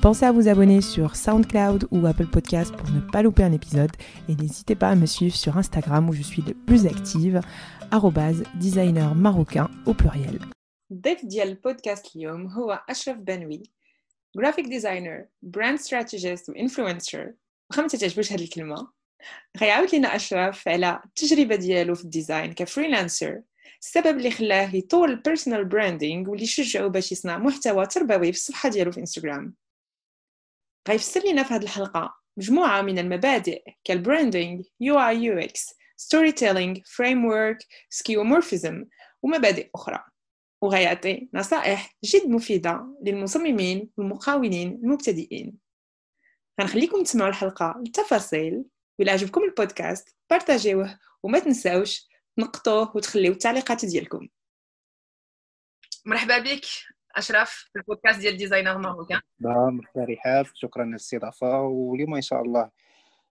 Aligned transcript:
Pensez 0.00 0.24
à 0.24 0.30
vous 0.30 0.46
abonner 0.46 0.80
sur 0.80 1.16
SoundCloud 1.16 1.88
ou 1.90 2.06
Apple 2.06 2.28
Podcast 2.28 2.72
pour 2.76 2.88
ne 2.90 3.00
pas 3.00 3.20
louper 3.20 3.42
un 3.42 3.52
épisode. 3.52 3.90
Et 4.28 4.36
n'hésitez 4.36 4.76
pas 4.76 4.90
à 4.90 4.94
me 4.94 5.06
suivre 5.06 5.34
sur 5.34 5.56
Instagram 5.56 6.08
où 6.08 6.12
je 6.12 6.22
suis 6.22 6.42
le 6.42 6.54
plus 6.54 6.86
actif 6.86 7.40
designer 8.54 9.14
marocain 9.16 9.68
au 9.86 9.94
pluriel. 9.94 10.38
ضيف 10.92 11.24
ديال 11.24 11.48
البودكاست 11.48 12.16
اليوم 12.16 12.46
هو 12.46 12.84
أشرف 12.88 13.16
بنوي 13.16 13.62
graphic 14.36 14.66
designer 14.66 15.24
brand 15.42 15.78
strategist 15.78 16.48
و 16.48 16.55
influenceur 16.55 17.32
واخا 17.70 17.82
ما 17.82 17.88
تعجبوش 17.88 18.32
هذه 18.32 18.42
الكلمة 18.44 18.88
غيعاود 19.60 19.88
لينا 19.92 20.16
اشرف 20.16 20.68
على 20.68 21.00
التجربه 21.04 21.56
ديالو 21.56 21.94
في 21.94 22.04
ال 22.04 22.11
design 22.11 22.52
ك 22.52 22.60
freelancer 22.60 23.40
السبب 23.82 24.18
اللي 24.18 24.30
خلاه 24.30 24.76
يطور 24.76 25.08
ال 25.08 25.14
personal 25.14 25.64
branding 25.64 26.30
واللي 26.30 26.46
شجعه 26.46 26.88
باش 26.88 27.12
يصنع 27.12 27.38
محتوى 27.38 27.86
تربوي 27.86 28.32
في 28.32 28.38
الصفحه 28.38 28.68
ديالو 28.68 28.92
في 28.92 29.00
انستغرام 29.00 29.54
غيفسر 30.88 31.20
لنا 31.26 31.42
في 31.42 31.54
هذه 31.54 31.62
الحلقة. 31.62 32.18
مجموعة 32.36 32.82
من 32.82 32.98
المبادئ 32.98 33.62
كال 33.84 34.00
branding 34.00 34.66
UI 34.80 34.98
UX 34.98 35.74
storytelling 35.96 36.86
framework 36.86 37.58
skeuomorphism 37.90 38.84
ومبادئ 39.22 39.70
أخرى. 39.74 40.04
وغيعطي 40.62 41.28
نصائح 41.34 41.96
جد 42.04 42.28
مفيدة 42.28 42.96
للمصممين 43.02 43.90
والمقاولين 43.96 44.72
المبتدئين. 44.72 45.58
غنخليكم 46.60 47.02
تسمعوا 47.02 47.28
الحلقة 47.28 47.74
بالتفاصيل 47.78 48.64
وإلا 48.98 49.12
عجبكم 49.12 49.44
البودكاست 49.44 50.16
بارتاجيوه 50.30 50.98
وما 51.22 51.38
تنساوش 51.38 52.08
تنقطوه 52.36 52.96
وتخليو 52.96 53.32
التعليقات 53.32 53.84
ديالكم. 53.84 54.28
مرحبا 56.06 56.38
بك. 56.38 56.64
أشرف 57.16 57.50
في 57.72 57.78
البودكاست 57.78 58.20
ديال 58.20 58.36
Designer 58.36 58.78
Marocain 58.78 59.20
مرحبا 59.40 60.06
رحاب 60.12 60.46
شكرا 60.54 60.82
على 60.82 60.90
الاستضافه 60.90 61.60
واليوم 61.60 62.14
إن 62.14 62.22
شاء 62.22 62.42
الله 62.42 62.70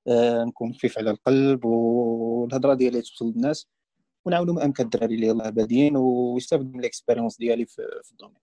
آه، 0.07 0.43
نكون 0.43 0.73
خفيف 0.73 0.97
على 0.97 1.11
القلب 1.11 1.65
والهضرة 1.65 2.73
ديالي 2.73 3.01
توصل 3.01 3.25
للناس. 3.25 3.69
ونعاونوا 4.25 4.53
ما 4.53 4.65
أمكن 4.65 4.83
الدراري 4.83 5.15
اللي 5.15 5.27
يلاه 5.27 5.49
بادين 5.49 5.97
ويستافدوا 5.97 6.71
من 6.73 6.79
ال 6.79 6.85
expérience 6.85 7.37
ديالي 7.37 7.65
في, 7.65 7.81
ال 8.11 8.14
domaine. 8.14 8.37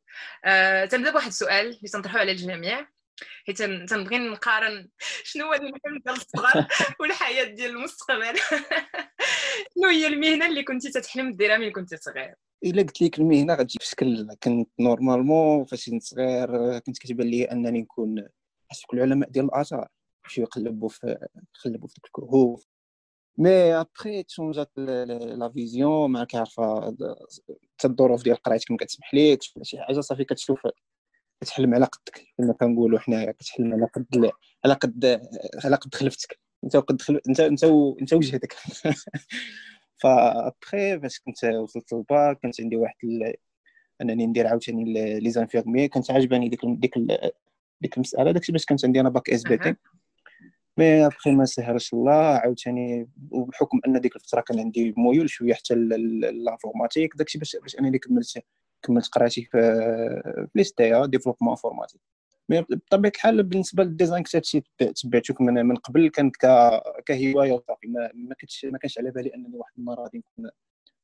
أه 0.45 0.85
تنبدأ 0.85 1.11
بواحد 1.11 1.27
السؤال 1.27 1.67
اللي 1.67 1.89
تنطرحوه 1.93 2.21
على 2.21 2.33
الجميع. 2.33 2.87
حيت 3.47 3.63
تنبغي 3.63 4.19
نقارن 4.19 4.89
شنو 5.25 5.47
هو 5.47 5.53
الحلم 5.53 5.99
ديال 6.05 6.17
الصغر 6.17 6.67
والحياة 7.01 7.45
ديال 7.45 7.71
المستقبل. 7.71 8.39
شنو 9.75 9.89
هي 9.91 10.07
المهنة 10.07 10.47
اللي 10.47 10.63
كنتي 10.63 10.91
تتحلم 10.91 11.37
ديرها 11.37 11.57
ملي 11.57 11.71
كنتي 11.71 11.97
صغير؟ 11.97 12.35
إلا 12.65 12.83
قلت 12.83 13.03
لك 13.03 13.19
المهنة 13.19 13.55
غتجي 13.55 13.79
في 13.81 13.87
شكل 13.87 14.35
كنت 14.43 14.71
normalement 14.81 15.65
فاش 15.65 15.91
كنت 15.91 16.03
صغير 16.03 16.79
كنت 16.79 16.99
كتبان 16.99 17.27
لي 17.27 17.45
أنني 17.45 17.81
نكون 17.81 18.29
حسب 18.71 18.85
العلماء 18.95 19.31
ديال 19.31 19.45
الآثار. 19.45 19.89
يمشيو 20.25 20.45
يقلبوا 20.45 20.89
في 20.89 21.29
يقلبوا 21.55 21.89
في 21.89 21.99
الكهوف. 22.05 22.67
mais 23.39 23.75
après 23.81 24.23
تشونجات 24.23 24.71
la 24.77 25.51
vision 25.55 26.11
ما 26.11 26.27
عارفه 26.35 26.97
حتى 27.75 27.87
الظروف 27.87 28.23
ديال 28.23 28.37
قرايتك 28.37 28.71
ما 28.71 28.77
كتسمح 28.77 29.15
لك 29.15 29.43
شي 29.63 29.79
حاجة 29.81 30.01
صافي 30.01 30.25
كتشوف 30.25 30.67
كتحلم 31.45 31.75
على 31.75 31.85
قدك 31.85 32.27
كما 32.39 32.53
كنقولوا 32.53 32.99
حنايا 32.99 33.33
كتحلم 33.33 33.73
على 33.73 33.87
قد 33.87 34.31
على 34.65 34.75
قد 34.75 35.21
على 35.65 35.77
قد 35.77 35.95
خلفتك. 35.95 36.39
انت 36.65 36.77
وقد 36.77 37.03
خلف 37.03 37.21
انت 37.29 37.41
انت 37.41 37.65
انت 38.01 38.13
وجهتك. 38.13 38.55
فابخي 40.03 41.01
فاش 41.01 41.21
كنت 41.21 41.45
وصلت 41.45 41.93
للباك 41.93 42.39
كانت 42.39 42.61
عندي 42.61 42.77
واحد 42.77 42.97
ال... 43.05 43.35
انني 44.01 44.27
ندير 44.27 44.47
عاوتاني 44.47 44.85
les 45.21 45.31
infirmiers 45.31 45.89
كانت 45.89 46.11
عاجباني 46.11 46.49
ديك 46.49 46.61
ديك 46.65 46.95
ديك 47.81 47.95
المسألة. 47.97 48.31
داكشي 48.31 48.53
باش 48.53 48.65
كانت 48.65 48.85
عندي 48.85 49.01
أنا 49.01 49.09
bac 49.09 49.31
SVT. 49.31 49.75
mais 50.79 51.07
après 51.07 51.31
ما 51.33 51.45
سهلش 51.45 51.95
الله 51.95 52.13
عاوتاني 52.13 53.09
وبحكم 53.31 53.81
أن 53.87 54.01
ديك 54.01 54.17
الفترة 54.17 54.41
كان 54.41 54.61
عندي 54.61 54.95
ميول 54.97 55.31
شوية 55.31 55.55
حتى 55.55 55.75
l'informatique 55.75 57.17
داكشي 57.17 57.39
باش 57.39 57.57
باش 57.63 57.79
أنني 57.79 57.99
كملت 57.99 58.45
كملت 58.85 59.09
قرايتي 59.09 59.45
في 59.45 59.59
l'ISTA 60.55 61.07
développement 61.07 61.51
informatique. 61.51 62.01
mais 62.49 62.61
بطبيعة 62.61 63.13
الحال 63.15 63.43
بالنسبة 63.43 63.85
لل 63.85 63.94
design 63.94 64.23
كنت 64.23 64.37
هادشي 64.37 64.63
تبعته 64.79 65.35
من, 65.41 65.67
من 65.67 65.77
قبل 65.77 66.09
كان 66.09 66.31
كهواية 67.07 67.53
وصافي 67.53 67.87
ما, 67.87 68.35
كنتش 68.41 68.65
ما 68.65 68.79
كانش 68.79 68.99
على 68.99 69.11
بالي 69.11 69.35
أنني 69.35 69.57
واحد 69.57 69.73
النهار 69.79 70.01
غادي 70.01 70.25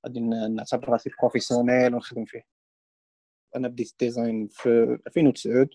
غادي 0.06 0.20
نعتبر 0.54 0.88
راسي 0.88 1.10
professionnel 1.20 1.94
ونخدم 1.94 2.24
فيه. 2.24 2.42
أنا 3.56 3.68
بديت 3.68 3.90
ال 3.92 4.00
design 4.00 4.48
في 4.48 4.98
2009 5.06 5.68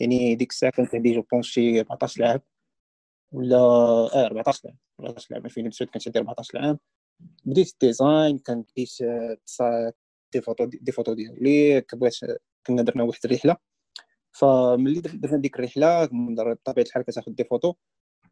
يعني 0.00 0.34
ديك 0.34 0.50
الساعة 0.50 0.72
كانت 0.72 0.94
عندي 0.94 1.14
je 1.14 1.22
pense 1.22 1.46
شي 1.46 1.80
14 1.80 2.24
عام 2.24 2.40
ولا 3.32 3.56
آه 3.56 4.26
14 4.26 4.68
عام 4.68 4.78
14 5.00 5.34
عام 5.34 5.44
2009 5.44 5.88
كانت 5.88 6.08
عندي 6.08 6.18
14 6.18 6.58
عام 6.58 6.78
بديت 7.44 7.72
ال 7.72 7.81
design 7.81 8.38
كان 8.38 8.62
بديت 8.62 8.98
des 10.32 10.40
photos 10.40 10.64
des 10.64 10.92
photos 10.92 11.14
ديالي 11.14 11.80
كبغيت 11.80 12.14
كنا 12.66 12.82
درنا 12.82 13.02
واحد 13.02 13.20
الرحلة. 13.24 13.56
فملي 14.32 15.00
درنا 15.00 15.38
ديك 15.38 15.56
الرحلة 15.56 16.04
بطبيعة 16.12 16.86
الحال 16.86 17.02
كتاخذ 17.02 17.32
des 17.32 17.44
photos. 17.44 17.74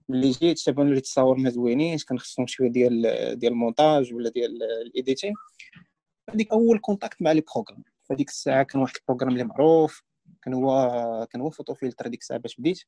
ملي 0.09 0.31
جيت 0.31 0.59
شافوني 0.59 0.91
اللي 0.91 1.01
تصاور 1.01 1.39
ما 1.39 1.51
زوينينش 1.51 2.05
كان 2.05 2.19
خصهم 2.19 2.47
شوية 2.47 2.69
ديال 2.69 3.03
ديال 3.39 3.53
المونتاج 3.53 4.15
ولا 4.15 4.31
ديال 4.31 4.63
ال 4.63 4.72
editing 4.72 5.35
هذيك 6.31 6.53
أول 6.53 6.79
contact 6.79 7.23
مع 7.23 7.33
les 7.33 7.43
programmes 7.55 7.85
فديك 8.05 8.29
الساعة 8.29 8.63
كان 8.63 8.81
واحد 8.83 8.95
ال 8.97 9.00
programme 9.00 9.33
اللي 9.33 9.45
معروف. 9.45 10.03
كان 10.43 10.55
هو 10.55 11.27
كان 11.31 11.41
هو 11.41 11.51
PhotoFiltre 11.51 12.07
ديك 12.09 12.21
الساعة 12.21 12.41
باش 12.41 12.57
بديت. 12.57 12.81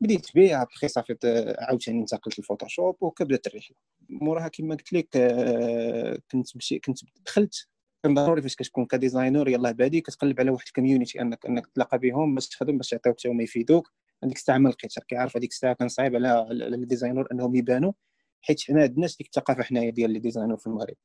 بديت 0.00 0.26
به 0.34 0.62
ابخي 0.62 0.88
صافي 0.88 1.16
عاوتاني 1.58 2.00
انتقلت 2.00 2.38
لل 2.38 2.48
Photoshop 2.48 2.96
وكبدات 3.00 3.46
الرحلة. 3.46 3.76
موراها 4.08 4.48
كما 4.48 4.74
قلت 4.74 4.92
لك 4.92 5.16
آه، 5.16 6.18
كنت 6.30 6.56
بشي 6.56 6.78
كنت 6.78 6.98
دخلت 7.26 7.68
كان 8.02 8.14
ضروري 8.14 8.42
فاش 8.42 8.56
كتكون 8.56 8.86
ك 8.86 8.93
designer 8.93 9.48
يلاه 9.48 9.70
بادي 9.72 10.00
كتقلب 10.00 10.40
على 10.40 10.50
واحد 10.50 10.66
ال 10.66 10.71
community 10.71 11.20
أنك 11.20 11.46
أنك 11.46 11.66
تلاقى 11.66 11.98
بهم 11.98 12.34
باش 12.34 12.48
تخدم 12.48 12.76
باش 12.76 12.92
يعطيوك 12.92 13.18
حتى 13.18 13.28
هما 13.28 13.42
يفيدوك. 13.42 13.92
هذيك 14.24 14.36
الساعة 14.36 14.58
ما 14.58 14.68
لقيتش 14.68 14.98
كيعرف 14.98 15.36
هذيك 15.36 15.50
الساعة 15.50 15.74
كان 15.74 15.88
صعيب 15.88 16.16
على 16.16 16.46
ال 16.50 16.59
designer 16.59 17.28
أنهم 17.32 17.54
يبانوا 17.56 17.92
حيت 18.40 18.60
حنا 18.62 18.82
عندناش 18.82 19.16
ديك 19.16 19.26
الثقافة 19.26 19.62
حنايا 19.62 19.90
ديال 19.90 20.10
les 20.10 20.18
designers 20.18 20.56
في 20.56 20.66
المغرب. 20.66 20.96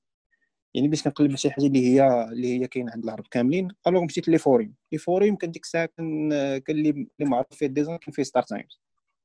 يعني 0.74 0.88
باش 0.88 1.03
كنقلب 1.03 1.36
شي 1.36 1.52
حاجة 1.52 1.66
اللي 1.66 1.88
هي 1.88 2.24
اللي 2.31 2.59
هي 2.62 2.68
كاينة 2.68 2.91
عند 2.91 3.03
العرب 3.03 3.28
كاملين 3.31 3.68
alors 3.88 4.03
مشيت 4.03 4.28
les 4.28 4.38
forums. 4.38 4.75
les 4.91 4.97
forums 4.97 5.35
كان 5.36 5.52
ديك 5.52 5.63
الساعة 5.63 5.86
كان 5.97 6.30
كان 6.57 6.75
اللي 6.75 7.07
معروف 7.19 7.47
فيه 7.52 7.66
ال 7.66 7.70
design 7.70 7.97
كان 7.97 8.12
فيه 8.13 8.24
StarTimes 8.23 8.81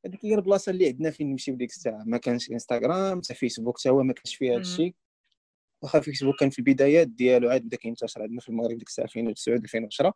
هذيك 0.07 0.25
هي 0.25 0.35
البلاصة 0.35 0.71
اللي 0.71 0.87
عندنا 0.87 1.11
فين 1.11 1.31
نمشيو 1.31 1.55
ديك 1.57 1.71
الساعة. 1.71 2.05
ما 2.07 2.19
كانش 2.19 2.51
انستغرام 2.51 3.21
حتى 3.23 3.35
فيسبوك 3.35 3.79
حتى 3.81 3.89
هو 3.89 4.03
ما 4.03 4.13
كانش 4.13 4.35
فيه 4.35 4.53
هذا 4.53 4.61
الشيء. 4.61 4.95
واخا 5.83 6.01
فيسبوك 6.01 6.41
كان 6.41 6.51
في 6.51 6.59
البدايات 6.59 7.09
ديالو 7.09 7.49
عاد 7.51 7.63
بدا 7.63 7.77
كينتشر 7.77 8.23
عندنا 8.23 8.41
في 8.41 8.49
المغرب 8.49 8.79
ديك 8.79 8.89
الساعة 8.89 9.05
2009 9.05 9.55
2010 9.57 10.15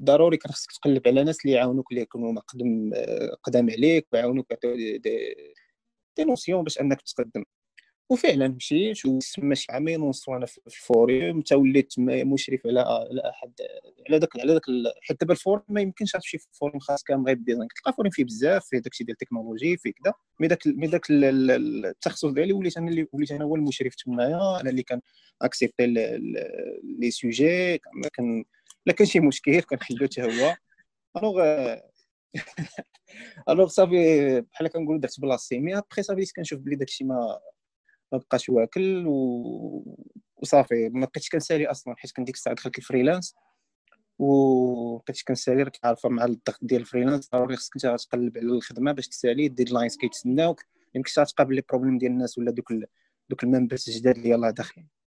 ضروري 0.00 0.36
كان 0.36 0.52
خصك 0.52 0.72
تقلب 0.72 1.08
على 1.08 1.24
ناس 1.24 1.44
اللي 1.44 1.56
يعاونوك 1.56 1.90
اللي 1.92 2.02
يكونوا 2.02 2.32
مقدم 2.32 2.90
قدام 3.42 3.70
عليك 3.70 4.06
ويعاونوك 4.12 4.50
يعطيو 4.50 4.76
des, 4.76 4.98
des, 4.98 5.36
des 6.16 6.24
notions 6.24 6.64
باش 6.64 6.80
أنك 6.80 7.00
تقدم. 7.02 7.44
وفعلا 8.10 8.48
مشيت 8.48 9.06
وسما 9.06 9.54
شي 9.54 9.72
عامين 9.72 10.00
ونص 10.00 10.28
وأنا 10.28 10.46
في 10.46 10.60
ال 10.66 10.78
forum 10.78 11.40
حتى 11.40 11.54
وليت 11.54 11.94
مشرف 11.98 12.60
على 12.66 12.80
على 12.80 13.30
واحد 13.30 13.52
على 14.08 14.18
ذاك 14.18 14.40
على 14.40 14.52
ذاك 14.52 14.62
حيت 15.02 15.20
دابا 15.20 15.32
ال 15.32 15.37
forum 15.37 15.64
ما 15.68 15.80
يمكنش 15.80 16.12
تمشي 16.12 16.38
في 16.38 16.46
forum 16.52 16.78
خاص 16.80 17.02
كامل 17.02 17.26
غير 17.26 17.36
design 17.36 17.68
كتلقى 17.68 17.92
forum 17.92 18.10
فيه 18.10 18.24
بزاف 18.24 18.64
فيه 18.64 18.78
داكشي 18.78 19.04
ديال 19.04 19.16
التكنولوجي 19.22 19.76
فيه 19.76 19.92
كذا 19.92 20.14
مي 20.40 20.48
داك 20.48 20.66
مي 20.66 20.86
داك 20.86 21.06
التخصص 21.10 22.24
ديالي 22.24 22.52
وليت 22.52 22.76
أنا 22.76 22.90
اللي 22.90 23.06
وليت 23.12 23.30
أنا 23.32 23.44
هو 23.44 23.56
المشرف 23.56 23.94
تمايا 23.94 24.60
أنا 24.60 24.70
اللي 24.70 24.82
كان 24.82 25.00
accepter 25.42 25.86
les 27.00 27.10
sujets 27.10 27.78
كان 28.12 28.44
لا 28.86 28.92
كان 28.92 29.06
شي 29.06 29.20
مشكل 29.20 29.60
كنحلو 29.60 30.06
حتى 30.06 30.22
هو. 30.22 30.56
alors 31.16 31.44
alors 33.48 33.68
صافي 33.68 34.40
بحال 34.40 34.68
كنقولوا 34.68 35.00
درت 35.00 35.20
بلاصتي 35.20 35.58
mais 35.58 35.78
après 35.78 36.02
صافي 36.02 36.32
كنشوف 36.36 36.60
بلي 36.60 36.76
داكشي 36.76 37.04
ما 37.04 37.40
ما 38.12 38.18
بقاش 38.18 38.48
واكل 38.48 39.06
و... 39.06 39.98
وصافي. 40.36 40.88
ما 40.88 41.06
بقيتش 41.06 41.28
كنسالي 41.30 41.66
أصلا 41.66 41.94
حيت 41.98 42.10
كان 42.12 42.24
ديك 42.24 42.34
الساعة 42.34 42.56
دخلت 42.56 42.78
ال 42.78 42.83
freelance. 42.83 43.34
و 44.18 44.96
بقيتش 44.98 45.24
كنسالي 45.24 45.62
راك 45.62 45.78
عارفة 45.84 46.08
مع 46.08 46.24
الضغط 46.24 46.58
ديال 46.62 46.80
ال 46.80 46.84
freelance. 46.84 47.30
ضروري 47.32 47.56
خصك 47.56 47.74
أنت 47.74 48.00
تقلب 48.00 48.38
على 48.38 48.46
الخدمة 48.46 48.92
باش 48.92 49.08
تسالي 49.08 49.46
ال 49.46 49.51
deadlines 49.51 49.96
كيتسناوك. 49.96 50.62
يمكنش 50.94 51.14
تقابل 51.14 51.54
les 51.54 51.62
problèmes 51.68 51.98
ديال 51.98 52.12
الناس 52.12 52.38
ولا 52.38 52.50
دوك 52.50 52.72
دوك 53.30 53.42
ال 53.44 53.49
members 53.49 53.88
الجداد 53.88 54.16
اللي 54.16 54.30
يلاه 54.30 54.50
داخلين. 54.50 55.00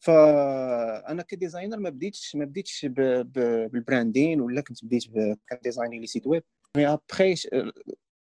فانا 0.00 1.22
ك 1.22 1.28
designer 1.28 1.78
ما 1.78 1.90
بديتش 1.90 2.36
ما 2.36 2.44
بديتش 2.44 2.86
بال 2.86 3.17
branding 3.17 4.40
ولا 4.40 4.60
كنت 4.60 4.84
بديت 4.84 5.04
ك 5.46 5.52
designer 5.52 6.00
les 6.00 6.06
sites 6.06 6.26
web 6.26 6.42
mais 6.76 6.86
après 6.86 7.34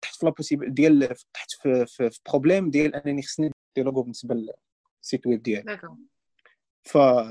طحت 0.02 0.16
في 0.16 0.26
la 0.26 0.36
possible 0.36 0.74
ديال 0.74 1.14
طحت 1.34 1.50
في, 1.52 1.86
في, 1.86 2.10
في 2.10 2.20
problème 2.28 2.70
ديال 2.70 2.94
أنني 2.94 3.22
خصني 3.22 3.50
ندير 3.74 3.84
لوغو 3.84 4.02
بالنسبة 4.02 4.34
لل 4.34 4.65
site 4.65 5.26
web 5.26 5.42
ديالي. 5.42 5.80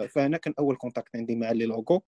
فهنا 0.07 0.37
كان 0.37 0.53
أول 0.59 0.75
contact 0.75 1.15
عندي 1.15 1.35
مع 1.35 1.51
les 1.51 1.65
logos. 1.65 2.01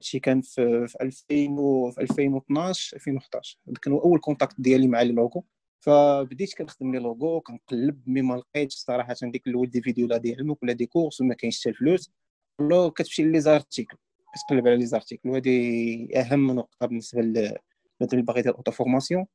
شي 0.00 0.18
كان 0.18 0.40
في, 0.40 0.86
في 0.86 0.96
2000 1.00 1.90
في 1.90 2.00
2012 2.00 2.96
2011 2.96 3.58
هذا 3.68 3.76
كان 3.82 3.92
أول 3.92 4.18
contact 4.18 4.60
ديالي 4.60 4.88
مع 4.88 5.02
les 5.02 5.12
logos. 5.12 5.44
فبديت 5.80 6.54
كنخدم 6.54 6.92
les 6.92 6.98
logos 6.98 7.40
كنقلب 7.40 8.08
mais 8.08 8.22
ما 8.22 8.34
لقيتش 8.34 8.74
صراحة 8.74 9.14
ديك 9.22 9.46
الأول 9.46 9.70
des 9.70 9.82
vidéos 9.82 10.06
لا 10.06 10.16
ديالهم 10.16 10.56
ولا 10.62 10.72
des 10.72 10.86
courses 10.86 11.20
وما 11.20 11.34
كاينش 11.34 11.60
حتى 11.60 11.68
الفلوس. 11.68 12.10
ولا 12.58 12.88
كتمشي 12.88 13.24
les 13.24 13.40
articles. 13.40 13.96
كتقلب 14.34 14.66
على 14.66 14.76
les 14.76 14.86
articles. 14.86 15.28
وهذه 15.28 16.08
أهم 16.16 16.50
نقطة 16.50 16.86
بالنسبة 16.86 17.22
ل 17.22 17.56
مثلا 18.00 18.22
باغي 18.22 18.42
دير 18.42 18.54
auto-formation 18.54 19.26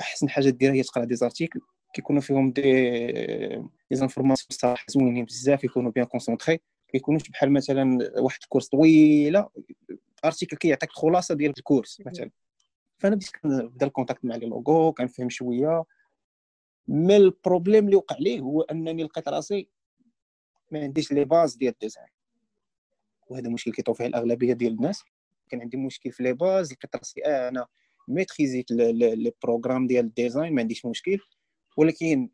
أحسن 0.00 0.28
حاجة 0.28 0.50
ديرها 0.50 0.74
هي 0.74 0.82
تقرا 0.82 1.04
des 1.04 1.14
articles. 1.14 1.60
كيكونوا 1.92 2.20
فيهم 2.20 2.52
des 2.52 2.62
des 3.90 3.96
informations 3.96 4.48
صراحة 4.50 4.84
زوينين 4.88 5.24
بزاف 5.24 5.64
يكونوا 5.64 5.90
bien 5.90 6.06
concentrés 6.06 6.60
كيكونوش 6.88 7.28
بحال 7.28 7.52
مثلا 7.52 7.98
واحد 8.20 8.38
ال 8.42 8.46
course 8.46 8.68
طويلة 8.68 9.48
article 10.24 10.56
كيعطيك 10.56 10.90
الخلاصه 10.90 11.34
ديال 11.34 11.52
ال 11.58 11.64
course 11.64 12.02
مثلا. 12.06 12.30
فأنا 12.98 13.14
بديت 13.14 13.30
كنبدا 13.30 13.86
ال 13.86 13.91
contact 13.91 14.24
مع 14.24 14.36
les 14.36 14.46
logos 14.46 14.92
كنفهم 14.92 15.30
شوية. 15.30 15.84
mais 16.88 17.16
ال 17.16 17.24
problème 17.24 17.84
اللي 17.84 17.96
وقع 17.96 18.16
ليه 18.18 18.40
هو 18.40 18.62
أنني 18.62 19.04
لقيت 19.04 19.28
راسي 19.28 19.68
ما 20.70 20.82
عنديش 20.82 21.12
les 21.12 21.24
bases 21.24 21.54
ديال 21.54 21.72
ال 21.72 21.76
design. 21.76 22.08
وهذا 23.26 23.48
مشكل 23.50 23.72
كيطيح 23.72 23.98
فيه 23.98 24.06
الأغلبية 24.06 24.52
ديال 24.52 24.72
الناس. 24.72 25.04
كان 25.48 25.60
عندي 25.60 25.76
مشكل 25.76 26.12
في 26.12 26.22
les 26.22 26.32
bases 26.32 26.72
لقيت 26.72 26.96
راسي 26.96 27.20
أنا 27.20 27.66
ميتريزيت 28.08 28.70
les 28.70 29.32
programmes 29.42 29.86
ديال 29.86 30.04
ال 30.04 30.11
design 30.11 30.54
ما 30.54 30.60
عنديش 30.60 30.86
مشكل. 30.86 31.18
ولكن 31.80 32.28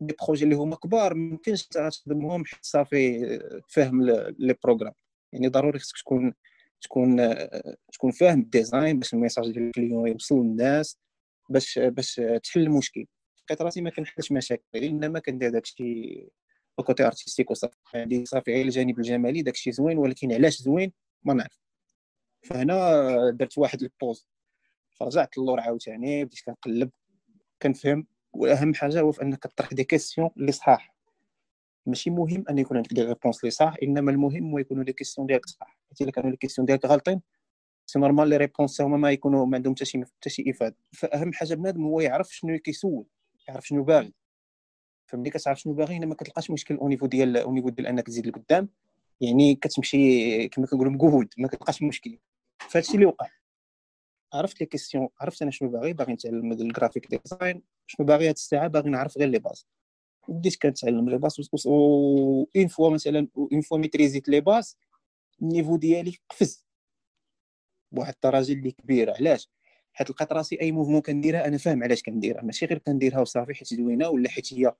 des 0.00 0.14
projets 0.22 0.44
اللي 0.44 0.54
هما 0.54 0.76
كبار 0.76 1.14
ما 1.14 1.30
يمكنش 1.30 1.66
تخدمهم 1.66 2.44
حتى 2.44 2.58
صافي 2.62 3.38
فاهم 3.68 4.02
les 4.38 4.54
programmes. 4.64 4.92
يعني 5.32 5.48
ضروري 5.48 5.78
خصك 5.78 5.98
تكون 5.98 6.34
تكون 6.80 7.36
تكون 7.92 8.10
فاهم 8.10 8.40
ال 8.40 8.48
design 8.48 8.98
باش 8.98 9.14
ال 9.14 9.19
message 9.19 9.50
ديال 9.50 9.66
ال 9.66 9.72
client 9.72 10.08
يوصل 10.08 10.34
للناس 10.34 10.98
باش 11.48 11.78
باش 11.78 12.20
تحل 12.44 12.60
المشكل. 12.60 13.06
لقيت 13.44 13.62
راسي 13.62 13.80
ما 13.80 13.90
كنحلش 13.90 14.32
مشاكل 14.32 14.62
إنما 14.74 15.18
كندير 15.18 15.50
داكشي 15.50 16.28
côté 16.86 17.06
artistique 17.06 17.50
وصافي. 17.50 17.76
عندي 17.94 18.24
صافي 18.24 18.52
غير 18.52 18.64
الجانب 18.64 18.98
الجمالي 18.98 19.42
داكشي 19.42 19.72
زوين 19.72 19.98
ولكن 19.98 20.32
علاش 20.32 20.62
زوين؟ 20.62 20.92
ما 21.22 21.34
نعرف. 21.34 21.60
فهنا 22.42 23.30
درت 23.30 23.58
واحد 23.58 23.82
ال 23.82 23.88
pause. 23.88 24.26
فرجعت 24.90 25.38
للور 25.38 25.60
عاوتاني 25.60 26.24
بديت 26.24 26.40
كنقلب 26.46 26.90
كنفهم. 27.62 28.06
واهم 28.32 28.74
حاجة 28.74 29.00
هو 29.00 29.12
في 29.12 29.22
أنك 29.22 29.42
تطرح 29.42 29.72
des 29.74 29.84
questions 29.84 30.30
اللي 30.36 30.52
صحاح. 30.52 30.94
ماشي 31.86 32.10
مهم 32.10 32.44
أن 32.50 32.58
يكون 32.58 32.76
عندك 32.76 32.92
des 32.94 33.02
réponses 33.02 33.40
اللي 33.40 33.50
صح 33.50 33.74
إنما 33.82 34.10
المهم 34.10 34.50
هو 34.50 34.58
يكونوا 34.58 34.84
les 34.84 34.92
questions 34.92 35.26
ديالك 35.26 35.46
صح 35.46 35.78
حيت 35.88 36.00
إلا 36.00 36.10
كانوا 36.10 36.30
les 36.30 36.36
questions 36.36 36.66
ديالك 36.66 36.86
غالطين 36.86 37.20
c'est 37.86 37.98
normal 37.98 38.28
les 38.28 38.36
réponses 38.36 38.80
هما 38.80 38.96
ما 38.96 39.10
يكونوا 39.10 39.46
ما 39.46 39.56
عندهم 39.56 39.74
حتى 39.74 39.84
شي 39.84 40.04
حتى 40.04 40.30
شي 40.30 40.50
إفادة. 40.50 40.76
فأهم 40.92 41.32
حاجة 41.32 41.54
بنادم 41.54 41.84
هو 41.84 42.00
يعرف 42.00 42.34
شنو 42.34 42.58
كيسول 42.58 43.04
يعرف 43.48 43.66
شنو 43.66 43.84
باغي. 43.84 44.14
فملي 45.06 45.30
كتعرف 45.30 45.60
شنو 45.60 45.74
باغي 45.74 45.96
هنا 45.96 46.06
ما 46.06 46.14
كتلقاش 46.14 46.50
مشكل 46.50 46.76
au 46.76 46.88
niveau 46.88 47.06
ديال 47.06 47.36
au 47.36 47.52
niveau 47.52 47.68
ديال 47.68 47.86
أنك 47.86 48.06
تزيد 48.06 48.26
لقدام 48.26 48.68
يعني 49.20 49.54
كتمشي 49.54 50.48
كما 50.48 50.66
كنقولوا 50.66 50.92
مجهود 50.92 51.28
ما 51.38 51.48
كتلقاش 51.48 51.82
مشكل. 51.82 52.18
فهادشي 52.58 52.94
اللي 52.94 53.06
وقع. 53.06 53.26
عرفت 54.32 54.60
les 54.60 54.66
questions 54.66 55.08
عرفت 55.20 55.42
أنا 55.42 55.50
شنو 55.50 55.68
باغي 55.68 55.92
باغي 55.92 56.12
نتعلم 56.12 56.52
ال 56.52 56.59
graphic 56.59 57.06
design 57.06 57.62
شنو 57.86 58.06
باغي 58.06 58.28
هاد 58.28 58.34
الساعة 58.34 58.68
باغي 58.68 58.90
نعرف 58.90 59.18
غير 59.18 59.28
les 59.28 59.38
bases 59.38 59.66
بديت 60.28 60.62
كنتعلم 60.62 61.10
les 61.10 61.18
bases 61.18 61.66
و 61.66 62.46
une 62.56 62.68
fois 62.68 62.90
مثلا 62.90 63.28
une 63.36 63.60
fois 63.60 63.78
ميتريزيت 63.78 64.28
les 64.28 64.40
bases 64.40 64.76
ال 65.42 65.47
niveau 65.47 65.76
ديالي 65.76 66.16
قفز. 66.30 66.66
بواحد 67.92 68.14
الدرجه 68.14 68.52
اللي 68.52 68.70
كبيره 68.70 69.14
علاش؟ 69.14 69.50
حيت 69.92 70.10
لقيت 70.10 70.32
راسي 70.32 70.60
أي 70.60 70.72
mouvement 70.72 71.00
كنديرها 71.00 71.46
أنا 71.46 71.58
فاهم 71.58 71.82
علاش 71.82 72.02
كنديرها. 72.02 72.42
ماشي 72.42 72.66
غير 72.66 72.78
كنديرها 72.78 73.20
وصافي 73.20 73.54
حيت 73.54 73.74
زوينة 73.74 74.08
ولا 74.08 74.30
حيت 74.30 74.54
هي 74.54 74.72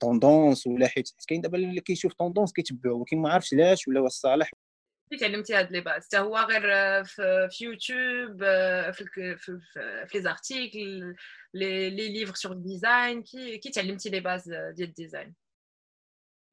tendance 0.00 0.66
آه، 0.66 0.70
ولا 0.70 0.88
حيت 0.88 1.10
كاين 1.28 1.40
دابا 1.40 1.58
اللي 1.58 1.80
كيشوف 1.80 2.12
tendance 2.12 2.52
كيتبعو 2.52 2.98
ولكن 2.98 3.18
ما 3.18 3.30
عرفش 3.30 3.54
علاش 3.54 3.88
ولا 3.88 4.00
واش 4.00 4.12
صالح. 4.12 4.50
تعلمتي 5.16 5.54
هاد 5.54 5.72
les 5.72 5.80
bases 5.80 6.04
حتى 6.04 6.18
هو 6.18 6.36
غير 6.36 6.62
في, 7.04 7.48
يوتيوب 7.60 8.38
في 8.92 9.36
في, 9.36 9.60
les 10.14 10.22
articles 10.22 11.14
les 11.54 11.90
les 11.90 12.12
livres 12.12 12.34
sur 12.34 12.52
design 12.52 13.22
كي 13.22 13.58
كي 13.58 13.70
تعلمتي 13.70 14.10
les 14.10 14.20
bases 14.20 14.48
ديال 14.48 14.88
ال 14.88 14.94
design؟ 14.94 15.34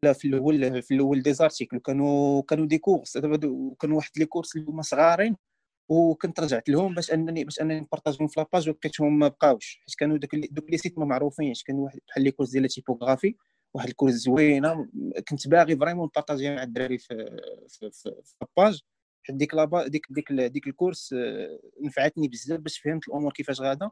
لا 0.03 0.13
في 0.13 0.27
الأول 0.27 0.81
في 0.81 0.93
الأول 0.93 1.21
des 1.21 1.33
articles. 1.33 1.79
كانوا 1.79 2.41
كانوا 2.41 2.65
des 2.65 2.77
courses 2.77 3.17
كانوا 3.17 3.97
واحد 3.97 4.11
les 4.17 4.25
courses 4.25 4.55
اللي 4.55 4.67
هما 4.67 4.81
صغارين 4.81 5.35
وكنت 5.89 6.39
رجعت 6.39 6.69
لهم 6.69 6.95
باش 6.95 7.11
أنني 7.11 7.43
باش 7.43 7.61
أنني 7.61 7.79
نبارطاجيهم 7.79 8.27
في 8.27 8.39
la 8.39 8.49
page 8.49 8.69
ولقيتهم 8.69 9.19
ما 9.19 9.27
بقاوش. 9.27 9.79
حيت 9.87 9.95
كانوا 9.95 10.17
دوك 10.33 10.69
les 10.69 10.77
sites 10.77 10.97
ما 10.97 11.05
معروفينش. 11.05 11.63
كان 11.63 11.75
واحد 11.75 11.99
بحال 12.07 12.23
les 12.23 12.31
courses 12.31 12.49
ديال 12.49 12.65
ال 12.65 12.71
typographie 12.71 13.35
واحد 13.73 13.87
ال 13.89 13.93
course 13.93 14.13
زوينة. 14.13 14.89
كنت 15.29 15.47
باغي 15.47 15.77
vraiment 15.77 16.05
نبارطاجيها 16.07 16.55
مع 16.55 16.63
الدراري 16.63 16.97
في 16.97 17.37
في, 17.69 17.91
في, 17.91 18.11
la 18.41 18.55
page 18.55 18.81
حيت 19.27 19.35
ديك 19.35 19.53
لابا 19.53 19.87
ديك 19.87 20.05
ديك 20.09 20.31
ديك 20.31 20.67
ال 20.67 20.74
course 20.74 21.13
آه، 21.13 21.59
نفعتني 21.83 22.27
بزاف 22.27 22.59
باش 22.59 22.79
فهمت 22.79 23.07
الأمور 23.07 23.33
كيفاش 23.33 23.61
غادا. 23.61 23.89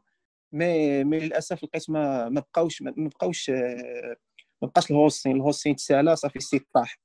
مي 0.52 1.04
مي 1.04 1.18
للأسف 1.18 1.64
لقيت 1.64 1.90
ما 1.90 2.28
بقاوش 2.28 2.82
ما 2.82 2.94
بقاوش 2.96 3.50
آه، 3.50 4.16
ما 4.62 4.68
بقاش 4.68 4.90
ال 4.90 4.95
hosting. 4.95 5.36
ال 5.36 5.41
hosting 5.41 5.76
تسالى 5.76 6.16
صافي 6.16 6.36
ال 6.36 6.42
site 6.42 6.66
طاح. 6.74 6.98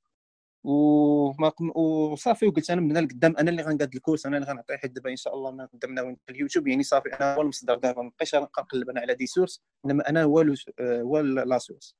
وما 0.64 1.52
وصافي 1.76 2.46
وقلت 2.46 2.70
أنا 2.70 2.80
من 2.80 2.96
القدام 2.96 3.36
أنا 3.36 3.50
اللي 3.50 3.62
غنقاد 3.62 3.94
ال 3.94 3.99
course 3.99 4.26
أنا 4.26 4.36
اللي 4.38 4.48
غنعطيه 4.48 4.76
حيت 4.76 4.92
دابا 4.92 5.10
إن 5.10 5.16
شاء 5.16 5.34
الله 5.34 5.50
ما 5.50 5.66
قدامنا 5.66 6.16
في 6.26 6.32
اليوتيوب. 6.32 6.68
يعني 6.68 6.82
صافي 6.82 7.08
أنا 7.08 7.34
هو 7.34 7.42
المصدر 7.42 7.74
دابا 7.74 8.02
ما 8.02 8.10
بقيتش 8.18 8.34
نقلب 8.34 8.90
أنا 8.90 9.00
على 9.00 9.14
des 9.14 9.26
sources 9.26 9.62
إنما 9.86 10.08
أنا 10.08 10.22
هو 10.22 10.44
هو 10.80 11.20
la 11.20 11.58
source. 11.58 11.96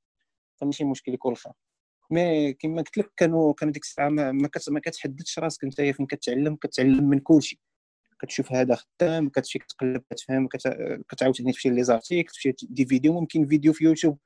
فماشي 0.63 0.85
مشكل 0.85 1.15
يكون 1.15 1.33
الخير 1.33 1.53
mais 2.11 2.53
كما 2.53 2.83
قلت 2.83 2.99
لك 2.99 3.13
كانوا 3.17 3.53
كانوا 3.53 3.73
ديك 3.73 3.83
الساعة 3.83 4.09
ما, 4.09 4.33
ما 4.33 4.81
كتحددش 4.81 5.39
راسك 5.39 5.65
أنت 5.65 5.81
فين 5.81 6.07
كتعلم 6.07 6.57
كتعلم 6.57 7.05
من 7.05 7.19
كلشي. 7.19 7.61
كتشوف 8.21 8.53
هذا 8.53 8.75
خدام 8.75 9.29
كتمشي 9.29 9.59
كتقلب 9.59 10.03
كتفهم 10.11 10.49
كتعاود 11.09 11.35
تمشي 11.35 11.71
لي 11.71 11.85
les 11.85 11.97
articles 11.97 12.31
تمشي 12.31 12.55
des 12.63 12.87
vidéos 12.87 13.13
ممكن 13.13 13.47
فيديو 13.47 13.73
في 13.73 13.85
يوتيوب. 13.85 14.19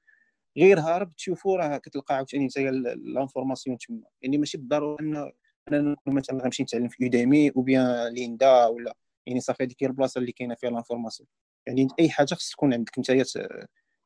غير 0.58 0.80
هارب 0.80 1.16
تشوفو 1.16 1.56
راه 1.56 1.78
كتلقى 1.78 2.14
عاوتاني 2.14 2.44
انت 2.44 2.58
l'information 2.58 3.78
تما. 3.78 4.02
يعني 4.22 4.38
ماشي 4.38 4.58
بالضرورة 4.58 5.00
إن 5.00 5.32
أنا 5.72 5.96
مثلا 6.06 6.42
غنمشي 6.42 6.62
نتعلم 6.62 6.88
في 6.88 7.04
Udemy 7.04 7.50
ou 7.56 7.62
bien 7.62 8.08
Lynda 8.12 8.66
ولا 8.66 8.96
يعني 9.26 9.40
صافي 9.40 9.64
هذيك 9.64 9.82
هي 9.82 9.86
البلاصة 9.86 10.18
اللي 10.18 10.32
كاينة 10.32 10.54
فيها 10.54 10.70
l'information 10.70 11.28
يعني 11.66 11.88
أي 12.00 12.10
حاجة 12.10 12.34
خص 12.34 12.50
تكون 12.50 12.74
عندك. 12.74 12.98
انت 12.98 13.10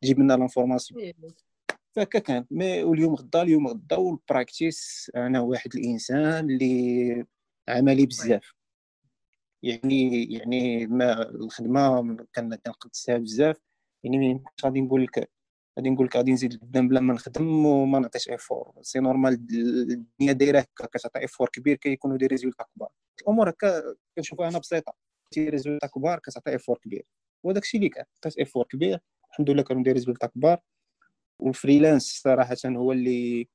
تجيب 0.03 0.19
منها 0.19 0.37
l'information 0.37 1.01
إيه. 1.01 1.15
فهكا 1.97 2.19
كان 2.19 2.47
mais 2.51 2.83
اليوم 2.83 3.15
غدا 3.15 3.43
اليوم 3.43 3.67
غدا 3.69 3.97
وال 3.97 4.19
practice 4.19 5.11
أنا 5.17 5.41
واحد 5.41 5.77
الإنسان 5.77 6.51
اللي 6.51 7.27
عملي 7.69 8.07
بزاف. 8.07 8.53
يعني 9.63 10.25
يعني 10.25 10.87
ما 10.87 11.23
الخدمة 11.31 12.17
كنقدسها 12.37 13.19
بزاف. 13.19 13.57
يعني 14.05 14.43
غادي 14.65 14.81
نقول 14.81 15.03
لك 15.03 15.31
غادي 15.79 15.91
نقول 15.91 16.07
لك 16.07 16.17
غادي 16.17 16.33
نزيد 16.33 16.55
لقدام 16.55 16.89
بلا 16.89 17.01
ما 17.01 17.15
نخدم 17.15 17.67
وما 17.67 17.99
نعطيش 17.99 18.29
effort 18.31 18.73
c'est 18.83 18.99
normal 19.01 19.33
الدنيا 19.33 20.33
دايرة 20.33 20.59
هكا 20.59 20.87
كتعطي 20.87 21.19
effort 21.21 21.49
كبير 21.49 21.77
كيكونوا 21.77 22.17
des 22.17 22.27
résultats 22.27 22.65
كبار. 22.77 22.89
الأمور 23.23 23.51
هكا 23.51 23.83
كنشوفها 24.17 24.49
أنا 24.49 24.59
بسيطة. 24.59 24.95
des 25.31 25.49
résultats 25.49 25.87
كبار 25.87 26.19
كتعطي 26.19 26.51
effort 26.51 26.79
كبير. 26.79 27.05
وداك 27.45 27.63
الشيء 27.63 27.81
اللي 27.81 27.91
كان 27.91 28.05
عطيت 28.17 28.39
effort 28.39 28.65
كبير. 28.65 29.01
الحمد 29.31 29.51
لله 29.51 29.63
كانوا 29.63 29.83
des 29.83 29.93
résultats 29.93 30.27
كبار. 30.27 30.61
وال 31.43 31.57
freelance 31.57 32.21
صراحة 32.23 32.57
هو 32.67 32.93
اللي 32.93 33.49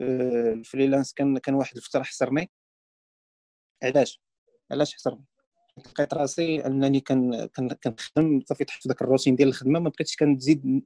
آه، 0.00 0.52
ال 0.52 0.58
freelance 0.58 1.12
كان 1.12 1.38
كان 1.38 1.54
واحد 1.54 1.76
الفترة 1.76 2.02
حصرني. 2.02 2.50
علاش؟ 3.82 4.22
علاش 4.70 4.94
حصرني؟ 4.94 5.24
لقيت 5.78 6.14
راسي 6.14 6.66
أنني 6.66 7.00
كنخدم 7.00 8.40
صافي 8.46 8.64
تحت 8.64 8.88
ذاك 8.88 9.02
الروتين 9.02 9.36
ديال 9.36 9.48
الخدمة 9.48 9.80
ما 9.80 9.88
بقيتش 9.88 10.16
كنزيد 10.16 10.84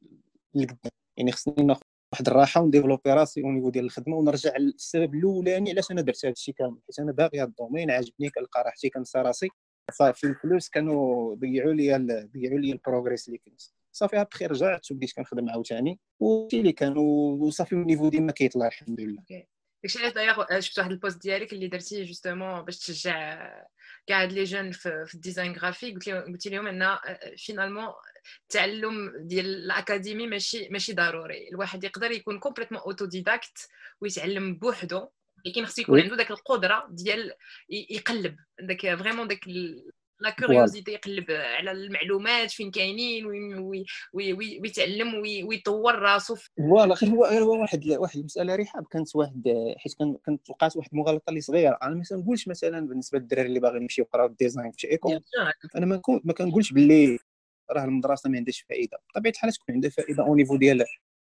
لقدام. 0.54 0.92
يعني 1.16 1.32
خصني 1.32 1.64
ناخذ 1.64 1.82
واحد 2.12 2.28
الراحة 2.28 2.60
وندي 2.60 2.75
développer 2.75 3.10
راسي 3.12 3.42
au 3.42 3.50
niveau 3.50 3.70
ديال 3.70 3.84
الخدمة 3.84 4.16
ونرجع 4.16 4.56
للسبب 4.56 5.14
الأولاني 5.14 5.70
علاش 5.70 5.90
أنا 5.90 6.02
درت 6.02 6.24
هذا 6.24 6.32
الشيء 6.32 6.54
كامل. 6.54 6.78
حيت 6.86 6.98
أنا 6.98 7.12
باغي 7.12 7.38
هذا 7.40 7.48
ال 7.48 7.53
domaine 7.54 7.90
عاجبني 7.90 8.30
كنلقى 8.30 8.62
راحتي 8.66 8.90
كنسى 8.90 9.18
راسي. 9.18 9.48
صافي 9.92 10.26
الفلوس 10.26 10.68
كانوا 10.68 11.34
ضيعوا 11.34 11.72
لي 11.72 11.98
ضيعوا 12.34 12.58
لي 12.58 12.72
ال 12.72 12.79
progrès 12.79 13.28
اللي 13.28 13.38
كنت 13.38 13.60
صافي 13.92 14.24
بخير 14.32 14.50
رجعت 14.50 14.90
وبديت 14.90 15.12
كنخدم 15.12 15.50
عاوتاني. 15.50 15.98
وشي 16.20 16.60
اللي 16.60 16.72
كان 16.72 16.96
وصافي 16.96 17.72
ال 17.72 17.77
niveau 17.77 18.08
ديما 18.08 18.32
كيطلع 18.32 18.66
الحمد 18.66 19.00
لله 19.00 19.22
داكشي 19.82 19.98
علاش 19.98 20.12
دايوغ 20.12 20.60
شفت 20.60 20.78
واحد 20.78 20.90
ال 20.90 20.97
post 20.97 21.22
ديالك 21.22 21.52
اللي 21.52 21.68
درتيه 21.68 22.04
justement 22.04 22.62
باش 22.62 22.78
تشجع 22.78 23.50
كاع 24.06 24.22
هاد 24.22 24.32
les 24.32 24.44
jeunes 24.44 24.72
في, 24.72 25.06
ال 25.14 25.20
design 25.20 25.52
graphique 25.52 25.94
قلت 25.94 26.08
لهم 26.08 26.32
قلت 26.32 26.46
لهم 26.46 26.66
أن 26.66 26.98
finalement 27.36 27.92
التعلم 28.42 29.12
ديال 29.26 29.46
ال 29.46 29.55
académie 29.55 30.26
ماشي 30.26 30.68
ماشي 30.68 30.92
ضروري. 30.92 31.48
الواحد 31.48 31.84
يقدر 31.84 32.10
يكون 32.10 32.38
complètement 32.38 32.80
autodidacte 32.80 33.68
ويتعلم 34.00 34.54
بوحدو. 34.54 35.08
لكن 35.46 35.66
خصو 35.66 35.82
يكون 35.82 36.00
عنده 36.00 36.16
داك 36.16 36.30
القدرة 36.30 36.86
ديال 36.90 37.32
يقلب. 37.70 38.36
داك 38.60 38.80
vraiment 38.96 39.28
داك 39.28 39.40
la 40.20 40.30
curiosité 40.30 40.90
يقلب 40.90 41.30
على 41.30 41.70
المعلومات 41.70 42.50
فين 42.50 42.70
كاينين 42.70 43.26
ويتعلم 44.12 45.14
ويطور 45.46 45.94
راسو 45.98 46.34
voilà 46.34 46.94
غير 46.94 47.10
هو 47.10 47.24
غير 47.24 47.42
هو 47.42 47.60
واحد 47.60 47.88
واحد 47.88 48.18
المسألة 48.18 48.56
رحاب 48.56 48.86
كانت 48.90 49.16
واحد 49.16 49.48
حيت 49.76 49.94
كانت 50.26 50.50
وقعت 50.50 50.76
واحد 50.76 50.88
المغالطة 50.92 51.30
اللي 51.30 51.40
صغيرة. 51.40 51.78
أنا 51.82 51.94
ما 51.94 52.02
نقولش 52.12 52.48
مثلا 52.48 52.86
بالنسبة 52.86 53.18
للدراري 53.18 53.48
اللي 53.48 53.60
باغيين 53.60 53.82
يمشيو 53.82 54.04
يقراو 54.04 54.26
ال 54.26 54.33
design 54.33 54.72
في 54.72 54.90
école 54.90 55.18
أنا 55.76 55.86
ما 55.86 56.00
ما 56.24 56.32
كنقولش 56.32 56.72
باللي 56.72 57.18
راه 57.70 57.84
المدرسة 57.84 58.30
ما 58.30 58.36
عندهاش 58.36 58.60
فائدة. 58.68 58.98
بطبيعة 59.10 59.32
الحال 59.32 59.52
تكون 59.52 59.74
عندها 59.74 59.90
فائدة 59.90 60.22
au 60.24 60.34
niveau 60.34 60.56
ديال 60.56 60.84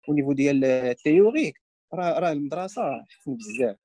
au 0.10 0.14
niveau 0.14 0.34
ديال 0.34 0.66
ال 0.66 0.75
théorique. 0.75 1.62
راه 1.94 2.20
راه 2.20 2.32
المدرسة 2.32 3.06
حسن 3.10 3.36
بزاف. 3.36 3.78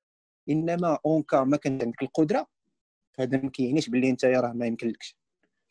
إنما 0.50 0.98
en 1.06 1.21
cas 1.21 1.44
ما 1.44 1.56
كانت 1.56 1.82
عندك 1.82 2.02
القدرة 2.02 2.46
هذا 3.20 3.40
ما 3.42 3.50
كيعنيش 3.50 3.88
باللي 3.90 4.10
انت 4.10 4.24
راه 4.24 4.52
ما 4.52 4.66
يمكنلكش. 4.66 5.16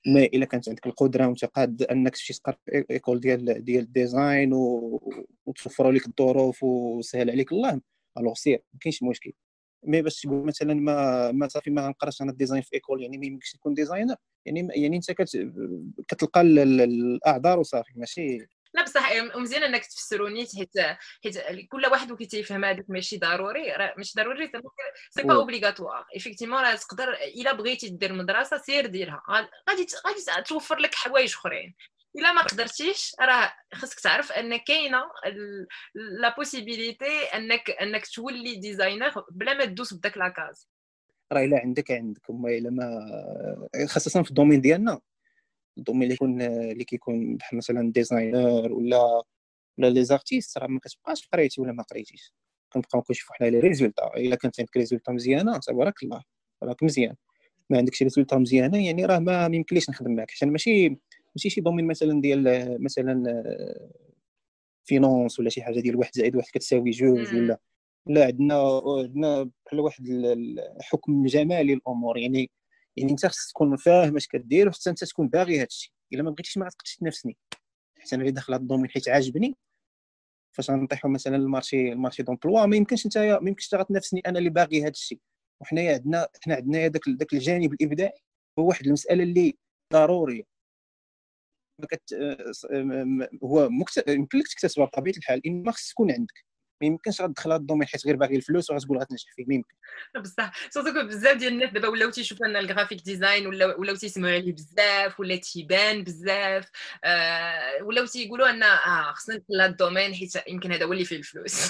mais 0.08 0.24
إلا 0.24 0.46
كانت 0.46 0.70
عندك 0.70 0.88
القدرة 0.88 1.28
وانت 1.28 1.46
قاد 1.46 1.84
أنك 1.84 2.16
تمشي 2.16 2.34
تقرأ 2.34 2.58
école 2.91 3.20
ديال 3.20 3.64
ديال 3.66 3.84
ال 3.84 3.94
design 3.94 4.53
و... 4.54 5.02
وتوفروا 5.46 5.92
لك 5.92 6.08
الظروف 6.08 6.64
وسهل 6.64 7.30
عليك. 7.32 7.52
الله 7.52 7.82
alors 8.17 8.34
سير 8.34 8.64
ما 8.74 8.80
كاينش 8.80 9.04
مشكل. 9.04 9.34
mais 9.84 10.01
باش 10.02 10.22
تقول 10.22 10.46
مثلا 10.46 10.74
ما 10.74 11.32
ما 11.32 11.48
صافي 11.48 11.70
ما 11.72 11.90
نقراش 11.90 12.22
أنا 12.22 12.32
ال 12.32 12.36
design 12.36 12.62
في 12.62 12.74
école 12.74 13.01
يعني 13.02 13.18
ما 13.18 13.25
يمكنش 13.25 13.52
تكون 13.54 13.74
designer. 13.74 14.15
يعني 14.46 14.68
يعني 14.75 14.96
أنت 14.98 15.12
كت... 15.12 15.52
كتلقى 16.08 16.42
الأعذار 16.42 17.60
وصافي 17.60 17.94
ماشي 17.96 18.48
لا 18.75 18.84
بصح 18.84 19.12
مزيان 19.36 19.63
إنك 19.63 19.86
تفسروني 19.86 20.46
حيت 20.58 20.98
حيت 21.24 21.67
كل 21.70 21.86
واحد 21.86 22.12
وكي 22.12 22.25
تيفهم 22.25 22.65
هذاك 22.65 22.86
ماشي 22.89 23.17
ضروري. 23.17 23.74
ماشي 23.98 24.13
ضروري 24.17 24.51
c'est 25.10 25.24
pas 25.24 25.36
obligatoire 25.36 26.05
effectivement 26.15 26.62
راه 26.62 26.75
تقدر 26.75 27.13
إلا 27.13 27.53
بغيتي 27.53 27.89
دير 27.89 28.13
مدرسة 28.13 28.58
سير 28.58 28.86
ديرها. 28.86 29.24
غادي 29.70 29.88
غادي 30.08 30.44
توفر 30.48 30.77
لك 30.79 30.96
حوايج 30.96 31.34
أخرين. 31.34 31.75
إلا 32.17 32.34
ما 32.34 32.41
قدرتيش 32.41 33.15
راه 33.22 33.53
خصك 33.74 34.00
تعرف 34.00 34.32
أن 34.32 34.55
كاينة 34.55 35.01
la 35.96 36.36
possibilité 36.36 37.24
انك 37.24 37.70
أنك 37.70 38.08
تولي 38.08 38.55
designer 38.55 39.25
بلا 39.32 39.53
ما 39.53 39.65
تدوس 39.65 39.94
بداك 39.94 40.17
la 40.17 40.35
case 40.35 40.70
راه 41.34 41.44
إلا 41.46 41.60
عندك 41.60 41.91
عندك. 41.91 42.29
إلا 42.29 42.70
ما 42.70 43.88
خاصة 43.88 44.24
في 44.24 44.29
ال 44.29 44.34
domaine 44.34 44.62
ديالنا. 44.62 45.01
ال 45.77 45.81
domaine 45.81 46.03
اللي 46.03 46.13
يكون 46.13 46.41
اللي 46.41 46.84
كيكون 46.84 47.36
بحال 47.38 47.58
مثلا 47.58 47.91
designer 47.91 48.74
ولا 48.74 49.24
ولا 49.77 49.89
les 49.89 50.03
artistes 50.05 50.58
راه 50.58 50.67
ما 50.67 50.79
كتبقاش 50.79 51.27
قريتي 51.34 51.62
ولا 51.62 51.72
ما 51.72 51.84
قريتيش. 51.84 52.34
كنبقاو 52.74 53.01
كنشوفوا 53.01 53.36
حنا 53.36 53.48
les 53.48 53.60
résultats. 53.60 54.17
إلا 54.17 54.36
كانت 54.36 54.60
عندك 54.60 54.77
résultat 54.77 55.12
مزيانة 55.12 55.60
تبارك 55.60 56.03
الله 56.03 56.24
راك 56.63 56.84
مزيان. 56.84 57.15
ما 57.70 57.77
عندكش 57.77 58.03
résultat 58.03 58.38
مزيانة 58.38 58.86
يعني 58.86 59.05
راه 59.05 59.20
ما 59.20 59.46
يمكنليش 59.46 59.89
نخدم 59.89 60.15
معك 60.15 60.32
عشان 60.32 60.51
ماشي 60.51 60.89
ماشي 61.36 61.50
شي 61.50 61.62
domaine 61.62 61.88
مثلا 61.88 62.22
ديال 62.22 62.77
مثلا 62.84 63.44
finance 64.86 65.39
ولا 65.39 65.50
شي 65.50 65.63
حاجة 65.63 65.79
ديال 65.79 65.96
واحد 65.96 66.12
زائد 66.13 66.36
واحد 66.36 66.50
كتساوي 66.53 66.91
جوج 66.91 67.36
ولا 67.36 67.60
لا 68.08 68.25
عندنا 68.25 68.82
عندنا 68.88 69.50
بحال 69.65 69.79
واحد 69.79 70.08
الحكم 70.08 71.25
جمالي 71.25 71.75
للامور 71.75 72.17
يعني 72.17 72.51
يعني 72.98 73.12
أنت 73.12 73.25
خصك 73.25 73.50
تكون 73.50 73.78
فاهم 73.78 74.16
اش 74.16 74.28
كدير 74.28 74.68
وحتى 74.68 74.90
أنت 74.90 75.04
تكون 75.04 75.28
باغي 75.28 75.58
هذا 75.58 75.66
الشيء. 75.66 75.92
إلا 76.14 76.24
ما 76.24 76.30
بغيتيش 76.30 76.58
ما 76.58 76.66
غتقدرش 76.66 76.96
تنافسني 76.96 77.38
حيت 78.00 78.14
أنا 78.14 78.22
اللي 78.22 78.32
داخل 78.32 78.54
هذا 78.54 78.62
ال 78.62 78.65
domaine 78.65 78.89
حيت 78.90 79.10
عاجبني 79.10 79.56
فاش 80.56 80.72
غنطيحوا 80.72 81.10
مثلا 81.12 81.36
ال 81.36 81.44
marché 81.44 81.91
ال 81.91 81.96
marché 81.96 82.24
d'emploi 82.24 82.65
ما 82.66 82.75
يمكنش 82.75 83.06
أنت 83.06 83.18
ما 83.18 83.50
يمكنش 83.50 83.75
غتنافسني 83.75 84.22
أنا 84.28 84.40
اللي 84.40 84.50
باغي 84.50 84.82
هذا 84.82 84.90
الشيء. 84.90 85.20
وحنايا 85.62 85.94
عندنا 85.94 86.28
حنا 86.44 86.56
عندنا 86.56 86.88
داك 86.88 87.02
داك 87.08 87.34
الجانب 87.34 87.74
الإبداعي. 87.74 88.20
هو 88.60 88.68
واحد 88.68 88.86
المسألة 88.86 89.24
اللي 89.24 89.58
ضروريه 89.94 90.44
ما 91.80 91.88
كت 91.88 92.14
هو 93.44 93.70
مكت... 93.70 94.08
يمكن 94.08 94.38
لك 94.40 94.48
تكتسبها 94.48 94.86
بطبيعة 94.86 95.16
الحال 95.18 95.48
انما 95.48 95.72
خص 95.72 95.90
تكون 95.92 96.12
عندك. 96.12 96.46
ما 96.82 96.88
يمكنش 96.88 97.22
غتدخل 97.22 97.51
هذا 97.51 97.60
ال 97.60 97.63
domaine 97.63 97.88
حيت 97.88 98.05
غير 98.05 98.15
باغي 98.15 98.36
الفلوس 98.36 98.72
وغتقول 98.72 98.98
غتنجح 98.98 99.34
فيه 99.36 99.46
ما 99.48 99.55
يمكن. 99.55 99.75
بصح 100.22 100.70
surtout 100.70 101.08
بزاف 101.08 101.38
ديال 101.38 101.53
الناس 101.53 101.70
دابا 101.70 101.88
ولاو 101.88 102.10
تيشوفوا 102.10 102.46
ان 102.46 102.55
ال 102.55 102.61
graphic 102.61 103.01
design 103.01 103.48
ولا 103.48 103.75
ولاو 103.75 103.96
تيسمعوا 103.96 104.34
عليه 104.34 104.53
بزاف 104.53 105.20
ولا 105.20 105.36
تيبان 105.36 106.03
بزاف 106.03 106.70
آه 107.03 107.84
ولاو 107.84 108.05
تيقولوا 108.05 108.50
ان 108.50 108.63
آه 108.63 109.12
خصنا 109.12 109.36
ندخل 109.36 109.62
هذا 109.62 109.65
ال 109.65 109.72
domaine 109.72 110.15
حيت 110.15 110.34
يمكن 110.48 110.72
هذا 110.72 110.86
هو 110.86 110.94
اللي 110.94 111.05
فيه 111.05 111.17
الفلوس. 111.17 111.70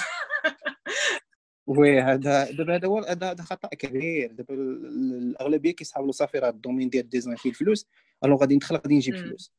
oui 1.66 2.00
هذا 2.00 2.50
دابا 2.50 2.76
هذا 2.76 2.88
هو 2.88 2.98
هذا 2.98 3.42
خطأ 3.42 3.68
كبير. 3.68 4.32
دابا 4.32 4.54
الأغلبية 4.54 5.70
كيسحبوا 5.70 6.12
صافي 6.12 6.38
راه 6.38 6.48
ال 6.48 6.53
domaine 6.53 6.88
ديال 6.88 7.04
ال 7.04 7.09
design 7.09 7.36
فيه 7.36 7.50
الفلوس 7.50 7.86
alors 8.24 8.36
غادي 8.36 8.54
ندخل 8.54 8.76
غادي 8.76 8.94
نجيب 8.94 9.16
فلوس. 9.16 9.52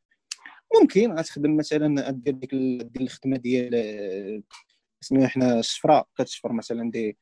ممكن 0.76 1.12
غتخدم 1.12 1.58
مثلا 1.58 2.12
دير 2.12 2.34
ديك 2.34 2.54
الخدمة 3.02 3.38
ديال 3.38 4.44
سمينا 5.02 5.28
حنا 5.28 5.60
الشفره 5.60 6.06
كتشفر 6.18 6.54
مثلا 6.54 6.92
des 6.92 7.18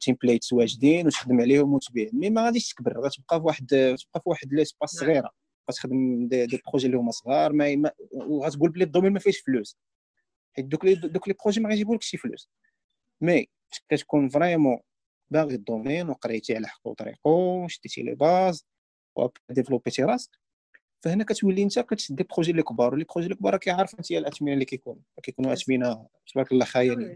templates 0.00 0.52
آه، 0.52 0.56
واجدين 0.56 1.06
وتخدم 1.06 1.40
عليهم 1.40 1.74
وتبيع. 1.74 2.10
mais 2.12 2.30
ما 2.30 2.44
غاديش 2.44 2.68
تكبر 2.68 3.00
غتبقى 3.00 3.40
في 3.40 3.46
واحد 3.46 3.66
تبقى 3.66 4.20
في 4.22 4.28
واحد 4.28 4.54
l'espace 4.54 4.94
نعم. 4.94 5.04
صغيرة. 5.04 5.30
غتخدم 5.70 6.28
des, 6.28 6.46
des 6.46 6.62
projets 6.68 6.86
اللي 6.86 6.98
هما 6.98 7.10
صغار 7.10 7.52
ما 7.52 7.92
وغتقول 8.12 8.70
بلي 8.70 8.84
ال 8.84 8.88
domaine 8.88 9.12
ما 9.12 9.18
فيهش 9.18 9.38
فلوس. 9.38 9.78
حيت 10.52 10.64
دوك 10.66 10.84
les 10.84 10.94
دوك 10.94 11.28
les 11.28 11.34
projets 11.44 11.60
ما 11.60 11.68
غيجيبولكش 11.68 12.06
شي 12.06 12.16
فلوس. 12.16 12.50
mais 13.20 13.48
كتكون 13.88 14.28
vraiment 14.28 14.78
باغي 15.30 15.54
ال 15.54 15.61
domaine 15.61 16.08
وقريتي 16.08 16.56
على 16.56 16.66
حقو 16.68 16.94
طريقو 16.94 17.64
وشديتي 17.64 18.02
les 18.02 18.14
bases 18.14 18.66
و 19.16 19.23
développe 19.23 19.82
يتي 19.82 20.02
راسك. 20.04 20.43
فهنا 21.04 21.24
كتولي 21.24 21.62
انت 21.62 21.78
كتشد 21.78 22.16
des 22.16 22.26
projets 22.34 22.50
اللي 22.50 22.62
كبار 22.62 22.90
و 22.90 22.93
les 22.93 23.04
projets 23.04 23.26
اللي 23.26 23.36
كبار 23.36 23.56
كيعرف 23.56 23.94
انت 23.94 24.10
الاثمنة 24.10 24.52
اللي 24.52 24.64
كيكونوا 24.64 25.02
كيكونوا 25.22 25.52
اثمنة 25.52 26.06
تبارك 26.32 26.52
الله 26.52 26.64
خياليه 26.64 27.14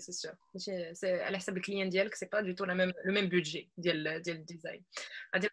c'est 0.92 1.23
على 1.23 1.38
حساب 1.38 1.57
ال 1.56 1.61
client 1.61 1.88
ديالك 1.88 2.14
c'est 2.14 2.26
pas 2.32 2.40
du 2.40 2.52
tout 2.52 2.64
le 2.64 2.92
même 3.06 3.28
budget 3.28 3.70
ديال 3.78 4.23
ديال 4.23 4.37
ال 4.37 4.43
design 4.43 4.85
غادي 5.35 5.49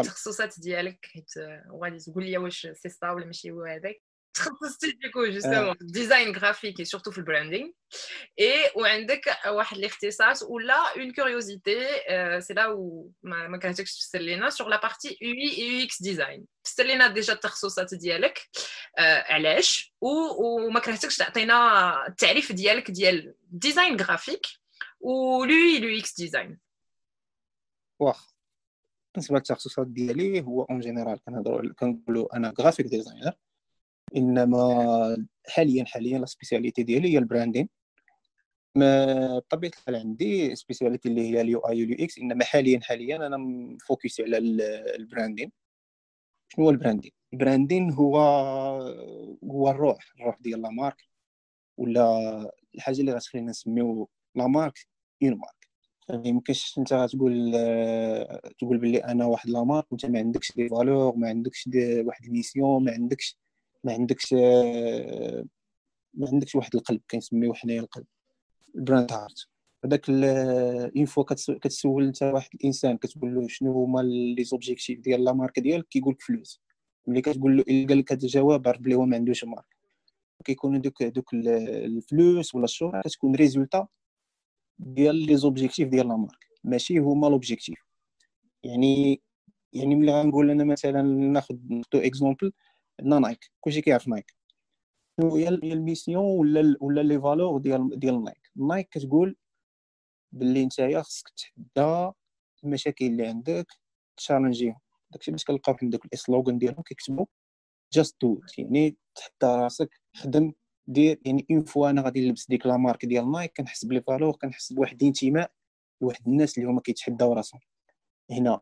التخصصات 0.00 0.60
ديالك 0.60 1.06
حيت 1.06 1.30
وغادي 1.70 1.98
تقول 1.98 2.24
لي 2.24 2.38
واش 2.38 2.66
سي 2.66 2.88
ستا 2.88 3.10
ولا 3.10 3.26
ماشي 3.26 3.50
هو 3.50 3.62
هذاك 3.64 4.02
تخصصتي 4.34 4.90
ديكو 4.90 5.26
justement 5.26 5.76
design 5.80 6.32
graphique 6.32 6.80
et 6.80 6.84
surtout 6.84 7.10
في 7.10 7.18
ال 7.18 7.24
branding 7.24 7.70
اي 8.40 8.70
وعندك 8.76 9.38
واحد 9.46 9.76
الاختصاص 9.76 10.42
ولا 10.42 10.74
une 10.96 11.12
curiosité 11.12 11.86
سي 12.40 12.54
لا 12.54 12.66
و 12.66 13.10
ما 13.22 13.58
كرهتكش 13.58 13.98
تفسر 13.98 14.18
لينا 14.18 14.50
sur 14.50 14.68
la 14.68 14.80
partie 14.82 15.18
UI 15.20 15.32
UX 15.32 16.02
design 16.02 16.44
فسر 16.64 16.84
لينا 16.84 17.06
déjà 17.06 17.32
التخصصات 17.32 17.94
ديالك 17.94 18.48
علاش 19.28 19.94
وما 20.00 20.80
كرهتكش 20.80 21.16
تعطينا 21.16 22.06
التعريف 22.06 22.52
ديالك 22.52 22.90
ديال 22.90 23.34
design 23.50 23.96
graphique 23.96 24.46
و 25.00 25.44
لو 25.44 25.50
UI 25.50 25.78
لو 25.78 25.98
UX 25.98 26.16
design 26.16 26.58
واخ 27.98 28.34
بالنسبة 29.14 29.36
للتخصصات 29.36 29.86
ديالي 29.86 30.42
هو 30.42 30.62
en 30.62 30.80
général 30.80 31.20
كنهضروا 31.24 31.72
كنقولوا 31.72 32.36
أنا 32.36 32.52
graphic 32.58 32.86
designer 32.86 33.32
إنما 34.16 35.26
حاليا 35.48 35.84
حاليا 35.84 36.18
la 36.18 36.26
spécialité 36.26 36.82
ديالي 36.82 37.12
هي 37.14 37.18
ال 37.18 37.24
branding 37.24 37.68
ما 38.76 39.38
بطبيعة 39.38 39.70
الحال 39.70 39.96
عندي 39.96 40.54
spécialité 40.56 41.08
اللي 41.08 41.30
هي 41.30 41.40
ال 41.40 41.58
UI 41.58 41.82
وال 41.82 41.96
UX 42.04 42.18
إنما 42.18 42.44
حاليا 42.44 42.80
حاليا 42.82 43.16
أنا 43.26 43.36
م 43.36 43.50
focus 43.50 44.20
على 44.20 44.38
ال 44.38 44.51
branding 44.51 45.52
شنو 46.48 46.64
هو 46.64 46.70
ال 46.70 46.75
branding 46.75 47.12
ال 47.32 47.38
branding 47.38 47.90
هو 47.92 48.18
هو 49.44 49.70
الروح 49.70 50.12
الروح 50.20 50.38
ديال 50.40 50.62
la 50.62 50.70
marque. 50.70 50.96
ولا 51.76 52.52
الحاجة 52.74 53.00
اللي 53.00 53.12
غتخلينا 53.12 53.50
نسميو 53.50 54.08
la 54.34 54.46
marque 54.46 54.78
une 55.22 55.30
marque 55.38 55.68
ما 56.10 56.28
يمكنش 56.28 56.78
أنت 56.78 56.92
غتقول 56.92 57.52
تقول 58.58 58.78
بلي 58.78 58.98
أنا 58.98 59.26
واحد 59.26 59.50
la 59.50 59.64
marque 59.64 59.92
وأنت 59.92 60.06
ما 60.06 60.18
عندكش 60.18 60.52
des 60.52 60.68
valeurs 60.68 61.16
ما 61.16 61.28
عندكش 61.28 61.68
دي 61.68 62.00
واحد 62.00 62.24
ال 62.24 62.31
mission 62.31 62.84
ما 62.84 62.92
عندكش 62.92 63.38
ما 63.84 63.92
عندكش 63.92 64.32
ما 66.14 66.28
عندكش 66.32 66.54
واحد 66.54 66.74
القلب 66.74 67.00
كنسميو 67.10 67.54
حنايا 67.54 67.80
القلب 67.80 68.06
ال 68.76 68.82
brand 68.82 69.12
heart. 69.12 69.48
هذاك 69.84 70.10
une 70.10 71.04
fois 71.04 71.24
كتسول 71.24 72.04
انت 72.04 72.22
واحد 72.22 72.50
الإنسان 72.54 72.96
كتقول 72.96 73.34
له 73.34 73.48
شنو 73.48 73.84
هما 73.84 74.00
les 74.00 74.44
objectifs 74.44 75.00
ديال 75.00 75.24
la 75.24 75.32
marque 75.32 75.58
ديالك 75.60 75.88
كيقول 75.88 76.14
لك 76.14 76.22
فلوس. 76.22 76.62
ملي 77.06 77.20
كتقول 77.20 77.56
له 77.56 77.64
قال 77.88 77.98
لك 77.98 78.12
هذا 78.12 78.22
الجواب 78.22 78.68
عرف 78.68 78.80
بلي 78.80 78.94
هو 78.94 79.04
ما 79.04 79.16
عندوش 79.16 79.44
marque. 79.44 79.64
كيكونوا 80.44 80.80
دوك 80.80 81.02
دوك 81.02 81.34
الفلوس 81.34 82.54
ولا 82.54 82.64
الشهرة 82.64 83.00
كتكون 83.00 83.34
résultat 83.34 83.86
ديال 84.78 85.16
les 85.16 85.36
objectifs 85.36 85.88
ديال 85.88 86.08
la 86.08 86.16
marque. 86.16 86.46
ماشي 86.64 86.98
هما 86.98 87.26
l'objectif 87.26 87.78
يعني 88.62 89.20
يعني 89.72 89.94
ملي 89.94 90.12
غنقول 90.12 90.50
أنا 90.50 90.64
مثلا 90.64 91.02
ناخذ 91.02 91.56
exemple 91.94 92.52
نايك 93.02 93.50
كلشي 93.60 93.80
كيعرف 93.80 94.08
نايك. 94.08 94.34
شنو 95.20 95.36
هي 95.36 95.48
ال 95.48 95.57
mission 95.57 96.24
ولا 96.24 96.76
ولا 96.80 97.00
les 97.00 97.20
valeurs 97.20 97.58
ديال 97.58 97.98
ديال 97.98 98.24
نايك. 98.24 98.50
نايك 98.56 98.88
كتقول 98.88 99.36
باللي 100.32 100.66
نتايا 100.66 101.02
خصك 101.02 101.28
تحدى 101.28 102.12
المشاكل 102.64 103.04
اللي 103.04 103.26
عندك 103.26 103.66
ت 104.16 104.20
challengeيهم. 104.20 104.78
داكشي 105.10 105.30
باش 105.30 105.44
كنلقاو 105.44 105.76
عندك 105.82 106.00
ال 106.12 106.19
slogan 106.19 106.58
ديالهم 106.58 106.82
كيكتبوا 106.82 107.26
just 107.92 108.16
do 108.22 108.40
يعني 108.58 108.96
تحدى 109.14 109.32
راسك 109.62 110.00
خدم 110.16 110.52
دير. 110.86 111.20
يعني 111.24 111.46
une 111.50 111.64
fois 111.64 111.90
أنا 111.90 112.02
غادي 112.02 112.26
نلبس 112.26 112.46
ديك 112.48 112.66
la 112.66 112.76
marque 112.76 113.04
ديال 113.06 113.32
نايك 113.32 113.52
كنحس 113.56 113.84
بلي 113.84 114.02
valeur 114.02 114.36
كنحس 114.36 114.72
بواحد 114.72 115.02
الانتماء 115.02 115.52
لواحد 116.00 116.28
الناس 116.28 116.58
اللي 116.58 116.68
هما 116.70 116.80
كيتحداو 116.80 117.32
راسهم. 117.32 117.60
هنا 118.30 118.60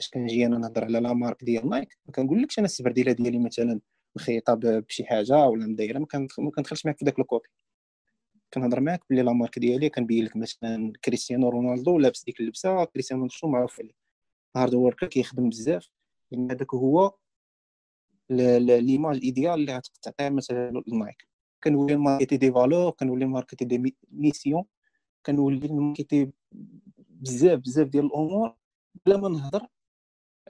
باش 0.00 0.10
كنجي 0.10 0.46
أنا 0.46 0.58
نهضر 0.58 0.84
على 0.84 1.00
la 1.00 1.12
marque 1.12 1.44
ديال 1.44 1.68
نايك. 1.68 1.98
ما 2.06 2.12
كنقولكش 2.12 2.58
أنا 2.58 2.64
السبرديلة 2.64 3.12
ديالي 3.12 3.38
مثلا 3.38 3.80
مخيطة 4.16 4.54
بشي 4.54 5.04
حاجة 5.04 5.46
ولا 5.46 5.66
مدايرة 5.66 5.98
ما 5.98 6.06
كندخلش 6.50 6.86
معاك 6.86 6.98
في 6.98 7.04
داك 7.04 7.18
ال 7.18 7.22
copie. 7.22 7.48
كنهضر 8.54 8.80
معاك 8.80 9.04
بلي 9.10 9.22
la 9.22 9.32
marque 9.32 9.58
ديالي 9.58 9.88
كنبين 9.88 10.24
لك 10.24 10.36
مثلا 10.36 10.92
كريستيانو 11.04 11.48
رونالدو 11.48 11.98
لابس 11.98 12.24
ديك 12.24 12.40
اللبسة 12.40 12.84
كريستيانو 12.84 13.20
رونالدو 13.22 13.48
معروف 13.48 13.80
عليه. 13.80 13.92
hard 14.56 14.74
worker 14.74 15.06
كيخدم 15.06 15.48
بزاف. 15.48 15.90
لأن 16.30 16.50
هذاك 16.50 16.74
هو 16.74 17.14
l'image 18.30 19.20
idéale 19.22 19.54
اللي 19.54 19.76
غتعطيها 19.76 20.30
مثلا 20.30 20.82
النايك 20.88 21.28
كنولي 21.64 21.96
marketer 21.96 22.36
des 22.36 22.52
valeurs 22.52 22.90
كنولي 22.90 23.26
marketer 23.26 23.64
des 23.64 23.94
missions 24.10 24.64
كنولي 25.26 25.68
marketer 25.68 26.30
بزاف 26.98 27.58
بزاف 27.58 27.88
ديال 27.88 28.04
الأمور. 28.04 28.56
بلا 29.06 29.16
ما 29.16 29.28
نهضر 29.28 29.66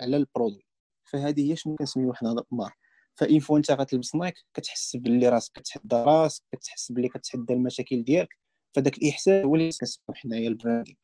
على 0.01 0.17
ال 0.17 0.23
produit 0.23 0.65
فهذه 1.05 1.51
هي 1.53 1.57
شنو 1.57 1.77
كنسميو 1.77 2.15
حنا 2.15 2.45
marque 2.51 2.75
فاين 3.15 3.41
fois 3.41 3.59
أنت 3.59 3.71
غتلبس 3.71 4.15
نايك 4.15 4.35
كتحس 4.55 4.97
باللي 4.97 5.29
راسك 5.29 5.53
كتحدى 5.53 5.97
راسك 5.97 6.43
كتحس 6.53 6.93
باللي 6.93 7.09
كتحدى 7.09 7.53
المشاكل 7.53 8.05
ديالك 8.05 8.39
فداك 8.77 8.99
الإحساس 8.99 9.45
هو 9.45 9.55
اللي 9.55 9.71
كنسميو 9.81 10.15
حنايا 10.15 10.49
ال 10.49 10.54
branding 10.54 10.97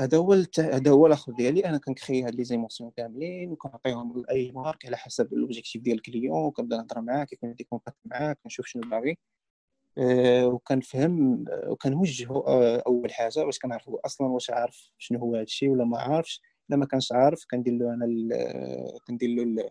هذا 0.00 0.18
هو 0.18 0.32
هذا 0.58 0.90
هو 0.90 1.06
الأخر 1.06 1.32
ديالي 1.32 1.64
أنا 1.64 1.78
كنكري 1.78 2.22
هاد 2.22 2.34
les 2.34 2.44
émotions 2.44 2.90
كاملين 2.90 3.52
وكنعطيهم 3.52 4.22
لأي 4.22 4.52
marque 4.52 4.86
على 4.86 4.96
حسب 4.96 5.34
l'objectif 5.34 5.82
ديال 5.82 5.96
ال 5.96 6.04
client 6.04 6.50
كنبدا 6.50 6.76
نهضر 6.76 7.00
معاه 7.00 7.24
كيكون 7.24 7.48
عندي 7.48 7.64
contact 7.64 7.96
معاه 8.04 8.32
كنشوف 8.32 8.66
شنو 8.66 8.82
باغي. 8.90 9.18
أه 9.98 10.46
وكنفهم 10.46 11.44
وكنوجهه 11.66 12.44
أه 12.46 12.82
أول 12.86 13.12
حاجة 13.12 13.44
باش 13.44 13.58
كنعرفو 13.58 13.96
أصلا 13.96 14.26
واش 14.28 14.50
عارف 14.50 14.90
شنو 14.98 15.18
هو 15.18 15.34
هذا 15.34 15.42
الشيء 15.42 15.68
ولا 15.70 15.84
ما 15.84 15.98
عارفش. 15.98 16.42
إلا 16.70 16.78
ما 16.78 16.86
كانش 16.86 17.12
عارف 17.12 17.44
كندير 17.50 17.74
له 17.74 17.94
أنا 17.94 18.06
كندير 19.06 19.44
له 19.44 19.70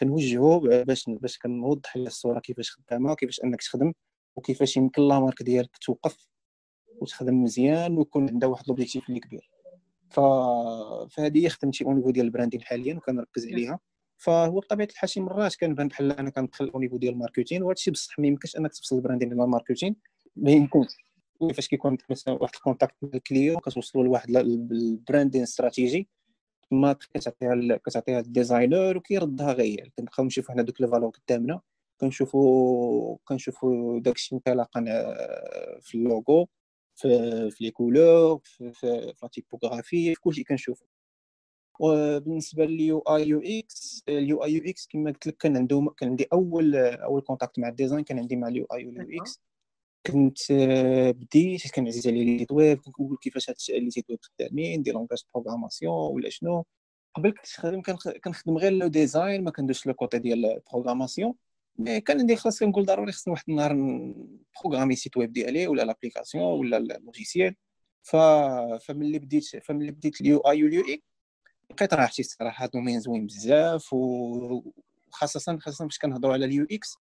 كنوجهه 0.00 0.84
باش 0.84 1.04
باش 1.08 1.38
كنوضح 1.38 1.96
له 1.96 2.06
الصورة 2.06 2.40
كيفاش 2.40 2.70
خدامة 2.70 3.14
كيفاش 3.14 3.40
أنك 3.44 3.62
تخدم 3.62 3.92
وكيفاش 4.36 4.76
يمكن 4.76 5.02
la 5.02 5.20
marque 5.20 5.42
ديالك 5.42 5.76
توقف 5.76 6.28
وتخدم 7.00 7.42
مزيان 7.42 7.98
ويكون 7.98 8.28
عندها 8.28 8.48
واحد 8.48 8.68
l'objectif 8.68 9.08
اللي 9.08 9.20
كبير. 9.20 9.50
ف... 10.10 10.20
فهذه 11.10 11.48
خدمتي 11.48 11.84
au 11.84 11.90
niveau 11.90 12.10
ديال 12.10 12.26
ال 12.26 12.30
branding 12.30 12.62
حاليا 12.62 12.94
وكنركز 12.94 13.46
عليها. 13.46 13.78
فهو 14.16 14.60
بطبيعة 14.60 14.88
الحال 14.90 15.08
شي 15.10 15.20
مرات 15.20 15.56
كنبان 15.56 15.88
بحال 15.88 16.12
أنا 16.12 16.30
كندخل 16.30 16.68
au 16.68 16.75
niveau 16.75 16.96
ديال 16.96 17.12
ال 17.12 17.17
marketing 17.17 17.62
وهذا 17.62 17.72
الشيء 17.72 17.92
بصح 17.92 18.18
ما 18.18 18.26
يمكنش 18.26 18.56
أنك 18.56 18.72
تفصل 18.72 18.96
ال 18.96 19.00
branding 19.00 19.28
ديال 19.28 19.40
ال 19.40 19.46
marketing 19.46 19.96
ما 20.36 20.50
يمكنش. 20.50 21.03
فاش 21.54 21.68
كيكون 21.68 21.98
مثلا 22.10 22.34
واحد 22.34 22.54
ال 22.54 22.59
contact 22.59 22.94
مع 23.02 23.10
ال 23.14 23.20
client 23.20 23.58
كتوصلوا 23.58 24.04
لواحد 24.04 24.36
ال 24.36 24.48
branding 24.48 25.42
stratégie 25.42 26.08
ما 26.70 26.92
كتعطيها 26.92 27.76
كتعطيها 27.76 28.20
ال 28.20 28.28
designer 28.28 28.96
وكيردها 28.96 29.52
غير. 29.52 29.92
كنبقاو 29.98 30.26
نشوفوا 30.26 30.54
حنا 30.54 30.62
دوك 30.62 30.80
les 30.80 30.88
valeurs 30.88 31.10
قدامنا 31.10 31.60
كنشوفوا 32.00 33.16
كنشوفوا 33.24 34.00
داكشي 34.00 34.34
انطلاقا 34.34 34.80
في 35.80 35.94
اللوغو 35.94 36.48
في 36.94 37.08
في 37.50 37.64
les 37.64 37.70
couleurs 37.70 38.40
في 38.44 38.72
في 38.72 39.14
la 39.22 39.28
typographie 39.28 40.14
في 40.14 40.20
كلشي 40.20 40.44
كنشوفو. 40.44 40.84
وبالنسبة 41.80 42.64
لليو 42.64 42.98
اي 42.98 43.28
يو 43.28 43.40
إكس 43.44 44.04
اليو 44.08 44.44
اي 44.44 44.52
يو 44.52 44.62
إكس 44.66 44.86
كما 44.86 45.10
قلت 45.10 45.26
لك 45.26 45.36
كان 45.36 45.56
عنده 45.56 45.94
كان 45.96 46.08
عندي 46.08 46.26
اول 46.32 46.76
أول 46.76 47.20
contact 47.20 47.58
مع 47.58 47.68
ال 47.68 47.73
design 47.73 48.04
كان 48.04 48.18
عندي 48.18 48.36
مع 48.36 48.48
ال 48.48 48.66
UI 48.74 48.82
U 48.82 48.92
X 49.20 49.40
كنت 50.06 50.52
بديت 51.16 51.70
كان 51.70 51.86
عزيز 51.86 52.06
عليا 52.08 52.24
les 52.24 52.46
web 52.50 52.80
كنقول 52.80 53.16
كيفاش 53.16 53.50
هاد 53.50 53.56
les 53.70 53.90
sites 53.90 54.10
web 54.10 54.18
خدامين 54.22 54.82
des 54.82 54.90
langages 54.92 55.22
programmation 55.34 55.94
ولا 56.14 56.30
شنو. 56.30 56.64
قبل 57.14 57.30
كنت 57.30 57.46
خدم 57.46 57.82
كنخدم 58.24 58.58
غير 58.58 58.72
le 58.72 58.86
design 58.86 59.44
ما 59.44 59.50
كندوش 59.50 59.86
le 59.86 59.94
côté 59.94 60.18
ديال 60.18 60.46
ال 60.46 60.52
programmation 60.52 61.34
mais 61.78 62.00
كان 62.00 62.20
عندي 62.20 62.36
خلاص 62.36 62.60
كنقول 62.60 62.84
ضروري 62.84 63.12
خصني 63.12 63.32
واحد 63.32 63.44
النهار 63.48 63.72
programmer 64.62 64.96
site 64.96 65.16
web 65.16 65.32
ديالي 65.32 65.66
ولا 65.66 65.82
l'application 65.82 66.44
ولا 66.44 66.76
ال 66.76 66.84
logiciel. 66.84 67.54
ف 68.02 68.16
فملي 68.86 69.18
بديت 69.18 69.44
فملي 69.64 69.90
بديت 69.90 70.20
ال 70.20 70.38
UI 70.38 70.64
وال 70.64 70.84
UI 70.88 71.02
لقيت 71.70 71.94
راحتي 71.94 72.22
الصراحة 72.22 72.66
domaine 72.66 73.00
زوين 73.00 73.26
بزاف 73.26 73.92
وخاصه 73.92 75.58
خاصة 75.58 75.84
فاش 75.84 75.98
كنهضروا 75.98 76.32
على 76.32 76.44
ال 76.44 76.66
UX 76.72 76.96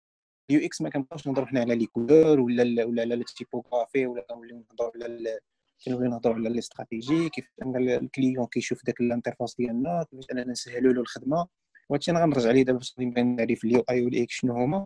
ال 0.50 0.66
UX 0.66 0.82
ما 0.82 0.90
كنبقاوش 0.90 1.28
نهضروا 1.28 1.48
حنا 1.48 1.60
على 1.60 1.76
les 1.76 1.86
couleurs 1.86 2.40
ولا 2.40 2.86
ولا 2.86 3.02
على 3.02 3.14
ال 3.14 3.21
typographie 3.21 4.06
ولا 4.06 4.26
كنوليو 4.30 4.58
نهضروا 4.58 5.04
على 5.04 5.40
كنوليو 5.86 6.10
نهضروا 6.10 6.36
على 6.36 6.50
les 6.50 6.60
stratégies 6.60 7.30
كيف 7.30 7.48
أن 7.62 7.90
ال 7.90 7.98
client 7.98 8.46
كيشوف 8.46 8.86
داك 8.86 9.02
ال 9.02 9.07
interface 9.07 9.56
ديالنا 9.56 10.06
كيفاش 10.10 10.26
أننا 10.32 10.52
نسهلوا 10.52 10.94
له 10.94 11.02
الخدمة. 11.02 11.48
وهادشي 11.90 12.12
أنا 12.12 12.22
غنرجع 12.22 12.52
ليه 12.52 12.64
دابا 12.64 12.78
باش 12.78 12.96
نعرف 13.00 13.64
ال 13.64 13.84
UI 13.90 14.06
وال 14.06 14.20
I 14.20 14.28
شنو 14.30 14.54
هما. 14.54 14.86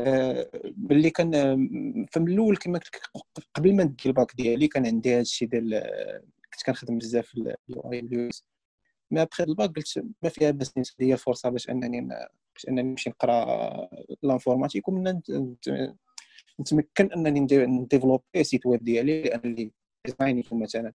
آه، 0.00 0.50
باللي 0.64 1.10
كان 1.10 1.32
فمن 2.12 2.28
الأول 2.32 2.56
كما 2.56 2.78
قلت 3.14 3.46
قبل 3.54 3.76
ما 3.76 3.84
ندير 3.84 4.06
الباك 4.06 4.32
ديالي 4.36 4.68
كان 4.68 4.86
عندي 4.86 5.14
هادشي 5.14 5.46
ديال 5.46 5.82
كنت 6.52 6.62
كنخدم 6.66 6.98
بزاف 6.98 7.26
في 7.26 7.34
ال 7.34 7.80
UI 7.92 7.98
وال 8.02 8.26
UX. 8.26 8.44
mais 9.10 9.22
après 9.22 9.44
ال 9.44 9.50
bac 9.50 9.70
قلت 9.76 10.04
ما 10.22 10.28
فيها 10.28 10.50
باس 10.50 10.72
ليا 11.00 11.14
الفرصه 11.14 11.48
باش 11.48 11.70
أنني 11.70 12.08
باش 12.54 12.68
أنني 12.68 12.82
نمشي 12.82 13.10
نقرأ 13.10 13.88
l'informatique 14.22 14.88
ومن 14.88 15.20
نتمكن 16.60 17.12
أنني 17.12 17.40
ن 17.66 17.73
développer 17.73 18.44
site 18.44 18.66
web 18.66 18.84
ديالي 18.84 19.22
لأن 19.22 19.40
اللي 19.44 19.72
designي 20.06 20.44
مثلا. 20.52 20.92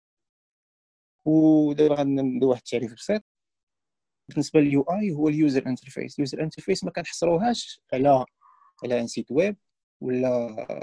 ودابا 1.25 1.95
غندير 1.95 2.47
واحد 2.47 2.61
التعريف 2.65 2.93
بسيط. 2.93 3.23
بالنسبة 4.29 4.59
لل 4.59 4.81
UI 4.81 5.11
هو 5.11 5.29
ال 5.29 5.37
user 5.37 5.67
interface 5.67 6.15
ال 6.15 6.21
user 6.21 6.43
interface 6.43 6.83
ما 6.83 6.91
كنحصروهاش 6.91 7.81
على 7.93 8.25
على 8.83 8.99
un 9.01 9.07
site 9.07 9.31
web 9.31 9.57
ولا 10.01 10.37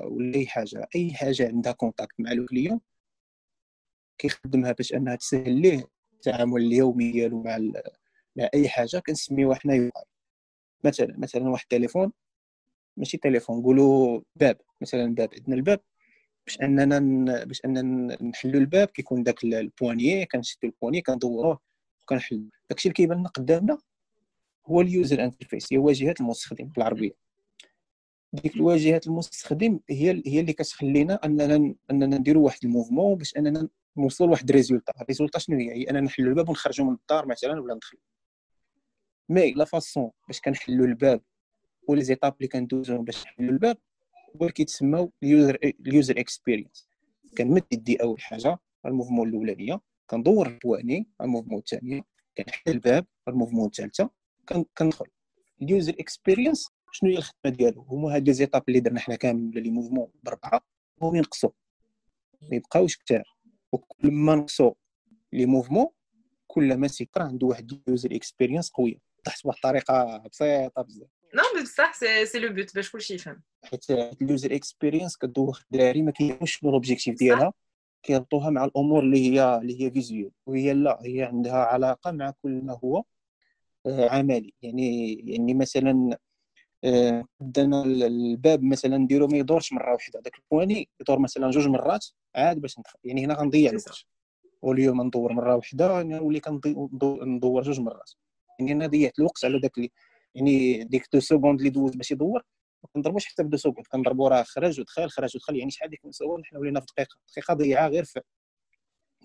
ولا 0.07 0.37
أي 0.39 0.47
حاجة. 0.47 0.89
أي 0.97 1.13
حاجة 1.15 1.49
عندها 1.49 1.73
contact 1.73 2.15
مع 2.21 2.33
ال 2.33 2.40
client 2.40 2.81
كيخدمها 4.19 4.73
باش 4.73 4.95
أنها 4.95 5.17
تسهل 5.17 5.61
ليه 5.63 5.85
التعامل 6.15 6.63
اليومي 6.63 7.13
ديالو 7.13 7.43
مع 7.43 7.59
مع 8.37 8.49
أي 8.55 8.69
حاجة. 8.69 8.99
كنسميوها 9.07 9.55
حنا 9.57 9.75
UI 9.75 10.12
مثلا 10.85 11.15
مثلا 11.19 11.49
واحد 11.49 11.63
التليفون 11.63 12.13
ماشي 12.97 13.17
تليفون 13.17 13.59
نقولوا 13.59 14.21
باب 14.37 14.61
مثلا 14.81 15.15
باب 15.15 15.29
عندنا 15.35 15.55
الباب. 15.57 15.81
باش 16.47 16.61
أننا 16.63 17.45
باش 17.45 17.65
أننا 17.65 18.23
نحلوا 18.23 18.61
الباب 18.61 18.89
كيكون 18.89 19.23
داك 19.23 19.45
ال 19.45 19.55
poignée 19.55 20.27
كنشدوا 20.27 20.71
ال 20.71 20.75
poignée 20.75 21.03
كندوروه 21.03 21.61
وكنحل 22.03 22.49
داكشي 22.71 22.89
اللي 22.89 22.95
كيبان 22.95 23.19
لنا 23.19 23.29
قدامنا 23.29 23.79
هو 24.67 24.81
ال 24.81 24.90
user 24.90 25.25
interface 25.25 25.73
هي 25.73 25.79
واجهة 25.79 26.15
المستخدم 26.21 26.65
بالعربيه 26.67 27.13
ديك 28.33 28.57
الواجهة 28.57 29.01
المستخدم 29.07 29.81
هي 29.91 30.23
هي 30.27 30.41
اللي 30.41 30.53
كتخلينا 30.53 31.15
أننا 31.25 31.75
أننا 31.91 32.19
نديروا 32.19 32.45
واحد 32.45 32.59
ال 32.65 32.70
mouvement 32.70 33.15
باش 33.15 33.37
أننا 33.37 33.69
نوصل 33.97 34.25
لواحد 34.27 34.49
ال 34.51 34.55
résultat. 34.55 34.93
ال 35.03 35.07
résultat 35.07 35.39
شنو 35.39 35.57
هي؟ 35.57 35.73
هي 35.73 35.83
أننا 35.91 36.01
نحلوا 36.01 36.29
الباب 36.29 36.49
ونخرجوا 36.49 36.87
من 36.87 36.93
الدار 36.93 37.27
مثلا 37.27 37.61
ولا 37.61 37.75
ندخل 37.75 37.99
mais 39.29 39.53
la 39.53 39.65
façon 39.65 40.11
باش 40.29 40.41
كنحلوا 40.41 40.87
الباب 40.87 41.21
و 41.89 42.03
les 42.03 42.14
étapes 42.14 42.35
اللي 42.37 42.49
كندوزو 42.49 43.03
باش 43.03 43.25
نحلوا 43.25 43.51
الباب 43.51 43.77
هو 44.37 44.41
اللي 44.41 44.53
كيتسموا 44.53 45.09
ال 45.23 45.30
user 45.30 45.59
ال 45.65 45.76
user 45.76 46.21
experience 46.21 46.89
كنمد 47.39 47.65
يدي 47.73 48.03
اول 48.03 48.21
حاجة 48.21 48.59
ال 48.87 48.91
mouvement 48.91 49.29
الاولانيه 49.29 49.81
كندور 50.07 50.47
البواني 50.47 51.09
ال 51.21 51.25
mouvement 51.25 51.59
الثانية 51.59 52.03
كنحل 52.39 52.63
الباب 52.69 53.07
ال 53.29 53.33
mouvement 53.33 53.67
الثالثه 53.67 54.11
كندخل 54.79 55.07
ال 55.63 55.69
user 55.69 55.95
experience 56.01 56.69
شنو 56.93 57.11
هي 57.11 57.17
الخدمه 57.19 57.57
ديالو 57.57 57.83
هما 57.83 58.15
هاد 58.15 58.27
les 58.27 58.33
étapes 58.33 58.63
اللي 58.69 58.81
درنا 58.81 59.01
حنا 59.01 59.17
كامل 59.17 59.49
ولا 59.49 59.61
les 59.61 59.71
mouvements 59.71 60.09
بربعه 60.23 60.61
هما 61.03 61.19
ينقصوا 61.19 61.51
ما 62.43 62.57
يبقاوش 62.57 62.97
كثار 62.97 63.37
وكل 63.73 64.11
ما 64.11 64.35
نقصوا 64.35 64.73
les 65.33 65.47
mouvements 65.47 65.87
كل 66.47 66.77
ما 66.77 66.89
سيكر 66.89 67.23
عنده 67.23 67.47
واحد 67.47 67.73
ال 67.73 67.81
user 67.81 68.15
experience 68.15 68.71
قويه 68.71 69.12
وضحت 69.27 69.45
بواحد 69.45 69.57
الطريقة 69.57 70.23
بسيطة 70.33 70.83
بزاف. 70.83 71.09
نو 71.35 71.63
بصح 71.63 71.93
c'est 72.25 72.39
le 72.39 72.53
but 72.53 72.75
باش 72.75 72.91
كلشي 72.91 73.15
يفهم. 73.15 73.43
حيت 73.65 73.91
ال 73.91 74.04
user 74.04 74.55
experience 74.55 75.17
كدوخ 75.17 75.63
الدراري 75.73 76.03
ما 76.03 76.11
كيعرفوش 76.11 76.57
شنو 76.57 76.71
l'objectif 76.71 77.19
ديالها 77.19 77.53
كيربطوها 78.03 78.51
مع 78.51 78.65
الأمور 78.65 79.03
اللي 79.03 79.31
هي 79.31 79.57
اللي 79.57 79.83
هي 79.83 79.91
visuel 79.91 80.33
وهي 80.47 80.73
لا 80.73 80.99
هي 81.03 81.23
عندها 81.23 81.65
علاقة 81.65 82.11
مع 82.11 82.33
كل 82.43 82.61
ما 82.65 82.79
هو 82.85 83.05
آه، 83.87 84.09
عملي. 84.09 84.55
يعني 84.63 85.13
يعني 85.13 85.55
مثلا 85.55 86.19
بدنا 87.41 87.83
الباب 87.85 88.63
مثلا 88.63 88.97
نديرو 88.97 89.27
ما 89.27 89.39
يدورش 89.39 89.73
مرة 89.73 89.93
واحدة. 89.93 90.21
داك 90.21 90.39
البواني 90.39 90.89
يدور 91.01 91.19
مثلا 91.19 91.51
جوج 91.51 91.69
مرات 91.69 92.07
عاد 92.35 92.61
باش 92.61 92.79
ندخل 92.79 92.99
يعني 93.05 93.25
هنا 93.25 93.35
غنضيع 93.35 93.71
الوقت. 93.71 94.05
واليوم 94.63 95.03
ندور 95.03 95.33
مرة 95.33 95.57
واحدة 95.57 96.03
نولي 96.03 96.41
كندور 96.41 97.63
جوج 97.63 97.81
مرات. 97.81 98.11
يعني 98.59 98.73
أنا 98.73 98.87
ضيعت 98.87 99.19
الوقت 99.19 99.45
على 99.45 99.61
داك 99.61 99.73
يعني 100.35 100.85
ديك 100.85 101.09
deux 101.13 101.21
secondes 101.21 101.59
اللي 101.59 101.71
دوز 101.71 101.97
باش 101.97 102.11
يدور 102.11 102.43
ما 102.83 102.89
كنضربوش 102.95 103.27
حتى 103.27 103.43
ب 103.43 103.46
deux 103.46 103.57
secondes 103.57 103.87
كنضربو 103.87 104.29
راه 104.29 104.43
خرج 104.43 104.81
ودخل 104.81 105.11
خرج 105.11 105.37
ودخل 105.37 105.57
يعني 105.57 105.71
شحال 105.71 105.91
ديك 105.91 106.01
seconde 106.11 106.45
حنا 106.45 106.59
ولينا 106.59 106.81
في 106.81 106.87
دقيقة 106.87 107.17
دقيقة 107.33 107.55
ضيعها 107.55 107.89
غير 107.89 108.05
في 108.05 108.21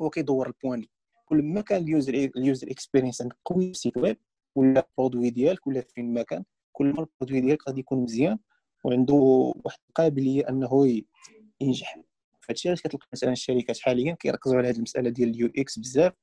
هو 0.01 0.09
كيدور 0.09 0.47
البواني 0.47 0.89
كل 1.25 1.43
ما 1.43 1.61
كان 1.61 1.83
ال 1.83 1.89
user 1.89 2.13
ال 2.13 2.25
user 2.25 2.71
experience 2.71 3.21
عندك 3.21 3.37
قوي 3.45 3.65
في 3.65 3.71
ال 3.71 3.76
site 3.76 3.97
web 3.97 4.17
ولا 4.55 4.87
برودوي 4.97 5.29
ديالك 5.29 5.67
ولا 5.67 5.81
فين 5.81 6.13
ما 6.13 6.23
كان 6.23 6.43
كل 6.71 6.85
ما 6.85 6.99
البرودوي 6.99 7.41
ديالك 7.41 7.67
غادي 7.67 7.79
يكون 7.79 8.03
مزيان 8.03 8.39
وعنده 8.83 9.13
واحد 9.65 9.79
القابلية 9.89 10.49
أنه 10.49 11.01
ينجح. 11.61 11.99
فهادشي 12.41 12.69
علاش 12.69 12.81
كتلقى 12.81 13.07
مثلا 13.13 13.31
الشركات 13.31 13.79
حاليا 13.79 14.13
كيركزوا 14.13 14.57
على 14.57 14.69
هذه 14.69 14.75
المسألة 14.75 15.09
ديال 15.09 15.29
اليو 15.29 15.51
إكس 15.57 15.79
بزاف 15.79 16.13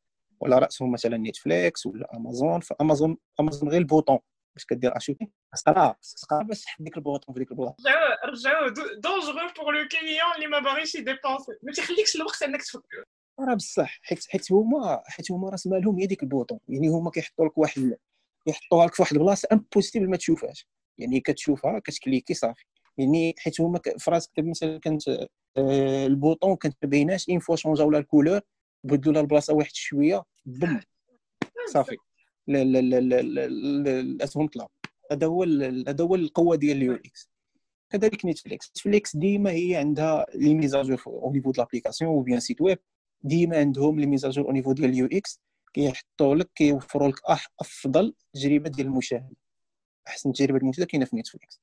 وعلى 0.41 0.59
رأسهم 0.59 0.93
مثلا 0.93 1.17
نتفليكس 1.17 1.87
ولا 1.87 2.17
امازون 2.17 2.61
فأمازون 2.61 3.17
أمازون 3.41 3.69
غير 3.69 3.81
البوطون. 3.81 4.19
باش 4.55 4.65
كدير 4.65 4.97
اشوتي 4.97 5.31
تقرا 5.65 5.97
تقرا 6.29 6.43
باش 6.43 6.63
تحط 6.63 6.83
ديك 6.83 6.97
البوطون 6.97 7.35
في 7.35 7.39
ديك 7.39 7.51
البلاصه 7.51 7.77
رجعوا 8.25 8.27
رجعوا. 8.27 8.69
دونجورو 8.99 9.49
بور 9.57 9.75
لو 9.75 9.89
كليون 9.89 10.35
اللي 10.37 10.47
ما 10.47 10.59
باغيش 10.59 10.95
يديبونسي 10.95 11.53
ما 11.63 11.73
تيخليكش 11.73 12.17
الوقت 12.17 12.43
إنك 12.43 12.63
تفكر 12.63 13.05
راه 13.41 13.55
بصح 13.55 14.01
حيت 14.03 14.27
حيت 14.29 14.53
هما 14.53 15.03
حيت 15.07 15.33
هما 15.33 15.51
رأس 15.51 15.67
مالهم 15.67 15.99
هي 15.99 16.07
ديك 16.07 16.23
ال 16.23 16.27
bouton. 16.27 16.59
يعني 16.69 16.89
هما 16.89 17.11
كيحطوا 17.11 17.47
لك 17.47 17.59
واحد 17.59 17.97
يحطوها 18.47 18.87
لك 18.87 18.95
في 18.95 19.03
واحد 19.03 19.17
البلاصة 19.17 19.49
impossible 19.53 20.11
ما 20.11 20.17
تشوفهاش. 20.17 20.69
يعني 20.99 21.21
كتشوفها 21.21 21.79
كت 21.79 21.91
cliquer 21.91 22.35
صافي. 22.35 22.65
يعني 22.99 23.35
حيت 23.39 23.61
هما 23.61 23.81
في 23.99 24.11
راسك 24.11 24.31
مثلا 24.39 24.79
كانت 24.79 25.09
آه 25.57 26.07
ال 26.07 26.14
bouton 26.14 26.57
كانت 26.57 26.77
ما 26.83 26.89
بيناش 26.89 27.29
une 27.29 27.39
fois 27.39 27.57
changeاو 27.57 27.91
la 27.91 27.99
ال 27.99 28.04
couleur. 28.04 28.41
بدلوا 28.85 29.15
لها 29.15 29.23
البلاصة 29.23 29.55
واحد 29.55 29.75
شوية. 29.75 30.23
بم. 30.47 30.81
صافي. 31.73 31.97
لا 32.47 32.65
لا 32.65 32.81
لا 32.81 33.23
لا 33.23 33.45
الاسهم 34.01 34.47
طلعوا 34.47 34.69
هذا 35.13 35.27
هو 35.27 35.43
هذا 35.89 36.05
هو 36.05 36.15
القوة 36.15 36.57
ديال 36.57 36.77
ال 36.77 36.95
UX. 36.95 37.31
كذلك 37.91 38.25
نتفليكس. 38.27 38.71
نتفليكس 38.71 39.17
ديما 39.17 39.51
هي 39.51 39.77
عندها 39.77 40.27
les 40.35 40.55
mises 40.55 40.79
à 40.79 40.84
jour 40.84 41.03
au 41.07 41.33
niveau 41.33 41.51
de 41.51 41.59
l'application 41.59 42.11
ou 42.11 42.21
bien 42.21 42.41
site 42.41 42.61
web 42.61 42.79
ديما 43.23 43.59
عندهم 43.59 44.01
les 44.01 44.07
mises 44.07 44.27
à 44.27 44.31
jour 44.31 44.47
au 44.47 44.53
niveau 44.53 44.73
ديال 44.73 44.91
ال 44.91 45.07
UX. 45.13 45.41
كيحطوا 45.73 46.35
لك 46.35 46.51
كيوفروا 46.55 47.09
لك 47.09 47.17
أفضل 47.61 48.15
تجربة 48.35 48.71
ديال 48.71 48.87
المشاهدة. 48.87 49.37
أحسن 50.09 50.33
تجربة 50.33 50.59
المشاهدة 50.59 50.87
كاينة 50.87 51.05
في 51.05 51.17
نتفليكس. 51.17 51.61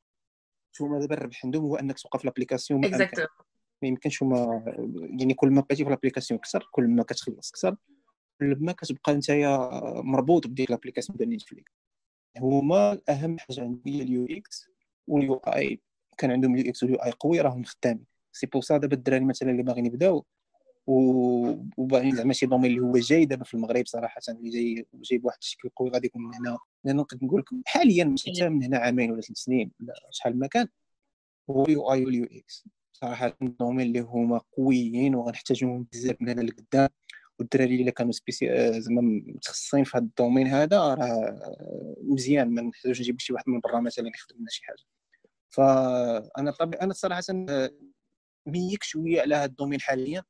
هما 0.81 0.99
دابا 0.99 1.15
الربح 1.15 1.45
عندهم 1.45 1.63
هو 1.63 1.75
أنك 1.75 1.99
توقف 1.99 2.25
l'application 2.25 2.81
ما 2.81 2.87
يمكنش 3.87 4.23
هما 4.23 4.63
يعني 5.19 5.33
كل 5.33 5.49
ما 5.49 5.61
بقيتي 5.61 5.83
في 5.83 5.89
l'application 5.89 6.39
أكثر 6.39 6.69
كل 6.71 6.87
ما 6.87 7.03
كتخلص 7.03 7.49
أكثر 7.49 7.75
كل 8.39 8.57
ما 8.59 8.71
كتبقى 8.71 9.13
نتايا 9.13 9.69
مربوط 10.01 10.47
بديك 10.47 10.71
l'application 10.71 11.17
ديال 11.17 11.29
نتفليكس. 11.29 11.71
هما 12.37 13.01
أهم 13.09 13.39
حاجة 13.39 13.61
عندي 13.61 13.97
هي 13.97 14.01
ال 14.01 14.25
UX 14.29 14.65
وال 15.07 15.35
UI. 15.35 15.81
كان 16.17 16.31
عندهم 16.31 16.55
ال 16.55 16.69
UX 16.69 16.83
وال 16.83 16.97
UI 16.97 17.11
قوي 17.11 17.41
راهم 17.41 17.63
خدامين. 17.63 18.05
c'est 18.31 18.47
pour 18.47 18.61
ça 18.61 18.77
دابا 18.77 18.95
الدراري 18.95 19.25
مثلا 19.25 19.51
اللي 19.51 19.63
باغيين 19.63 19.85
يبداو 19.85 20.25
وباغيين 20.87 22.15
زعما 22.15 22.33
شي 22.33 22.45
domaine 22.45 22.71
اللي 22.71 22.81
هو 22.81 22.97
جاي 22.97 23.25
دابا 23.25 23.43
في 23.43 23.53
المغرب 23.53 23.85
صراحة 23.87 24.21
اللي 24.29 24.49
جاي 24.49 24.85
جاي 24.93 25.17
بواحد 25.17 25.37
الشكل 25.41 25.69
قوي 25.69 25.89
غادي 25.89 26.07
يكون 26.07 26.21
من 26.21 26.35
هنا. 26.35 26.57
لأن 26.83 26.95
نقدر 26.95 27.25
نقول 27.25 27.39
لك 27.41 27.47
حاليا 27.65 28.03
ماشي 28.03 28.31
حتى 28.31 28.49
من 28.49 28.63
هنا 28.63 28.77
عامين 28.77 29.11
ولا 29.11 29.21
ثلاث 29.21 29.37
سنين 29.37 29.71
ولا 29.81 29.93
شحال 30.11 30.39
ما 30.39 30.47
كان. 30.47 30.67
هو 31.49 31.65
ال 31.65 31.91
UI 31.91 32.05
وال 32.05 32.25
UX. 32.25 32.67
صراحة 33.01 33.37
ال 33.41 33.47
domaine 33.47 33.87
اللي 33.87 33.99
هما 33.99 34.41
قويين 34.57 35.15
وغنحتاجوهم 35.15 35.87
بزاف 35.93 36.15
من 36.21 36.29
هنا 36.29 36.41
لقدام 36.41 36.89
والدراري 37.39 37.75
اللي 37.81 37.91
كانوا 37.91 38.11
spéci 38.11 38.51
آه، 38.51 38.79
زعما 38.79 39.01
متخصصين 39.01 39.83
في 39.83 39.97
هذا 39.97 40.05
ال 40.05 40.11
domaine 40.11 40.47
هذا 40.47 40.93
راه 40.93 41.39
مزيان. 42.03 42.49
ما 42.49 42.61
نحتاجوش 42.61 43.01
نجيب 43.01 43.19
شي 43.19 43.33
واحد 43.33 43.43
من 43.49 43.59
برا 43.59 43.79
مثلا 43.79 44.07
يخدم 44.15 44.37
لنا 44.39 44.49
شي 44.49 44.63
حاجة. 44.63 44.83
فأنا 45.49 46.51
طبعا 46.51 46.81
أنا 46.81 46.93
صراحة 46.93 47.21
آه، 47.49 47.71
ميك 48.47 48.83
شوية 48.83 49.21
على 49.21 49.35
هذا 49.35 49.45
ال 49.45 49.50
domaine 49.50 49.81
حاليا. 49.81 50.23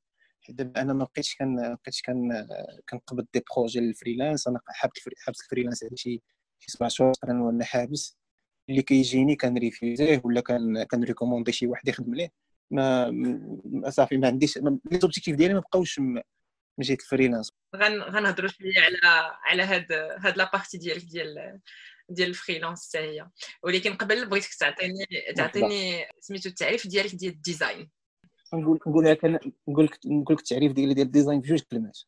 دابا 0.49 0.81
أنا 0.81 0.93
ما 0.93 1.03
بقيتش 1.05 1.35
كان 1.35 1.55
بقيتش 1.75 2.01
كان 2.01 2.47
كنقبض 2.89 3.27
des 3.33 3.43
projets 3.55 3.79
ال 3.79 3.86
freelance 3.86 4.47
أنا 4.47 4.59
حابس 4.67 5.01
حابس 5.25 5.41
ال 5.41 5.46
freelance 5.46 5.83
هذا 5.83 5.95
شي 5.95 6.21
سبع 6.67 6.87
شهور 6.87 7.13
وأنا 7.27 7.65
حابس. 7.65 8.17
اللي 8.69 8.81
كيجيني 8.81 9.35
كن 9.35 9.51
refuser 9.51 10.06
يه 10.06 10.21
ولا 10.25 10.41
كان 10.41 10.83
كن 10.83 10.94
recommander 10.94 11.51
شي 11.51 11.67
واحد 11.67 11.87
يخدم 11.87 12.15
ليه 12.15 12.31
ما 12.71 13.89
صافي 13.89 14.17
ما 14.17 14.27
عنديش 14.27 14.57
les 14.57 14.79
objectifs 14.93 15.35
ديالي 15.35 15.53
ما 15.53 15.59
بقاوش 15.59 15.99
من 15.99 16.21
جهه 16.79 16.93
ال 16.93 16.99
freelance 16.99 17.51
غنهضروا 17.75 18.49
شوية 18.49 18.71
على 18.77 19.35
على 19.43 19.63
هاد 19.63 19.91
هاد 19.91 20.37
la 20.37 20.47
partie 20.47 20.77
ديالك 20.77 21.03
ديال 21.03 21.59
ديال 22.09 22.29
ال 22.29 22.35
freelance 22.35 22.89
حتى 22.89 22.97
هي. 22.97 23.29
ولكن 23.63 23.93
قبل 23.93 24.29
بغيتك 24.29 24.53
تعطيني 24.53 25.05
تعطيني 25.35 26.05
سميتو 26.19 26.49
التعريف 26.49 26.87
ديالك 26.87 27.15
ديال 27.15 27.33
ال 27.33 27.40
design. 27.40 27.89
نقول 28.53 28.79
نقول 28.87 29.05
لك 29.05 29.25
نقول 29.67 29.85
لك 29.85 29.99
نقول 30.05 30.35
لك 30.35 30.39
التعريف 30.39 30.71
ديالي 30.71 30.93
ديال 30.93 31.05
ال 31.07 31.12
design 31.12 31.41
بجوج 31.41 31.61
كلمات. 31.61 31.99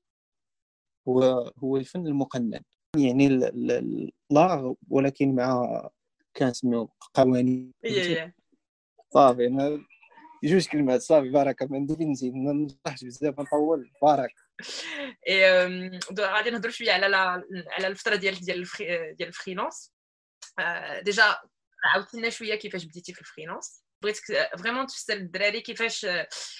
هو 1.07 1.21
هو 1.63 1.77
الفن 1.77 2.07
المقنن. 2.07 2.61
يعني 2.97 3.27
لا 4.29 4.75
ولكن 4.89 5.35
مع 5.35 5.89
كنسميو 6.37 6.89
قوانين. 7.13 7.73
صافي 9.13 9.47
أنا 9.47 9.85
جوج 10.43 10.67
كلمات 10.67 11.01
صافي 11.01 11.29
بارك 11.29 11.63
ما 11.63 11.79
ندير 11.79 12.07
نزيد 12.07 12.33
ما 12.35 12.53
نشرحش 12.53 13.03
بزاف 13.03 13.39
نطول 13.39 13.91
بارك 14.01 14.33
غادي 16.19 16.49
نهضروا 16.49 16.73
شوية 16.73 16.91
على 16.91 17.15
على 17.67 17.87
الفترة 17.87 18.15
ديالك 18.15 18.39
ديال 18.39 18.67
ديال 19.15 19.27
ال 19.27 19.34
freelance 19.34 19.93
déjà 21.01 21.37
عاودتينا 21.85 22.29
شوية 22.29 22.55
كيفاش 22.55 22.85
بديتي 22.85 23.13
في 23.13 23.21
ال 23.21 23.28
freelance 23.28 23.83
بغيتك 24.03 24.49
vraiment 24.59 24.87
تفسر 24.87 25.13
للدراري 25.13 25.61
كيفاش 25.61 26.05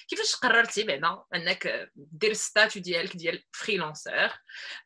كيفاش 0.08 0.36
قررتي 0.36 0.84
بعدا 0.84 1.24
انك 1.36 1.90
دير 1.96 2.32
ال 2.32 2.39
statut 2.39 2.82
ديالك 2.82 3.18
ديال 3.18 3.44
freelancer 3.52 4.32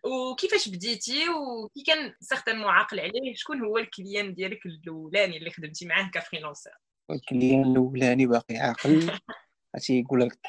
وكيفاش 0.03 0.69
بديتي 0.69 1.29
وكي 1.29 1.83
كان 1.87 2.15
certainement 2.19 2.69
عاقل 2.69 2.99
عليه 2.99 3.35
شكون 3.35 3.61
هو 3.61 3.77
ال 3.77 3.85
client 3.85 4.33
ديالك 4.33 4.65
الاولاني 4.65 5.37
اللي 5.37 5.51
خدمتي 5.51 5.85
معاه 5.85 6.11
ك 6.13 6.20
freelancer 6.20 6.86
ال 7.11 7.20
client 7.20 7.71
الأولاني 7.71 8.25
باقي 8.25 8.57
عاقل. 8.57 9.11
عرفتي 9.75 9.99
يقول 9.99 10.21
لك 10.21 10.39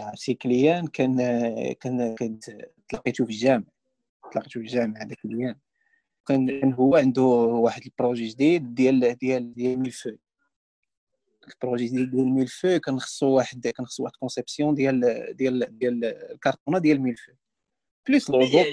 عرفتي 0.00 0.34
client 0.34 0.86
كان 0.86 1.16
كان 1.72 2.38
تلاقيتو 2.88 3.24
في 3.24 3.30
الجامع 3.30 3.64
تلاقيتو 4.32 4.60
في 4.60 4.66
الجامع 4.66 5.02
هذاك 5.02 5.18
client. 5.22 5.56
كان 6.26 6.72
هو 6.72 6.96
عنده 6.96 7.22
واحد 7.22 7.82
ال 7.86 7.92
projet 7.92 8.28
جديد 8.28 8.74
ديال 8.74 9.18
ديال 9.18 9.54
ديال 9.54 9.78
millefeuille. 9.78 10.18
ال 11.48 11.54
projet 11.54 11.88
ديال 11.88 12.10
ديال 12.10 12.28
millefeuille 12.28 12.78
كنخصو 12.78 13.26
واحد 13.26 13.68
كنخصو 13.68 14.04
واحد 14.04 14.16
conception 14.16 14.74
ديال 14.74 15.00
ديال 15.36 15.78
ديال 15.78 16.04
الكرتونه 16.04 16.78
ديال 16.78 17.00
millefeuille 17.00 17.32
plus 18.08 18.30
logo 18.30 18.64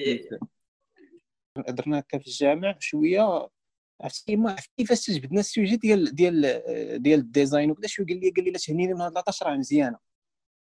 هضرنا 1.58 2.00
هكا 2.00 2.17
في 2.17 2.28
الجامع 2.28 2.76
شوية 2.80 3.50
عرفتي 4.01 4.36
ما 4.36 4.51
عرفت 4.51 4.71
كيفاش 4.77 5.06
تجبدنا 5.06 5.39
ال 5.39 5.45
sujet 5.45 5.75
ديال 5.75 6.15
ديال 6.15 6.41
ديال 7.03 7.19
ال 7.19 7.27
design 7.27 7.71
وكذا 7.71 7.88
شوية 7.88 8.08
قال 8.08 8.19
لي 8.19 8.29
قال 8.29 8.45
لي 8.45 8.51
لا 8.51 8.58
تهنيني 8.58 8.93
من 8.93 9.01
هاد 9.01 9.13
la 9.13 9.22
tâche 9.22 9.43
راه 9.43 9.56
مزيانه. 9.56 9.97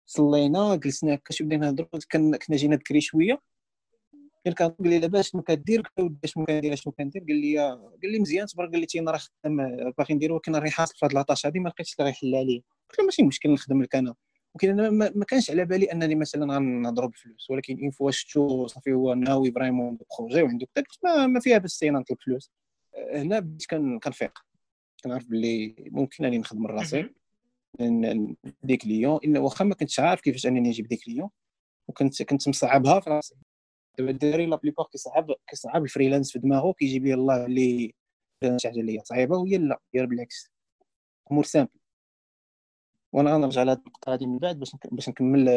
صلينا 0.06 0.76
جلسنا 0.76 1.14
هكا 1.14 1.32
شوية 1.32 1.48
بدينا 1.48 1.66
نهضروا 1.66 1.88
كنا 2.12 2.38
جينا 2.50 2.76
بكري 2.76 3.00
شوية. 3.00 3.40
قال 4.46 4.54
قال 4.54 4.74
لي 4.80 4.98
لاباس 4.98 5.30
شنو 5.30 5.42
كدير 5.42 5.82
قلت 5.98 6.26
شنو 6.26 6.44
كندير 6.44 6.74
شنو 6.74 6.92
كندير. 6.92 7.22
قال 7.22 7.36
لي 7.36 7.58
قال 8.02 8.12
لي 8.12 8.18
مزيان 8.18 8.46
تبارك 8.46 8.70
قال 8.70 8.80
لي 8.80 8.86
تينا 8.86 9.10
راه 9.10 9.18
خدام 9.18 9.56
باغي 9.98 10.14
ندير 10.14 10.32
ولكن 10.32 10.56
راه 10.56 10.70
حاصل 10.70 10.94
في 10.96 11.06
هاد 11.06 11.12
la 11.12 11.22
tâche 11.22 11.46
هادي 11.46 11.60
ما 11.60 11.68
لقيتش 11.68 11.94
اللي 11.98 12.10
غيحل 12.10 12.34
عليا 12.34 12.62
قلت 12.90 12.98
له 12.98 13.04
ماشي 13.04 13.22
مشكل 13.22 13.52
نخدم 13.52 13.82
لك 13.82 13.94
أنا. 13.94 14.14
ولكن 14.54 14.80
أنا 14.80 14.90
ما 14.90 15.24
كانش 15.24 15.50
على 15.50 15.64
بالي 15.64 15.92
أنني 15.92 16.14
مثلا 16.14 16.54
غنضرب 16.54 17.14
فلوس 17.14 17.50
ولكن 17.50 17.78
une 17.82 17.90
fois 17.90 18.10
شفتو 18.10 18.66
صافي 18.66 18.92
هو 18.92 19.14
ناوي 19.14 19.52
vraiment 19.52 19.98
projet 20.18 20.42
وعنده 20.42 20.66
كذا 20.74 20.84
ما, 21.04 21.26
ما 21.26 21.40
فيها 21.40 21.58
بس 21.58 21.84
نطلب 21.84 22.18
فلوس. 22.26 22.50
هنا 23.12 23.38
بديت 23.38 23.66
كنفيق. 24.02 24.38
كنعرف 25.04 25.26
باللي 25.28 25.74
ممكن 25.78 26.24
انني 26.24 26.38
نخدم 26.38 26.66
راسي 26.66 27.10
des 28.62 28.76
clients. 28.76 29.36
واخا 29.36 29.64
ما 29.64 29.74
كنتش 29.74 30.00
عارف 30.00 30.20
كيفاش 30.20 30.46
أنني 30.46 30.60
نجيب 30.60 30.88
des 30.88 30.96
clients. 30.96 31.30
وكنت 31.88 32.22
كنت 32.22 32.48
مصعبها 32.48 33.00
في 33.00 33.10
راسي. 33.10 33.34
دابا 33.98 34.10
الدراري 34.10 34.46
la 34.46 34.56
plupart 34.56 34.86
كيصعب 34.86 35.32
كيصعب 35.46 35.84
ال 35.84 35.89
freelance 35.89 36.32
في 36.32 36.38
دماغه 36.38 36.72
كيجيب 36.72 37.04
لي 37.04 37.14
الله 37.14 37.46
اللي 37.46 37.94
شي 38.56 38.68
حاجة 38.68 38.80
اللي 38.80 38.98
هي 38.98 39.04
صعيبة 39.04 39.36
وهي 39.36 39.58
لا 39.58 39.80
هي 39.94 40.06
بالعكس. 40.06 40.52
أمور 41.32 41.44
simples 41.44 41.70
وأنا 43.12 43.34
غنرجع 43.34 43.62
لهاد 43.62 43.78
النقطة 43.78 44.12
هادي 44.12 44.26
من 44.26 44.38
بعد 44.38 44.58
باش 44.58 44.76
باش 44.92 45.08
نكمل 45.08 45.48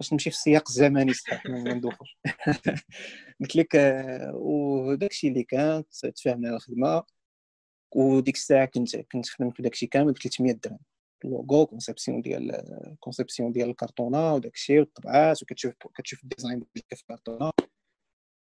باش 0.00 0.12
نمشي 0.12 0.30
في 0.30 0.36
السياق 0.36 0.68
الزمني 0.68 1.12
صح 1.12 1.46
ما 1.46 1.74
ندوخوش. 1.74 2.18
قلت 3.40 3.56
لك 3.56 3.76
آه، 3.76 4.32
وداك 4.34 5.10
الشيء 5.10 5.30
اللي 5.30 5.44
كان 5.44 5.84
تفاهمنا 6.16 6.48
على 6.48 6.56
الخدمة 6.56 7.02
وديك 7.96 8.34
الساعة 8.34 8.64
كنت 8.64 8.96
كنت 8.96 9.28
خدمت 9.28 9.60
داك 9.60 9.72
الشيء 9.72 9.88
كامل 9.88 10.12
ب 10.12 10.18
300 10.18 10.52
درهم. 10.52 10.78
ال 11.24 11.32
logo 11.32 11.66
conception 11.66 12.22
ديال 12.22 12.62
conception 13.00 13.52
ديال 13.52 13.70
الكرتونه 13.70 14.34
وداك 14.34 14.54
الشيء 14.54 14.78
والطبعات 14.78 15.42
وكتشوف 15.42 15.74
كتشوف 15.94 16.22
ال 16.22 16.27
design 16.27 16.58
ديال 16.58 16.84
في 16.88 17.02
الكرتونه 17.02 17.50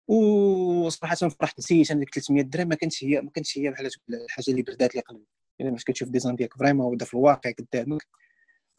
وصراحه 0.08 1.15
فرحت 1.15 1.60
نسيت 1.60 1.91
أنا 1.91 2.00
ديك 2.00 2.15
300 2.15 2.43
درهم 2.43 2.67
ما 2.67 2.76
كانتش 2.76 3.04
هي 3.04 3.22
ما 3.22 3.30
كانتش 3.30 3.58
هي 3.58 3.72
بحال 3.72 3.89
الحاجة 4.10 4.46
اللي 4.52 4.62
بردات 4.62 4.96
لي 4.96 5.02
قلبي 5.02 5.26
يعني 5.60 5.72
باش 5.72 5.84
كتشوف 5.84 6.10
design 6.10 6.36
ديالك 6.36 6.54
vraiment 6.58 6.86
ودا 6.86 7.06
في 7.06 7.13
الواقع 7.13 7.52
قدامك. 7.52 8.08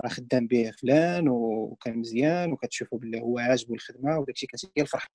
راه 0.05 0.11
خدام 0.11 0.47
به 0.47 0.71
فلان 0.71 1.29
وكان 1.29 1.99
مزيان 1.99 2.53
وكتشوفو 2.53 2.97
بلي 2.97 3.21
هو 3.21 3.39
عاجبو 3.39 3.75
الخدمة 3.75 4.19
وداكشي 4.19 4.47
كانت 4.47 4.65
هي 4.77 4.83
الفرحه 4.83 5.09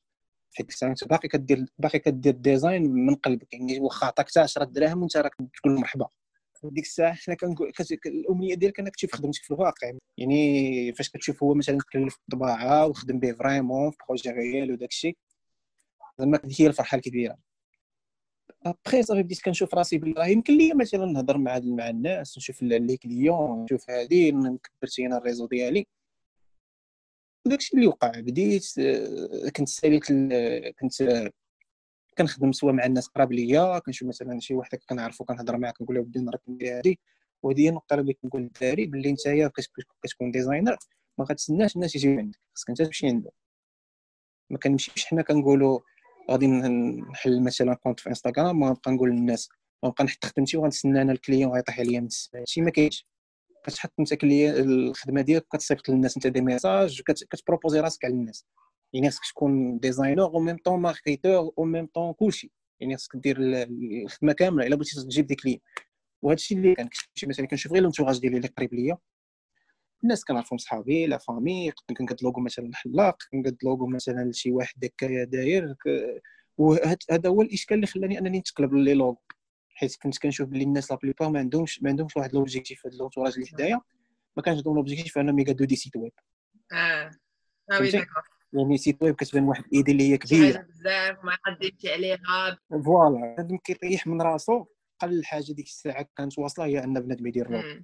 حيت 0.55 0.83
انت 0.83 1.03
باقي 1.03 1.27
كدير 1.27 1.65
باقي 1.79 1.99
كدير 1.99 2.33
design 2.33 2.91
من 2.91 3.15
قلبك. 3.15 3.53
يعني 3.53 3.79
واخا 3.79 4.07
عطاك 4.07 4.29
حتى 4.29 4.39
10 4.39 4.63
دراهم 4.63 5.01
وانت 5.01 5.17
راك 5.17 5.35
تقول 5.35 5.79
مرحبا. 5.79 6.07
ديك 6.63 6.85
الساعة 6.85 7.13
حنا 7.13 7.35
كنقول 7.35 7.71
الأمنية 8.05 8.55
ديالك 8.55 8.79
إنك 8.79 8.95
تشوف 8.95 9.15
خدمتك 9.15 9.43
في 9.43 9.51
الواقع. 9.51 9.91
يعني 10.17 10.93
فاش 10.93 11.09
كتشوف 11.09 11.43
هو 11.43 11.53
مثلا 11.53 11.77
تكلف 11.77 12.15
الطباعه 12.15 12.87
وخدم 12.87 13.19
به 13.19 13.31
vraiment 13.33 13.91
في 13.91 13.97
projet 14.07 14.29
réel 14.29 14.71
وداك 14.71 14.89
الشيء 14.89 15.17
زعما 16.19 16.39
هي 16.59 16.67
الفرحة 16.67 16.95
الكبيرة. 16.95 17.37
ابخي 18.65 19.03
صافي 19.03 19.23
بديت 19.23 19.41
كنشوف 19.41 19.75
راسي 19.75 19.97
بلي 19.97 20.13
راه 20.13 20.25
يمكن 20.27 20.57
لي 20.57 20.73
مثلا 20.73 21.05
نهضر 21.05 21.37
مع 21.37 21.59
مع 21.63 21.89
الناس 21.89 22.37
نشوف 22.37 22.61
les 22.61 22.97
clients 22.97 23.63
نشوف 23.63 23.89
هادي 23.89 24.31
نكبر 24.31 24.87
أنا 24.99 25.17
ال 25.17 25.22
réseau 25.22 25.47
ديالي. 25.47 25.87
وداكشي 27.45 27.75
اللي 27.77 27.87
وقع. 27.87 28.11
بديت 28.19 28.65
آه، 28.79 29.49
كنت 29.49 29.69
ساليت 29.69 30.03
كنت 30.79 30.93
كنخدم 32.17 32.51
soit 32.51 32.71
مع 32.71 32.85
الناس 32.85 33.07
قراب 33.07 33.33
ليا. 33.33 33.79
كنشوف 33.79 34.07
مثلا 34.07 34.39
شي 34.39 34.53
واحد 34.53 34.79
كنعرفو 34.89 35.25
كنهضر 35.25 35.57
معاه 35.57 35.71
كنقول 35.71 35.95
له 35.95 36.01
ودي 36.01 36.19
نراك 36.19 36.41
ندير 36.47 36.77
هادي 36.77 36.99
وهذه 37.43 37.69
النقطة 37.69 37.93
اللي 37.93 38.03
بغيت 38.03 38.19
نقول 38.25 38.41
للدراري 38.41 38.85
باللي 38.85 39.11
نتايا 39.11 39.51
كتكون 40.03 40.31
designer 40.31 40.77
ما 41.17 41.25
غتسناش 41.25 41.75
الناس 41.75 41.95
يجيو 41.95 42.19
عندك 42.19 42.39
خاصك 42.53 42.69
انت 42.69 42.81
تمشي 42.81 43.07
عنده 43.07 43.31
ما 44.49 44.57
كنمشيش 44.57 45.05
حنا 45.05 45.21
كنقولوا 45.21 45.79
غادي 46.31 46.47
نحل 46.47 47.43
مثلا 47.43 47.73
compte 47.73 47.99
في 47.99 48.09
انستغرام 48.09 48.61
ونبقى 48.61 48.91
نقول 48.91 49.09
للناس 49.09 49.49
ونبقى 49.83 50.03
نحط 50.03 50.25
خدمتي 50.25 50.57
وغنتسنى 50.57 51.01
أنا 51.01 51.11
ال 51.11 51.17
client 51.17 51.51
غيطيح 51.51 51.79
عليا 51.79 51.99
من 51.99 52.05
السماء 52.05 52.41
هادشي 52.41 52.61
ما 52.61 52.69
كاينش. 52.69 53.07
كتحط 53.65 53.93
أنت 53.99 54.23
الخدمة 54.23 55.21
ديالك 55.21 55.45
كتصيفط 55.53 55.89
للناس 55.89 56.17
أنت 56.17 56.27
des 56.27 56.41
messages 56.41 57.01
كت 57.01 57.17
proposer 57.17 57.79
راسك 57.79 58.05
على 58.05 58.13
الناس. 58.13 58.45
يعني 58.93 59.09
خصك 59.11 59.21
تكون 59.31 59.79
designer 59.79 60.23
en 60.23 60.39
même 60.39 60.57
temps 60.65 60.79
marketeur 60.79 61.51
en 61.57 61.63
même 61.63 61.85
temps 61.85 62.13
كلشي. 62.13 62.51
يعني 62.79 62.97
خصك 62.97 63.15
دير 63.15 63.37
الخدمة 63.39 64.33
كاملة 64.33 64.67
إلا 64.67 64.75
بغيتي 64.75 64.95
تجيب 64.95 65.27
des 65.27 65.35
clients 65.35 65.59
وهذا 66.21 66.35
الشيء 66.35 66.57
اللي 66.57 66.75
كان 66.75 66.89
مثلا 67.27 67.47
كنشوف 67.47 67.71
غير 67.73 67.83
l'entourage 67.83 68.19
ديالي 68.19 68.37
اللي 68.37 68.47
قريب 68.47 68.73
ليا. 68.73 68.97
الناس 70.03 70.25
كنعرفهم 70.25 70.57
صحابي 70.57 71.05
la 71.05 71.17
famille 71.17 71.71
كنقد 71.97 72.23
لوغو 72.23 72.41
مثلا 72.41 72.65
الحلاق 72.65 73.17
كنقد 73.31 73.57
لوغو 73.63 73.87
مثلا 73.87 74.29
لشي 74.29 74.51
واحد 74.51 74.85
هكايا 74.85 75.23
داير 75.23 75.75
وهذا 76.57 77.29
هو 77.29 77.41
الإشكال 77.41 77.75
اللي 77.75 77.87
خلاني 77.87 78.19
أنني 78.19 78.39
نتقلب 78.39 78.73
les 78.73 78.93
logos 78.93 79.21
حيت 79.75 79.95
كنت 79.95 80.17
كنشوف 80.17 80.49
بلي 80.49 80.63
الناس 80.63 80.91
la 80.91 80.97
plupart 80.97 81.29
ما 81.29 81.39
عندهمش 81.39 81.83
ما 81.83 81.89
عندهمش 81.89 82.17
واحد 82.17 82.33
l'objectif 82.33 82.85
هاد 82.85 82.95
l'entourage 82.95 83.33
اللي 83.33 83.47
حدايا. 83.47 83.81
ما 84.37 84.43
كانش 84.43 84.57
عندهم 84.57 84.75
l'objectif 84.75 85.17
أنهم 85.17 85.39
يقادو 85.39 85.65
des 85.65 85.75
sites 85.75 85.95
web 85.95 86.11
آه. 86.71 87.11
آه 87.71 87.79
oui 87.79 87.91
d'accord. 87.91 88.23
يعني 88.53 88.77
site 88.77 89.03
web 89.03 89.15
كتبان 89.15 89.43
واحد 89.43 89.63
ال 89.65 89.71
idée 89.71 89.91
اللي 89.91 90.11
هي 90.11 90.17
كبيرة. 90.17 90.61
بزاف 90.61 91.17
ما 91.23 91.37
قديتش 91.45 91.85
عليها. 91.85 92.57
voilà 92.69 93.35
هذا 93.39 93.57
كيطيح 93.63 94.07
من 94.07 94.21
راسو. 94.21 94.65
قل 94.99 95.25
حاجة 95.25 95.53
ديك 95.53 95.65
الساعة 95.65 96.07
كانت 96.17 96.39
واصلة 96.39 96.65
هي 96.65 96.83
أن 96.83 96.93
بنادم 96.93 97.27
يدير 97.27 97.51
لوغو 97.51 97.81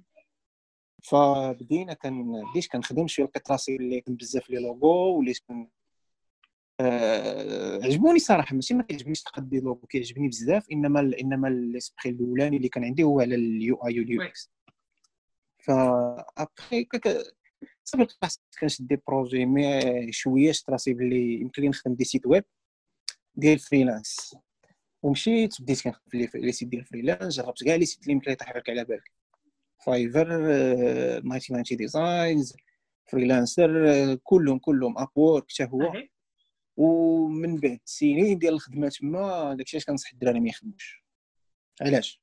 فبدينا 1.04 1.92
كان 1.94 2.44
بديت 2.50 2.66
كنخدم 2.66 3.06
شوية 3.06 3.26
لقيت 3.26 3.50
راسي 3.50 3.76
اللي 3.76 4.00
كنت 4.00 4.20
بزاف 4.20 4.50
les 4.50 4.58
logos 4.58 5.18
وليت 5.18 5.38
كن 5.48 5.68
آه 6.80 7.80
عجبوني 7.84 8.18
صراحة. 8.18 8.54
ماشي 8.54 8.74
ما 8.74 8.82
كيعجبنيش 8.82 9.22
تقدي 9.22 9.60
لوغو 9.60 9.86
كيعجبني 9.86 10.28
بزاف. 10.28 10.70
إنما 10.72 11.00
إنما 11.20 11.48
ال 11.48 11.57
esprit 11.57 12.10
الأولاني 12.10 12.56
اللي 12.56 12.68
كان 12.68 12.84
عندي 12.84 13.02
هو 13.02 13.20
على 13.20 13.34
ال 13.34 13.76
UI 13.76 14.00
وال 14.00 14.22
UX 14.22 14.50
ف 15.58 15.70
ابخي 16.38 16.88
صافي 17.84 18.06
كنشد 18.60 18.86
des 18.86 18.98
projets 19.06 19.46
mais 19.46 20.12
شوية 20.12 20.52
شفت 20.52 20.70
راسي 20.70 20.94
بلي 20.94 21.40
يمكن 21.40 21.62
لي 21.62 21.68
نخدم 21.68 21.94
des 21.94 22.04
sites 22.04 22.26
web 22.26 22.44
ديال 23.34 23.58
freelance 23.58 24.36
ومشيت 25.02 25.62
بديت 25.62 25.82
كنخدم 25.82 26.02
في 26.08 26.28
les 26.34 26.52
sites 26.52 26.68
ديال 26.68 26.84
freelance 26.84 27.36
جربت 27.36 27.64
كاع 27.64 27.74
les 27.74 27.84
sites 27.84 28.02
اللي 28.02 28.12
يمكن 28.12 28.30
يطيح 28.30 28.48
على 28.68 28.84
بالك. 28.84 29.19
Fiverr 29.86 30.26
99designs 30.30 32.56
Freelancer 33.10 34.14
كلهم 34.14 34.58
كلهم 34.58 34.98
Upwork 34.98 35.44
حتى 35.52 35.64
هو. 35.64 35.92
ومن 36.76 37.56
بعد 37.56 37.78
سنين 37.84 38.38
ديال 38.38 38.54
الخدمة 38.54 38.88
تما 38.88 39.54
داكشي 39.54 39.76
علاش 39.76 39.86
كنصح 39.86 40.12
الدراري 40.12 40.40
ما 40.40 40.48
يخدموش. 40.48 41.04
علاش؟ 41.80 42.20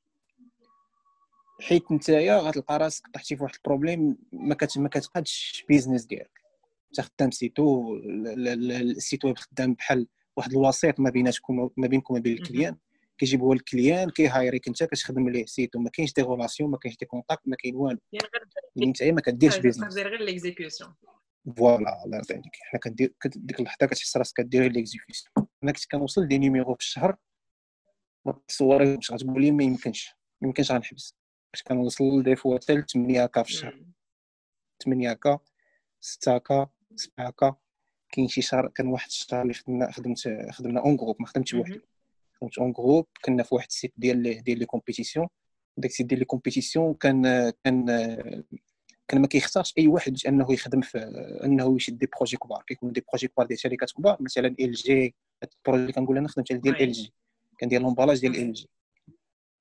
حيت 1.61 1.91
نتايا 1.91 2.39
غتلقى 2.39 2.77
راسك 2.77 3.07
طحتي 3.13 3.35
في 3.35 3.43
واحد 3.43 3.55
ال 3.55 3.62
problème 3.62 4.17
ما 4.31 4.55
كت 4.55 4.77
ما 4.77 4.89
كتقادش 4.89 5.65
business 5.67 6.05
ديالك. 6.05 6.41
انت 6.87 7.01
خدام 7.01 7.31
c'est 7.31 7.67
tout 7.67 7.95
ال 7.95 8.21
site 8.21 9.25
web 9.25 9.37
خدام 9.37 9.73
بحال 9.73 10.07
واحد 10.37 10.51
الوسيط 10.51 10.99
ما 10.99 11.09
بيناتكم 11.09 11.69
ما 11.77 11.87
بينكم 11.87 12.13
وما 12.13 12.23
بين 12.23 12.33
ال 12.33 12.39
client. 12.39 12.77
كيجيب 13.17 13.41
هو 13.41 13.53
ال 13.53 13.61
client 13.61 14.09
كي 14.09 14.22
hire 14.22 14.48
يك. 14.48 14.67
انت 14.67 14.83
كتخدم 14.83 15.29
ليه؟ 15.29 15.45
c'est 15.45 15.64
tout 15.64 15.79
ما 15.79 15.89
كاينش 15.89 16.13
des 16.13 16.21
relations 16.21 16.71
ما 16.71 16.77
كاينش 16.77 16.97
des 16.97 17.05
contacts 17.05 17.41
ما 17.45 17.55
كاين 17.55 17.75
والو. 17.75 17.99
يعني 18.11 18.29
انت 18.83 19.03
ما 19.03 19.21
كديرش 19.21 19.57
business 19.57 19.97
غير 19.97 20.21
l'exécution 20.21 20.95
voilà 21.57 22.03
الله 22.05 22.17
يرضي 22.17 22.33
عليك. 22.33 22.55
حنا 22.61 22.79
كندير 22.79 23.13
ديك 23.25 23.59
اللحظة 23.59 23.85
كتحس 23.85 24.17
راسك 24.17 24.37
كدير 24.37 24.61
غير 24.61 24.71
l'exécution 24.71 25.47
أنا 25.63 25.71
كنت 25.71 25.85
كنوصل 25.91 26.27
des 26.27 26.37
numéros 26.37 26.73
في 26.73 26.81
الشهر 26.81 27.17
ما 28.25 28.41
تصوريش 28.47 29.11
غتقول 29.11 29.41
لي 29.41 29.51
ما 29.51 29.63
يمكنش. 29.63 30.15
ما 30.41 30.47
يمكنش 30.47 30.71
غنحبس. 30.71 31.15
كنت 31.55 31.67
كنوصل 31.67 32.23
des 32.23 32.35
fois 32.35 32.55
حتى 32.55 32.81
8 32.81 33.25
K 33.25 33.43
في 33.43 33.49
الشهر. 33.49 33.83
8 34.83 35.13
K 35.13 35.39
6 35.99 36.37
K 36.37 36.67
7 36.95 37.31
K. 37.31 37.55
كاين 38.11 38.27
شي 38.27 38.41
شهر 38.41 38.67
كان 38.67 38.87
واحد 38.87 39.07
الشهر 39.07 39.41
اللي 39.41 39.53
خدمنا 39.53 39.91
خدمت 39.91 40.47
خدمنا 40.51 40.81
en 40.81 40.97
groupe 40.97 41.15
ما 41.19 41.27
خدمتش 41.27 41.55
بوحدي. 41.55 41.81
كنت 42.39 42.57
en 42.57 42.71
groupe 42.71 43.07
كنا 43.25 43.43
في 43.43 43.55
واحد 43.55 43.67
ال 43.69 43.74
site 43.74 43.93
ديال 43.97 44.43
ديال 44.43 44.59
les 44.59 44.65
compétitions 44.65 45.27
داك 45.77 45.91
ال 45.91 45.94
site 45.94 46.05
ديال 46.05 46.19
les 46.19 46.25
compétitions 46.25 46.93
كان 46.93 47.49
كان 47.63 47.85
كان 49.07 49.21
ما 49.21 49.27
كيختارش 49.27 49.73
أي 49.77 49.87
واحد 49.87 50.11
باش 50.11 50.27
أنه 50.27 50.53
يخدم 50.53 50.81
في 50.81 50.97
أنه 51.43 51.75
يشد 51.75 51.97
des 51.97 52.09
projets 52.17 52.37
كبار. 52.37 52.63
كيكونوا 52.67 52.93
des 52.93 53.03
projets 53.11 53.27
كبار 53.27 53.45
ديال 53.45 53.59
شركات 53.59 53.91
كبار. 53.91 54.17
مثلا 54.19 54.47
LG 54.59 55.15
ال 55.43 55.49
projet 55.49 55.81
اللي 55.81 55.93
كنقول 55.93 56.17
أنا 56.17 56.27
خدمت 56.27 56.53
ديال 56.53 56.81
LG 56.81 57.13
كان 57.57 57.69
ديال 57.69 57.81
l'emballage 57.81 58.19
ديال 58.19 58.35
LG 58.35 58.69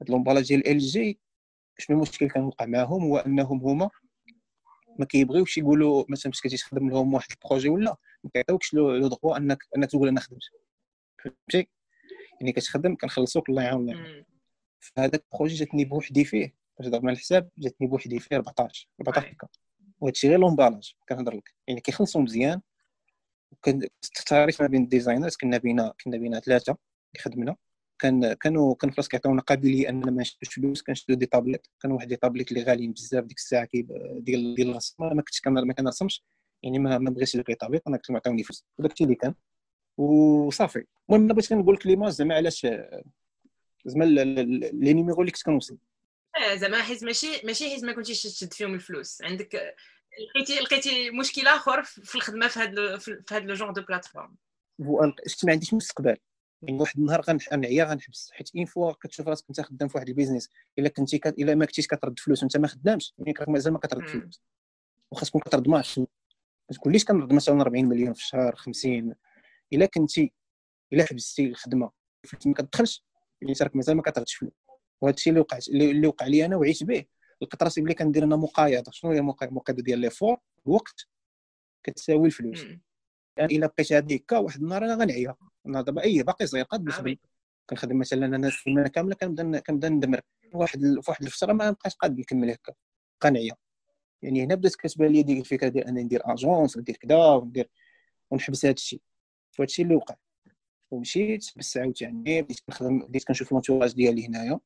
هاد 0.00 0.10
l'emballage 0.10 0.48
ديال 0.48 0.68
LG 0.68 1.18
شنو 1.78 1.96
المشكل 1.96 2.28
كان 2.28 2.42
وقع 2.44 2.66
معاهم؟ 2.66 3.02
هو 3.02 3.16
أنهم 3.16 3.60
هما 3.60 3.90
ما 4.98 5.04
كيبغيوش 5.04 5.58
يقولوا 5.58 6.04
مثلا 6.08 6.30
باش 6.30 6.40
كتجي 6.40 6.56
تخدم 6.56 6.90
لهم 6.90 7.14
واحد 7.14 7.28
ال 7.30 7.36
projet 7.36 7.68
ولا 7.68 7.96
ما 8.24 8.30
كيعطيوكش 8.30 8.74
le 8.74 9.08
droit 9.08 9.36
انك 9.36 9.58
أنك 9.76 9.90
تقول 9.90 10.08
أنا 10.08 10.20
خدمت. 10.20 10.42
فهمتي؟ 11.24 11.68
يعني 12.40 12.52
كتخدم 12.52 12.96
كنخلصوك 12.96 13.48
الله 13.48 13.62
يعاون 13.62 13.86
فهذاك 14.80 15.24
ال 15.32 15.35
projet 15.35 15.54
جاتني 15.54 15.84
بوحدي 15.84 16.24
فيه. 16.24 16.54
باش 16.78 16.88
ضرب 16.88 17.04
مع 17.04 17.12
الحساب 17.12 17.48
جاتني 17.58 17.86
بوحدي 17.86 18.18
فيه 18.20 18.36
14 18.36 18.88
14 19.00 19.34
K 19.34 19.48
وهادشي 20.00 20.28
غير 20.28 20.38
l'emballage 20.38 20.94
كنهضر 21.08 21.36
لك. 21.36 21.54
يعني 21.68 21.80
كيخلصوا 21.80 22.20
مزيان 22.20 22.60
وكان 23.52 23.82
التعريف 24.20 24.62
ما 24.62 24.68
بين 24.68 24.82
ال 24.82 24.88
designers 24.88 25.36
كنا 25.36 25.58
بينا 25.58 25.94
كنا 26.04 26.16
بينا 26.16 26.40
ثلاثة 26.40 26.70
اللي 26.72 27.22
خدمنا 27.24 27.56
كان 27.98 28.32
كانوا 28.32 28.74
كان 28.74 28.90
فلاس 28.90 29.08
كيعطيونا 29.08 29.42
قابلية 29.42 29.88
أننا 29.88 30.10
ما 30.10 30.20
نشدوش 30.22 30.54
فلوس 30.54 30.82
كنشدو 30.82 31.14
des 31.14 31.26
tablettes. 31.26 31.66
كانوا 31.80 31.96
واحد 31.96 32.08
des 32.08 32.16
tablettes 32.16 32.52
اللي 32.52 32.62
غاليين 32.62 32.92
بزاف 32.92 33.24
ديك 33.24 33.36
الساعة 33.38 33.68
ديال 33.74 34.54
ديال 34.54 34.70
الرسم 34.70 34.94
ما 35.04 35.22
كنتش 35.22 35.40
ما 35.46 35.72
كنرسمش. 35.72 36.24
يعني 36.62 36.78
ما, 36.78 36.98
ما 36.98 37.10
بغيتش 37.10 37.36
ديك 37.36 37.50
les 37.50 37.56
tablettes 37.56 37.82
أنا 37.88 37.96
كنت 37.96 38.10
معطيوني 38.10 38.42
فلوس. 38.42 38.64
وداك 38.78 38.92
الشيء 38.92 39.06
اللي 39.06 39.16
كان. 39.16 39.34
وصافي. 39.96 40.84
المهم 41.08 41.24
أنا 41.24 41.34
بغيت 41.34 41.52
نقول 41.52 41.74
لك 41.74 41.86
l'image 41.86 42.12
زعما 42.12 42.34
علاش 42.34 42.66
زعما 43.86 44.04
les 44.04 44.94
numéros 44.94 45.20
اللي 45.20 45.32
كنت 45.32 45.42
كنوصل. 45.42 45.78
آه، 46.36 46.54
زعما 46.54 46.82
حيت 46.82 47.04
ماشي 47.04 47.26
ماشي 47.44 47.70
حيت 47.70 47.84
ما 47.84 47.92
كنتيش 47.92 48.22
تشد 48.22 48.52
فيهم 48.52 48.74
الفلوس. 48.74 49.22
عندك 49.22 49.74
لقيتي 50.34 50.60
لقيتي 50.60 51.10
مشكل 51.10 51.46
أخر 51.46 51.82
في 51.82 52.14
الخدمة 52.14 52.48
في 52.48 52.60
هذا 52.60 52.98
في 52.98 53.22
هذا 53.30 53.44
le 53.44 53.54
genre 53.54 53.72
de 53.72 53.82
plateforme 53.82 54.36
شفت 55.26 55.44
ما 55.44 55.52
عنديش 55.52 55.74
مستقبل. 55.74 56.16
يعني 56.62 56.80
واحد 56.80 56.98
النهار 56.98 57.20
غنعيا 57.52 57.84
غنحبس. 57.84 58.30
حيت 58.32 58.50
une 58.56 58.64
fois 58.64 58.92
كتشوف 58.92 59.28
راسك 59.28 59.44
أنت 59.48 59.60
خدام 59.60 59.88
في 59.88 59.96
واحد 59.96 60.08
ال 60.08 60.13
business 60.13 60.50
إلا 60.78 60.88
كنتي 60.88 61.18
كت... 61.18 61.38
إلا 61.38 61.54
ما 61.54 61.64
كنتيش 61.64 61.86
كترد 61.86 62.18
فلوس 62.18 62.42
وأنت 62.42 62.56
ما 62.56 62.68
خدامش 62.68 63.14
يعني 63.18 63.34
راك 63.38 63.48
مازال 63.48 63.72
ما 63.72 63.78
كترد 63.78 64.08
فلوس. 64.08 64.42
وخاص 65.10 65.28
تكون 65.28 65.40
كترد 65.40 65.68
ما 65.68 65.82
ما 66.70 66.76
تقوليش 66.76 67.04
كنرد 67.04 67.32
مثلا 67.32 67.60
40 67.60 67.84
مليون 67.84 68.12
في 68.12 68.20
الشهر 68.20 68.56
50 68.56 69.14
إلا 69.72 69.86
كنتي 69.86 70.32
إلا 70.92 71.04
حبستي 71.04 71.46
الخدمة 71.46 71.90
ما 72.46 72.54
كتدخلش 72.54 73.04
يعني 73.42 73.54
راك 73.62 73.76
مازال 73.76 73.96
ما 73.96 74.02
كتردش 74.02 74.34
فلوس 74.34 74.52
وهذا 75.00 75.16
الشيء 75.16 75.30
اللي 75.30 75.40
وقع 75.40 75.58
اللي 75.68 76.06
وقع 76.06 76.26
لي 76.26 76.44
أنا 76.44 76.56
وعيت 76.56 76.82
به. 76.82 77.04
لقيت 77.42 77.62
راسي 77.62 77.80
بلي 77.80 77.94
كندير 77.94 78.24
أنا 78.24 78.36
مقايضة. 78.36 78.90
شنو 78.92 79.10
هي 79.12 79.18
المقايضة 79.18 79.82
ديال 79.82 79.98
l'effort 79.98 80.36
الوقت. 80.66 81.06
كتساوي 81.82 82.26
الفلوس. 82.26 82.64
يعني 83.36 83.56
إلا 83.56 83.66
بقيت 83.66 83.92
هكا 83.92 84.38
واحد 84.38 84.62
النهار 84.62 84.84
أنا 84.84 84.94
غنعيا. 84.94 85.34
أنا 85.66 85.82
دابا 85.82 86.02
أي 86.02 86.22
باقي 86.22 86.46
صغير 86.46 86.64
قد 86.64 86.84
نخدم 86.84 87.16
كنخدم 87.70 87.98
مثلا 87.98 88.26
أنا 88.26 88.48
السيمانة 88.48 88.88
كاملة 88.88 89.14
كنبدا 89.14 89.58
كنبدا 89.58 89.88
ندمر. 89.88 90.20
واحد 90.52 90.80
في 90.80 91.10
واحد 91.10 91.24
الفترة 91.24 91.52
ما 91.52 91.70
بقاش 91.70 91.94
قاد 91.94 92.18
نكمل 92.18 92.50
هكا. 92.50 92.74
بقى 93.22 93.30
نعيا 93.30 93.54
يعني 94.22 94.44
هنا 94.44 94.54
بدات 94.54 94.74
كتبان 94.74 95.12
لي 95.12 95.22
ديك 95.22 95.38
الفكرة 95.38 95.68
ديال 95.68 95.86
أنني 95.86 96.02
ندير 96.02 96.22
agence 96.24 96.78
ندير 96.78 96.96
كذا 96.96 97.16
وندير 97.16 97.70
ونحبس 98.30 98.64
هذا 98.64 98.74
الشيء. 98.74 99.00
الشيء 99.64 99.84
اللي 99.84 99.96
وقع. 99.96 100.16
ومشيت 100.90 101.46
بس 101.56 101.76
عاوتاني 101.76 102.42
بديت 102.42 102.60
كنخدم 102.60 102.98
بديت 102.98 103.24
كنشوف 103.24 103.52
l'entourage 103.52 103.94
ديالي 103.94 104.26
هنايا. 104.26 104.60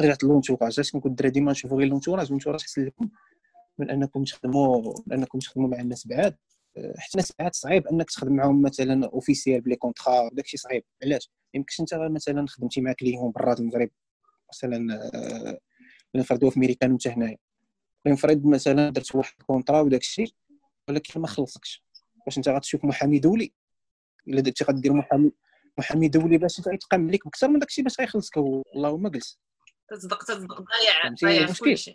رجعت 0.00 0.24
l'entourage 0.24 0.80
اش 0.80 0.92
كنت 0.92 1.18
درا 1.18 1.28
ديما 1.28 1.52
نشوفو 1.52 1.78
غير 1.78 1.88
l'entourage 1.88 2.30
l'entourage 2.30 2.60
احسن 2.60 2.84
لكم 2.84 3.08
من 3.78 3.90
أنكم 3.90 4.24
تخدموا 4.24 4.94
من 5.06 5.12
أنكم 5.12 5.38
تخدموا 5.38 5.68
مع 5.68 5.80
الناس 5.80 6.06
بعاد 6.06 6.36
حتى 6.76 7.14
الناس 7.14 7.32
بعاد 7.38 7.54
صعيب 7.54 7.86
أنك 7.86 8.10
تخدم 8.10 8.32
معاهم 8.32 8.62
مثلا 8.62 9.06
officiel 9.06 9.60
ب 9.60 9.64
les 9.64 9.76
contrats 9.76 10.30
داكشي 10.32 10.56
صعيب. 10.56 10.84
علاش؟ 11.02 11.30
يمكنش 11.54 11.80
أنت 11.80 11.94
مثلا 11.94 12.46
خدمتي 12.48 12.80
مع 12.80 12.92
client 12.92 13.30
برا 13.30 13.54
المغرب. 13.54 13.90
مثلا 14.48 15.10
آه، 15.14 15.58
نفرضوا 16.14 16.50
في 16.50 16.60
ميريكان 16.60 16.90
وأنت 16.90 17.08
هنايا. 17.08 17.36
نفرض 18.06 18.46
مثلا 18.46 18.90
درت 18.90 19.14
واحد 19.14 19.32
ال 19.40 19.45
contrat 19.45 19.80
وداك 19.80 20.00
الشيء 20.00 20.32
ولكن 20.88 21.20
ما 21.20 21.26
خلصكش. 21.26 21.84
واش 22.26 22.38
أنت 22.38 22.48
غتشوف 22.48 22.84
محامي 22.84 23.18
دولي؟ 23.18 23.52
إلا 24.30 24.40
درتي 24.40 24.64
غدير 24.64 24.92
محامي 24.92 25.32
محامي 25.78 26.08
دولي 26.08 26.38
باش 26.38 26.58
يتقام 26.58 27.10
لك 27.10 27.26
بكثر 27.26 27.48
من 27.48 27.58
داك 27.58 27.68
الشيء 27.68 27.84
باش 27.84 28.00
غيخلصك 28.00 28.38
اللهم 28.76 29.08
جلس 29.08 29.40
تصدق 29.90 30.24
تصدق 30.24 30.60
ضايع 30.60 31.14
ضايع 31.22 31.46
في 31.46 31.60
كل 31.60 31.78
شيء. 31.78 31.94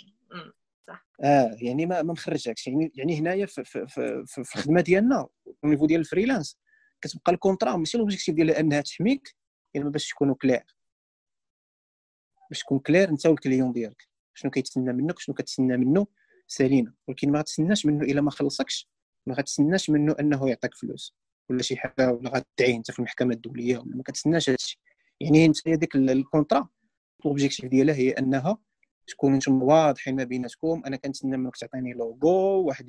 صح. 0.88 1.08
آه 1.24 1.58
يعني 1.62 1.86
ما 1.86 2.02
ما 2.02 2.14
مخرجكش. 2.14 2.68
يعني 2.68 2.92
يعني 2.96 3.20
هنايا 3.20 3.46
في, 3.46 3.64
في, 3.64 3.88
في, 3.88 4.24
في, 4.26 4.38
الخدمة 4.38 4.82
ديالنا 4.82 5.28
niveau 5.64 5.86
ديال 5.86 6.00
ال 6.00 6.06
freelance 6.06 6.58
كتبقى 7.02 7.32
ال 7.32 7.37
contrat 7.37 7.76
ماشي 7.76 7.98
l'objectif 7.98 8.36
ديالها 8.36 8.60
أنها 8.60 8.82
تحميك 8.82 9.36
يعني 9.74 9.90
باش 9.90 10.10
تكونوا 10.10 10.36
clairs 10.36 10.64
باش 12.50 12.60
تكون 12.60 12.80
clair 12.80 13.10
أنت 13.10 13.26
وال 13.26 13.37
client 13.37 13.72
ديالك. 13.72 14.08
شنو 14.34 14.52
كيتسنى 14.52 14.94
منك 14.94 15.20
شنو 15.20 15.36
كتسنى 15.36 15.78
منه 15.78 16.08
سالينا. 16.48 16.94
ولكن 17.08 17.32
ما 17.32 17.40
غتسناش 17.40 17.86
منه 17.86 18.06
إلا 18.06 18.22
ما 18.22 18.32
خلصكش 18.32 18.90
ما 19.26 19.36
غتسناش 19.36 19.90
منه 19.90 20.16
أنه 20.20 20.50
يعطيك 20.50 20.76
فلوس. 20.76 21.16
ولا 21.50 21.62
شي 21.62 21.78
حاجة 21.78 22.12
ولا 22.12 22.30
غتدعي 22.30 22.76
انت 22.76 22.92
في 22.92 23.00
المحكمة 23.00 23.34
الدولية 23.34 23.78
ولا 23.78 23.96
ما 23.96 24.04
كتسناش 24.04 24.50
هادشي. 24.50 24.80
يعني 25.22 25.46
انت 25.46 25.70
ديك 25.70 25.96
ال 25.96 26.05
contrat 26.05 26.70
l'objectif 27.26 27.66
ديالها 27.66 27.96
هي 27.96 28.12
أنها 28.12 28.58
تكونوا 29.08 29.38
نتوما 29.38 29.64
واضحين 29.64 30.16
ما 30.16 30.24
بيناتكم. 30.24 30.82
أنا 30.86 30.98
كنتسنى 30.98 31.38
منك 31.38 31.58
تعطيني 31.58 31.94
لوغو 31.94 32.64
واحد 32.68 32.88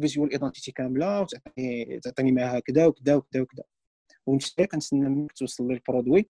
visual 0.00 0.32
identity 0.32 0.72
كاملة 0.72 1.20
وتعطيني 1.20 2.00
تعطيني 2.00 2.32
معها 2.32 2.60
كذا 2.60 2.86
وكذا 2.86 3.14
وكذا 3.14 3.42
وكذا 3.42 3.64
وانت 4.26 4.60
كنتسنى 4.62 5.08
منك 5.08 5.32
توصل 5.32 5.68
لي 5.68 5.74
ال 5.74 5.81
produit 5.81 6.28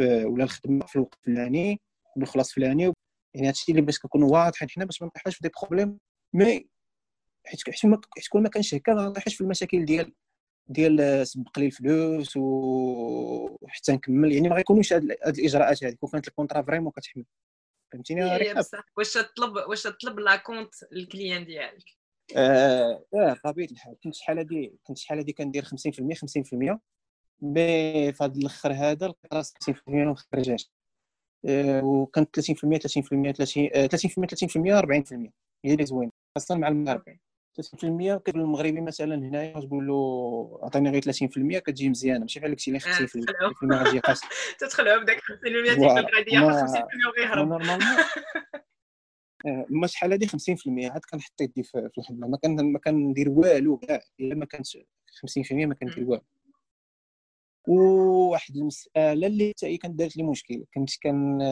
ولا 0.00 0.44
الخدمة 0.44 0.86
في 0.86 0.96
الوقت 0.96 1.18
الفلاني 1.28 1.80
بالخلاص 2.16 2.48
الفلاني. 2.48 2.92
يعني 3.34 3.48
هادشي 3.48 3.72
اللي 3.72 3.82
باش 3.82 3.98
كنكونوا 3.98 4.32
واضحين 4.32 4.70
حنا 4.70 4.84
باش 4.84 5.02
ما 5.02 5.08
نطيحوش 5.08 5.36
في 5.36 5.40
des 5.42 5.50
problèmes 5.62 5.98
mais 6.32 6.68
حيت 7.46 7.60
حيت 7.70 7.86
ما 8.34 8.48
كانش 8.48 8.74
هكا 8.74 8.94
ما 8.94 9.08
نطيحوش 9.08 9.34
في 9.34 9.40
المشاكل 9.40 9.84
ديال 9.84 10.12
ديال 10.66 11.26
سبق 11.26 11.58
لي 11.58 11.66
الفلوس 11.66 12.36
وحتى 12.36 13.92
نكمل. 13.92 14.32
يعني 14.32 14.48
ما 14.48 14.56
غيكونوش 14.56 14.92
هاد 14.92 15.02
الإجراءات 15.26 15.84
هذه 15.84 15.94
كون 15.94 16.10
كانت 16.10 16.28
ال 16.28 16.32
contrat 16.32 16.62
vraiment 16.62 16.92
كتحمل. 16.92 17.24
فهمتيني؟ 17.92 18.36
إيه، 18.36 18.54
بصح. 18.54 18.84
واش 18.96 19.12
تطلب 19.12 19.56
واش 19.68 19.82
تطلب 19.82 20.18
l'acompte 20.18 20.74
ال 20.92 20.99
client 20.99 21.44
ديالك؟ 21.44 21.84
آه 22.36 23.04
آه 23.14 23.36
طبيعه 23.44 23.68
الحال. 23.70 23.96
كنت 24.04 24.14
شحال 24.14 24.38
هادي 24.38 24.78
كنت 24.84 24.98
شحال 24.98 25.18
هادي 25.18 25.32
كندير 25.32 25.64
50% 25.64 25.68
50% 26.14 26.78
mais 27.42 28.12
في 28.12 28.24
الأخر 28.24 28.72
هذا 28.72 29.06
لقيت 29.08 29.34
راسي 29.34 29.54
50% 29.70 29.72
ما 29.88 30.04
مخرجاش 30.04 30.70
آه 31.46 31.84
وكانت 31.84 32.40
30% 32.40 32.42
30% 32.78 33.32
30 33.32 33.68
30% 33.88 35.28
40% 35.28 35.30
هي 35.64 35.72
اللي 35.72 35.86
زوين 35.86 36.10
خاصة 36.34 36.54
مع 36.54 36.68
المغرب 36.68 37.18
30% 37.62 38.18
كتقول 38.18 38.42
المغربي 38.42 38.80
مثلا 38.80 39.14
هنايا 39.14 39.60
تقول 39.60 39.86
له 39.86 40.58
عطيني 40.62 40.90
غير 40.90 41.02
30% 41.02 41.58
كتجي 41.58 41.88
مزيانة. 41.88 42.20
ماشي 42.20 42.40
بحال 42.40 42.56
اللي 42.68 42.80
50% 42.80 42.84
غادي 43.72 43.98
قاس 43.98 44.20
تدخلوا 44.58 45.02
بداك 45.02 45.16
50% 45.16 45.20
تيقول 45.42 46.06
غادي 46.16 46.30
ياخذ 46.30 46.66
50% 46.66 46.82
وغيهرب. 47.08 47.48
نورمالمون 47.48 47.96
ما 49.80 49.86
شحال 49.86 50.12
هادي 50.12 50.26
50% 50.26 50.30
عاد 50.78 51.00
كنحط 51.10 51.40
يدي 51.40 51.62
في 51.62 51.90
الخدمة. 51.98 52.28
ما 52.28 52.38
كان 52.42 52.72
ما 52.72 52.78
كندير 52.78 53.30
والو 53.30 53.76
كاع. 53.76 54.00
إلا 54.20 54.34
ما 54.34 54.44
كانت 54.44 54.66
50% 54.66 54.76
ما 55.52 55.74
كندير 55.74 56.04
والو. 56.04 56.22
وواحد 57.68 58.56
المسألة 58.56 59.26
اللي 59.26 59.52
حتى 59.56 59.66
هي 59.66 59.76
كانت 59.76 59.98
دارت 59.98 60.16
لي 60.16 60.22
مشكل. 60.22 60.64
كنت 60.74 60.90
كان 61.00 61.42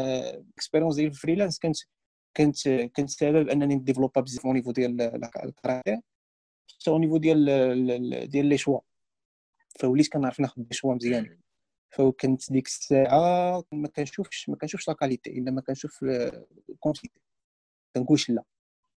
expérience 0.56 0.94
ديال 0.94 1.06
ال 1.06 1.12
freelance 1.12 1.58
كانت 1.58 1.76
كنت 2.36 2.68
كنت 2.68 3.10
سبب 3.10 3.48
أنني 3.48 3.74
ن 3.74 3.79
développer 3.79 4.20
بزاف 4.20 4.46
au 4.46 4.52
niveau 4.52 4.70
ديال 4.72 5.00
ال 5.44 5.51
carrière 5.51 6.00
حتى 6.70 6.90
au 6.90 6.98
niveau 6.98 7.16
ديال 7.16 8.30
ديال 8.30 8.46
les 8.46 8.58
choix. 8.58 8.80
فوليت 9.80 10.08
كنعرف 10.12 10.40
ناخذ 10.40 10.62
des 10.62 10.74
choix 10.74 10.94
مزيانين 10.94 11.40
فكنت 11.90 12.52
ديك 12.52 12.66
الساعة 12.66 13.64
ما 13.72 13.88
كنشوفش 13.88 14.48
ما 14.48 14.56
كنشوفش 14.56 14.88
la 14.88 14.94
qualité 14.94 15.30
إلا 15.30 15.50
ما 15.50 15.60
كنشوف 15.60 16.04
ال 16.68 16.74
quantité 16.74 17.20
كنقولش 17.96 18.30
لا. 18.30 18.44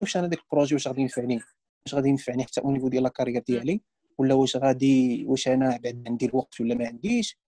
واش 0.00 0.16
أنا 0.16 0.26
ديك 0.26 0.40
ال 0.40 0.45
projet 0.45 0.74
واش 0.74 0.88
غادي 0.88 1.00
ينفعني؟ 1.00 1.40
واش 1.86 1.94
غادي 1.94 2.08
ينفعني 2.08 2.44
حتى 2.44 2.60
au 2.60 2.70
niveau 2.70 2.88
ديال 2.88 3.02
la 3.02 3.08
carrière 3.08 3.42
ديالي؟ 3.46 3.80
ولا 4.18 4.34
واش 4.34 4.56
غادي 4.56 5.24
واش 5.24 5.48
أنا 5.48 5.76
بعد 5.76 6.04
عندي 6.06 6.26
الوقت 6.26 6.60
ولا 6.60 6.74
ما 6.74 6.86
عنديش؟ 6.86 7.38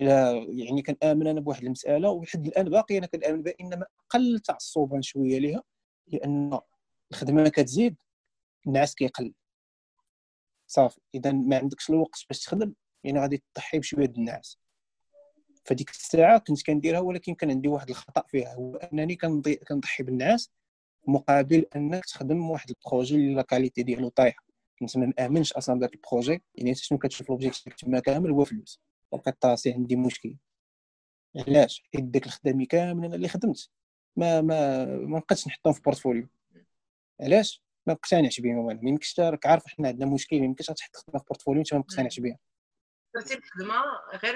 يعني 0.00 0.82
كنامن 0.82 1.26
أنا 1.26 1.40
بواحد 1.40 1.64
المسألة 1.64 2.10
ولحد 2.10 2.46
الآن 2.46 2.70
باقي 2.70 2.98
أنا 2.98 3.06
كنآمن 3.06 3.42
بها 3.42 3.54
إنما 3.60 3.86
أقل 4.06 4.40
تعصبا 4.40 5.00
شوية 5.00 5.38
ليها 5.38 5.62
لأن 6.06 6.58
الخدمة 7.10 7.48
كتزيد 7.48 7.96
النعاس 8.66 8.94
كيقل. 8.94 9.34
صافي 10.66 11.00
اذا 11.14 11.32
ما 11.32 11.56
عندكش 11.58 11.90
الوقت 11.90 12.24
باش 12.28 12.40
تخدم 12.44 12.74
يعني 13.04 13.20
غادي 13.20 13.42
تضحي 13.54 13.78
بشوية 13.78 14.06
د 14.06 14.16
النعاس. 14.16 14.58
فديك 15.64 15.90
الساعة 15.90 16.38
كنت 16.38 16.62
كنديرها 16.62 17.00
ولكن 17.00 17.34
كان 17.34 17.50
عندي 17.50 17.68
واحد 17.68 17.88
الخطأ 17.90 18.24
فيها 18.28 18.54
هو 18.54 18.76
أنني 18.76 19.16
كنضحي 19.68 20.02
بالنعاس 20.02 20.50
مقابل 21.06 21.66
أنك 21.76 22.04
تخدم 22.04 22.50
واحد 22.50 22.70
ال 22.70 22.76
projet 22.76 23.14
اللي 23.14 23.34
la 23.34 23.42
qualité 23.42 23.82
ديالو 23.82 24.08
طايحة. 24.08 24.44
كنت 24.78 24.96
ما 24.96 25.12
مامنش 25.18 25.52
أصلا 25.52 25.76
بداك 25.76 25.94
ال 25.94 26.01
projet 26.01 26.42
يعني 26.54 26.74
شنو 26.74 26.98
كتشوف 26.98 27.30
l'objectif 27.30 27.74
تما 27.74 28.00
كامل 28.00 28.30
هو 28.30 28.44
فلوس. 28.44 28.80
لقيت 29.12 29.44
راسي 29.44 29.72
عندي 29.72 29.96
مشكل. 29.96 30.36
علاش؟ 31.36 31.82
حيت 31.94 32.04
داك 32.04 32.26
الخدامي 32.26 32.66
كامل 32.66 33.04
أنا 33.04 33.14
اللي 33.14 33.28
خدمت. 33.28 33.70
ما 34.16 34.40
ما 34.40 34.84
ما 34.84 35.18
بقيتش 35.18 35.46
نحطهم 35.46 35.72
في 35.72 35.80
portfolio. 35.80 36.28
علاش؟ 37.20 37.64
ما 37.86 37.92
مقتنعش 37.92 38.40
بهم 38.40 38.70
أنا. 38.70 38.80
ما 38.82 38.90
يمكنش 38.90 39.20
راك 39.20 39.46
عارف 39.46 39.66
حنا 39.66 39.88
عندنا 39.88 40.06
مشكل 40.06 40.38
ما 40.38 40.44
يمكنش 40.44 40.66
تحط 40.66 40.96
خدمة 40.96 41.18
في 41.18 41.24
portfolio 41.28 41.60
أنت 41.60 41.74
ما 41.74 41.78
مقتنعش 41.80 42.20
بها. 42.20 42.38
درتي 43.14 43.34
الخدمه 43.34 43.74
غير 44.24 44.34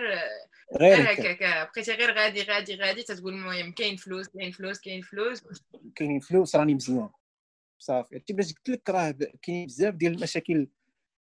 غير 0.81 1.13
هكاك. 1.13 1.71
بقيتي 1.73 1.93
غير 1.93 2.15
غادي 2.19 2.43
غادي 2.43 2.75
غادي 2.75 3.03
تتقول 3.03 3.35
المهم 3.35 3.73
كاين 3.73 3.97
فلوس 3.97 4.29
كاين 4.29 4.53
فلوس 4.53 4.81
كاين 4.81 5.03
فلوس. 5.03 5.43
كاين 5.95 6.21
فلوس 6.21 6.57
راني 6.57 6.75
مزيان. 6.75 7.11
صافي. 7.79 8.15
عرفتي 8.15 8.33
باش 8.33 8.53
قلت 8.53 8.69
لك 8.69 8.91
راه 8.91 9.15
كاين 9.43 9.67
بزاف 9.67 9.95
ديال 9.95 10.15
المشاكل 10.15 10.69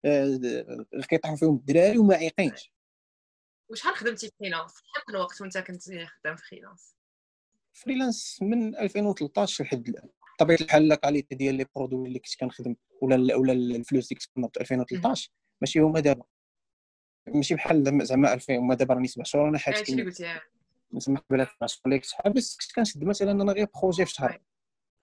آه، 0.06 0.86
كيطيحوا 1.10 1.36
فيهم 1.36 1.56
الدراري 1.56 1.98
وما 1.98 2.16
عايقينش 2.16 2.72
وشحال 3.70 3.96
خدمتي 3.96 4.32
freelance 4.40 4.72
شحال 4.72 5.04
من 5.10 5.16
الوقت 5.16 5.42
وانت 5.42 5.58
كنت 5.58 5.84
خدام 5.84 6.36
freelance 6.36 6.96
freelance 7.74 8.40
من 8.42 8.76
2013 8.76 9.64
لحد 9.64 9.88
الآن. 9.90 10.10
بطبيعة 10.36 10.58
الحال 10.62 10.88
la 10.88 10.96
qualité 10.96 11.36
ديال 11.36 11.56
les 11.56 11.66
produits 11.76 12.08
اللي 12.08 12.20
كنت 12.20 12.36
كنخدم 12.40 12.76
ولا 13.02 13.36
ولا 13.36 13.54
الفلوس 13.54 14.12
اللي 14.12 14.20
كنت 14.20 14.30
كنض 14.36 14.52
2013 14.62 15.30
ماشي 15.62 15.80
هما 15.80 16.00
دابا. 16.00 16.24
ماشي 17.28 17.56
بحال 17.56 18.06
زعما 18.08 18.34
2000 18.34 18.58
هما 18.58 18.76
دابا 18.76 18.94
راني 18.94 19.08
سبع 19.08 19.24
شهور 19.24 19.50
أنا 19.50 19.58
حاجة 19.58 19.84
اللي 19.90 20.04
قلتي 20.04 20.40
تما 21.06 21.20
قبل 21.20 21.48
سبع 21.48 21.68
شهور 21.68 21.82
اللي 21.86 22.00
كنت 22.00 22.12
حابس 22.12 22.58
كنت 22.58 22.72
كنشد 22.76 23.04
مثلا 23.04 23.32
أنا 23.32 23.54
غير 23.54 23.68
projet 23.82 24.06
في 24.06 24.12
شهر. 24.14 24.42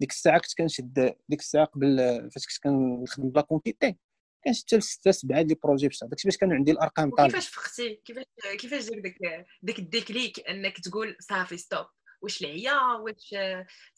ديك 0.01 0.11
الساعة 0.11 0.39
كنت 0.39 0.55
كنشد 0.59 1.15
ديك 1.29 1.41
الساعة 1.41 1.65
قبل 1.65 1.97
فاش 2.35 2.47
كنت 2.47 2.59
كنخدم 2.65 3.29
ب 3.31 3.35
la 3.35 3.43
quantité 3.43 3.97
كان 4.45 4.55
حتى 4.55 4.77
لستة 4.77 5.11
سبعة 5.11 5.43
des 5.43 5.55
projets 5.55 5.89
باش 5.89 6.05
داكشي 6.05 6.29
باش 6.29 6.37
كانوا 6.37 6.55
عندي 6.55 6.71
الأرقام 6.71 7.11
طالعه 7.11 7.27
كيفاش 7.29 7.49
فختي 7.49 7.95
كيفاش 8.05 8.25
كيفاش 8.59 8.85
جاك 8.91 9.03
داك 9.03 9.47
داك 9.63 9.79
ال 9.79 9.89
déclic 9.89 10.49
إنك 10.49 10.81
تقول 10.81 11.17
صافي 11.21 11.57
stop 11.57 11.87
واش 12.23 12.43
العيا؟ 12.43 12.81
واش 12.83 13.35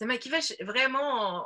زعما 0.01 0.17
كيفاش 0.17 0.53
vraiment 0.53 1.43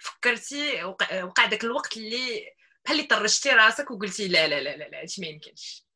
فكرتي؟ 0.00 0.84
وقع 0.84 1.46
داك 1.46 1.64
الوقت 1.64 1.96
اللي 1.96 2.44
بحال 2.84 2.96
اللي 2.96 3.08
طرشتي 3.08 3.50
راسك 3.50 3.90
وقلتي 3.90 4.28
لا 4.28 4.48
لا 4.48 4.60
لا 4.60 4.76
لا 4.76 5.00
هادشي 5.00 5.20
ما 5.20 5.26
يمكنش. 5.26 5.86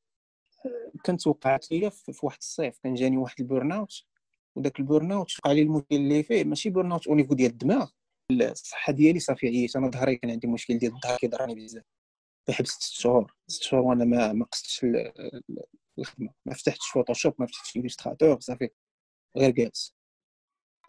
كانت 1.05 1.27
وقعت 1.27 1.71
لي 1.71 1.91
في 1.91 2.21
واحد 2.23 2.39
الصيف. 2.39 2.79
كان 2.83 2.95
جاني 2.95 3.17
واحد 3.17 3.41
ال 3.41 3.47
burn 3.47 3.73
out 3.73 4.03
وداك 4.55 4.79
ال 4.79 4.86
burn 4.86 5.13
out 5.13 5.39
وقع 5.39 5.53
لي 5.53 5.63
المشكل 5.63 5.97
اللي 5.97 6.23
فيه. 6.23 6.45
ماشي 6.45 6.71
burn 6.71 6.93
out 6.93 7.07
au 7.07 7.14
niveau 7.14 7.35
ديال 7.35 7.51
الدماغ. 7.51 7.91
الصحة 8.31 8.93
ديالي 8.93 9.21
صافي 9.21 9.47
عييت. 9.47 9.77
أنا 9.77 9.91
ظهري 9.91 10.17
كان 10.17 10.31
عندي 10.31 10.47
مشكل 10.47 10.79
ديال 10.79 10.93
الظهر 10.95 11.17
كيضرني 11.17 11.55
بزاف. 11.55 11.85
حبست 12.53 12.83
ست 12.83 12.93
شهور. 12.93 13.35
ست 13.49 13.63
شهور 13.63 13.83
وأنا 13.83 14.05
ما 14.05 14.33
ما 14.33 14.45
قصتش 14.45 14.87
الخدمة. 15.99 16.31
ما 16.47 16.55
فتحتش 16.55 16.87
Photoshop 16.87 17.35
ما 17.39 17.47
فتحتش 17.47 17.77
Illustrator 17.77 18.41
صافي. 18.41 18.69
غير 19.37 19.51
جالس. 19.51 19.95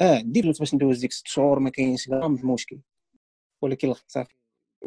آه 0.01 0.24
فلوس 0.41 0.60
باش 0.60 0.74
ندوز 0.74 0.99
ديك 0.99 1.12
ست 1.14 1.28
شهور 1.28 1.60
ما 1.60 1.70
كاينش 1.70 2.10
غرام 2.10 2.36
المشكل 2.36 2.80
ولكن 3.62 3.93
صافي. 4.08 4.36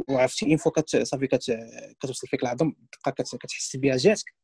وعرفتي 0.08 0.46
une 0.46 0.56
fois 0.56 0.72
صافي 1.02 1.26
كت 1.26 1.58
كتوصل 2.00 2.26
فيك 2.28 2.42
العظم 2.42 2.72
تبقى 2.92 3.12
كتحس 3.12 3.76
بها 3.76 3.96
جاتك. 3.96 4.34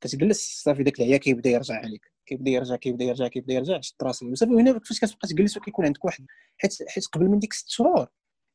كتجلس 0.00 0.62
صافي 0.62 0.82
داك 0.82 1.00
العيا 1.00 1.16
كيبدا 1.16 1.50
يرجع 1.50 1.74
عليك. 1.74 2.12
كيبدا 2.26 2.50
يرجع 2.50 2.76
كيبدا 2.76 3.04
يرجع 3.04 3.28
كيبدا 3.28 3.54
يرجع 3.54 3.80
شد 3.80 3.94
راسي 4.02 4.26
وصافي 4.26 4.52
هنا 4.52 4.78
فاش 4.78 5.00
كتبقى 5.00 5.28
تجلس 5.28 5.56
وكيكون 5.56 5.84
عندك 5.84 6.04
واحد. 6.04 6.26
حيت 6.58 6.88
حيت 6.88 7.06
قبل 7.06 7.24
من 7.28 7.38
ديك 7.38 7.52
ست 7.52 7.68
شهور 7.70 8.08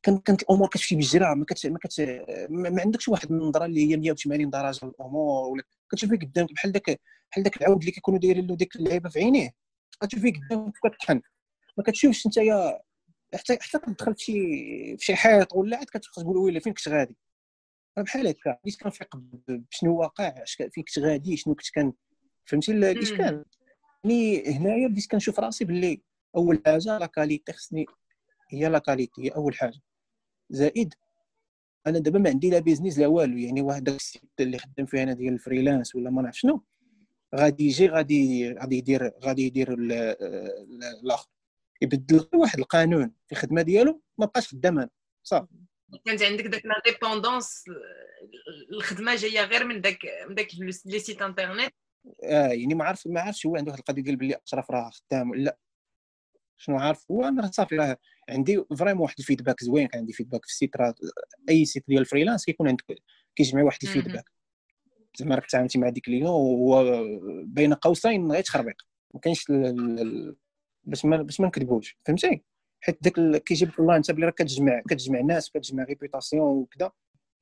كانت 0.04 0.26
كانت 0.28 0.42
الأمور 0.42 0.68
كتمشي 0.68 0.96
بالجرا 0.96 1.34
ما 1.34 1.46
كت 1.46 1.68
ما, 1.68 1.80
كت 1.80 2.02
ما 2.50 2.82
عندكش 2.82 3.08
واحد 3.08 3.32
النظرة 3.32 3.66
اللي 3.66 3.92
هي 3.92 3.98
180 3.98 4.50
درجة 4.50 4.86
للامور 4.86 5.50
ولا 5.50 5.64
كتشوفي 5.92 6.16
قدامك 6.18 6.54
بحال 6.54 6.72
داك 6.72 7.02
بحال 7.32 7.44
داك 7.44 7.58
العود 7.62 7.80
اللي 7.80 7.92
كيكونوا 7.92 8.20
دايرين 8.20 8.48
له 8.48 8.56
ديك 8.56 8.76
اللعيبة 8.76 9.10
في 9.10 9.20
عينيه 9.20 9.52
كتشوفي 10.02 10.32
قدامك 10.32 10.74
كتطحن 10.84 11.22
ما 11.78 11.84
كتشوفش 11.84 12.26
انت 12.26 12.40
حتى 13.36 13.58
حتى 13.62 13.80
كتدخل 13.80 14.16
في 14.16 14.24
شي 14.24 14.34
في 14.98 15.06
شي 15.06 15.16
حيط 15.16 15.54
ولا 15.54 15.78
عاد 15.78 15.88
كتقول 15.88 16.38
ويلي 16.38 16.60
فين 16.60 16.74
كنت 16.74 16.90
غادي. 16.90 17.18
بحال 17.98 18.28
هكا 18.28 18.58
بديت 18.64 18.82
كنفيق 18.82 19.08
بشنو 19.48 20.00
واقع 20.00 20.44
فين 20.58 20.84
كنت 20.84 21.00
غادي 21.00 21.38
شنو 21.38 21.56
كنت 21.56 21.70
كان 21.70 21.94
فهمتي 22.46 22.72
الاشكال 22.72 23.46
يعني 24.04 24.44
هنايا 24.58 24.88
بديت 24.88 25.12
كنشوف 25.12 25.40
راسي 25.40 25.66
باللي 25.66 26.02
أول 26.36 26.62
حاجة 26.66 26.98
la 26.98 27.06
qualité 27.06 27.54
خصني 27.54 27.86
هي 28.50 28.70
la 28.70 28.80
qualité 28.80 29.22
هي 29.24 29.30
أول 29.30 29.56
حاجة. 29.56 29.80
زائد 30.50 30.94
أنا 31.88 32.00
دابا 32.00 32.20
ما 32.20 32.30
عندي 32.30 32.50
لا 32.50 32.60
business 32.60 33.00
لا 33.00 33.08
والو 33.08 33.38
يعني 33.38 33.62
واحد 33.62 33.84
داك 33.84 33.96
ال 33.96 34.01
site 34.01 34.24
اللي 34.40 34.58
خدام 34.58 34.86
فيه 34.86 35.04
أنا 35.04 35.14
ديال 35.14 35.34
ال 35.34 35.40
freelance 35.40 35.96
ولا 35.96 36.10
ما 36.10 36.22
نعرف 36.22 36.38
شنو 36.38 36.64
غادي 37.36 37.66
يجي 37.66 37.88
غادي 37.90 38.54
غادي 38.54 38.78
يدير 38.78 39.12
غادي 39.24 39.44
يدير 39.46 39.74
الآخر. 39.74 41.30
يبدل 41.82 42.28
واحد 42.34 42.60
القانون 42.60 43.12
في 43.28 43.32
الخدمه 43.32 43.62
ديالو 43.62 44.02
ما 44.18 44.26
بقاش 44.26 44.48
خدام 44.48 44.80
أنا 44.80 44.90
صافي. 45.24 45.48
كانت 46.06 46.22
عندك 46.24 46.44
داك 46.48 46.66
la 46.66 46.82
dépendance 46.86 47.64
الخدمة 48.72 49.16
جاية 49.16 49.42
غير 49.42 49.64
من 49.66 49.82
داك 49.82 50.00
من 50.30 50.36
داك 50.36 50.48
les 50.86 51.00
sites 51.00 51.22
internet 51.22 51.72
آه 52.24 52.48
يعني 52.48 52.76
ما 52.76 52.86
عارف 52.86 53.08
ما 53.08 53.22
عرفش 53.22 53.46
هو 53.46 53.56
عنده 53.56 53.72
واحد 53.72 53.80
القضية 53.80 54.02
ديال 54.02 54.16
بلي 54.16 54.36
أشرف 54.48 54.72
راه 54.72 54.90
خدام 54.90 55.30
ولا 55.30 55.58
شنو 56.62 56.78
عارف 56.78 57.12
هو 57.12 57.24
أنا 57.24 57.52
صافي 57.52 57.76
راه 57.76 57.98
عندي 58.30 58.64
vraiment 58.78 59.04
واحد 59.04 59.16
ال 59.20 59.25
feedback 59.25 59.64
زوين 59.64 59.88
كان 59.88 60.00
عندي 60.00 60.14
feedback 60.14 60.46
في 60.46 60.52
ال 60.52 60.57
site 60.57 60.78
راه 60.78 60.96
أي 61.50 61.66
site 61.66 61.84
ديال 61.88 62.02
ال 62.02 62.06
freelance 62.06 62.46
كيكون 62.46 62.68
عندك 62.68 62.86
كيجمع 63.36 63.64
واحد 63.64 63.80
ال 63.84 63.88
feedback. 63.88 64.32
زعما 65.16 65.36
راك 65.36 65.46
تعاملتي 65.46 65.80
مع 65.80 65.90
ديك 65.90 66.06
client 66.06 66.26
وهو 66.26 67.04
بين 67.44 67.74
قوسين 67.74 68.32
غير 68.32 68.44
تخربيق. 68.44 68.76
ما 69.14 69.20
كاينش 69.20 69.46
باش 70.84 71.06
ما 71.06 71.22
باش 71.22 71.40
ما 71.40 71.48
نكذبوش. 71.48 71.98
فهمتي؟ 72.06 72.44
حيت 72.82 72.98
داك 73.04 73.44
كيجيب 73.44 73.72
الله 73.80 73.96
انت 73.96 74.12
بلي 74.12 74.26
راك 74.26 74.34
كتجمع 74.34 74.82
كتجمع 74.90 75.20
ناس 75.22 75.50
وكتجمع 75.50 75.84
ريبيوتاسيون 75.84 76.58
وكذا 76.58 76.92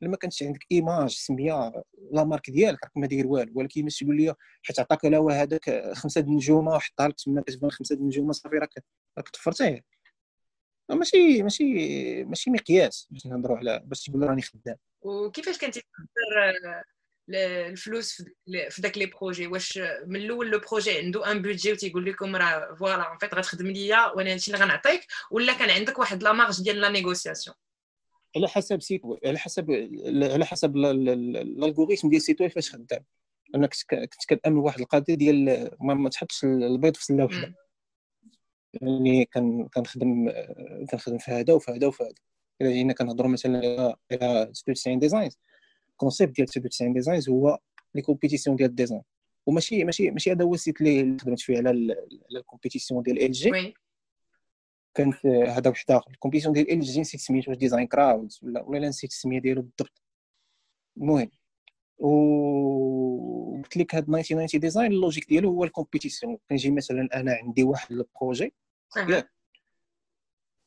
لما 0.01 0.17
كانش 0.17 0.43
عندك 0.43 0.65
إيماج 0.71 1.09
سمية 1.09 1.83
لا 2.11 2.23
مارك 2.23 2.49
ديالك 2.49 2.83
راك 2.83 2.97
ما 2.97 3.07
داير 3.07 3.27
والو. 3.27 3.51
ولكن 3.55 3.87
لي 4.01 4.35
حيت 4.63 4.79
عطاك 4.79 5.05
لا 5.05 5.19
هذاك 5.19 5.93
خمسة 5.93 6.21
د 6.21 6.27
النجومه 6.27 6.71
وحطها 6.71 7.07
لك 7.07 7.15
تما 7.15 7.41
كتبان 7.41 7.71
خمسة 7.71 7.95
د 7.95 7.99
النجومه 7.99 8.31
صافي 8.31 8.55
راك 8.55 8.83
راك 9.17 9.29
تفرتيه 9.29 9.83
ماشي 10.89 11.43
ماشي 11.43 11.63
ماشي 12.23 12.49
مقياس 12.49 13.07
باش 13.11 13.25
نهضروا 13.25 13.57
على 13.57 13.81
باش 13.85 14.03
تقول 14.03 14.23
راني 14.23 14.41
خدام. 14.41 14.75
وكيفاش 15.01 15.57
كنتي 15.57 15.81
تقدر 15.81 16.81
الفلوس 17.29 18.21
في 18.69 18.81
داك 18.81 18.97
les 18.97 19.05
projets؟ 19.05 19.47
واش 19.47 19.77
من 20.05 20.15
الأول 20.15 20.51
le 20.51 20.59
projet 20.59 20.97
عنده 20.97 21.31
un 21.31 21.41
budget 21.41 21.71
وتيقول 21.71 22.05
لكم 22.05 22.35
راه 22.35 22.75
voilà 22.75 23.13
en 23.13 23.17
fait 23.17 23.33
غتخدم 23.33 23.67
ليا 23.67 24.05
وأنا 24.05 24.31
هادشي 24.31 24.53
اللي 24.53 24.65
غنعطيك 24.65 25.07
ولا 25.31 25.53
كان 25.53 25.69
عندك 25.69 25.99
واحد 25.99 26.23
la 26.23 26.33
marge 26.33 26.63
ديال 26.63 26.81
la 26.81 26.89
négociation 26.89 27.55
على 28.35 28.47
حسب 28.47 28.81
site 28.81 29.01
على 29.25 29.39
حسب 29.39 29.71
على 30.05 30.45
حسب 30.45 30.77
ال 30.77 30.89
algorithme 30.89 32.09
ديال 32.09 32.21
ال 32.21 32.26
site 32.26 32.43
فاش 32.43 32.71
خدام. 32.71 33.05
أنا 33.55 33.67
كنت 33.67 33.81
كنت 33.89 34.39
كنامن 34.39 34.57
واحد 34.57 34.79
القضية 34.79 35.13
ديال 35.13 35.69
ما 35.79 36.09
تحطش 36.09 36.43
البيض 36.43 36.95
في 36.95 37.05
سله 37.05 37.25
وحده 37.25 37.55
يعني 38.81 39.25
كان 39.25 39.67
كنخدم 39.67 40.31
كنخدم 40.91 41.17
في 41.17 41.31
هذا 41.31 41.53
وفي 41.53 41.71
هذا 41.71 41.87
وفي 41.87 42.03
هذا. 42.03 42.13
إلا 42.61 42.71
جينا 42.71 42.93
كنهضروا 42.93 43.31
مثلا 43.31 43.57
على 44.11 44.49
96 44.53 44.99
designs 44.99 45.37
ال 45.91 45.97
concept 45.97 46.35
ديال 46.35 46.49
96 46.49 46.93
designs 46.93 47.29
هو 47.29 47.59
les 47.95 48.01
compétitions 48.01 48.55
ديال 48.55 48.69
ال 48.69 48.74
design 48.74 49.01
وماشي 49.45 49.83
ماشي 49.83 50.11
ماشي 50.11 50.31
هذا 50.31 50.45
هو 50.45 50.53
ال 50.53 50.59
site 50.59 50.81
اللي 50.81 51.17
خدمت 51.21 51.39
فيه 51.39 51.57
على 51.57 51.69
على 51.69 52.39
ال 52.39 52.45
compétition 52.45 53.03
ديال 53.03 53.23
ال 53.25 53.31
جي 53.31 53.73
كانت 54.93 55.25
هذا 55.25 55.69
واحد 55.69 55.91
آخر. 55.91 56.11
ال 56.11 56.15
compétition 56.15 56.53
ديال 56.53 56.71
ال 56.71 56.79
جي 56.79 57.01
نسيت 57.01 57.19
سميتو 57.21 57.51
واش 57.51 57.57
DesignCrowd 57.59 58.39
ولا 58.43 58.63
ولا 58.63 58.89
نسيت 58.89 59.11
السميه 59.11 59.39
ديالو 59.39 59.61
بالضبط. 59.61 60.01
المهم. 60.97 61.29
و 61.99 63.57
قلت 63.63 63.77
لك 63.77 63.95
هاد 63.95 64.05
99 64.05 64.59
design 64.61 64.91
ال 64.91 64.96
logique 64.96 65.29
ديالو 65.29 65.49
هو 65.49 65.63
ال 65.63 65.70
compétition 65.70 66.37
كنجي 66.49 66.71
مثلا 66.71 67.09
أنا 67.13 67.33
عندي 67.33 67.63
واحد 67.63 67.91
ال 67.91 67.99
projet. 67.99 68.53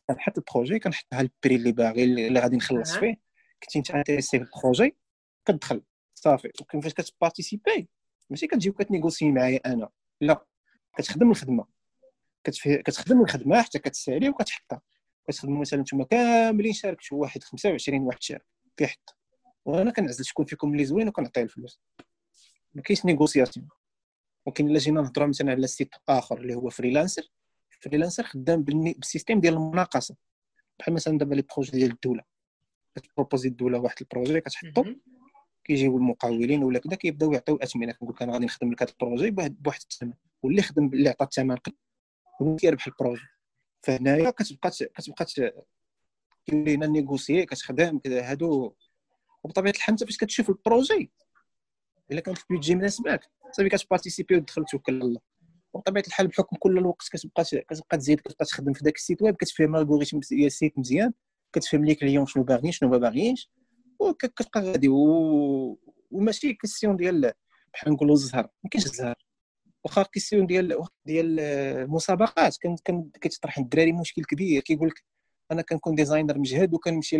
كنحط 0.08 0.38
ال 0.38 0.44
projet 0.44 0.78
كنحطها 0.78 1.20
ال 1.20 1.28
prix 1.28 1.56
اللي 1.56 1.72
باغي 1.72 2.04
اللي 2.04 2.40
غادي 2.40 2.56
نخلص 2.56 2.96
فيه. 2.96 3.20
كنتي 3.62 3.78
انت 3.78 3.90
intéressé 3.90 4.38
في 4.38 4.44
ال 4.44 4.52
projet 4.52 4.96
كتدخل. 5.44 5.82
صافي. 6.14 6.52
وكيفاش 6.60 6.94
كت 6.94 7.10
participer 7.10 7.88
ماشي 8.30 8.46
كتجي 8.46 8.70
وكت 8.70 8.87
négocier 8.87 9.32
معايا 9.32 9.60
أنا. 9.66 9.88
لا. 10.20 10.46
كتخدم 10.96 11.30
الخدمة. 11.30 11.66
كتخدم 12.44 13.22
الخدمة 13.22 13.62
حتى 13.62 13.78
كتسالي 13.78 14.28
وكتحطها. 14.28 14.80
كتخدموا 15.28 15.60
مثلا 15.60 15.80
نتوما 15.80 16.04
كاملين 16.04 16.72
شاركتوا 16.72 17.18
واحد 17.18 17.42
25 17.42 18.00
واحد 18.02 18.22
شارك. 18.22 18.46
كيحط. 18.76 19.16
وأنا 19.64 19.90
كنعزل 19.90 20.24
شكون 20.24 20.44
فيكم 20.44 20.72
اللي 20.72 20.84
زوين 20.84 21.08
وكنعطيه 21.08 21.42
الفلوس. 21.42 21.80
ما 22.74 22.82
كاينش 22.82 23.04
négociation. 23.04 23.68
ولكن 24.46 24.66
إلا 24.66 24.78
جينا 24.78 25.00
نهضروا 25.00 25.26
مثلا 25.26 25.50
على 25.50 25.66
site 25.66 25.94
آخر 26.08 26.38
اللي 26.40 26.54
هو 26.54 26.70
Freelancer 26.70 27.22
Freelancer 27.80 28.22
خدام 28.22 28.62
بال 28.62 28.80
système 28.80 29.40
ديال 29.40 29.54
المناقصة. 29.54 30.16
بحال 30.78 30.94
مثلا 30.94 31.18
دابا 31.18 31.34
les 31.34 31.42
projets 31.42 31.70
ديال 31.70 31.90
الدولة. 31.90 32.22
كت 32.94 33.05
proposer 33.05 33.48
الدولة 33.48 33.78
واحد 33.78 33.96
ال 34.00 34.06
projet 34.06 34.40
كتحطو 34.40 34.84
كيجيو 35.64 35.96
المقاولين 35.96 36.64
ولا 36.64 36.78
كذا 36.78 36.94
كيبداو 36.94 37.32
يعطيو 37.32 37.54
الاثمنه 37.54 37.92
كنقول 37.92 38.14
لك 38.14 38.22
أنا 38.22 38.32
غادي 38.32 38.44
نخدم 38.44 38.72
لك 38.72 38.82
هذا 38.82 38.92
ال 38.92 38.98
projet 38.98 39.30
بواحد 39.30 39.82
الثمن. 39.90 40.12
واللي 40.42 40.62
خدم 40.62 40.86
اللي 40.86 41.08
عطى 41.08 41.24
الثمن 41.24 41.56
هو 42.42 42.56
كيربح 42.56 42.86
ال 42.86 42.91
projet. 42.91 43.22
فهنايا 43.82 44.30
كتبقى 44.30 44.70
كتبقى 44.70 45.26
كيولينا 46.46 46.86
négocier 46.86 47.46
كتخدم 47.46 47.98
كذا 47.98 48.30
هادو 48.30 48.74
وبطبيعة 49.44 49.72
الحال 49.72 49.92
انت 49.92 50.04
فاش 50.04 50.16
كتشوف 50.16 50.50
ال 50.50 50.59
projet 50.59 51.10
إلا 52.10 52.20
كانت 52.20 52.38
ال 52.38 52.43
budget 52.43 52.74
مناسبك 52.74 53.30
صافي 53.52 53.68
كت 53.68 53.80
participer 53.80 54.36
وتدخل 54.36 54.64
توكل 54.64 54.94
على 54.94 55.04
الله. 55.04 55.20
وبطبيعة 55.72 56.04
الحال 56.06 56.26
بحكم 56.26 56.56
كل 56.56 56.78
الوقت 56.78 57.08
كتبقى 57.12 57.44
كتبقى 57.44 57.98
تزيد 57.98 58.20
كتبقى 58.20 58.44
تخدم 58.44 58.72
في 58.72 58.84
ذاك 58.84 58.96
ال 58.96 59.01
site 59.01 59.22
web 59.22 59.34
كتفهم 59.36 59.76
ال 59.76 59.80
algorithme 59.80 60.18
ديال 60.30 60.46
ال 60.46 60.53
site 60.53 60.78
مزيان 60.78 61.12
كتفهم 61.52 61.84
les 61.84 61.94
clients 61.94 62.26
شنو 62.26 62.44
باغيين 62.44 62.72
شنو 62.72 62.88
ما 62.88 62.98
باغيينش 62.98 63.50
وكتبقى 63.98 64.60
غادي 64.60 64.88
و... 64.88 65.78
وماشي 66.10 66.52
question 66.52 66.96
ديال 66.96 67.32
بحال 67.74 67.92
نقولوا 67.92 68.14
الزهر 68.14 68.48
ما 68.64 68.70
كاينش 68.70 68.86
الزهر 68.86 69.14
واخا 69.84 70.02
question 70.02 70.46
ديال 70.46 70.84
ديال 71.06 71.40
المسابقات 71.40 72.56
كان 72.56 72.76
كان 72.84 73.10
كيتطرح 73.20 73.58
الدراري 73.58 73.92
مشكل 73.92 74.24
كبير 74.24 74.62
كيقول 74.62 74.88
لك 74.88 75.04
أنا 75.52 75.62
كنكون 75.62 75.94
designer 75.94 76.38
مجهد 76.38 76.74
وكنمشي 76.74 77.16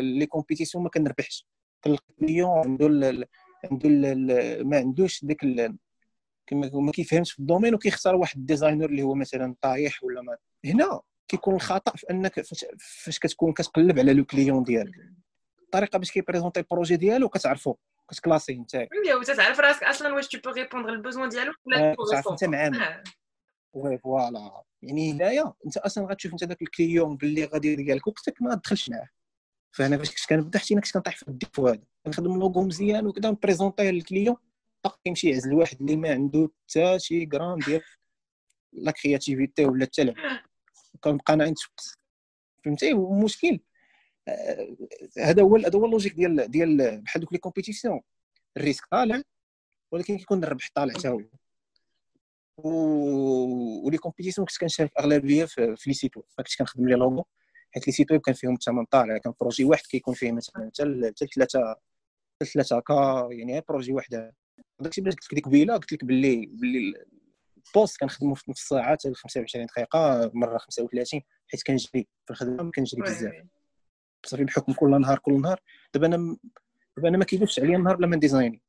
les 0.00 0.26
compétitions 0.26 0.84
ما 0.84 0.90
كنربحش 0.90 1.46
كنلقى 1.84 2.04
client 2.20 2.50
عنده. 2.50 2.86
عنده. 3.64 4.14
ما 4.64 4.76
عندوش 4.76 5.24
ديك. 5.24 5.44
ما 6.52 6.92
كيفهمش 6.92 7.32
في 7.32 7.38
ال 7.38 7.43
domaine 7.43 7.74
وكيختار 7.74 8.16
واحد 8.16 8.38
ال 8.38 8.43
designer 8.43 8.86
اللي 8.86 9.02
هو 9.02 9.14
مثلا 9.14 9.54
طايح 9.60 10.04
ولا 10.04 10.22
ما 10.22 10.36
هنا 10.64 11.00
كيكون 11.28 11.54
الخطأ 11.54 11.96
في 11.96 12.10
أنك 12.10 12.40
فاش 12.78 13.18
كتكون 13.18 13.52
كتقلب 13.52 13.98
على 13.98 14.12
le 14.12 14.24
client 14.24 14.62
ديالك. 14.62 14.94
الطريقة 15.62 15.98
باش 15.98 16.10
كي 16.10 16.19
présenter 16.19 16.60
ال 16.60 16.65
projet 16.65 16.96
ديالو 16.96 17.28
كتعرفو 17.28 17.74
كت 18.10 18.18
classer 18.18 18.46
يه 18.46 18.54
انت. 18.54 18.74
oui 18.74 19.14
وتتعرف 19.14 19.60
راسك 19.60 19.82
أصلا 19.84 20.14
واش 20.14 20.28
tu 20.28 20.38
peux 20.40 20.50
répondre 20.50 20.88
ال 20.88 20.94
besoin 20.94 21.28
ديالو 21.28 21.52
ولا 21.66 21.96
تعرف 22.12 22.28
أنت 22.28 22.44
معامل 22.44 23.02
oui 23.72 23.98
voilà. 23.98 24.62
يعني 24.82 25.12
هنايا 25.12 25.52
أنت 25.66 25.76
أصلا 25.76 26.06
غتشوف 26.06 26.32
أنت 26.32 26.44
داك 26.44 26.62
ال 26.62 26.70
client 26.70 27.16
باللي 27.16 27.44
غادي 27.44 27.76
ديالك 27.76 28.06
وقتك 28.06 28.42
ما 28.42 28.54
تدخلش 28.54 28.90
معاه. 28.90 29.08
فأنا 29.72 29.98
فاش 29.98 30.10
كنت 30.10 30.28
كنبدأ 30.28 30.58
حتى 30.58 30.74
أنا 30.74 30.80
كنت 30.80 30.92
كنطيح 30.92 31.16
في 31.16 31.28
ال 31.28 31.34
défaut 31.34 31.68
هذا. 31.68 31.82
كنخدم 32.04 32.38
لوغو 32.38 32.62
مزيان 32.62 33.06
وكذا 33.06 33.30
ن 33.30 33.36
présenter 33.36 33.90
يه 33.90 33.98
لل 33.98 34.07
client. 34.07 34.36
كيمشي 34.88 35.30
يعزل 35.30 35.54
واحد 35.54 35.80
اللي 35.80 35.96
ما 35.96 36.10
عنده 36.10 36.50
حتى 36.68 36.98
شي 36.98 37.28
غرام 37.34 37.58
ديال 37.58 37.82
la 38.72 38.92
créativité 38.92 39.64
ولا 39.64 39.84
حتى 39.84 40.04
لعب 40.04 40.16
كنبقى 41.00 41.34
أنا 41.34 41.54
فهمتي؟ 42.64 42.90
المشكل 42.92 43.60
آه، 44.28 44.76
هذا 45.18 45.42
هو 45.42 45.56
هذا 45.56 45.78
هو 45.78 45.84
ال 45.84 45.88
logique 45.88 46.14
ديال 46.14 46.50
ديال 46.50 47.00
بحال 47.00 47.22
دوك 47.22 47.32
les 47.32 47.38
compétitions 47.38 48.00
ال 48.56 48.60
risque 48.60 48.86
طالع 48.90 49.22
ولكن 49.92 50.18
كيكون 50.18 50.44
الربح 50.44 50.70
طالع 50.74 50.94
حتى 50.94 51.08
هو. 51.08 51.22
و 53.84 53.88
les 53.88 53.98
compétitions 53.98 54.46
كنت 54.46 54.58
كنشارك 54.58 54.90
أغلبية 54.98 55.44
في, 55.44 55.76
في 55.76 55.90
les 55.90 55.94
sites 55.94 56.16
web 56.16 56.26
كنت 56.36 56.56
كنخدم 56.58 56.88
les 56.88 56.94
logos 56.94 57.26
حيت 57.74 57.86
les 57.86 57.92
sites 57.92 58.12
web 58.12 58.20
كان 58.20 58.34
فيهم 58.34 58.54
الثمن 58.54 58.84
طالع. 58.84 59.18
كان 59.18 59.32
projet 59.40 59.64
واحد 59.64 59.82
كيكون 59.82 60.14
فيه 60.14 60.32
مثلا 60.32 60.70
حتى 60.74 61.26
ثلاثة 61.34 61.76
ثلاثة 62.44 62.80
كا 62.80 63.28
يعني 63.32 63.60
projet 63.68 63.92
واحد 63.92 64.32
داكشي 64.80 65.00
باش 65.00 65.14
قلت 65.14 65.24
لك 65.24 65.34
ديك 65.34 65.44
قبيله 65.46 65.74
قلت 65.74 65.92
لك 65.92 66.04
باللي 66.04 66.46
باللي 66.46 67.04
ال 67.66 67.72
poste 67.72 68.00
كنخدمو 68.00 68.34
في 68.34 68.50
نص 68.50 68.68
ساعه 68.68 68.90
حتى 68.90 69.14
25 69.14 69.66
دقيقة 69.66 70.30
مرة 70.34 70.58
35 70.58 71.20
حيت 71.48 71.62
كنجري 71.62 72.08
في 72.26 72.30
الخدمة 72.30 72.70
كنجري 72.70 73.02
بزاف. 73.02 73.32
صافي 74.26 74.44
بحكم 74.44 74.72
كل 74.72 75.00
نهار 75.00 75.18
كل 75.18 75.40
نهار. 75.40 75.60
دابا 75.94 76.06
أنا 76.06 76.36
دابا 76.96 77.08
أنا 77.08 77.18
ما 77.18 77.24
كيدوزش 77.24 77.60
عليا 77.60 77.76
النهار 77.76 77.96
بلا 77.96 78.06
ما 78.06 78.16
ن 78.16 78.21
designer 78.21 78.62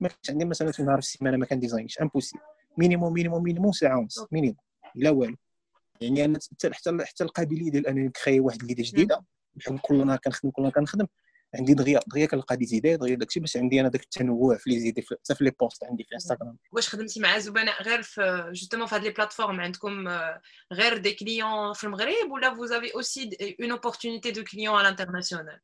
ما 0.00 0.08
كانش 0.08 0.30
عندي 0.30 0.44
مثلا 0.44 0.72
في 0.72 0.82
نهار 0.82 1.00
في 1.00 1.06
السيمانة 1.06 1.36
ما 1.36 1.46
كن 1.46 1.55
design 1.55 1.84
ش. 1.84 1.98
impossible 1.98 2.42
minimum 2.78 3.12
minimum 3.12 3.42
minimum 3.42 3.72
ساعة 3.72 3.98
ونص 3.98 4.26
minimum 4.32 4.56
لا 4.94 5.10
والو. 5.10 5.36
يعني 6.00 6.24
أنا 6.24 6.38
حتى 6.72 7.04
حتى 7.04 7.24
القابلية 7.24 7.70
ديال 7.70 7.86
أنني 7.86 8.06
ن 8.06 8.12
créer 8.12 8.40
واحد 8.40 8.62
l'idée 8.62 8.82
جديدة 8.82 9.24
بحكم 9.54 9.76
كل 9.76 10.06
نهار 10.06 10.18
كنخدم 10.18 10.50
كل 10.50 10.62
نهار 10.62 10.72
كنخدم. 10.72 11.06
عندي 11.54 11.74
دغيا 11.74 12.00
دغيا 12.06 12.26
كنلقى 12.26 12.56
des 12.56 12.64
idées 12.64 12.96
دغيا 12.96 13.14
داكشي 13.14 13.40
باش 13.40 13.56
عندي 13.56 13.80
أنا 13.80 13.88
داك 13.88 14.02
التنوع 14.02 14.56
في 14.56 14.70
les 14.70 14.80
idées 14.80 15.02
حتى 15.02 15.34
في 15.34 15.44
les 15.44 15.50
postes 15.50 15.84
عندي 15.84 16.04
في 16.04 16.14
انستغرام 16.14 16.56
واش 16.72 16.88
خدمتي 16.88 17.20
مع 17.20 17.38
زبناء 17.38 17.82
غير 17.82 18.02
في 18.02 18.50
justement 18.52 18.86
في 18.86 18.94
هاد 18.94 19.02
les 19.02 19.10
plateformes؟ 19.10 19.60
عندكم 19.60 20.08
غير 20.72 20.96
des 20.96 21.12
clients 21.14 21.72
في 21.72 21.84
المغرب 21.84 22.30
ولا 22.30 22.54
vous 22.54 22.72
avez 22.72 22.94
aussi 22.94 23.30
une 23.60 23.70
opportunité 23.70 24.30
de 24.30 24.44
clients 24.44 24.74
على 24.74 24.88
ال 24.88 24.93
international 24.93 25.60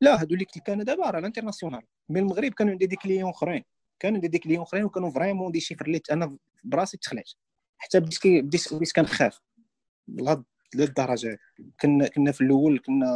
لا 0.00 0.20
هادو 0.20 0.34
اللي 0.34 0.44
كنت 0.44 0.64
كان 0.66 0.84
دابا 0.84 1.10
راه 1.10 1.18
ال 1.18 1.23
international 1.23 1.82
mais 2.08 2.20
المغرب 2.20 2.52
كانوا 2.52 2.72
عندي 2.72 2.86
des 2.86 2.96
clients 2.96 3.30
أخرين. 3.30 3.64
كانوا 4.00 4.16
عندي 4.16 4.28
دي 4.28 4.38
كليون 4.38 4.62
أخرين 4.62 4.84
وكانوا 4.84 5.10
فريمون 5.10 5.52
دي 5.52 5.60
شيفر 5.60 5.86
اللي 5.86 6.00
أنا 6.12 6.36
براسي 6.64 6.96
تخلعت. 6.96 7.30
حتى 7.78 8.00
بديت 8.00 8.26
بديت 8.26 8.74
بديت 8.74 8.92
كنخاف. 8.92 9.40
لهاد 10.08 10.44
للدرجه 10.74 11.38
كنا 11.80 12.08
كنا 12.08 12.32
في 12.32 12.40
الأول 12.40 12.78
كنا 12.86 13.06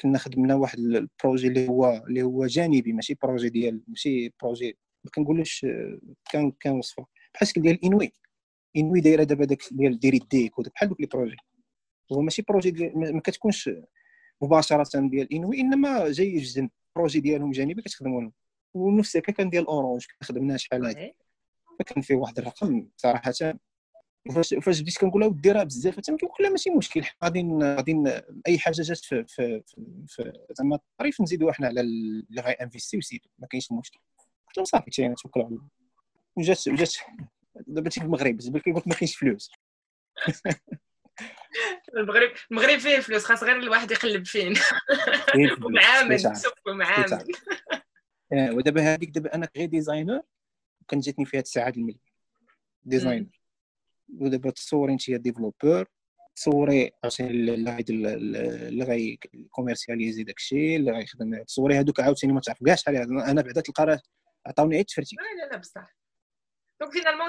كنا 0.00 0.18
خدمنا 0.18 0.54
واحد 0.54 0.78
البروجي 0.78 1.48
اللي 1.48 1.68
هو 1.68 2.04
اللي 2.08 2.22
هو 2.22 2.46
جانبي 2.46 2.92
ماشي 2.92 3.14
بروجي 3.22 3.48
ديال 3.48 3.82
ماشي 3.88 4.32
بروجي 4.42 4.78
ما 5.04 5.10
كنقولوش 5.10 5.66
كان 6.30 6.50
كان 6.60 6.72
وصفة. 6.72 7.06
بحال 7.34 7.48
شكل 7.48 7.62
ديال 7.62 7.84
انوي 7.84 8.12
انوي 8.76 9.00
دايرة 9.00 9.22
دابا 9.22 9.44
داك 9.44 9.62
ديال 9.70 9.98
ديري 9.98 10.18
ديك 10.18 10.58
وداك 10.58 10.72
بحال 10.72 10.88
دوك 10.88 11.00
لي 11.00 11.06
بروجي. 11.06 11.36
هو 12.12 12.20
ماشي 12.20 12.42
بروجي 12.42 12.70
ديال 12.70 13.14
ما 13.14 13.20
كتكونش 13.20 13.70
مباشرة 14.42 15.08
ديال 15.08 15.32
انوي 15.32 15.60
إنما 15.60 16.10
جاي 16.12 16.38
جزن 16.38 16.68
projet 16.96 17.20
ديالهم 17.20 17.50
جانبي 17.50 17.82
كتخدموا 17.82 18.20
لهم. 18.20 18.32
ونفس 18.74 19.16
هكا 19.16 19.32
كان 19.32 19.50
ديال 19.50 19.66
اورانج 19.66 20.06
خدمنا 20.22 20.56
شحال 20.56 20.86
هادي. 20.86 21.14
فكان 21.78 22.02
فيه 22.02 22.14
واحد 22.14 22.38
الرقم 22.38 22.88
صراحة 22.96 23.32
فاش 24.34 24.54
فاش 24.54 24.80
بديت 24.80 24.98
كنقول 24.98 25.20
لها 25.20 25.28
ودي 25.28 25.52
راه 25.52 25.62
بزاف 25.62 25.96
حتى 25.96 26.16
كيقول 26.16 26.36
لها 26.40 26.50
ماشي 26.50 26.70
مشكل 26.70 27.04
غادي 27.24 27.48
غادي 27.62 28.22
أي 28.48 28.58
حاجة 28.58 28.74
جات 28.82 28.98
في 28.98 29.24
في, 29.26 29.62
في 30.06 30.32
زعما 30.50 30.76
الطريف 30.76 31.20
نزيدوا 31.20 31.50
إحنا 31.50 31.66
على 31.66 31.80
اللي 31.80 32.40
غاي 32.40 32.52
investi 32.52 32.96
وسيدو 32.96 33.28
ما 33.38 33.46
كاينش 33.46 33.72
مشكل. 33.72 33.98
قلت 34.46 34.56
لهم 34.56 34.64
صافي 34.64 34.90
تي 34.90 35.14
توكل 35.14 35.40
على 35.40 35.48
الله 35.48 35.68
وجات 36.36 36.68
وجات 36.68 36.94
دابا 37.66 37.90
في 37.90 38.02
المغرب 38.02 38.40
زعما 38.40 38.58
كيقول 38.58 38.80
لك 38.80 38.88
ما 38.88 38.94
كاينش 38.94 39.16
فلوس. 39.16 39.50
المغرب 41.96 42.30
المغرب 42.50 42.78
فيه 42.78 42.98
فلوس 42.98 43.24
خاص 43.24 43.42
غير 43.42 43.56
الواحد 43.56 43.90
يقلب 43.90 44.26
فين. 44.26 44.54
ومعامل 45.64 46.32
ومعامل 46.66 47.24
ودابا 48.32 48.94
هذيك 48.94 49.10
دابا 49.10 49.34
أنا 49.34 49.48
غير 49.56 49.68
designer 49.68 50.22
كان 50.88 51.00
جاتني 51.00 51.24
فيها 51.24 51.40
الساعات 51.40 51.76
المليون. 51.76 52.00
designer 52.84 53.26
ودابا 54.08 54.50
تصوري 54.50 54.92
انت 54.92 55.10
développeur 55.10 55.86
تصوري 56.36 56.90
عشان 57.04 57.26
اللي 57.30 58.84
غاي 58.84 59.18
commercialiser 59.50 60.22
داكشي 60.22 60.76
اللي 60.76 60.92
غيخدم 60.92 61.42
تصوري 61.42 61.78
هذوك 61.78 62.00
عاوتاني 62.00 62.32
ما 62.32 62.40
تعرف 62.40 62.64
كاع 62.64 62.74
شحال 62.74 62.96
أنا 63.20 63.42
بعدا 63.42 63.60
تلقى 63.60 64.00
عطاوني 64.46 64.74
غير 64.74 64.80
التفرتي 64.80 65.16
لا 65.16 65.44
لا 65.44 65.50
لا 65.52 65.56
بصح 65.56 65.96
Donc 66.82 66.92
finalement, 66.92 67.28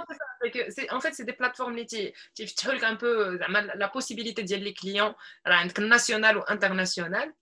c'est 0.76 0.92
en 0.92 1.00
fait, 1.00 1.14
c'est 1.14 1.24
des 1.24 1.38
plateformes 1.42 1.86
qui 1.86 2.14
لك 2.66 2.84
un 2.84 2.96
peu 2.96 3.38
زعما 3.40 3.68
la 3.76 3.88
possibilité 3.88 4.40
لي 4.40 4.72
client 4.72 5.14
راه 5.48 5.56
عندك 5.56 5.80
ال 5.80 5.86
national 5.86 6.38
و 6.38 6.44
international 6.44 7.34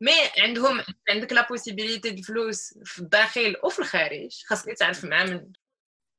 mais 0.00 0.12
عندهم 0.38 0.82
عندك 1.08 1.32
la 1.32 1.48
possibilité 1.48 2.10
د 2.10 2.20
فلوس 2.20 2.78
في 2.84 2.98
الداخل 2.98 3.56
وفي 3.64 3.78
الخارج. 3.78 4.42
خاصك 4.46 4.72
تعرف 4.78 5.04
مع 5.04 5.24
من 5.24 5.52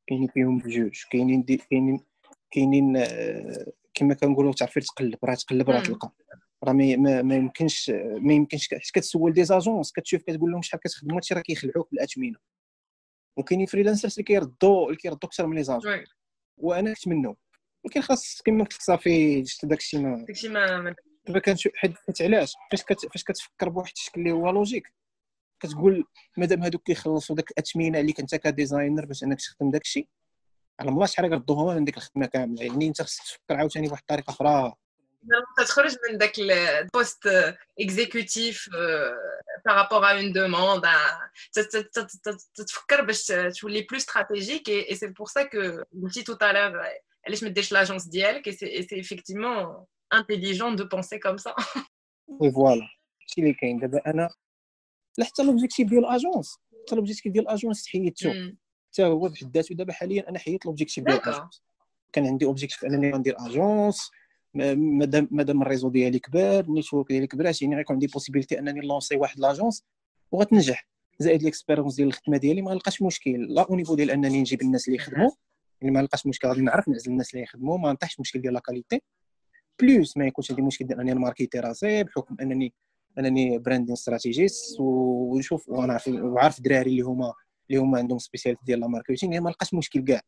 كاينين 0.10 0.28
فيهم 0.28 0.58
بجوج 0.58 1.04
كاينين 1.12 1.44
كاينين 1.44 2.00
كاينين 2.52 2.98
آه، 2.98 3.66
كما 3.94 4.14
كنقولوا 4.14 4.54
تعرفي 4.54 4.80
تقلب 4.80 5.18
راه 5.24 5.36
تقلب 5.36 5.70
راه 5.70 5.82
تلقى. 5.82 6.12
راه 6.64 6.74
ما, 6.74 7.22
ما 7.22 7.36
يمكنش 7.36 7.90
ما 8.22 8.34
يمكنش 8.34 8.70
حيت 8.70 8.92
كتسول 8.94 9.34
des 9.34 9.44
agences 9.44 9.92
كتشوف 9.92 10.22
كتقول 10.24 10.52
لهم 10.52 10.62
شحال 10.62 10.80
كتخدموا 10.80 11.18
هادشي 11.18 11.34
راه 11.34 11.42
كيخلعوك 11.42 11.92
بالاثمنه 11.92 12.38
وكاينين 13.38 13.66
en: 13.66 13.76
freelancers 13.76 14.14
اللي 14.14 14.24
كيردوا 14.24 14.86
اللي 14.86 14.98
كيردوا 14.98 15.30
أكثر 15.30 15.48
من 15.48 15.58
les 15.58 15.64
agences 15.64 16.04
وأنا 16.58 16.94
كنت 16.94 17.08
منهم 17.08 17.36
ولكن 17.84 18.02
خاص 18.02 18.42
كما 18.42 18.64
قلت 18.64 18.74
لك 18.74 18.82
صافي 18.82 19.44
داكشي 19.64 19.98
ما 19.98 20.26
داكشي 20.28 20.50
ما 20.50 20.96
دابا 21.28 21.40
كنشوف 21.40 21.72
حيت 21.76 22.22
علاش؟ 22.22 22.54
فاش 22.72 22.82
فاش 23.12 23.24
كتفكر 23.24 23.70
بواحد 23.70 23.92
الشكل 23.96 24.22
اللي 24.22 24.32
هو 24.32 24.50
logique 24.50 24.94
كتقول 25.60 26.06
مادام 26.38 26.64
هادوك 26.64 26.84
كيخلصوا 26.84 27.36
داك 27.36 27.52
الاثمنه 27.52 28.00
اللي 28.00 28.14
كنت 28.14 28.36
ك 28.36 28.43
designer 28.43 29.06
باش 29.06 29.24
انك 29.24 29.40
تخدم 29.42 29.72
داك 29.72 29.82
الشيء 29.82 30.08
على 30.80 30.90
الله 30.90 31.06
شحال 31.06 31.34
غردوها 31.34 31.76
من 31.76 31.86
ديك 31.86 31.98
الخدمة 31.98 32.26
كاملة 32.26 32.64
يعني 32.64 32.88
انت 32.88 33.02
خصك 33.02 33.24
تفكر 33.24 33.56
عاوتاني 33.56 33.88
بواحد 33.88 34.02
الطريقة 34.02 34.32
أخرى. 34.32 34.74
تخرج 35.58 35.96
من 36.10 36.18
داك 36.18 36.40
ال 36.40 36.54
poste 36.54 37.28
exécutif 37.80 38.70
par 39.66 39.78
rapport 39.78 40.06
à 40.06 40.12
une 40.12 40.32
demande 40.32 40.86
تتفكر 42.56 43.02
باش 43.02 43.28
تولي 43.60 43.82
plus 43.82 43.98
stratégique 43.98 44.70
et 44.70 44.96
c'est 44.96 45.08
pour 45.08 45.28
ça 45.28 45.44
que 45.44 45.84
قلتي 46.04 46.24
tout 46.24 46.34
à 46.34 46.40
l'heure 46.40 46.84
علاش 47.28 47.44
ما 47.44 47.50
ديرش 47.50 47.72
l'agence 47.72 48.06
ديالك 48.08 48.48
et 48.48 48.52
c'est 48.54 49.00
effectivement 49.00 49.86
intelligent 50.14 50.76
de 50.76 50.86
penser 50.88 51.20
comme 51.20 51.38
ça 51.38 51.56
oui 52.28 52.52
voilà 52.52 52.88
هادشي 53.22 53.42
اللي 53.42 53.54
كاين 53.54 53.80
دابا 53.80 54.02
أنا 54.08 54.30
لا 55.18 55.26
حتى 55.26 55.44
l'objectif 55.44 55.90
ديال 55.90 56.06
ال 56.06 56.13
agence 56.13 56.58
حتى 56.86 56.96
l'objectif 56.96 57.34
ديال 57.34 57.44
ال 57.44 57.50
agence 57.50 57.88
حيدتو 57.88 58.34
حتى 58.92 59.04
هو 59.04 59.28
بحد 59.30 59.58
ذاته 59.58 59.76
دابا 59.76 59.94
حاليا 59.94 60.30
أنا 60.30 60.40
حيدت 60.40 60.66
l'objectif 60.66 61.04
ديال 61.04 61.18
ال 61.18 61.24
agence 61.24 61.64
كان 62.14 62.28
عندي 62.28 62.46
objectif 62.46 62.86
أنني 62.86 63.12
ندير 63.12 63.36
agence 63.40 64.12
مادام 64.54 65.28
مادام 65.32 65.62
ال 65.62 65.66
réseau 65.66 65.90
ديالي 65.90 66.20
كبر 66.20 66.60
ال 66.60 66.66
network 66.66 67.08
ديالي 67.08 67.28
كبرات 67.28 67.62
يعني 67.62 67.76
غيكون 67.76 67.94
عندي 67.94 68.08
possibilité 68.08 68.60
أنني 68.60 68.88
lancer 68.88 69.16
واحد 69.16 69.40
l'agence 69.40 69.84
وغتنجح. 70.32 70.88
زائد 71.20 71.44
l'expérience 71.44 71.96
ديال 71.96 72.08
الخدمة 72.08 72.38
ديالي 72.38 72.62
ما 72.62 72.72
غلقاش 72.72 73.02
مشكل. 73.02 73.54
لا 73.54 73.62
au 73.70 73.76
niveau 73.76 73.96
ديال 73.96 74.12
أنني 74.12 74.40
نجيب 74.40 74.62
الناس 74.62 74.88
اللي 74.88 74.98
يخدموا. 74.98 75.32
يعني 75.82 75.94
ما 75.94 76.00
لقاش 76.00 76.28
مشكل. 76.28 76.48
غادي 76.48 76.62
نعرف 76.62 76.88
نعزل 76.88 77.12
الناس 77.12 77.34
اللي 77.34 77.44
يخدموا. 77.44 77.78
ما 77.78 77.92
نطيحش 77.92 78.20
مشكل 78.20 78.42
ديال 78.42 78.54
la 78.54 78.60
qualité 78.60 79.02
plus 79.82 80.18
ما 80.18 80.28
يكونش 80.28 80.52
عندي 80.52 80.62
مشكل 80.62 80.88
ديال 80.88 81.00
إنني 81.00 81.14
ن 81.14 81.19
marketer 81.19 81.60
راسي 81.60 82.04
بحكم 82.04 82.36
أنني 82.42 82.74
أنني 83.18 83.58
branding 83.60 83.94
strategist 83.94 84.80
ونشوف 84.80 85.70
وأنا 85.70 85.94
عارف 85.94 86.08
وعارف 86.08 86.58
الدراري 86.58 86.90
اللي 86.92 87.02
هما 87.02 87.34
اللي 87.70 87.82
هما 87.82 87.98
عندهم 87.98 88.20
spécialité 88.20 88.66
ديال 88.66 88.80
لا 88.80 88.88
marketing 88.88 89.40
ما 89.40 89.50
لقاش 89.50 89.74
مشكل 89.74 90.04
كاع. 90.04 90.22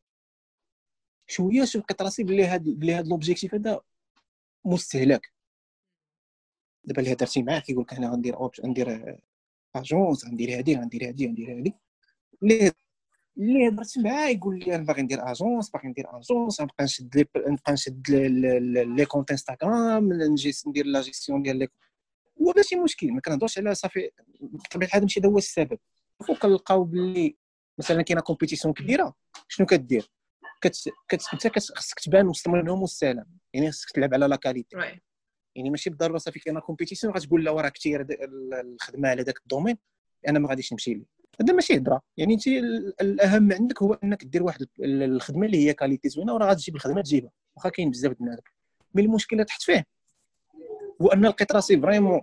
شوية 1.28 1.66
شوف 1.66 1.82
لقيت 1.84 2.02
راسي 2.02 2.24
بلي 2.24 2.46
هاد 2.46 2.64
بلي 2.64 2.94
هاد 2.94 3.08
l'objectif 3.08 3.56
هذا 3.56 3.82
مستهلك. 4.66 5.34
دابا 6.84 7.02
اللي 7.02 7.14
هضرتي 7.14 7.44
معاه 7.44 7.60
كيقول 7.60 7.84
لك 7.84 7.94
أنا 7.94 8.10
غندير 8.12 8.36
غندير 8.66 9.18
agence 9.76 10.26
غندير 10.26 10.58
هادي 10.58 10.76
غندير 10.76 11.08
هادي 11.08 11.28
غندير 11.28 11.58
هادي. 11.58 11.74
اللي 12.44 12.72
اللي 13.38 13.68
هضرت 13.68 13.98
معاه 13.98 14.30
يقول 14.30 14.60
لي 14.60 14.76
أنا 14.76 14.84
باغي 14.84 15.02
ندير 15.02 15.32
agence 15.32 15.70
باغي 15.70 15.88
ندير 15.88 16.06
agence 16.10 16.62
نبقى 16.62 16.84
نشد 16.84 17.28
نبقى 17.48 17.74
نشد 17.74 18.10
les 18.10 19.06
comptes 19.06 19.32
انستغرام 19.32 20.14
نجي 20.14 20.52
ندير 20.68 20.86
لا 20.86 21.02
جيستيون 21.02 21.42
ديال 21.42 21.58
لي 21.60 21.68
هو 22.42 22.54
ماشي 22.56 22.76
مشكل 22.76 23.12
ما 23.12 23.22
كنهضرش 23.22 23.58
على 23.58 23.76
صافي 23.76 24.10
بطبيعه 24.42 24.88
الحال 24.88 25.02
ماشي 25.02 25.20
هذا 25.20 25.30
هو 25.30 25.38
السبب. 25.38 25.80
فوق 26.28 26.38
كنلقاو 26.38 26.84
باللي 26.84 27.36
مثلا 27.80 28.02
كاينة 28.02 28.22
compétition 28.22 28.74
كبيرة 28.74 29.14
شنو 29.48 29.66
كدير؟ 29.66 30.12
كت... 30.62 30.76
كت... 31.10 31.22
انت 31.34 31.60
خصك 31.60 32.00
تبان 32.00 32.28
وسط 32.28 32.48
منهم 32.48 32.82
والسلام. 32.82 33.26
يعني 33.54 33.72
خصك 33.72 33.92
تلعب 33.92 34.14
على 34.14 34.28
la 34.28 34.36
qualité 34.36 34.78
يعني 35.56 35.70
ماشي 35.70 35.90
بالضرورة 35.90 36.18
صافي 36.18 36.40
كاينة 36.40 36.60
compétition 36.60 37.14
غتقول 37.14 37.46
لا 37.46 37.52
راه 37.52 37.70
كثير 37.70 38.08
الخدمة 38.54 39.10
على 39.10 39.22
ذاك 39.22 39.38
ال 39.38 39.43
domaine 39.43 39.78
أنا 40.28 40.40
ما 40.40 40.50
غاديش 40.50 40.74
نمشي 40.74 40.94
ليه. 40.94 41.06
هذا 41.42 41.54
ماشي 41.54 41.78
هضره 41.78 42.02
يعني 42.18 42.34
انت 42.34 42.48
الأهم 43.02 43.54
عندك 43.54 43.84
هو 43.84 43.94
أنك 43.94 44.24
دير 44.24 44.44
واحد 44.44 44.68
الخدمة 44.80 45.46
اللي 45.46 45.68
هي 45.68 45.74
qualité 45.74 46.10
زوينة 46.10 46.34
وراه 46.34 46.52
غتجيب 46.52 46.76
الخدمة 46.76 47.02
تجيبها. 47.02 47.32
واخا 47.56 47.70
كاين 47.70 47.92
بزاف 47.92 48.14
بنادم 48.20 48.42
mais 48.96 49.02
المشكلة 49.02 49.44
تحت 49.44 49.62
فيه. 49.62 49.86
هو 51.02 51.08
ان 51.08 51.26
لقيت 51.26 51.52
راسي 51.52 51.82
vraiment 51.82 52.22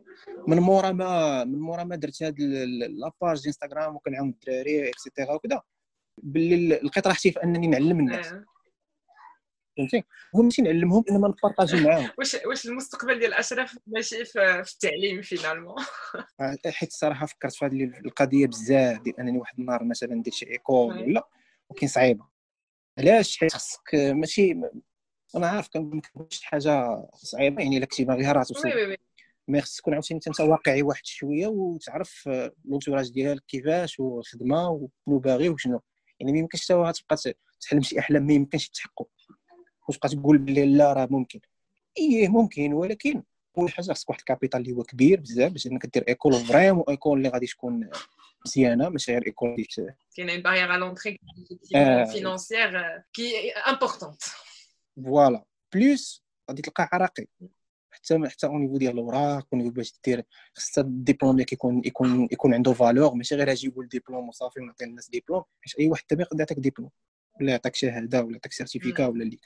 من 0.49 0.59
مورا 0.59 0.93
ما 0.93 1.45
من 1.45 1.59
مورا 1.59 1.85
ما 1.85 1.97
درت 1.97 2.23
هاد 2.23 2.41
la 2.41 2.75
page 2.75 3.43
انستغرام 3.47 3.97
وكنعاون 3.97 4.29
الدراري 4.29 4.89
et 4.89 5.00
cetera 5.00 5.33
وكذا 5.33 5.63
باللي 6.23 6.81
لقيت 6.83 7.07
راحتي 7.07 7.33
في 7.33 7.43
أنني 7.43 7.67
نعلم 7.67 8.01
الناس. 8.01 8.27
آه. 8.27 8.45
فهمتي؟ 9.79 10.05
هو 10.37 10.43
ماشي 10.43 10.63
نعلمهم 10.63 11.05
انما 11.11 11.29
ن 11.29 11.35
partager 11.35 11.85
معاهم. 11.85 12.11
واش 12.19 12.37
واش 12.47 12.67
المستقبل 12.67 13.19
ديال 13.19 13.35
أشرف 13.35 13.79
ماشي 13.87 14.25
في, 14.25 14.61
التعليم 14.61 15.23
finalement؟ 15.23 15.75
آه، 16.41 16.59
حيت 16.67 16.89
الصراحه 16.89 17.27
فكرت 17.27 17.55
في 17.55 17.65
هذه 17.65 17.85
القضية 17.85 18.47
بزاف 18.47 19.01
ديال 19.03 19.21
أنني 19.21 19.39
واحد 19.39 19.59
النهار 19.59 19.85
مثلا 19.85 20.15
ندير 20.15 20.33
شي 20.33 20.47
école 20.51 21.03
ولا 21.03 21.29
ولكن 21.71 21.87
صعيبة. 21.87 22.27
علاش؟ 22.99 23.39
حيت 23.39 23.53
خاصك 23.53 23.95
ماشي 23.95 24.61
أنا 25.37 25.47
عارف 25.47 25.69
كنقول 25.69 26.03
شي 26.31 26.47
حاجة 26.47 27.07
صعيبة 27.15 27.63
يعني 27.63 27.77
إلا 27.77 27.87
كنتي 27.87 28.05
باغيها 28.05 28.33
راه 28.33 28.43
توصل 28.43 28.97
mais 29.49 29.61
خصك 29.61 29.81
تكون 29.81 29.95
عاوتاني 29.95 30.21
أنت 30.29 30.41
واقعي 30.41 30.83
واحد 30.83 31.07
شوية 31.07 31.47
وتعرف 31.47 32.29
l'entourage 32.65 33.11
ديالك 33.11 33.45
كيفاش 33.49 34.01
والخدمة 34.01 34.71
وشنو 34.71 35.19
باغي 35.19 35.49
وشنو. 35.49 35.81
يعني 36.21 36.33
ما 36.33 36.39
يمكنش 36.39 36.67
تبقى 36.67 36.93
تحلم 37.61 37.83
شي 37.83 37.99
أحلام 37.99 38.27
ما 38.27 38.33
يمكنش 38.33 38.69
تحقق. 38.69 39.09
وتبقى 39.89 40.09
تقول 40.09 40.39
بلي 40.39 40.67
لا 40.67 40.93
راه 40.93 41.09
ممكن. 41.11 41.41
إيه 41.99 42.29
ممكن 42.29 42.73
ولكن 42.73 43.23
أول 43.59 43.73
حاجة 43.73 43.93
خصك 43.93 44.09
واحد 44.11 44.21
ال 44.21 44.26
capital 44.26 44.61
اللي 44.61 44.73
هو 44.73 44.83
كبير 44.83 45.21
بزاف 45.21 45.53
باش 45.53 45.67
إنك 45.67 45.87
دير 45.87 46.05
école 46.09 46.33
vraiment 46.33 46.85
école 46.89 47.19
اللي 47.19 47.29
غادي 47.29 47.47
تكون 47.47 47.91
مزيانة 48.47 48.89
ماشي 48.89 49.13
غير 49.13 49.27
école 49.27 49.67
كاينة 50.17 50.33
une 50.33 50.43
barrière 50.43 50.75
à 50.75 50.77
l'entrée 50.77 51.19
financière 52.13 53.03
qui 53.13 53.51
importante 53.51 54.23
voilà. 55.05 55.45
Plus 55.75 56.25
غادي 56.51 56.63
تلقى 56.63 56.89
عراقي. 56.93 57.27
حتى 57.91 58.29
حتى 58.29 58.47
au 58.47 58.59
niveau 58.59 58.77
ديال 58.77 58.93
الأوراق 58.93 59.47
au 59.53 59.59
niveau 59.59 59.71
باش 59.71 59.95
دير 60.05 60.25
خصها 60.55 60.85
الدبلوم 60.85 61.41
يكون 61.41 61.83
يكون 61.85 62.29
يكون 62.33 62.55
عنده 62.55 62.73
valeur 62.73 63.15
ماشي 63.15 63.35
غير 63.35 63.53
أجي 63.53 63.67
يقول 63.67 63.89
ديبلوم 63.89 64.29
وصافي 64.29 64.61
ونعطي 64.61 64.85
الناس 64.85 65.11
ديبلوم 65.11 65.43
حيت 65.61 65.79
أي 65.79 65.89
واحد 65.89 66.03
تبع 66.09 66.23
يقدر 66.23 66.39
يعطيك 66.41 66.59
ديبلوم 66.59 66.91
ولا 67.41 67.51
يعطيك 67.51 67.75
شهادة 67.75 68.23
ولا 68.23 68.33
يعطيك 68.33 68.53
certificat 68.53 69.07
ولا 69.07 69.23
اللي 69.23 69.39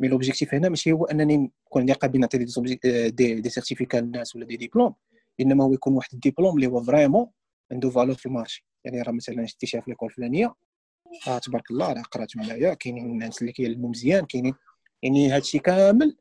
mais 0.00 0.08
l'objectif 0.08 0.54
هنا 0.54 0.68
ماشي 0.68 0.92
هو 0.92 1.04
أنني 1.04 1.36
نكون 1.36 1.80
عندي 1.82 1.92
قابل 1.92 2.20
نعطي 2.20 2.38
des 2.38 3.40
des 3.40 3.50
certificats 3.50 3.96
للناس 3.96 4.36
ولا 4.36 4.44
des 4.44 4.56
diplômes 4.56 4.94
إنما 5.40 5.64
هو 5.64 5.72
يكون 5.72 5.92
واحد 5.92 6.12
الديبلوم 6.12 6.56
اللي 6.56 6.66
هو 6.66 6.82
vraiment 6.82 7.26
عنده 7.72 7.90
valeur 7.90 8.14
في 8.14 8.26
ال 8.26 8.31
marché. 8.31 8.66
يعني 8.84 9.02
راه 9.02 9.12
مثلا 9.12 9.46
شتي 9.46 9.66
شي 9.66 9.80
في 9.80 9.90
l'école 9.90 10.08
الفلانية. 10.08 10.54
آه 11.28 11.38
تبارك 11.38 11.70
الله 11.70 11.92
راه 11.92 12.02
قرات 12.02 12.36
معايا 12.36 12.74
كاينين 12.74 13.06
الناس 13.06 13.40
اللي 13.40 13.52
كيعلموا 13.52 13.90
مزيان 13.90 14.26
كاينين 14.26 14.54
يعني 15.02 15.30
هادشي 15.30 15.58
كامل 15.58 16.16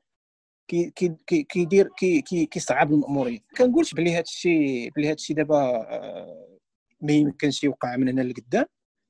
كي 0.68 0.90
كي 0.90 1.44
كيدير 1.44 1.90
كي 1.98 2.22
كي 2.22 2.46
كيصعب 2.46 2.94
الاموريه 2.94 3.40
كنقولش 3.58 3.94
بلي 3.94 4.18
هادشي 4.18 4.90
بلي 4.90 5.10
هادشي 5.10 5.34
دابا 5.34 5.58
آه، 5.58 6.58
ما 7.02 7.14
يمكنش 7.14 7.64
يوقع 7.64 7.96
من 7.96 8.10
هنا 8.10 8.22
لقدام 8.22 8.66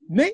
مي 0.08 0.32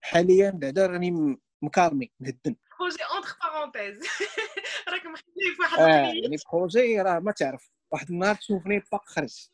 حاليا 0.00 0.50
بعدا 0.50 0.86
راني 0.86 1.38
مكارمي 1.62 2.10
مهدن 2.20 2.56
بروجي 2.80 2.98
اونتر 3.14 3.36
بارونتيز. 3.42 4.08
راك 4.92 5.06
مخليه 5.06 5.54
في 5.56 5.62
واحد 5.62 5.78
آه 5.78 6.12
يعني 6.22 6.36
بروجي 6.52 7.00
راه 7.00 7.18
ما 7.18 7.32
تعرف 7.32 7.70
واحد 7.92 8.10
النهار 8.10 8.34
تشوفني 8.34 8.82
باق 8.92 9.08
خرج. 9.08 9.48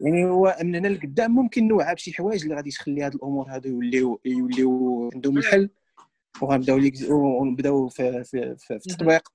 يعني 0.00 0.24
هو 0.24 0.56
من 0.62 0.74
هنا 0.74 0.88
لقدام 0.88 1.30
ممكن 1.30 1.68
نوعى 1.68 1.94
بشي 1.94 2.12
حوايج 2.12 2.42
اللي 2.42 2.54
غادي 2.54 2.70
تخلي 2.70 3.02
هاد 3.02 3.14
الأمور 3.14 3.48
هادو 3.48 3.68
يوليو 3.68 4.20
يوليو 4.24 5.10
عندهم 5.14 5.38
الحل. 5.38 5.70
وغنبداو 6.42 6.78
ونبداو 7.10 7.88
في, 7.88 8.24
في, 8.24 8.56
في, 8.58 8.78
في 8.80 8.86
التطبيق. 8.86 9.28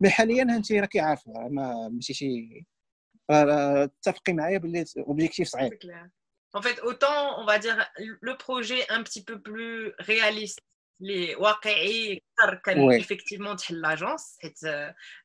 مي 0.00 0.10
حاليا 0.10 0.42
انت 0.42 0.72
راكي 0.72 1.00
عارفة 1.00 1.32
ما 1.32 1.88
ماشي 1.88 2.14
شي 2.14 2.66
تتفقي 4.02 4.32
معايا 4.32 4.58
باللي 4.58 4.84
objectif 4.98 5.48
صعيب. 5.48 5.72
En 6.56 6.62
fait, 6.62 6.80
autant 6.80 7.20
on 7.40 7.44
va 7.44 7.58
dire 7.58 7.78
le 8.28 8.34
projet 8.46 8.80
un 8.88 9.02
petit 9.02 9.22
peu 9.22 9.36
plus 9.48 9.92
réaliste 9.98 10.60
اللي 11.00 11.34
واقعي 11.34 12.22
أكثر 12.38 12.54
كان 12.54 12.90
effectivement 12.90 13.56
تحل 13.56 13.80
l'agence 13.80 14.38
حيت 14.42 14.60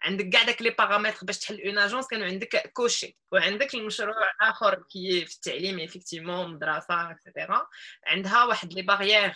عندك 0.01 0.29
كاع 0.29 0.43
داك 0.43 0.61
les 0.61 0.69
paramètres 0.69 1.25
باش 1.25 1.39
تحل 1.39 1.61
une 1.61 1.77
agence 1.77 2.07
كانوا 2.07 2.27
عندك 2.27 2.71
كوشي 2.73 3.17
وعندك 3.31 3.75
المشروع 3.75 4.15
آخر 4.41 4.83
كي 4.91 5.25
في 5.25 5.35
التعليم 5.35 5.79
effectivement 5.79 6.53
مدرسة 6.53 7.11
et 7.11 7.25
cetera 7.25 7.67
عندها 8.05 8.43
واحد 8.43 8.73
لي 8.73 8.81
باغيير 8.81 9.33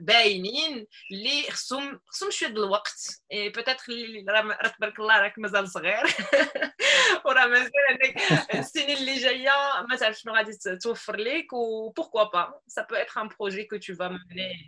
باينين 0.00 0.86
اللي 1.12 1.42
خصهم 1.50 2.00
خصهم 2.06 2.30
شوية 2.30 2.48
ديال 2.48 2.64
الوقت. 2.64 3.22
et 3.32 3.48
peut-être 3.48 3.92
راه 4.28 4.68
تبارك 4.78 4.98
الله 5.00 5.20
راك 5.20 5.38
مازال 5.38 5.68
صغير. 5.68 6.02
وراه 7.26 7.46
مازال 7.46 7.70
عندك 7.90 8.20
السنين 8.54 8.96
اللي 8.96 9.14
جاية 9.14 9.50
ما 9.88 9.96
تعرف 9.96 10.18
شنو 10.18 10.34
غادي 10.34 10.52
توفر 10.82 11.16
لك 11.16 11.52
et 11.52 11.90
pourquoi 11.90 12.24
pas 12.24 12.60
ça 12.66 12.86
peut 12.90 12.94
être 12.94 13.20
un 13.20 13.28
projet 13.28 13.64
que 13.64 13.76
tu 13.76 13.94
vas 13.94 14.08
mener 14.08 14.66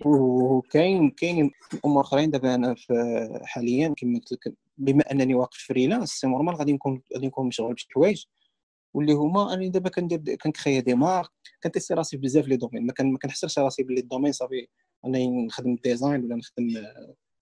كاين 0.80 1.10
كاين 1.10 1.50
امور 1.84 2.02
آخرين 2.02 2.30
دابا 2.30 2.54
أنا 2.54 2.74
في 2.74 2.94
حاليا 3.44 3.94
كما 3.96 4.18
قلت 4.18 4.32
لك 4.32 4.54
بما 4.78 5.12
أنني 5.12 5.34
واقف 5.34 5.58
freelance 5.58 6.10
c'est 6.10 6.26
normal 6.26 6.54
غادي 6.54 6.72
نكون 6.72 7.02
غادي 7.14 7.26
نكون 7.26 7.46
مشغول 7.46 7.74
بشي 7.74 7.88
حوايج. 7.94 8.24
واللي 8.94 9.12
هما 9.12 9.54
أنا 9.54 9.68
دابا 9.68 9.90
كندير 9.90 10.36
كن 10.36 10.49
créer 10.49 10.80
des 10.80 10.94
marques 10.94 11.30
كن 11.62 11.70
tester 11.70 11.94
راسي 11.94 12.16
بزاف 12.16 12.48
les 12.48 12.56
domaines 12.56 12.86
ما, 12.86 13.18
كنحسرش 13.18 13.58
راسي 13.58 13.82
باللي 13.82 14.00
ال 14.00 14.04
domaine 14.04 14.32
صافي 14.32 14.66
انني 15.06 15.46
نخدم 15.46 15.76
design 15.84 16.24
ولا 16.24 16.36
نخدم 16.36 16.68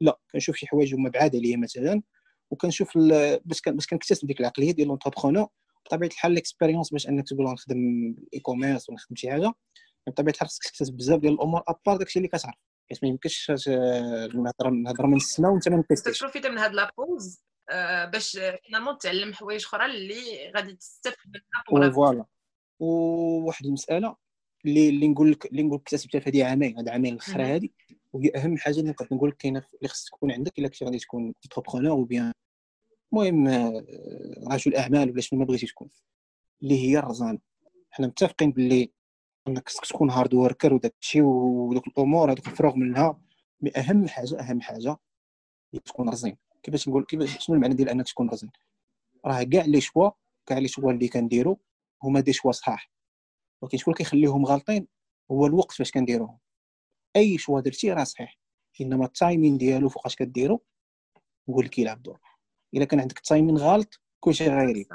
لا 0.01 0.19
كنشوف 0.33 0.57
شي 0.57 0.67
حوايج 0.67 0.95
هما 0.95 1.11
بعاد 1.11 1.37
عليا 1.37 1.57
مثلا. 1.57 2.03
وكنشوف 2.51 2.99
باش 2.99 3.63
باش 3.67 3.87
كنكتسب 3.87 4.27
ديك 4.27 4.41
العقلية 4.41 4.73
ديال 4.73 4.89
l'entrepreneur 4.89 5.47
بطبيعة 5.87 6.09
الحال 6.11 6.33
l'expérience 6.33 6.91
باش 6.91 7.09
أنك 7.09 7.29
تقول 7.29 7.47
غنخدم 7.47 8.15
e-commerce 8.35 8.89
ولا 8.89 8.97
نخدم 8.97 9.17
شي 9.17 9.31
حاجة 9.31 9.53
بطبيعة 10.07 10.35
الحال 10.35 10.49
خصك 10.49 10.65
تكتسب 10.65 10.95
بزاف 10.97 11.21
ديال 11.21 11.33
الأمور 11.33 11.63
à 11.69 11.74
part 11.74 11.97
داكشي 11.97 12.19
اللي 12.19 12.29
كتعرف. 12.29 12.55
حيت 12.91 13.05
ما 13.05 13.09
يمكنش 13.09 13.51
نهضر 14.35 14.71
نهضر 14.71 15.07
من 15.07 15.17
السماء 15.17 15.53
وانت 15.53 15.69
ما 15.69 15.77
ن 15.77 15.82
tester 15.82 16.11
ش 16.11 16.21
profiter 16.21 16.49
من 16.49 16.59
هاد 16.59 16.75
la 16.75 16.94
pause 16.94 17.43
آه، 17.71 18.05
باش 18.05 18.39
finalement 18.67 18.99
تعلم 18.99 19.35
حوايج 19.35 19.65
أخرى 19.65 19.87
اللي 19.87 20.53
غادي 20.57 20.73
تستافد 20.73 21.37
منها 21.75 21.91
voilà. 21.91 22.25
وواحد 22.81 23.67
المسألة 23.67 24.17
اللي 24.65 24.89
اللي 24.89 25.09
نقول 25.09 25.33
لك 25.33 25.47
اللي 25.47 25.63
نقول 25.63 25.79
اكتسبتها 25.79 26.21
في 26.21 26.31
هذه 26.31 26.45
عامين 26.45 26.77
هاد 26.77 26.89
عامين 26.89 27.15
الاخرى 27.15 27.43
هذه 27.43 27.69
وهي 28.13 28.31
أهم 28.37 28.57
حاجة 28.57 28.81
اللي 28.81 28.91
نقدر 28.91 29.09
نقول 29.13 29.31
لك 29.31 29.37
كاينة 29.37 29.67
اللي 29.75 29.89
خصك 29.89 30.09
تكون 30.09 30.33
عندك 30.33 30.59
إلا 30.59 30.69
كنتي 30.69 30.85
غادي 30.85 30.99
تكون 30.99 31.35
entrepreneur 31.45 31.91
ou 31.91 32.05
bien 32.05 32.33
المهم 33.13 33.49
آه، 33.49 33.85
رجل 34.53 34.77
أعمال 34.77 35.11
ولا 35.11 35.21
شنو 35.21 35.39
ما 35.39 35.45
بغيتي 35.45 35.67
تكون 35.67 35.91
اللي 36.63 36.89
هي 36.89 36.99
الرزانه 36.99 37.39
حنا 37.91 38.07
متفقين 38.07 38.53
باللي 38.53 38.93
إنك 39.49 39.69
خصك 39.69 39.87
تكون 39.87 40.11
hard 40.11 40.35
worker 40.35 40.75
وداك 40.75 40.95
الشيء 41.01 41.23
ودوك 41.23 41.87
الأمور 41.87 42.33
هذوك 42.33 42.47
المفروغ 42.47 42.77
منها 42.77 43.21
mais 43.61 43.71
أهم 43.77 44.09
حاجة 44.09 44.41
أهم 44.41 44.61
حاجة 44.61 44.97
هي 45.75 45.81
تكون 45.81 46.09
رزين. 46.09 46.37
كيفاش 46.63 46.89
نقول 46.89 47.05
كيفاش 47.05 47.39
شنو 47.39 47.57
المعنى 47.57 47.75
ديال 47.75 47.89
أنك 47.89 48.07
تكون 48.07 48.29
رزين؟ 48.31 48.51
راه 49.27 49.43
كاع 49.43 49.65
les 49.65 49.81
choix 49.81 50.11
كاع 50.47 50.59
les 50.59 50.69
choix 50.69 50.93
اللي 50.93 51.09
كنديرو 51.09 51.61
هما 52.03 52.21
des 52.21 52.33
choix 52.33 52.53
صحاح. 52.53 52.91
ولكن 53.63 53.79
شكون 53.79 53.95
كيخليهم 53.95 54.47
غالطين؟ 54.47 54.87
هو 55.31 55.47
الوقت 55.47 55.73
فاش 55.73 55.91
كنديروهم. 55.91 56.39
أي 57.17 57.39
choix 57.39 57.61
درتي 57.61 57.93
راه 57.93 58.05
صحيح. 58.05 58.39
إنما 58.81 59.05
ال 59.05 59.12
timing 59.12 59.59
ديالو 59.59 59.89
فوقاش 59.89 60.17
كديرو 60.17 60.63
هو 61.51 61.59
اللي 61.61 61.71
كيلعب 61.71 62.03
دور 62.03 62.21
إلا 62.75 62.85
كان 62.85 63.01
عندك 63.01 63.17
ال 63.17 63.22
timing 63.22 63.57
غلط 63.57 64.01
كلشي 64.21 64.49
غيري 64.49 64.87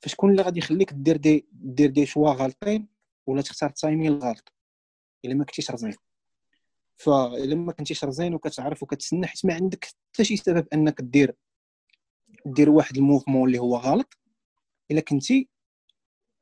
فشكون 0.00 0.30
اللي 0.30 0.42
غادي 0.42 0.58
يخليك 0.58 0.92
دير 0.92 1.16
des 1.16 1.48
دير 1.52 1.90
des 1.90 2.06
choix 2.06 2.32
غالطين؟ 2.32 2.95
ولا 3.26 3.42
تختار 3.42 3.68
ال 3.68 3.74
timing 3.74 4.12
الغلط 4.12 4.52
إلا 5.24 5.34
ما 5.34 5.44
كنتيش 5.44 5.70
رزين. 5.70 5.94
فالا 6.96 7.54
ما 7.54 7.72
كنتيش 7.72 8.04
رزين 8.04 8.34
وكتعرف 8.34 8.82
وكتسنى 8.82 9.26
حيت 9.26 9.46
ما 9.46 9.54
عندك 9.54 9.84
حتى 9.84 10.24
شي 10.24 10.36
سبب 10.36 10.66
أنك 10.72 11.00
دير 11.00 11.36
دير 12.46 12.70
واحد 12.70 12.96
ال 12.96 13.01
mouvement 13.01 13.48
اللي 13.48 13.58
هو 13.58 13.76
غلط 13.76 14.18
إلا 14.90 15.00
كنتي 15.00 15.48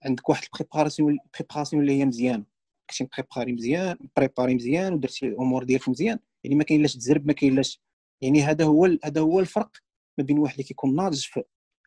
عندك 0.05 0.29
واحد 0.29 0.45
ال 0.45 0.51
préparation 0.51 1.19
préparation 1.39 1.83
اللي 1.83 1.99
هي 1.99 2.05
مزيانه 2.05 2.45
كنتي 2.91 3.09
préparé 3.17 3.53
مزيان 3.53 3.99
préparé 4.17 4.55
مزيان 4.55 4.95
ودرتي 4.95 5.27
الأمور 5.27 5.65
ديالك 5.65 5.89
مزيان. 5.89 6.19
يعني 6.45 6.57
ما 6.57 6.65
كاين 6.65 6.83
لاش 6.83 6.97
تزرب 6.97 7.27
ما 7.27 7.33
كاين 7.33 7.55
لاش 7.55 7.81
يعني 8.21 8.43
هذا 8.43 8.65
هو 8.65 8.99
هذا 9.05 9.21
هو 9.21 9.41
الفرق 9.41 9.77
ما 10.19 10.25
بين 10.25 10.39
واحد 10.39 10.55
اللي 10.55 10.65
كيكون 10.65 10.97
ناضج 10.97 11.27
في 11.27 11.43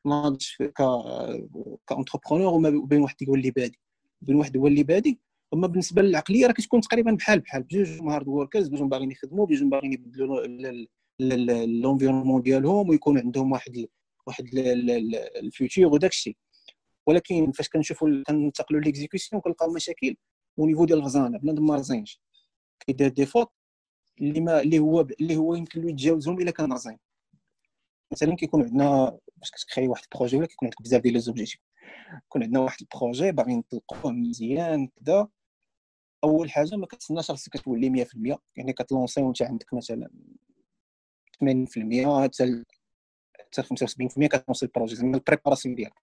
ناضج 0.05 0.45
ك 1.85 1.90
entrepreneur 1.90 2.53
وما 2.53 2.69
بين 2.69 3.01
واحد 3.01 3.21
يلاه 3.21 3.51
بادي. 3.51 3.79
بين 4.21 4.35
واحد 4.35 4.57
هو 4.57 4.67
يلاه 4.67 4.83
بادي 4.83 5.19
أما 5.53 5.67
بالنسبة 5.67 6.01
للعقلية 6.01 6.47
راه 6.47 6.53
كتكون 6.53 6.81
تقريبا 6.81 7.11
بحال 7.11 7.39
بحال 7.39 7.63
بجوج 7.63 8.01
hard 8.01 8.27
workers 8.27 8.67
بجوج 8.67 8.89
باغيين 8.89 9.11
يخدموا 9.11 9.45
بجوج 9.45 9.63
باغيين 9.69 9.93
يبدلوا 9.93 10.47
l'environnement 11.65 12.41
ديالهم 12.41 12.89
ويكون 12.89 13.19
عندهم 13.19 13.51
واحد 13.51 13.87
واحد 14.27 14.45
ال 15.35 15.42
future 15.42 15.85
وداك 15.85 16.11
الشيء 16.11 16.37
ولكن 17.07 17.51
فاش 17.51 17.69
كنشوفوا 17.69 18.23
كننتقلوا 18.27 18.81
l'exécution 18.81 19.41
كنلقاو 19.41 19.73
مشاكل 19.73 20.15
au 20.57 20.64
niveau 20.64 20.85
ديال 20.85 20.99
الرزانة 20.99 21.37
بنادم 21.37 21.65
ما 21.65 21.75
رزينش. 21.75 22.21
كيدير 22.79 23.07
des 23.07 23.25
fautes 23.25 23.51
اللي 24.21 24.41
ما 24.41 24.61
اللي 24.61 24.79
هو 24.79 25.01
اللي 25.01 25.35
هو 25.35 25.55
يمكن 25.55 25.81
له 25.81 25.89
يتجاوزهم 25.89 26.41
إلا 26.41 26.51
كان 26.51 26.73
رزين. 26.73 26.97
مثلا 28.11 28.35
كيكون 28.35 28.61
عندنا 28.63 29.17
باش 29.37 29.51
كت 29.51 29.61
créer 29.61 29.87
واحد 29.87 30.03
ال 30.13 30.16
projet 30.16 30.37
ولا 30.37 30.45
كيكون 30.45 30.65
عندك 30.67 30.81
بزاف 30.81 31.01
ديال 31.01 31.13
لي 31.13 31.45
يكون 32.25 32.43
عندنا 32.43 32.59
واحد 32.59 32.77
ال 32.81 32.88
projet 32.88 33.31
باغي 33.31 33.55
نطلقوه 33.55 34.11
مزيان 34.11 34.87
كذا 34.87 35.27
أول 36.23 36.51
حاجة 36.51 36.75
ما 36.75 36.85
كتسناش 36.85 37.31
راسك 37.31 37.51
كتولي 37.51 38.05
100% 38.05 38.37
يعني 38.55 38.73
كت 38.73 38.85
lancer 38.85 39.21
وانت 39.21 39.41
عندك 39.41 39.73
مثلا 39.73 40.09
80% 41.43 42.23
حتى 42.23 42.63
حتى 43.39 43.63
75% 43.63 44.27
كت 44.27 44.37
lancer 44.37 44.65
ال 44.65 44.69
projet 44.69 44.95
زعما 44.95 45.17
ال 45.17 45.22
préparation 45.22 45.75
ديالك. 45.75 46.01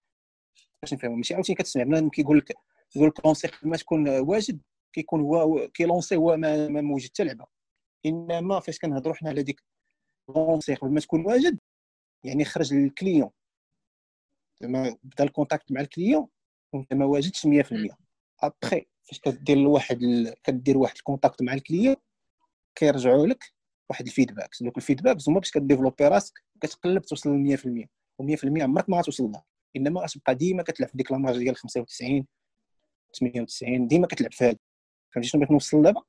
باش 0.81 0.93
نفهمو 0.93 1.15
ماشي 1.15 1.33
عاوتاني 1.33 1.55
كتسمع 1.55 1.83
بنادم 1.83 2.09
كيقول 2.09 2.37
لك 2.37 2.53
يقول 2.95 3.07
لك 3.07 3.25
lancer 3.25 3.49
ما 3.63 3.77
تكون 3.77 4.09
واجد 4.09 4.61
كيكون 4.93 5.21
هو 5.21 5.67
كي 5.73 5.84
lancer 5.84 6.15
هو 6.15 6.37
ما, 6.37 6.67
ما 6.67 6.81
موجد 6.81 7.09
حتى 7.09 7.23
لعبة. 7.23 7.45
إنما 8.05 8.59
فاش 8.59 8.79
كنهضروا 8.79 9.15
حنا 9.15 9.29
على 9.29 9.43
ديك 9.43 9.63
lancer 10.35 10.75
قبل 10.75 10.93
ما 10.93 10.99
تكون 10.99 11.25
واجد 11.25 11.59
يعني 12.23 12.45
خرج 12.45 12.73
لل 12.73 12.85
client. 12.85 13.29
زعما 14.61 14.97
بدا 15.03 15.23
ال 15.23 15.29
contact 15.29 15.71
مع 15.71 15.81
ال 15.81 15.88
client 15.88 16.27
وانت 16.73 16.93
ما 16.93 17.05
واجدش 17.05 17.47
100% 17.47 17.95
ابخي 18.39 18.85
فاش 19.03 19.19
كدير 19.19 19.57
واحد 19.57 20.03
ال... 20.03 20.33
كدير 20.43 20.77
واحد 20.77 20.95
ال 20.95 21.01
contact 21.01 21.41
مع 21.41 21.53
ال 21.53 21.59
client 21.59 21.95
كيرجعوا 22.75 23.27
لك 23.27 23.53
واحد 23.89 24.05
ال 24.05 24.09
feedback. 24.09 24.49
دوك 24.61 24.77
ال 24.77 24.81
feedback 24.81 25.17
هما 25.27 25.39
باش 25.39 25.51
ك 25.51 25.56
développer 25.56 26.07
راسك 26.07 26.43
كتقلب 26.61 27.01
توصل 27.01 27.29
ل 27.29 27.57
100% 27.57 27.61
و100% 28.21 28.61
عمرك 28.61 28.89
ما 28.89 28.97
غتوصل 28.97 29.23
لها. 29.23 29.45
إنما 29.75 30.01
غتبقى 30.01 30.35
ديما 30.35 30.63
كتلعب 30.63 30.89
في 30.89 30.97
ديك 30.97 31.11
la 31.11 31.18
marge 31.18 31.37
ديال 31.37 31.55
95 31.55 32.25
98 33.13 33.87
ديما 33.87 34.07
كتلعب 34.07 34.33
في 34.33 34.45
هذا 34.45 34.57
فهمتي 35.11 35.29
شنو 35.29 35.41
بغيت 35.41 35.51
نوصل 35.51 35.81
دابا؟ 35.81 36.01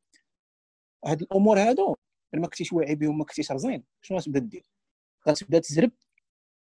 هاد 1.06 1.22
الأمور 1.22 1.58
هادو 1.58 1.96
ما 2.34 2.46
كنتيش 2.46 2.72
واعي 2.72 2.94
بهم 2.94 3.18
ما 3.18 3.24
كنتيش 3.24 3.52
رزين 3.52 3.84
شنو 4.02 4.18
غتبدا 4.18 4.38
دير؟ 4.38 4.70
غتبدا 5.28 5.58
تزرب 5.58 5.92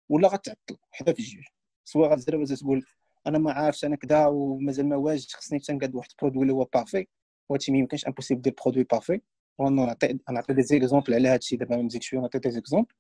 ولا 0.09 0.27
غتعطل 0.27 0.77
حدا 0.91 1.13
في 1.13 1.19
الجوج 1.19 1.43
سواء 1.85 2.09
ولا 2.09 2.45
تقول 2.45 2.85
أنا 3.27 3.37
ما 3.37 3.51
عارفش 3.51 3.85
أنا 3.85 3.95
كذا 3.95 4.25
ومازال 4.25 4.89
ما 4.89 4.95
واجدش 4.95 5.35
خصني 5.35 5.59
تنقاد 5.59 5.95
واحد 5.95 6.09
ال 6.11 6.15
produit 6.15 6.41
اللي 6.41 6.53
هو 6.53 6.63
parfait 6.73 7.07
وهادشي 7.49 7.71
ما 7.71 7.77
يمكنش 7.77 8.05
impossible 8.05 8.41
دير 8.41 8.55
produit 8.65 8.83
parfait 8.83 9.21
وأنا 9.57 9.97
نعطي 10.29 10.53
des 10.53 10.61
exemples 10.63 11.13
على 11.13 11.27
هادشي. 11.27 11.55
دابا 11.55 11.75
ما 11.75 11.81
نزيدش 11.81 12.07
شوية 12.07 12.19
نعطي 12.21 12.39
des 12.39 12.51
exemples 12.51 12.93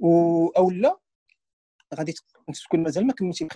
و 0.00 0.46
أو 0.48 0.70
لا 0.70 0.98
غادي 1.94 2.14
تكون 2.64 2.82
مازال 2.82 3.06
ما 3.06 3.12
كملتي 3.12 3.48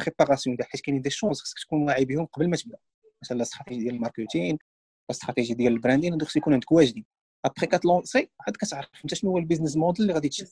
préparation 0.00 0.56
كاع 0.56 0.66
حيت 0.66 0.80
كاينين 0.80 1.02
des 1.02 1.10
choses 1.10 1.40
خصك 1.40 1.58
تكون 1.58 1.82
واعي 1.82 2.04
بهم 2.04 2.26
قبل 2.26 2.50
ما 2.50 2.56
تبدأ. 2.56 2.78
مثلا 3.22 3.36
الاستراتيجي 3.36 3.80
ديال 3.80 3.94
ال 3.94 4.00
marketing 4.00 4.58
الاستراتيجي 5.10 5.54
ديال 5.54 5.72
ال 5.72 5.76
branding 5.76 6.12
هادو 6.12 6.24
خص 6.24 6.36
يكون 6.36 6.52
عندك 6.52 6.72
واجدين. 6.72 7.04
après 7.44 7.66
كت 7.66 7.82
lancer 7.82 8.30
عاد 8.40 8.56
كتعرف 8.56 8.88
أنت 9.04 9.14
شنو 9.14 9.30
هو 9.30 9.38
ال 9.38 9.42
business 9.42 9.76
model 9.76 10.02
اللي 10.02 10.14
غادي 10.14 10.28
تشد 10.28 10.48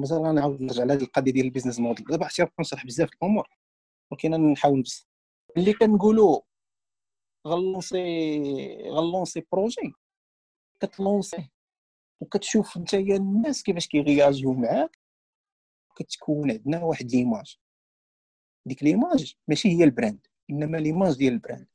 مازال 0.00 0.18
غنعاود 0.18 0.62
نرجع 0.62 0.84
لهاد 0.84 1.02
القضية 1.02 1.32
ديال 1.32 1.46
ال 1.46 1.50
business 1.50 1.80
model 1.80 2.04
دابا 2.04 2.26
احتياط 2.26 2.52
نشرح 2.60 2.86
بزاف 2.86 3.10
الأمور 3.12 3.48
ولكن 4.10 4.30
نحاول 4.30 4.78
نبسط 4.78 5.08
اللي 5.56 5.72
كنقولوا 5.72 6.40
غ 7.46 7.53
lancer 7.53 7.98
غ 8.88 8.96
lancer 8.96 9.46
projet 9.52 9.92
كت 10.80 10.97
lancer 10.97 11.50
وكتشوف 12.20 12.76
انت 12.76 12.94
الناس 12.94 13.62
كيفاش 13.62 13.86
كيغياجيو 13.88 14.52
معاك 14.52 14.98
كتكون 15.96 16.50
عندنا 16.50 16.84
واحد 16.84 17.10
l'image 17.10 17.58
ديك 18.66 18.82
l'image 18.82 19.34
ماشي 19.48 19.68
هي 19.68 19.84
ال 19.84 19.91
brand 19.91 20.26
إنما 20.50 20.76
l'image 20.76 21.16
ديال 21.16 21.32
ال 21.32 21.38
brand 21.38 21.66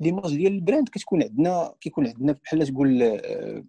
l'image 0.00 0.36
ديال 0.36 0.52
ال 0.52 0.58
brand 0.58 0.88
كتكون 0.88 1.22
عندنا 1.22 1.74
كيكون 1.80 2.06
عندنا 2.06 2.32
بحال 2.32 2.66
تقول 2.66 3.02
آه، 3.02 3.64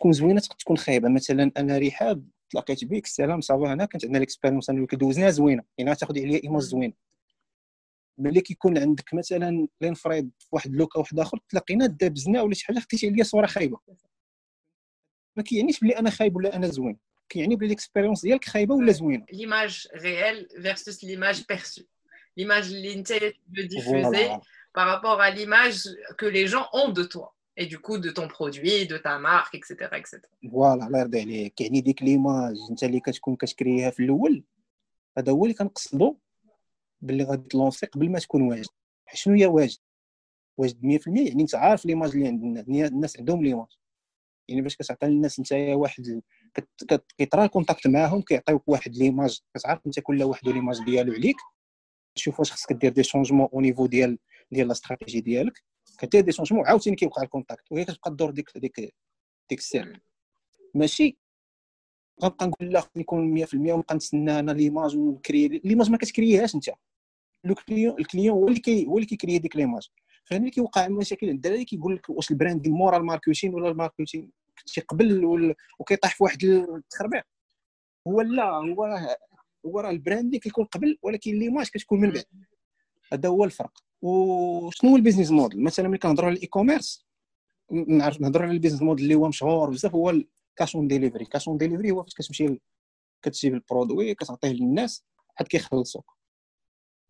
تكون 0.00 0.12
زوينة 0.12 0.40
تقدر 0.40 0.56
تكون 0.56 0.78
خايبة. 0.78 1.08
مثلا 1.08 1.52
أنا 1.56 1.78
رحاب 1.78 2.28
تلاقيت 2.50 2.84
بك 2.84 3.04
السلام 3.04 3.40
ça 3.40 3.56
va 3.56 3.72
هنا 3.72 3.84
كانت 3.84 4.04
عندنا 4.04 4.18
l'expérience 4.18 4.70
أنا 4.70 4.86
كدوزناها 4.86 5.30
زوينة. 5.30 5.62
يعني 5.78 5.90
غتاخذ 5.90 6.18
عليا 6.18 6.40
image 6.44 6.62
زوينة. 6.62 6.92
ملي 8.18 8.40
كيكون 8.40 8.78
عندك 8.78 9.14
مثلا 9.14 9.68
لينفريد 9.80 10.30
في 10.38 10.48
واحد 10.52 10.74
لوكا 10.76 10.98
واحد 10.98 11.20
آخر 11.20 11.38
تلاقينا 11.48 11.86
دابزنا 11.86 12.42
ولا 12.42 12.54
شي 12.54 12.66
حاجة 12.66 12.78
خديتي 12.78 13.08
عليا 13.08 13.24
صورة 13.24 13.46
خايبة. 13.46 13.78
ما 15.36 15.42
كيعنيش 15.42 15.80
بلي 15.80 15.98
أنا 15.98 16.10
خايب 16.10 16.36
ولا 16.36 16.56
أنا 16.56 16.66
زوين. 16.66 16.98
كيعني 17.28 17.56
بلي 17.56 17.68
l'expérience 17.68 18.22
ديالك 18.22 18.44
خايبة 18.44 18.74
ولا 18.74 18.92
زوينة. 18.92 19.26
l'image 19.32 19.88
réelle 19.96 20.48
versus 20.62 21.04
l'image 21.04 21.44
perçue 21.48 21.82
l'image 22.40 22.66
اللي 22.66 22.94
انت 22.94 23.12
par 24.78 24.86
rapport 24.86 25.20
à 25.20 25.30
l'image 25.30 25.88
que 26.18 26.26
les 26.26 26.46
gens 26.46 26.66
ont 26.72 26.88
de 26.88 27.02
toi. 27.02 27.34
Et 27.56 27.66
du 27.66 27.78
coup 27.78 27.98
de 27.98 28.10
ton 28.10 28.28
produit 28.28 28.86
de 28.86 28.96
ta 28.96 29.18
marque 29.18 29.54
etc 29.54 29.70
etc 30.00 30.20
voilà 30.52 30.86
الله 30.86 30.98
يرضي 31.00 31.20
عليك 31.20 31.60
يعني 31.60 31.80
ديك 31.80 32.02
l'image 32.02 32.56
انت 32.70 32.84
اللي 32.84 33.00
كتكون 33.00 33.36
كت 33.36 33.49
créer 33.49 33.83
ها 33.83 33.90
في 33.90 34.02
الأول 34.02 34.44
هذا 35.18 35.32
هو 35.32 35.44
اللي 35.44 35.54
كنقصدو 35.54 36.16
باللي 37.00 37.24
غادي 37.24 37.48
تلانسي 37.48 37.86
قبل 37.86 38.10
ما 38.10 38.18
تكون 38.18 38.42
واجد 38.42 38.66
شنو 39.14 39.34
هي 39.34 39.46
واجد 39.46 39.78
واجد 40.56 40.82
100% 40.82 41.06
يعني 41.06 41.42
انت 41.42 41.54
عارف 41.54 41.86
l'image 41.86 42.10
اللي 42.10 42.28
عند 42.28 42.68
الناس 42.68 43.18
عندهم 43.18 43.44
l'image 43.44 43.66
يعني 44.48 44.62
باش 44.62 44.76
كتعطي 44.76 45.06
للناس 45.06 45.38
انت 45.38 45.52
واحد 45.52 46.22
كيطرا 47.18 47.44
ال 47.44 47.49
contact 47.49 47.86
معاهم 47.86 48.22
كيعطيوك 48.22 48.68
واحد 48.68 48.96
l'image 48.96 49.40
كتعرف 49.54 49.86
انت 49.86 50.00
كل 50.00 50.22
واحد 50.22 50.48
l'image 50.48 50.84
ديالو 50.84 51.12
عليك 51.12 51.36
تشوف 52.14 52.38
واش 52.38 52.52
خصك 52.52 52.72
دير 52.72 52.92
des 52.92 53.02
changements 53.02 53.48
au 53.52 53.60
niveau 53.60 53.86
ديال 53.86 54.18
ديال 54.50 54.68
لا 54.68 54.96
ديالك 55.02 55.62
كدير 56.00 56.20
des 56.20 56.32
changements 56.32 56.66
عاوتاني 56.66 56.96
كيوقع 56.96 57.22
ال 57.22 57.28
contact 57.28 57.72
وهي 57.72 57.84
كتبقى 57.84 58.10
تدور 58.10 58.30
ديك 58.30 58.50
ديك 58.56 58.94
ديك 59.50 59.58
ال 59.58 59.63
cercle. 59.63 60.00
ماشي؟ 60.74 61.18
غنبقى 62.22 62.46
نقول 62.46 62.68
لا 62.72 62.80
خصني 62.80 63.02
يكون 63.02 63.46
100% 63.46 63.54
ونبقى 63.54 63.94
نتسنى 63.94 64.38
أنا 64.38 64.52
l'image 64.52 64.96
ونكري. 64.96 65.48
ليماج 65.48 65.90
ما 65.90 65.96
كتكريهاش 65.96 66.54
أنت. 66.54 66.70
le 67.44 67.54
client 67.54 68.00
ال 68.00 68.05
client 68.05 68.36
هو 68.36 68.48
اللي 68.48 68.60
كي 68.60 68.86
هو 68.86 68.96
اللي 68.96 69.06
كيكري 69.06 69.38
ديك 69.38 69.56
l'image. 69.56 69.88
فهنا 70.24 70.40
اللي 70.40 70.50
كيوقع 70.50 70.88
مشاكل 70.88 71.26
عند 71.26 71.34
الدراري 71.34 71.64
كيقول 71.64 71.94
لك 71.94 72.10
واش 72.10 72.30
ال 72.30 72.36
brand 72.36 72.68
مورا 72.68 72.96
ال 72.96 73.02
marketing 73.02 73.54
ولا 73.54 73.68
ال 73.68 73.74
marketing 73.74 74.30
شي 74.66 74.80
قبل 74.80 75.54
وكيطيح 75.78 76.16
في 76.16 76.24
واحد 76.24 76.44
التخربيع. 76.44 77.22
هو 78.06 78.20
لا 78.20 78.44
هو 78.44 78.84
راه 78.84 79.16
هو 79.66 79.80
راه 79.80 79.90
ال 79.90 79.98
brand 79.98 80.36
كيكون 80.36 80.64
قبل 80.64 80.98
ولكن 81.02 81.38
l'image 81.38 81.68
كتكون 81.68 82.00
من 82.00 82.10
بعد. 82.10 82.24
هذا 83.12 83.28
هو 83.28 83.44
الفرق. 83.44 83.89
وشنو 84.02 84.90
هو 84.90 84.96
ال 84.96 85.00
business 85.00 85.30
model؟ 85.30 85.62
مثلا 85.62 85.88
ملي 85.88 85.98
كنهضروا 85.98 86.28
على 86.28 86.36
ال 86.36 86.46
e-commerce 86.46 87.06
نعرف 87.70 88.20
نهضروا 88.20 88.46
على 88.46 88.54
ال 88.54 88.57
business 88.57 88.82
model 88.82 89.04
اللي 89.04 89.14
هو 89.14 89.28
مشهور 89.28 89.70
بزاف 89.70 89.94
هو 89.94 90.10
ال 90.10 90.23
cash 90.23 90.76
on 90.76 90.88
delivery 90.88 91.24
cash 91.24 91.48
on 91.48 91.58
delivery 91.58 91.90
هو 91.90 92.02
فاش 92.02 92.14
كتمشي 92.14 92.60
كتجيب 93.22 93.54
ال 93.54 93.61
produit 93.61 94.14
كتعطيه 94.14 94.52
للناس 94.52 95.04
عاد 95.40 95.48
كيخلصوك. 95.48 96.16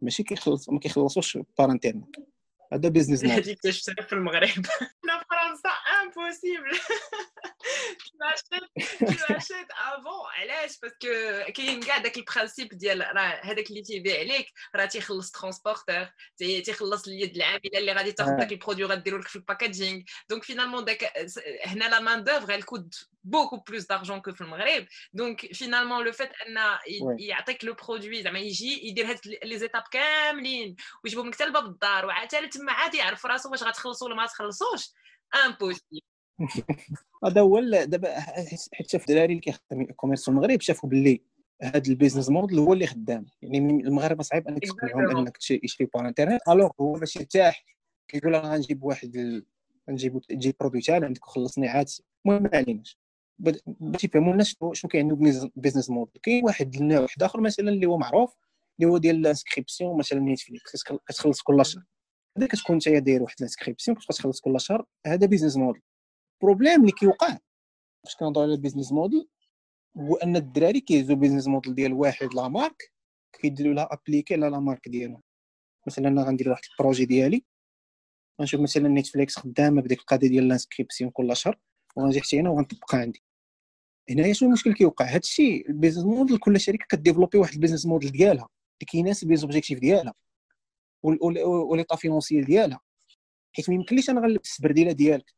ماشي 0.00 0.22
كيخلص 0.22 0.68
ما 0.68 0.78
كيخلصوش 0.78 1.38
par 1.58 1.70
internet 1.70 2.16
هذا 2.72 2.88
business 2.88 3.24
model 3.24 3.38
هذيك 3.42 3.70
شفتها 3.70 4.04
في 4.08 4.12
المغرب. 4.12 4.66
لا 5.04 5.24
فرنسا. 5.30 5.70
impossible 6.18 6.70
tu 8.98 9.32
achètes 9.34 9.72
avant 9.88 10.26
علاش 10.38 10.78
parce 10.82 11.26
que 11.26 11.52
كاين 11.52 11.80
كاع 11.80 11.98
داك 11.98 12.16
ال 12.16 12.22
principe 12.22 12.68
ديال 12.68 13.00
راه 13.00 13.40
هذاك 13.42 13.70
اللي 13.70 13.82
تيبيع 13.82 14.18
عليك 14.18 14.52
راه 14.76 14.84
تيخلص 14.84 15.30
transporteur 15.30 16.08
تيخلص 16.38 17.08
اليد 17.08 17.36
العامله 17.36 17.78
اللي 17.78 17.92
غادي 17.92 18.12
تاخذ 18.12 18.36
داك 18.36 18.52
ال 18.52 18.56
produit 18.56 18.84
غديروا 18.84 19.20
لك 19.20 19.28
في 19.28 19.36
ال 19.36 19.43
packaging 19.43 20.02
donc 20.30 20.44
finalement 20.44 20.84
داك 20.84 21.12
هنا 21.66 21.84
la 21.84 22.00
main 22.00 22.24
d'œuvre 22.24 22.58
elle 22.58 22.64
coûte 22.64 23.10
beaucoup 23.24 23.60
plus 23.60 23.86
d'argent 23.86 24.20
que 24.20 24.34
في 24.34 24.40
المغرب 24.40 24.86
donc 25.12 25.52
finalement 25.52 26.04
le 26.04 26.12
fait 26.12 26.30
ان 26.46 26.78
يعطيك 27.18 27.64
le 27.64 27.74
produit 27.74 28.22
زعما 28.22 28.38
يجي 28.38 28.88
يدير 28.88 29.10
هاد 29.10 29.18
les 29.44 29.58
étapes 29.58 29.82
كاملين 29.90 30.76
ويجيبهم 31.04 31.28
لك 31.28 31.34
حتى 31.34 31.44
لباب 31.44 31.66
الدار 31.66 32.06
وعاد 32.06 32.28
تما 32.28 32.72
عاد 32.72 32.94
يعرف 32.94 33.26
راسو 33.26 33.50
واش 33.50 33.62
غتخلصوا 33.62 34.06
ولا 34.06 34.16
ما 34.16 34.26
تخلصوش 34.26 34.90
impossible 35.46 36.00
هذا 37.24 37.40
هو 37.40 37.60
دابا 37.60 38.20
حتى 38.72 38.98
في 38.98 39.08
الدراري 39.08 39.32
اللي 39.32 39.40
كيخدموا 39.40 39.84
ال 39.90 39.94
commerce 39.94 40.22
في 40.22 40.28
المغرب 40.28 40.60
شافوا 40.60 40.88
باللي 40.88 41.20
هذا 41.62 41.82
ال 41.88 41.93
business 41.93 42.30
model 42.30 42.58
هو 42.58 42.72
اللي 42.72 42.86
خدام. 42.86 43.26
يعني 43.42 43.58
المغاربة 43.58 44.22
صعيب 44.22 44.48
أنك 44.48 44.64
تقنعهم 44.64 45.16
أنك 45.16 45.36
تشري 45.36 45.86
par 45.94 46.08
internet 46.08 46.40
alors 46.48 46.70
هو 46.80 46.92
باش 46.92 47.16
يرتاح 47.16 47.64
كيقول 48.08 48.34
أنا 48.34 48.54
غنجيب 48.54 48.82
واحد 48.82 49.16
ال... 49.16 49.46
نجيب 49.88 50.20
تجيب 50.20 50.54
produit 50.60 50.80
تاعنا 50.80 51.06
عندك 51.06 51.26
وخلصني 51.26 51.68
عاد 51.68 51.88
المهم 52.26 52.42
ما 52.42 52.50
عليناش. 52.54 52.98
باش 53.38 54.04
يفهموا 54.04 54.32
الناس 54.32 54.56
شنو 54.72 54.88
كيعني 54.90 55.50
business 55.56 55.90
model 55.90 56.20
كاين 56.22 56.44
واحد 56.44 56.74
النوع 56.74 57.00
واحد 57.00 57.22
آخر 57.22 57.40
مثلا 57.40 57.68
اللي 57.68 57.86
هو 57.86 57.98
معروف 57.98 58.36
اللي 58.80 58.92
هو 58.92 58.98
ديال 58.98 59.16
ال 59.16 59.23
inscription 59.23 59.98
مثلا 59.98 60.20
نيتفليكس 60.20 60.82
كتخلص 60.82 61.42
كل 61.42 61.66
شهر. 61.66 61.84
هذا 62.40 62.48
كتكون 62.48 62.74
انت 62.74 62.88
داير 62.88 63.22
واحد 63.22 63.34
ال 63.38 63.43
inscription 63.43 63.96
كتبقى 63.96 64.14
تخلص 64.14 64.40
كل 64.40 64.60
شهر 64.60 64.84
هذا 65.06 65.26
business 65.26 65.56
model 65.56 65.82
ال 66.34 66.39
problème 66.39 66.80
اللي 66.80 66.92
كيوقع. 66.92 67.38
باش 68.04 68.16
كنهضروا 68.16 68.44
على 68.44 68.54
ال 68.54 68.59
business 68.59 68.92
model 68.92 69.28
هو 69.98 70.16
أن 70.16 70.36
الدراري 70.36 70.80
كيهزوا 70.80 71.16
business 71.16 71.48
model 71.48 71.74
ديال 71.74 71.92
واحد 71.92 72.34
la 72.34 72.48
marque 72.48 72.92
كيديروا 73.32 73.74
لها 73.74 73.88
appliquer 73.92 74.34
على 74.34 74.48
la 74.48 74.60
marque 74.60 74.88
ديالهم 74.88 75.22
مثلا 75.86 76.08
أنا 76.08 76.22
غندير 76.22 76.50
واحد 76.50 76.62
ال 76.70 76.75
projet 76.75 77.04
ديالي 77.04 77.44
غنشوف 78.40 78.60
مثلا 78.60 78.88
نيتفليكس 78.88 79.38
خدامة 79.38 79.82
بديك 79.82 80.00
القضية 80.00 80.28
ديال 80.28 80.44
ال 80.44 80.50
inscription 80.50 81.10
كل 81.10 81.36
شهر 81.36 81.58
وغنجي 81.96 82.20
حتى 82.20 82.40
أنا 82.40 82.50
وغنطبقها 82.50 83.00
عندي. 83.00 83.22
هنايا 84.10 84.32
شنو 84.32 84.48
المشكل 84.48 84.74
كيوقع؟ 84.74 85.04
هادشي 85.14 85.64
ال 85.68 85.72
business 85.72 86.04
model 86.04 86.38
كل 86.38 86.60
شركة 86.60 86.86
ك 86.88 86.93
développer 86.93 87.38
واحد 87.38 87.54
ال 87.54 87.58
business 87.58 87.86
model 87.86 88.12
ديالها 88.12 88.48
اللي 88.80 88.86
كيناسب 88.88 89.30
les 89.30 89.36
objectifs 89.36 89.78
ديالها. 89.78 90.14
و 91.02 91.16
l'état 91.16 91.96
financial 91.96 92.44
ديالها. 92.44 92.80
حيت 93.52 93.70
ما 93.70 93.74
يمكنليش 93.74 94.10
أنا 94.10 94.20
غنلبس 94.20 94.48
السبرديله 94.50 94.92
ديالك. 94.92 95.34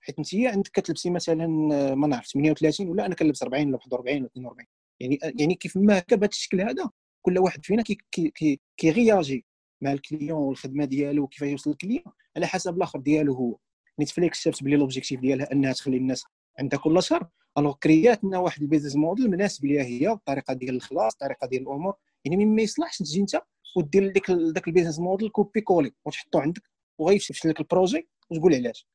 حيت 0.00 0.18
انت 0.18 0.34
عندك 0.34 0.70
كتلبسي 0.70 1.10
مثلا 1.10 1.46
ما 1.94 2.06
نعرف 2.06 2.26
38 2.26 2.88
ولا 2.88 3.06
أنا 3.06 3.14
كنلبس 3.14 3.42
40 3.42 3.66
ولا 3.68 3.76
41 3.76 4.18
ولا 4.18 4.26
42 4.26 4.66
يعني 5.00 5.18
يعني 5.40 5.54
كيف 5.54 5.76
ما 5.76 5.98
هكا 5.98 6.16
بهذا 6.16 6.30
الشكل 6.30 6.60
هذا 6.60 6.90
كل 7.22 7.38
واحد 7.38 7.64
فينا 7.64 7.82
كي 7.82 7.98
كي 8.12 8.60
كيغياجي 8.76 9.44
مع 9.80 9.92
ال 9.92 9.99
client 9.99 10.38
والخدمة 10.38 10.84
ديالو 10.84 11.22
وكيفاش 11.22 11.48
يوصل 11.48 11.70
ال 11.70 11.75
client 11.75 12.02
على 12.36 12.46
حسب 12.46 12.76
الآخر 12.76 12.98
ديالو 12.98 13.34
هو. 13.34 13.58
نيتفليكس 13.98 14.40
شافت 14.40 14.62
بلي 14.62 14.76
l'objectif 14.76 15.20
ديالها 15.20 15.52
أنها 15.52 15.72
تخلي 15.72 15.96
الناس 15.96 16.24
عندها 16.58 16.78
كل 16.78 17.02
شهر. 17.02 17.28
alors 17.58 17.74
كريات 17.82 18.24
لنا 18.24 18.38
واحد 18.38 18.62
ال 18.62 18.66
business 18.66 18.96
model 18.96 19.30
مناسب 19.30 19.64
ليها 19.64 19.82
هي 19.82 20.08
الطريقة 20.12 20.54
ديال 20.54 20.76
الخلاص 20.76 21.12
الطريقة 21.12 21.46
ديال 21.46 21.62
الأمور. 21.62 21.94
يعني 22.24 22.46
ما 22.46 22.62
يصلحش 22.62 22.98
تجي 22.98 23.20
أنت 23.20 23.40
ودير 23.78 24.12
ديك 24.12 24.30
داك 24.30 24.68
البيزنس 24.68 24.98
موديل 24.98 25.28
كوبي 25.28 25.60
كولي 25.60 25.92
وتحطو 26.04 26.38
عندك 26.38 26.62
وغيفشل 26.98 27.48
لك 27.48 27.60
البروجي 27.60 28.08
وتقول 28.30 28.54
علاش. 28.54 28.86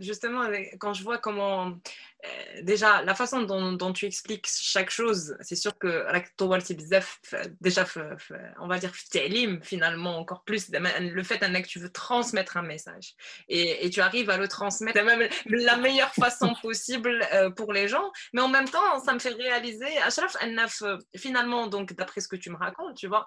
Justement, 0.00 0.48
quand 0.78 0.94
je 0.94 1.02
vois 1.02 1.18
comment, 1.18 1.78
euh, 2.24 2.62
déjà, 2.62 3.02
la 3.02 3.14
façon 3.14 3.42
dont, 3.42 3.92
tu 3.92 4.06
expliques 4.06 4.46
chaque 4.48 4.90
chose, 4.90 5.36
c'est 5.40 5.56
sûr 5.56 5.76
que 5.76 6.06
déjà, 7.60 7.84
on 8.60 8.68
va 8.68 8.78
dire, 8.78 8.92
finalement, 9.62 10.18
encore 10.18 10.44
plus, 10.44 10.70
le 10.70 11.22
fait 11.22 11.42
que 11.62 11.68
tu 11.68 11.80
veux 11.80 11.90
transmettre 11.90 12.56
un 12.56 12.62
message. 12.62 13.14
Et, 13.48 13.90
tu 13.90 14.00
arrives 14.00 14.30
à 14.30 14.38
le 14.38 14.48
transmettre 14.48 15.00
de 15.00 15.04
même 15.04 15.28
la 15.46 15.76
meilleure 15.76 16.14
façon 16.14 16.54
possible 16.62 17.26
euh, 17.32 17.50
pour 17.50 17.72
les 17.72 17.88
gens, 17.88 18.10
mais 18.32 18.40
en 18.40 18.48
même 18.48 18.68
temps, 18.68 19.00
ça 19.04 19.12
me 19.12 19.18
fait 19.18 19.30
réaliser, 19.30 19.88
finalement, 21.16 21.66
donc, 21.66 21.92
d'après 21.94 22.20
ce 22.20 22.28
que 22.28 22.36
tu 22.36 22.50
me 22.50 22.56
racontes, 22.56 22.96
tu 22.96 23.08
vois, 23.08 23.26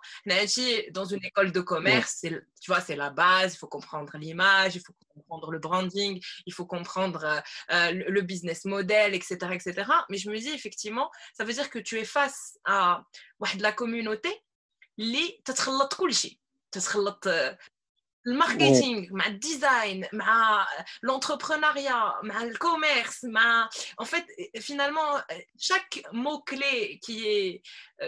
dans 0.91 1.05
une 1.05 1.23
école 1.25 1.51
de 1.51 1.59
commerce, 1.59 2.21
tu 2.21 2.71
vois, 2.71 2.79
c'est 2.79 2.95
la 2.95 3.09
base, 3.09 3.55
il 3.55 3.57
faut 3.57 3.67
comprendre 3.67 4.11
l'image, 4.17 4.75
il 4.75 4.81
faut 4.81 4.93
comprendre 5.13 5.51
le 5.51 5.59
branding, 5.84 6.20
il 6.46 6.52
faut 6.52 6.66
comprendre 6.66 7.24
euh, 7.24 7.40
euh, 7.74 7.90
le, 8.16 8.20
business 8.22 8.64
model, 8.64 9.14
etc., 9.14 9.34
etc. 9.52 9.90
Mais 10.08 10.18
je 10.18 10.30
me 10.30 10.38
dis 10.38 10.50
effectivement, 10.50 11.10
ça 11.36 11.44
veut 11.44 11.52
dire 11.52 11.70
que 11.70 11.78
tu 11.78 11.98
es 11.98 12.04
face 12.04 12.58
à 12.64 13.02
de 13.56 13.62
la 13.62 13.72
communauté 13.72 14.30
اللي 14.98 15.40
تتخلط 15.44 15.94
كل 15.94 16.14
شيء 16.14 16.38
تتخلط 16.72 17.28
الماركتينغ 18.26 19.06
مع 19.10 19.26
الديزاين 19.26 20.06
مع 20.12 20.66
l'entrepreneuriat 21.06 22.24
مع 22.24 22.42
الكوميرس 22.42 23.24
مع 23.24 23.68
en 24.02 24.04
fait 24.04 24.26
finalement 24.60 25.22
chaque 25.58 26.02
mot 26.12 26.42
clé 26.50 27.00
qui 27.04 27.26
est 27.26 27.62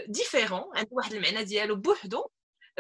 différent 0.08 0.70
عنده 0.74 0.88
واحد 0.90 1.12
المعنى 1.12 1.44
ديالو 1.44 1.76
بوحدو 1.76 2.30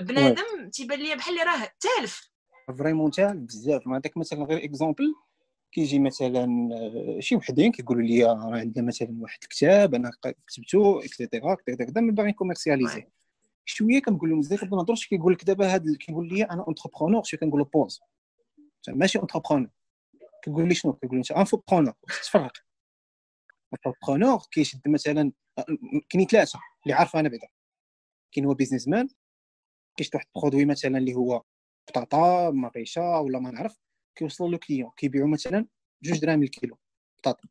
بنادم 0.00 0.70
تيبان 0.70 0.98
ليا 0.98 1.14
بحال 1.14 1.40
اللي 1.40 1.52
راه 1.52 1.72
تالف 1.80 2.32
vraiment 2.73 3.11
تال 3.11 3.39
بزاف. 3.39 3.87
نعطيك 3.87 4.17
مثلا 4.17 4.43
غير 4.43 4.63
exemple 4.63 5.15
كيجي 5.71 5.99
مثلا 5.99 6.69
آه، 6.73 7.19
شي 7.19 7.35
وحدين 7.35 7.71
كيقولوا 7.71 8.03
لي 8.03 8.23
راه 8.23 8.55
عندنا 8.55 8.85
مثلا 8.87 9.17
واحد 9.21 9.39
الكتاب 9.43 9.95
أنا 9.95 10.11
كتبته 10.47 11.05
et 11.05 11.18
cetera 11.18 11.55
كذا 11.55 11.75
كذا 11.75 12.01
من 12.01 12.15
باغي 12.15 12.33
commercialiser 12.33 13.07
شوية 13.65 14.01
كنقول 14.01 14.29
لهم 14.29 14.39
مزيان 14.39 14.69
ما 14.69 14.77
نهضرش 14.77 15.07
كيقول 15.07 15.33
لك 15.33 15.43
دابا 15.43 15.67
هذا 15.67 15.97
كيقول 15.99 16.27
لي 16.27 16.43
أنا 16.43 16.63
entrepreneur 16.63 17.23
شوية 17.23 17.39
كنقول 17.39 17.59
له 17.59 17.65
pause 17.65 18.01
ماشي 18.89 19.19
entrepreneur 19.19 19.69
كيقول 20.43 20.67
لي 20.67 20.75
شنو؟ 20.75 20.93
كيقول 20.93 21.15
لي 21.17 21.19
أنت 21.19 21.31
infopreneur 21.31 21.93
تفرق. 22.23 22.51
infopreneur 23.73 24.41
كيشد 24.51 24.81
مثلا 24.87 25.31
آه، 25.57 25.65
كاينين 26.09 26.27
ثلاثة. 26.27 26.59
اللي 26.83 26.93
عارف 26.93 27.15
أنا 27.15 27.29
بعدا. 27.29 27.47
كاين 28.31 28.45
هو 28.45 28.53
businessman 28.53 29.09
كيشد 29.97 30.15
واحد 30.15 30.27
produit 30.35 30.65
مثلا 30.65 30.97
اللي 30.97 31.13
هو 31.15 31.43
بطاطا 31.87 32.51
مقيشة 32.51 33.21
ولا 33.21 33.39
ما 33.39 33.51
نعرف. 33.51 33.79
كيوصلوا 34.15 34.49
له 34.49 34.57
client 34.57 34.91
كيبيعوا 34.97 35.27
مثلا 35.27 35.67
جوج 36.03 36.19
دراهم 36.19 36.43
الكيلو. 36.43 36.77
بطاطا 37.17 37.47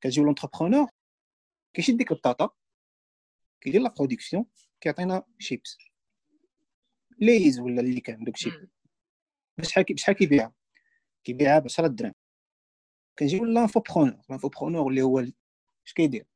كتجيو 0.00 0.24
l'entrepreneur 0.24 0.88
كيشد 1.74 1.96
ديك 1.96 2.12
البطاطا 2.12 2.50
كيدير 3.60 3.80
la 3.80 3.94
production 3.98 4.46
كيعطينا 4.80 5.22
شيبس. 5.38 5.78
ليز 7.18 7.60
ولا 7.60 7.80
اللي 7.80 8.00
كان 8.00 8.24
دوك 8.24 8.36
شيب 8.36 8.68
بشحال 9.58 9.84
بشحال 9.84 10.14
كيبيعها؟ 10.14 10.52
كيبيعها 11.24 11.58
ب 11.58 11.64
10 11.64 11.86
دراهم. 11.86 12.14
كنجيو 13.18 13.44
l'infopreneur 13.44 14.22
l'infopreneur 14.30 14.90
اللي 14.90 15.02
هو 15.02 15.18
اش 15.86 15.92
كيدير؟ 15.94 16.26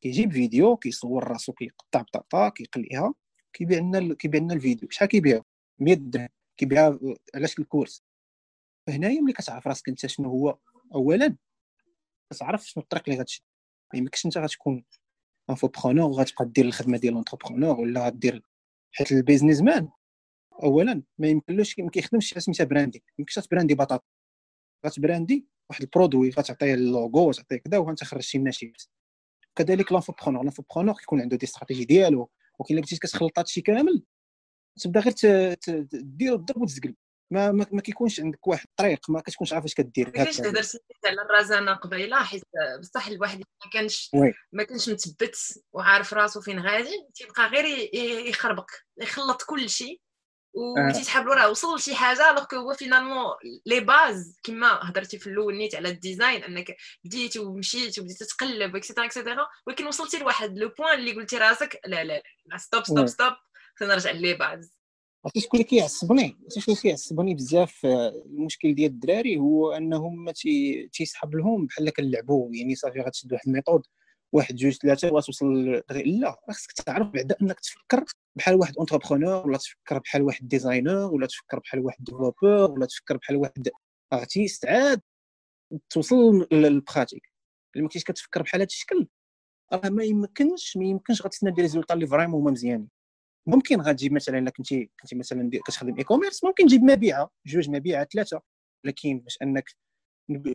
كيجيب 0.00 0.32
فيديو 0.32 0.76
كيصور 0.76 1.24
راسو 1.24 1.52
كيقطع 1.52 2.00
بطاطا 2.00 2.48
كيقليها 2.48 3.14
كيبيع 3.52 3.78
لنا 3.78 4.14
كيبيع 4.14 4.40
لنا 4.40 4.54
الفيديو. 4.54 4.90
شحال 4.90 5.08
كيبيعو؟ 5.08 5.42
100 5.78 5.94
درهم 5.94 6.28
كيبيعها 6.56 6.98
علاش 7.34 7.58
ال 7.58 7.64
course؟ 7.64 8.04
فهنايا 8.86 9.20
ملي 9.20 9.32
كتعرف 9.32 9.66
راسك 9.66 9.88
أنت 9.88 10.06
شنو 10.06 10.28
هو؟ 10.28 10.58
اولا 10.94 11.36
كتعرف 12.32 12.66
شنو 12.68 12.82
الطريق 12.82 13.02
اللي 13.08 13.20
غتشد 13.20 13.42
ما 13.92 13.98
يمكنش 13.98 14.26
أنت 14.26 14.38
غتكون 14.38 14.84
infopreneur 15.50 16.10
وغتبقى 16.10 16.44
دير 16.44 16.64
الخدمة 16.64 16.98
ديال 16.98 17.14
l'entrepreneur 17.14 17.80
ولا 17.80 18.06
غدير 18.06 18.42
حيت 18.92 19.12
ال 19.12 19.62
businessman 19.62 19.88
اولا 20.62 21.02
ما 21.18 21.28
يمكنلوش 21.28 21.78
ما 21.78 21.90
كيخدمش 21.90 22.34
سميتها 22.38 22.64
brander 22.64 23.02
ما 23.08 23.14
يمكنش 23.18 23.34
ت 23.34 23.39
brander 23.39 23.74
بطاطا. 23.74 24.04
غت 24.86 24.99
brander 24.99 25.46
واحد 25.70 25.82
ال 25.82 25.88
produit 25.88 26.30
غتعطيه 26.30 26.74
اللوغو 26.74 27.28
وتعطيه 27.28 27.56
كذا 27.56 27.78
وانت 27.78 28.04
خرج 28.04 28.20
شي 28.20 28.38
مناشيبس 28.38 28.90
كذلك 29.56 29.92
l'infopreneur 29.92 30.42
l'infopreneur 30.42 30.94
كيكون 30.94 31.20
عنده 31.20 31.36
des 31.36 31.46
stratégies 31.46 31.84
ديالو 31.84 32.30
ولكن 32.58 32.74
الا 32.74 32.82
بديتي 32.82 32.96
كتخلط 32.96 33.38
هادشي 33.38 33.60
كامل. 33.60 34.02
تبدا 34.80 35.00
غير 35.00 35.14
دير 35.92 36.34
الضرب 36.34 36.62
وتزقل 36.62 36.94
ما 37.32 37.52
ما, 37.52 37.80
كيكونش 37.80 38.20
عندك 38.20 38.46
واحد 38.46 38.66
الطريق 38.68 39.10
ما 39.10 39.20
كتكونش 39.20 39.52
عارف 39.52 39.64
اش 39.64 39.74
كدير 39.74 40.12
علاش 40.16 40.36
تهضر 40.36 40.62
على 41.06 41.22
الرزانه 41.22 41.74
قبيله 41.74 42.22
حيت 42.22 42.42
بصح 42.80 43.06
الواحد 43.06 43.38
ما 43.38 43.70
كانش 43.72 44.10
ما 44.52 44.62
كانش 44.64 44.88
مثبت 44.88 45.36
وعارف 45.72 46.14
راسو 46.14 46.40
فين 46.40 46.60
غادي 46.60 47.08
تيبقى 47.14 47.48
غير 47.48 47.64
يخربق 48.28 48.70
يخلط 49.00 49.42
كل 49.42 49.70
شيء 49.70 50.00
وتيسحب 50.54 51.26
له 51.26 51.34
راه 51.34 51.50
وصل 51.50 51.76
لشي 51.76 51.94
حاجة 51.94 52.30
alors 52.30 52.44
que 52.44 52.56
هو 52.56 52.74
finalement 52.74 53.34
les 53.66 53.80
bases 53.80 54.38
كما 54.42 54.80
هضرتي 54.82 55.18
في 55.18 55.26
الأول 55.26 55.56
نيت 55.56 55.74
على 55.74 55.88
ال 55.88 55.96
design 55.96 56.44
انك 56.44 56.76
بديتي 57.04 57.38
ومشيتي 57.38 58.00
وبديتي 58.00 58.24
تقلب 58.24 58.76
et 58.76 58.84
cetera 58.84 59.06
et 59.06 59.16
cetera 59.16 59.46
ولكن 59.66 59.86
وصلتي 59.86 60.18
لواحد 60.18 60.58
le 60.58 60.68
point 60.68 60.94
اللي 60.94 61.12
قلتي 61.12 61.38
راسك 61.38 61.80
لا 61.86 62.04
لا 62.04 62.22
لا 62.46 62.56
stop 62.56 62.84
stop 62.84 63.06
stop 63.06 63.32
خلينا 63.74 63.94
نرجع 63.94 64.36
base 64.38 64.82
عرفتي 65.24 65.40
شكون 65.40 65.60
اللي 65.60 65.70
كيعصبني؟ 65.70 66.38
عرفتي 66.42 66.60
شكون 66.60 66.74
اللي 66.74 66.82
كيعصبني 66.82 67.34
بزاف 67.34 67.86
المشكل 67.86 68.74
ديال 68.74 68.90
الدراري 68.90 69.36
هو 69.36 69.72
أنهم 69.72 70.24
ما 70.24 70.32
تيسحب 70.92 71.34
لهم 71.34 71.66
بحال 71.66 71.90
كنلعبوا 71.90 72.50
يعني 72.54 72.74
صافي 72.74 73.00
غتشد 73.00 73.32
واحد 73.32 73.48
ال 73.48 73.52
méthode 73.52 73.82
واحد 74.32 74.56
جوج 74.56 74.72
ثلاثة 74.72 75.12
وتوصل 75.12 75.82
لا 75.90 76.36
خاصك 76.46 76.72
تعرف 76.72 77.08
بعدا 77.08 77.36
أنك 77.42 77.60
تفكر 77.60 78.04
بحال 78.36 78.54
واحد 78.54 78.76
entrepreneur 78.78 79.46
ولا 79.46 79.58
تفكر 79.58 79.98
بحال 79.98 80.22
واحد 80.22 80.48
designer 80.48 81.14
ولا 81.14 81.26
تفكر 81.26 81.58
بحال 81.58 81.80
واحد 81.80 82.04
développeur 82.04 82.70
ولا 82.70 82.86
تفكر 82.86 83.16
بحال 83.16 83.36
واحد 83.36 83.68
artiste 84.12 84.66
عاد 84.66 85.00
توصل 85.90 86.48
لل 86.52 86.66
pratique. 86.66 87.32
ما 87.76 87.82
كنتيش 87.82 88.04
كتفكر 88.04 88.42
بحال 88.42 88.60
هذا 88.60 88.66
الشكل 88.66 89.06
راه 89.72 89.88
ما 89.88 90.04
يمكنش 90.04 90.76
ما 90.76 90.84
يمكنش 90.84 91.22
غتسنى 91.22 91.50
des 91.50 91.62
résultats 91.62 91.94
اللي 91.94 92.06
vraiment 92.06 92.40
هما 92.40 92.50
مزيانين. 92.50 92.88
ممكن 93.46 93.80
غتجيب 93.80 94.12
مثلا 94.12 94.38
إلا 94.38 94.50
كنتي 94.50 94.90
كنتي 95.00 95.16
مثلا 95.16 95.50
كتخدم 95.66 95.96
e-commerce 95.98 96.44
ممكن 96.44 96.66
تجيب 96.66 96.82
مبيعة 96.82 97.30
جوج 97.46 97.70
مبيعه 97.70 98.08
ثلاثة. 98.12 98.42
لكن 98.84 99.18
باش 99.18 99.38
أنك 99.42 99.70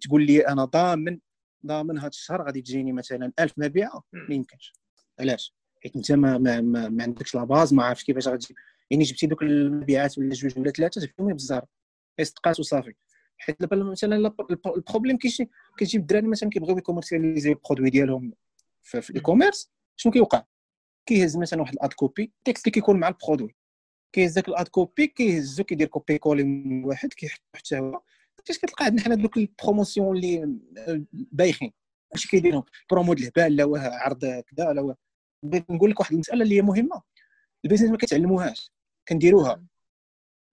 تقول 0.02 0.26
لي 0.26 0.48
أنا 0.48 0.66
ضامن 0.66 1.20
ضامن 1.66 1.98
هذا 2.00 2.08
الشهر 2.08 2.42
غادي 2.42 2.62
تجيني 2.62 2.92
مثلا 2.92 3.32
1000 3.40 3.54
مبيعة 3.58 4.04
ما 4.14 4.36
يمكنش. 4.36 4.74
علاش؟ 5.20 5.56
حيت 5.84 5.96
أنت 5.96 6.12
ما 6.12 6.38
ما, 6.38 6.62
ما, 6.62 6.90
ما 6.90 7.04
عندكش 7.04 7.36
la 7.36 7.44
base 7.44 7.74
ما 7.74 7.84
عارفش 7.84 8.04
كيفاش 8.04 8.28
غتجيب 8.28 8.58
يعني 8.92 9.04
جبتي 9.04 9.28
دوك 9.28 9.44
المبيعات 9.44 10.18
ولا 10.18 10.30
جوج 10.30 10.60
ولا 10.60 10.72
ثلاثة 10.72 11.02
فيهم 11.02 11.34
بزاف. 11.34 11.64
صدقات 12.22 12.60
وصافي. 12.60 12.94
حيت 13.38 13.60
دابا 13.60 13.76
مثلا 13.76 14.34
ال 14.78 14.82
problème 14.82 15.18
كيجيب 15.18 16.02
الدراري 16.02 16.28
مثلا 16.28 16.50
كيبغيو 16.50 16.78
ي 16.78 16.83
commercialiser 16.83 17.52
ال 17.52 17.57
produit 17.57 17.90
ديالهم 17.90 18.34
في 18.82 19.10
ال 19.10 19.22
e-commerce 19.22 19.72
شنو 19.96 20.12
كيوقع؟ 20.12 20.44
كيهز 21.08 21.38
مثلا 21.38 21.62
واحد 21.62 21.74
ال 21.74 21.81
ad 21.81 21.94
copy 21.94 22.24
ال 22.24 22.31
texte 22.31 22.68
اللي 22.68 22.72
كيكون 22.72 23.00
مع 23.00 23.08
ال 23.08 23.13
produit. 23.13 23.56
كيهز 24.14 24.34
داك 24.34 24.48
ال 24.48 24.55
ad 24.55 24.68
copy 24.68 25.08
كيهزو 25.08 25.64
كيدير 25.64 25.88
copier-coller 25.88 26.44
من 26.44 26.86
واحد 26.86 27.14
كيحط 27.14 27.42
حتى 27.56 27.80
هو. 27.80 28.02
فاش 28.46 28.58
كتلقى 28.58 28.86
عندنا 28.86 29.02
حنا 29.02 29.16
دوك 29.16 29.38
ال 29.38 29.45
promotions 29.45 30.18
اللي 30.18 30.58
بايخين. 31.14 31.74
اش 32.16 32.28
كيديرهم؟ 32.28 32.64
برومو 32.92 33.14
د 33.14 33.20
الهبال 33.20 33.56
لا 33.56 33.64
واه 33.64 33.80
عرض 33.80 34.26
كذا 34.26 34.74
لا 34.74 34.96
بغيت 35.44 35.72
نقول 35.72 35.92
لك 35.92 36.00
واحد 36.00 36.14
المسألة 36.14 36.44
اللي 36.44 36.56
هي 36.56 36.62
مهمة. 36.62 37.02
ال 37.66 37.69
business 37.69 37.90
ما 37.92 37.98
كتعلموهاش 37.98 38.72
كنديروها. 39.08 39.64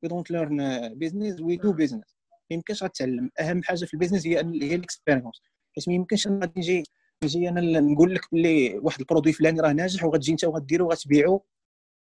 we 0.03 0.09
don't 0.09 0.31
learn 0.31 0.89
business 0.95 1.41
we 1.41 1.57
do 1.57 1.73
business 1.73 2.17
ما 2.31 2.55
يمكنش 2.57 2.83
غتعلم. 2.83 3.31
أهم 3.41 3.63
حاجة 3.63 3.85
في 3.85 3.95
ال 3.95 3.99
business 3.99 4.27
هي 4.27 4.37
هي 4.37 4.75
ال 4.75 4.81
expérience 4.81 5.43
حيت 5.77 5.89
ما 5.89 5.95
يمكنش 5.95 6.27
غادي 6.29 6.53
نجي 6.57 6.83
نجي 7.23 7.49
أنا 7.49 7.81
نقول 7.81 8.15
لك 8.15 8.21
بلي 8.33 8.79
واحد 8.79 9.01
ال 9.01 9.05
produit 9.05 9.33
فلاني 9.33 9.61
راه 9.61 9.73
ناجح 9.73 10.05
وغتجي 10.05 10.33
انت 10.33 10.45
وغديرو 10.45 10.87
وغتبيعو 10.87 11.45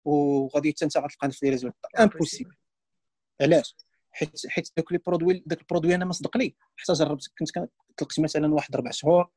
وغادي 0.04 0.70
حتى 0.72 0.84
انت 0.84 0.96
غتلقى 0.98 1.28
نفس 1.28 1.42
les 1.42 1.50
résultats. 1.50 1.88
impossible 1.98 2.54
علاش؟ 3.40 3.76
حيت 4.10 4.46
حيت 4.46 4.68
دوك 4.76 4.92
les 4.92 4.98
produits 4.98 5.42
داك 5.46 5.60
ال 5.60 5.64
produit 5.64 5.94
أنا 5.94 6.04
ما 6.04 6.12
صدق 6.12 6.36
لي 6.36 6.54
حتى 6.76 6.92
جربت 6.92 7.28
كنت 7.38 7.68
طلقت 7.96 8.20
مثلا 8.20 8.54
واحد 8.54 8.76
ربع 8.76 8.90
شهور 8.90 9.30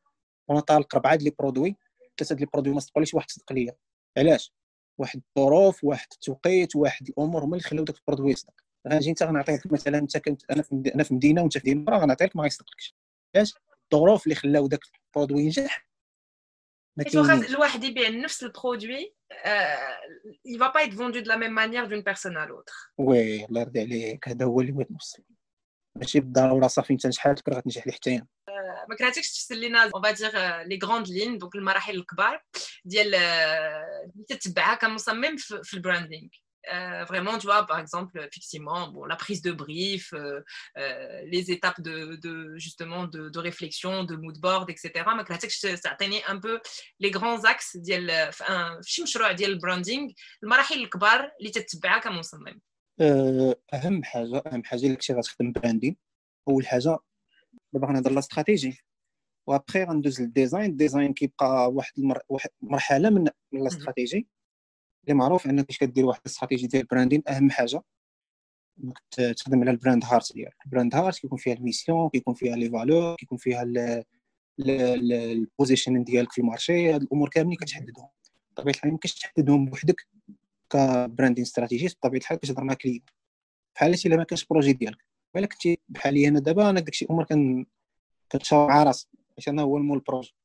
وأنا 0.48 0.60
طالق 0.60 0.96
ربعه 0.96 1.16
ديال 1.16 1.30
les 1.30 1.36
produits 1.40 1.76
ثلاثة 2.18 2.36
ديال 2.36 2.46
les 2.46 2.50
produits 2.54 2.74
ما 2.74 2.80
صدقوليش 2.80 3.14
واحد 3.14 3.30
صدق 3.30 3.54
ليا. 3.54 3.76
علاش؟ 4.18 4.54
واحد 4.98 5.22
الظروف 5.38 5.84
واحد 5.84 6.08
التوقيت 6.14 6.76
واحد 6.76 7.10
الأمور 7.10 7.44
هما 7.44 7.56
اللي 7.58 7.64
خلاو 7.64 7.84
داك 7.84 7.98
ال 7.98 8.02
produit 8.02 8.32
يصدق. 8.32 8.54
غنجي 8.88 9.10
انت 9.10 9.24
غنعطيك 9.24 9.72
مثلا 9.72 9.98
انت 9.98 10.18
كنت 10.18 10.52
أنا 10.52 10.62
في 10.62 10.92
أنا 10.96 11.04
في 11.04 11.14
مدينة 11.14 11.42
وأنت 11.42 11.58
في 11.58 11.76
مدينة 11.76 11.98
غنعطيك 11.98 12.36
ما 12.36 12.44
غيصدقلكش. 12.44 12.96
علاش؟ 13.36 13.54
الظروف 13.94 14.24
اللي 14.24 14.36
خلاو 14.36 14.68
داك 14.68 14.80
ال 15.08 15.12
produit 15.12 15.42
ينجح. 15.42 15.88
ما 16.98 17.04
كاينش. 17.04 17.50
الواحد 17.50 17.84
يبيع 17.84 18.10
نفس 18.10 18.44
ال 18.44 18.53
produit 18.53 19.16
il 20.54 20.58
va 20.58 20.70
pas 20.70 20.84
être 20.86 20.94
vendu 20.94 21.22
de 21.22 21.28
la 21.28 21.38
même 21.38 21.56
manière 21.62 21.88
d'une 21.88 22.04
personne 22.04 22.38
à 22.38 22.46
l'autre. 22.46 22.94
oui 22.98 23.46
الله 23.46 23.62
يرضي 23.62 23.82
عليك. 23.82 24.28
هذا 24.28 24.46
هو 24.46 24.62
اللي 24.62 24.72
بغيت 24.72 24.92
نوصل. 24.92 25.24
ماشي 25.96 26.20
بالضرورة 26.20 26.68
صافي 26.68 26.94
انت 26.94 27.08
نجحت 27.08 27.50
راه 27.50 27.58
غتنجح 27.58 27.88
لي 27.88 27.94
حتى 27.94 28.16
أنا 28.16 28.28
ما 28.90 28.96
كرهتكش 28.96 29.32
تفسر 29.32 29.56
لينا 29.56 29.84
on 29.84 30.04
va 30.04 30.13
dire 30.13 30.32
les 30.62 30.80
grandes 30.84 31.08
lignes 31.08 31.38
دونك 31.38 31.56
المراحل 31.56 31.96
الكبار 31.96 32.44
ديال 32.86 33.16
اللي 33.16 34.26
تتبعها 34.28 34.76
كمصمم 34.76 35.38
في 35.38 35.74
ال 35.74 35.80
branding 35.80 36.30
Euh, 36.70 37.06
vraiment, 37.06 37.38
tu 37.38 37.48
vois, 37.48 37.66
par 37.66 37.80
exemple, 37.80 38.20
effectivement, 38.20 38.88
bon, 38.90 39.06
la 39.06 39.16
prise 39.16 39.42
de 39.42 39.52
brief, 39.52 40.14
euh, 40.14 40.42
euh, 40.78 41.22
les 41.26 41.52
étapes 41.52 41.82
de, 41.82 42.16
de 42.18 42.58
justement 42.58 43.08
de, 43.08 43.30
de, 43.30 43.40
réflexion, 43.40 44.04
de 44.04 44.16
mood 44.16 44.38
board, 44.40 44.70
etc. 44.70 44.92
ما 45.06 45.24
كرهتكش 45.24 45.62
تعطيني 45.62 46.22
un 46.22 46.40
peu 46.40 46.60
les 47.00 47.12
grands 47.12 47.44
axes 47.46 47.78
ديال 47.78 48.32
شي 48.86 49.04
مشروع 49.04 49.32
ديال 49.32 49.52
ال 49.52 49.59
branding 49.59 50.12
المراحل 50.44 50.84
الكبار 50.84 51.32
اللي 51.40 51.52
تتبعها 51.52 52.00
كمصمم 52.00 52.60
اهم 53.74 54.04
حاجة 54.04 54.44
اهم 54.48 54.64
حاجة 54.64 54.80
اللي 54.80 54.96
كنتي 54.96 55.14
غتخدم 55.14 55.52
branding 55.52 55.98
اول 56.48 56.68
حاجة 56.68 56.98
دابا 57.74 57.88
غنهضر 57.88 58.12
la 58.12 58.20
stratégie 58.20 58.84
et 59.48 59.58
après 59.58 59.84
غندوز 59.84 60.22
لل 60.22 60.34
design 60.34 60.72
ال 60.72 60.78
design 60.78 61.14
كيبقى 61.14 61.72
واحد 61.72 61.94
المرحله 62.64 63.10
من 63.10 63.28
الاستراتيجي 63.54 64.28
اللي 65.04 65.14
معروف 65.14 65.46
انك 65.46 65.68
باش 65.68 65.78
كدير 65.78 66.06
واحد 66.06 66.20
الاستراتيجي 66.26 66.68
ديال 66.68 66.82
ال 66.82 66.87
branding 66.87 67.24
أهم 67.28 67.52
حاجة 67.52 67.82
إنك 68.84 68.98
تخدم 69.38 69.62
على 69.62 69.72
ال 69.72 69.78
brand 69.78 70.06
heart 70.06 70.34
ديالك. 70.34 70.56
ال 70.66 70.71
brand 70.71 70.96
heart 70.96 71.20
كيكون 71.20 71.38
فيها 71.38 71.54
ال 71.54 71.61
mission 71.61 72.10
كيكون 72.10 72.34
فيها 72.34 72.56
les 72.56 72.70
valeurs 72.70 73.16
كيكون 73.16 73.38
فيها 73.38 73.66
ال 74.60 74.76
position 74.76 76.04
ديالك 76.04 76.32
في 76.32 76.42
ال 76.42 76.49
marché 76.49 76.94
هاد 76.94 77.02
الأمور 77.02 77.30
كاملين 77.30 77.58
كتحددهم. 77.58 78.08
بطبيعة 78.52 78.74
الحال 78.74 78.92
يمكنش 78.92 79.14
تحددهم 79.14 79.66
بوحدك 79.66 80.08
ك 80.70 80.78
branding 80.78 81.44
strategist 81.44 81.98
بطبيعة 81.98 82.20
الحال 82.20 82.38
كتهضر 82.38 82.64
مع 82.64 82.74
client 82.74 83.02
بحال 83.76 83.96
إلا 84.06 84.18
ما 84.18 84.24
كانش 84.24 84.46
projet 84.46 84.74
ديالك. 84.74 85.06
الا 85.36 85.48
كنتي 85.48 85.80
بحالي 85.90 86.28
أنا 86.28 86.40
دابا 86.40 86.70
أنا 86.70 86.80
داكشي 86.80 87.06
أمور 87.10 87.26
كنتشاور 88.32 88.68
مع 88.68 88.84
راسي. 88.84 89.08
باش 89.36 89.50
أنا 89.50 89.62
هو 89.62 89.78
المول 89.78 89.98
ال 89.98 90.03
projet 90.03 90.36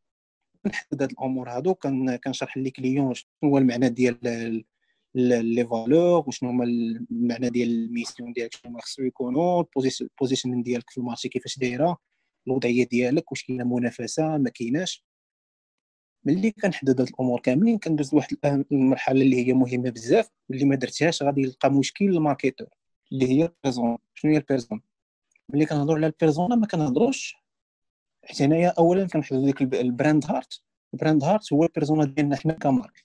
كنحدد 0.67 1.03
هاد 1.03 1.11
الأمور 1.11 1.51
هادو 1.51 1.75
كنشرح 2.25 2.57
les 2.57 2.71
clients 2.71 3.15
شنو 3.15 3.31
هو 3.45 3.59
المعنى 3.59 3.89
ديال 3.89 4.65
les 5.15 5.67
valeurs 5.67 6.25
وشنو 6.29 6.51
هما 6.51 6.65
المعنى 6.65 7.51
ديال 7.51 7.69
ال 7.69 7.77
mission 7.77 8.33
ديالك 8.33 8.55
شنو 8.55 8.79
خصو 8.79 9.03
يكونوا 9.03 9.65
ال 10.01 10.08
position 10.08 10.63
ديالك 10.63 10.91
في 10.91 10.99
ال 10.99 11.03
marché 11.03 11.29
كيفاش 11.29 11.59
دايرة 11.59 11.99
الوضعية 12.47 12.85
ديالك 12.85 13.33
واش 13.33 13.45
كاينة 13.45 13.65
منافسة 13.65 14.39
ما 14.39 14.51
كايناش. 14.51 15.05
ملي 16.25 16.51
كنحدد 16.51 17.01
هاد 17.01 17.09
الأمور 17.09 17.41
كاملين 17.41 17.79
كندوز 17.79 18.15
لواحد 18.15 18.37
المرحلة 18.73 19.23
اللي 19.23 19.47
هي 19.47 19.53
مهمة 19.53 19.91
بزاف 19.91 20.29
واللي 20.49 20.65
ما 20.65 20.77
درتهاش 20.77 21.23
غادي 21.23 21.43
يلقى 21.43 21.73
مشكل 21.73 22.05
ال 22.05 22.11
marketeur 22.11 22.69
اللي 23.13 23.29
هي 23.29 23.45
ال 23.45 23.51
persona 23.51 23.99
شنو 24.15 24.31
هي 24.31 24.37
ال 24.37 24.42
persona 24.42 24.81
ملي 25.49 25.67
كنهضروا 25.67 25.97
على 25.97 26.07
ال 26.07 26.13
persona 26.13 26.57
ما 26.57 26.67
كنهضروش 26.67 27.37
حيت 28.27 28.43
هنايا 28.43 28.75
اولا 28.79 29.07
كنحددوا 29.07 29.47
ديك 29.47 29.63
ال 29.63 29.73
brand 29.73 30.25
heart 30.25 30.63
ال 30.95 31.00
brand 31.00 31.25
heart 31.25 31.53
هو 31.53 31.65
ال 31.65 31.70
persona 31.70 32.05
ديالنا 32.05 32.37
حنا 32.37 32.53
ك 32.53 32.59
marque. 32.59 33.05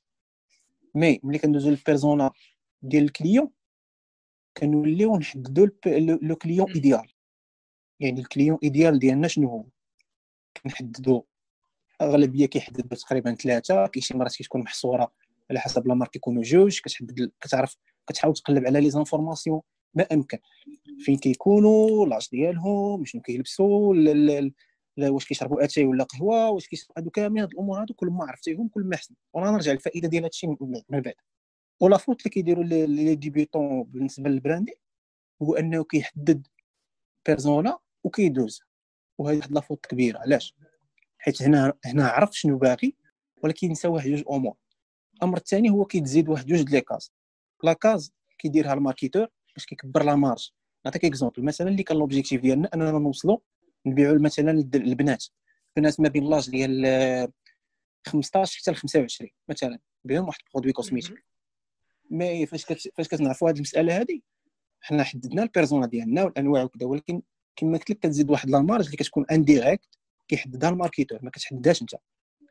mais 0.95 1.19
ملي 1.23 1.37
كندوزو 1.37 1.69
لل 1.69 1.83
persona 1.83 2.31
ديال 2.81 3.03
ال 3.03 3.10
client 3.10 3.49
كنوليو 4.57 5.17
نحددو 5.17 5.69
le 6.21 6.35
client 6.35 6.71
idéal 6.71 7.11
يعني 7.99 8.19
ال 8.19 8.25
client 8.25 8.57
idéal 8.63 8.99
ديالنا 8.99 9.27
شنو 9.27 9.49
هو؟ 9.49 9.65
كنحددو. 10.63 11.23
أغلبية 12.01 12.45
كيحددوا 12.45 12.97
تقريبا 12.97 13.35
ثلاثة. 13.35 13.87
كاين 13.87 14.01
شي 14.01 14.17
مرات 14.17 14.35
كتكون 14.35 14.61
محصورة 14.61 15.11
على 15.49 15.59
حسب 15.59 15.87
la 15.87 15.93
marque 15.93 16.15
يكونوا 16.15 16.43
جوج. 16.43 16.79
كتحدد 16.79 17.31
كتعرف 17.41 17.77
كتحاول 18.07 18.33
تقلب 18.33 18.65
على 18.65 18.81
les 18.81 18.89
informations 18.89 19.61
ما 19.93 20.07
أمكن. 20.11 20.37
فين 20.99 21.17
كيكونوا 21.17 22.05
l'âge 22.05 22.27
ديالهم 22.31 23.05
شنو 23.05 23.21
كيلبسوا 23.21 23.93
واش 24.97 25.25
كيشربوا 25.25 25.63
أتاي 25.63 25.85
ولا 25.85 26.03
قهوة 26.03 26.49
واش 26.49 26.67
كيشربوا 26.67 26.93
هادو 26.97 27.09
كاملين 27.09 27.43
هاد 27.43 27.51
الأمور 27.51 27.81
هادو 27.81 27.93
كل 27.93 28.07
ما 28.07 28.25
عرفتيهم 28.25 28.67
كل 28.67 28.83
ما 28.83 28.95
احسن 28.95 29.15
وأنا 29.33 29.51
نرجع 29.51 29.71
للفائدة 29.71 30.07
ديال 30.07 30.23
هادشي 30.23 30.47
من 30.47 30.55
بعد. 30.91 31.13
و 31.79 31.85
la 31.85 31.97
faute 31.97 32.19
اللي 32.21 32.29
كيديروا 32.29 32.63
les 32.63 33.15
débutants 33.15 33.83
بالنسبة 33.83 34.29
لل 34.29 34.38
branding 34.38 34.73
هو 35.41 35.55
أنه 35.55 35.83
كيحدد 35.83 36.47
persona 37.27 37.79
وكيدوز. 38.03 38.61
وهذه 39.17 39.37
واحد 39.37 39.51
la 39.51 39.61
faute 39.61 39.85
كبيرة. 39.85 40.19
علاش؟ 40.19 40.55
حيت 41.17 41.41
هنا 41.41 41.73
هنا 41.85 42.07
عرف 42.07 42.37
شنو 42.37 42.57
باغي 42.57 42.95
ولكن 43.43 43.69
نسى 43.71 43.87
واحد 43.87 44.09
جوج 44.09 44.23
أمور. 44.31 44.55
الأمر 45.15 45.37
الثاني 45.37 45.69
هو 45.69 45.85
كيتزيد 45.85 46.29
واحد 46.29 46.45
جوج 46.45 46.69
les 46.69 46.81
cases. 46.81 47.11
la 47.63 47.73
case 47.73 48.13
كيديرها 48.39 48.73
ال 48.73 48.79
marketeur 48.79 49.27
باش 49.55 49.65
كيكبر 49.65 50.03
la 50.03 50.15
marge. 50.15 50.51
نعطيك 50.85 51.05
exemple. 51.05 51.43
مثلا 51.43 51.69
اللي 51.69 51.83
كان 51.83 51.97
l'objectif 51.97 52.41
ديالنا 52.41 52.69
أننا 52.73 52.91
نوصلوا 52.91 53.37
نبيعوا 53.85 54.17
مثلا 54.17 54.51
البنات 54.75 55.25
البنات 55.77 55.99
ما 55.99 56.09
بين 56.09 56.29
l'âge 56.29 56.49
ديال 56.49 57.31
15 58.07 58.59
حتى 58.59 58.71
ل 58.71 58.75
25 58.75 59.29
مثلا. 59.49 59.79
بهم 60.03 60.27
واحد 60.27 60.39
produit 60.53 60.71
cosmétique. 60.71 61.25
mais 62.09 62.45
فاش 62.45 62.65
كت... 62.65 62.93
فاش 62.97 63.07
كتنعرفوا 63.07 63.49
هذه 63.49 63.55
المسألة 63.55 64.01
هذه 64.01 64.21
حنا 64.81 65.03
حددنا 65.03 65.43
ال 65.43 65.49
persona 65.49 65.87
ديالنا 65.87 66.23
والأنواع 66.23 66.63
وكذا 66.63 66.85
ولكن 66.85 67.21
كما 67.55 67.77
قلت 67.77 67.89
لك 67.89 67.99
كتزيد 67.99 68.31
واحد 68.31 68.49
la 68.49 68.60
marge 68.60 68.85
اللي 68.85 68.97
كتكون 68.97 69.25
indirecte 69.31 69.99
كيحددها 70.27 70.69
ال 70.69 70.74
marketeur. 70.74 71.19
ما 71.23 71.29
كتحددهاش 71.29 71.81
انت. 71.81 71.95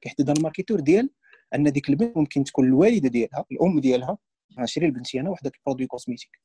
كيحددها 0.00 0.34
ال 0.34 0.39
marketeur 0.39 0.80
ديال 0.80 1.10
أن 1.54 1.72
ديك 1.72 1.90
البنت 1.90 2.16
ممكن 2.16 2.44
تكون 2.44 2.66
الوالدة 2.66 3.08
ديالها 3.08 3.44
الأم 3.52 3.80
ديالها. 3.80 4.18
غنشري 4.58 4.86
لبنتي 4.86 5.20
أنا 5.20 5.30
واحد 5.30 5.46
ال 5.46 5.51
produit 5.51 5.86
cosmétique. 5.86 6.40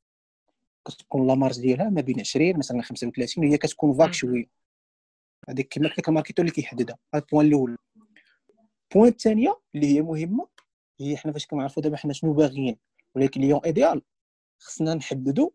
كتكون 0.86 1.28
la 1.28 1.38
marge 1.38 1.62
ديالها 1.62 1.90
ما 1.90 2.02
بين 2.02 2.20
20 2.20 2.58
مثلا 2.58 2.82
35 2.82 3.46
وهي 3.46 3.58
كتكون 3.58 3.94
فاك 3.98 4.14
شوية 4.14 4.65
هذيك 5.50 5.74
كما 5.74 5.88
قلت 5.88 6.00
لك 6.00 6.10
ال 6.10 6.13
marketeur 6.13 6.46
اللي 6.46 6.56
كيحددها. 6.56 6.98
هذا 7.14 7.24
ال 7.24 7.28
point 7.28 7.46
الأول. 7.46 7.78
ال 8.92 8.95
point 8.95 9.10
الثانية 9.10 9.60
اللي 9.76 9.88
هي 9.88 10.02
مهمة 10.02 10.48
هي 11.00 11.18
حنا 11.18 11.32
فاش 11.32 11.46
كنعرفوا 11.46 11.84
دابا 11.84 11.98
حنا 11.98 12.14
شنو 12.14 12.34
باغيين 12.34 12.78
ولا 13.16 13.28
client 13.28 13.60
idéal 13.66 14.02
خصنا 14.60 14.94
نحددوا 14.94 15.50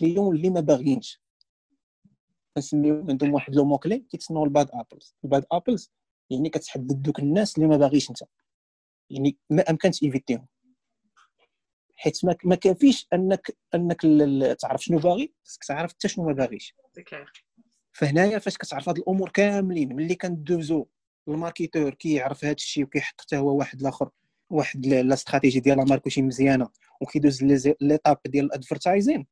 client 0.00 0.36
اللي 0.36 0.50
ما 0.50 0.60
باغيينش. 0.60 1.20
كنسميو 2.54 3.06
عندهم 3.08 3.34
واحد 3.34 3.54
le 3.54 3.64
mot-clé 3.64 3.98
كيتسموا 3.98 4.44
ال 4.44 4.51
bad 4.51 4.70
apples 4.72 5.14
ال 5.24 5.29
bad 5.29 5.44
apples 5.52 5.92
يعني 6.30 6.50
كتحدد 6.50 7.02
دوك 7.02 7.18
الناس 7.18 7.56
اللي 7.56 7.68
ما 7.68 7.76
باغيش 7.76 8.10
انت 8.10 8.18
يعني 9.10 9.38
ما 9.50 9.62
أمكنش 9.70 10.02
éviter 10.02 10.31
هم. 10.31 10.46
حيت 11.96 12.24
ما 12.44 12.54
كافيش 12.54 13.06
أنك 13.12 13.56
أنك 13.74 14.00
تعرف 14.60 14.84
شنو 14.84 14.98
باغي 14.98 15.34
خصك 15.44 15.64
تعرف 15.64 15.92
حتى 15.92 16.08
شنو 16.08 16.26
ما 16.26 16.32
باغيش. 16.32 16.74
فهنايا 17.98 18.38
فاش 18.38 18.56
كتعرف 18.56 18.88
هاد 18.88 18.98
الأمور 18.98 19.30
كاملين 19.30 19.96
ملي 19.96 20.14
كندوزو 20.14 20.86
الماركيتور 21.28 21.94
كيعرف 21.94 22.44
هاد 22.44 22.54
الشيء 22.54 22.84
وكيحط 22.84 23.20
حتى 23.20 23.36
هو 23.36 23.56
واحد 23.56 23.80
الآخر 23.80 24.10
واحد 24.50 24.86
لا 24.86 25.14
استراتيجي 25.14 25.60
ديال 25.60 25.88
مارك 25.88 26.08
شي 26.08 26.22
مزيانة 26.22 26.68
وكيدوز 27.00 27.44
ليطاب 27.80 28.18
ديال 28.26 28.44
الادفرتايزين 28.44 29.26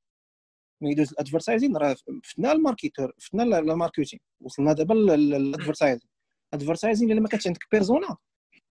ملي 0.81 0.93
يدوز 0.93 1.13
الادفرتايزين 1.13 1.77
راه 1.77 1.97
فتنا 2.25 2.53
الماركتور 2.53 3.13
فتنا 3.19 3.59
الماركتين 3.59 4.21
وصلنا 4.41 4.73
دابا 4.73 4.95
للادفرتايزين 4.95 6.09
الادفرتايزين 6.55 7.13
إلا 7.13 7.21
ما 7.21 7.29
كانش 7.29 7.47
عندك 7.47 7.67
بيرسونا 7.73 8.17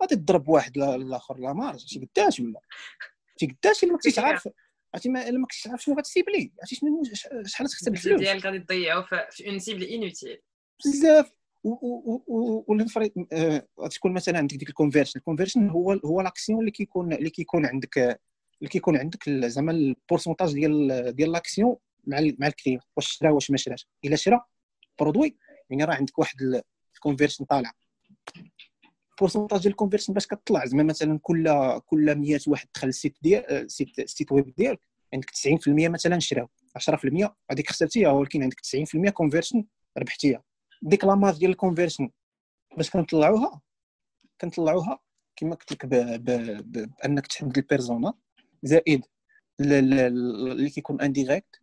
غادي 0.01 0.15
تضرب 0.15 0.49
واحد 0.49 0.77
الآخر 0.77 1.37
لا 1.37 1.53
مارج 1.53 1.79
شي 1.79 1.99
قداش 1.99 2.39
ولا؟ 2.39 2.59
شي 3.39 3.45
قداش 3.47 3.83
إلا 3.83 3.91
ما 3.91 3.97
كنتيش 3.97 4.19
عارف 4.19 4.49
عرفتي 4.95 5.09
ما 5.09 5.29
إلا 5.29 5.37
ما 5.37 5.45
كنتش 5.45 5.67
عارف 5.67 5.83
شنو 5.83 5.95
غتسيبلي 5.95 6.51
عرفتي 6.59 6.75
شنو 6.75 7.03
شحال 7.45 7.67
تخسر 7.67 7.91
الفلوس. 7.91 8.21
ديالك 8.21 8.45
غادي 8.45 8.59
تضيعو 8.59 9.03
في 9.03 9.49
اون 9.49 9.59
سيبل 9.59 9.83
انوتيل 9.83 10.41
بزاف. 10.85 11.31
ولنفرض 12.67 13.11
غتكون 13.81 14.13
مثلا 14.13 14.37
عندك 14.37 14.55
ديك 14.55 14.69
الكونفيرشن 14.69 15.19
الكونفيرشن 15.19 15.69
هو 15.69 15.91
هو 15.91 16.21
لاكسيون 16.21 16.59
اللي 16.59 16.71
كيكون 16.71 17.13
اللي 17.13 17.29
كيكون 17.29 17.65
عندك 17.65 17.97
اللي 18.59 18.69
كيكون 18.69 18.97
عندك 18.97 19.29
زعما 19.29 19.71
البورسونتاج 19.71 20.53
ديال 20.53 21.15
ديال 21.15 21.31
لاكسيون 21.31 21.75
مع 22.03 22.19
مع 22.39 22.47
الكليون 22.47 22.79
واش 22.97 23.07
شرا 23.07 23.29
واش 23.29 23.51
ما 23.51 23.57
شراش. 23.57 23.87
إلا 24.05 24.15
شرا 24.15 24.45
برودوي 24.99 25.37
يعني 25.69 25.83
راه 25.83 25.93
عندك 25.93 26.19
واحد 26.19 26.61
الكونفيرشن 26.95 27.45
طالع. 27.45 27.71
البورسونتاج 29.15 29.61
ديال 29.61 29.71
الكونفيرشن 29.71 30.13
باش 30.13 30.27
كطلع. 30.27 30.65
زعما 30.65 30.83
مثلا 30.83 31.19
كل 31.21 31.79
كل 31.85 32.15
100 32.15 32.39
واحد 32.47 32.67
دخل 32.75 32.87
السيت 32.87 33.17
ديال 33.21 33.71
سيت 33.71 34.09
سيت 34.09 34.31
ويب 34.31 34.53
ديالك 34.57 34.79
عندك 35.13 35.29
90% 35.29 35.67
مثلا 35.67 36.19
شراو. 36.19 36.47
10% 36.79 37.29
هذيك 37.51 37.69
خسرتيها 37.69 38.11
ولكن 38.11 38.43
عندك 38.43 38.61
90% 39.05 39.09
كونفيرشن 39.09 39.65
ربحتيها. 39.97 40.43
ديك 40.81 41.03
لا 41.03 41.15
مارج 41.15 41.37
ديال 41.37 41.51
الكونفيرشن 41.51 42.09
باش 42.77 42.89
كنطلعوها 42.89 43.61
كنطلعوها 44.41 44.99
كما 45.35 45.55
قلت 45.55 45.71
لك 45.71 45.85
بأنك 45.85 47.27
تحدد 47.27 47.57
البيرسونا 47.57 48.13
زائد 48.63 49.01
اللي 49.61 50.69
كيكون 50.69 51.01
انديريكت 51.01 51.61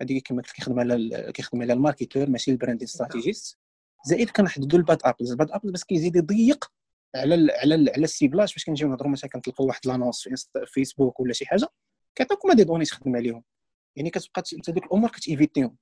هذيك 0.00 0.28
كما 0.28 0.42
قلت 0.42 0.52
كيخدم 0.52 0.80
على 0.80 1.32
كيخدم 1.32 1.62
على 1.62 1.72
الماركتور 1.72 2.30
ماشي 2.30 2.50
البراند 2.50 2.82
استراتيجيست 2.82 3.58
زائد 4.06 4.30
كنحددوا 4.30 4.78
الباد 4.78 4.98
اب 5.04 5.14
الباد 5.20 5.50
اب 5.50 5.60
بس 5.62 5.84
كيزيد 5.84 6.16
يضيق 6.16 6.72
على 7.16 7.34
ال 7.34 7.50
على 7.50 7.74
ال 7.74 7.90
على 7.90 8.04
السيبلاج 8.04 8.52
باش 8.52 8.64
كنجيو 8.64 8.88
نهضروا 8.88 9.10
مثلا 9.10 9.30
كنطلقوا 9.30 9.66
واحد 9.66 9.80
لانونس 9.86 10.28
في 10.28 10.66
فيسبوك 10.66 11.20
ولا 11.20 11.32
شي 11.32 11.46
حاجة 11.46 11.68
كيعطيوك 12.14 12.40
دي 12.56 12.64
دوني 12.64 12.84
تخدم 12.84 13.16
عليهم. 13.16 13.44
يعني 13.96 14.10
كتبقى 14.10 14.42
انت 14.54 14.70
دوك 14.70 14.84
الأمور 14.84 15.10
كتيفيتيهم 15.10 15.76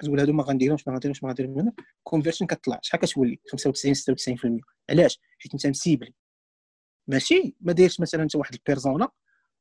كتقول 0.00 0.20
هادو 0.20 0.32
ما 0.32 0.42
غنديرهمش 0.42 0.88
ما 0.88 0.94
غنديرهمش 0.94 1.22
ما 1.22 1.28
غنديرهمش 1.28 1.72
كونفيرشن 2.02 2.46
كطلع 2.46 2.78
شحال 2.82 3.00
كتولي؟ 3.00 3.38
95 3.52 3.94
96% 4.58 4.60
علاش؟ 4.90 5.20
حيت 5.38 5.52
انت 5.54 5.66
مسيبلي 5.66 6.14
ماشي؟ 7.08 7.54
ما 7.60 7.72
دايرش 7.72 8.00
مثلا 8.00 8.22
انت 8.22 8.36
واحد 8.36 8.54
البيرسونا 8.54 9.08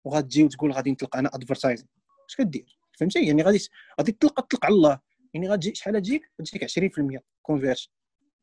وغتجي 0.04 0.44
وتقول 0.44 0.72
غادي 0.72 0.92
نطلق 0.92 1.16
أنا 1.16 1.30
ادفرتايزين 1.34 1.88
اش 2.30 2.36
كدير؟ 2.36 2.80
فهمتي؟ 3.00 3.28
يعني 3.28 3.44
غادي 3.44 3.68
غادي 4.00 4.12
تطلق 4.12 4.42
تطلق 4.48 4.66
على 4.66 4.76
الله. 4.76 5.00
يعني 5.34 5.50
غتجي 5.50 5.76
شحال 5.76 6.02
تجيك 6.02 6.32
تجيك 6.38 6.66
20% 7.18 7.20
كونفيرشن 7.42 7.90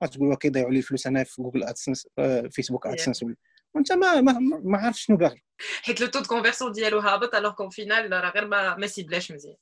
غتقول 0.05 0.35
كيضيعوا 0.35 0.71
لي 0.71 0.79
الفلوس 0.79 1.07
أنا 1.07 1.25
في 1.25 1.43
جوجل 1.43 1.65
ادسنس 1.65 2.09
فيسبوك 2.51 2.87
ادسنس 2.87 3.23
ولا 3.23 3.37
وأنت 3.75 3.93
ما 3.93 4.21
ما, 4.21 4.39
ما 4.65 4.79
عارف 4.79 5.01
شنو 5.01 5.17
باغي. 5.17 5.43
حيت 5.83 6.01
لو 6.01 6.07
تو 6.07 6.21
دو 6.21 6.29
كونفيرسيون 6.29 6.73
ديالو 6.73 6.99
هابط 6.99 7.35
الوغ 7.35 7.53
كون 7.53 7.69
فينال 7.69 8.13
راه 8.13 8.31
غير 8.31 8.49
ما 8.49 8.77
ما 8.77 8.87
سيبلاش 8.87 9.33
مزيان. 9.33 9.57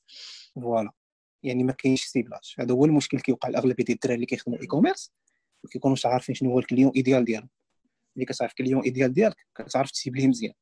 فوالا 0.55 0.91
يعني 1.43 1.63
ما 1.63 1.71
كاينش 1.71 2.03
سيبلاج 2.03 2.55
هذا 2.59 2.73
هو 2.73 2.85
المشكل 2.85 3.19
كيوقع 3.19 3.49
الاغلبيه 3.49 3.83
ديال 3.83 3.95
الدراري 3.95 4.15
اللي 4.15 4.25
كيخدموا 4.25 4.61
اي 4.61 4.67
كوميرس 4.67 5.13
ما 5.63 5.69
كيكونوش 5.69 6.05
عارفين 6.05 6.35
شنو 6.35 6.51
هو 6.51 6.59
الكليون 6.59 6.91
ايديال 6.95 7.25
ديالهم. 7.25 7.49
ملي 8.15 8.25
كتعرف 8.25 8.51
الكليون 8.51 8.83
ايديال 8.83 9.13
ديالك 9.13 9.47
كتعرف 9.55 9.91
تسيب 9.91 10.15
ليه 10.15 10.27
مزيان. 10.27 10.53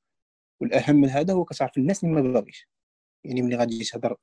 والأهم 0.61 0.95
من 0.95 1.09
هذا 1.09 1.33
هو 1.33 1.45
كتعرف 1.45 1.77
الناس 1.77 2.03
اللي 2.03 2.21
ما 2.21 2.21
باغيش. 2.21 2.69
يعني 3.23 3.41
ملي 3.41 3.55
غادي 3.55 3.83
تهضر 3.83 4.17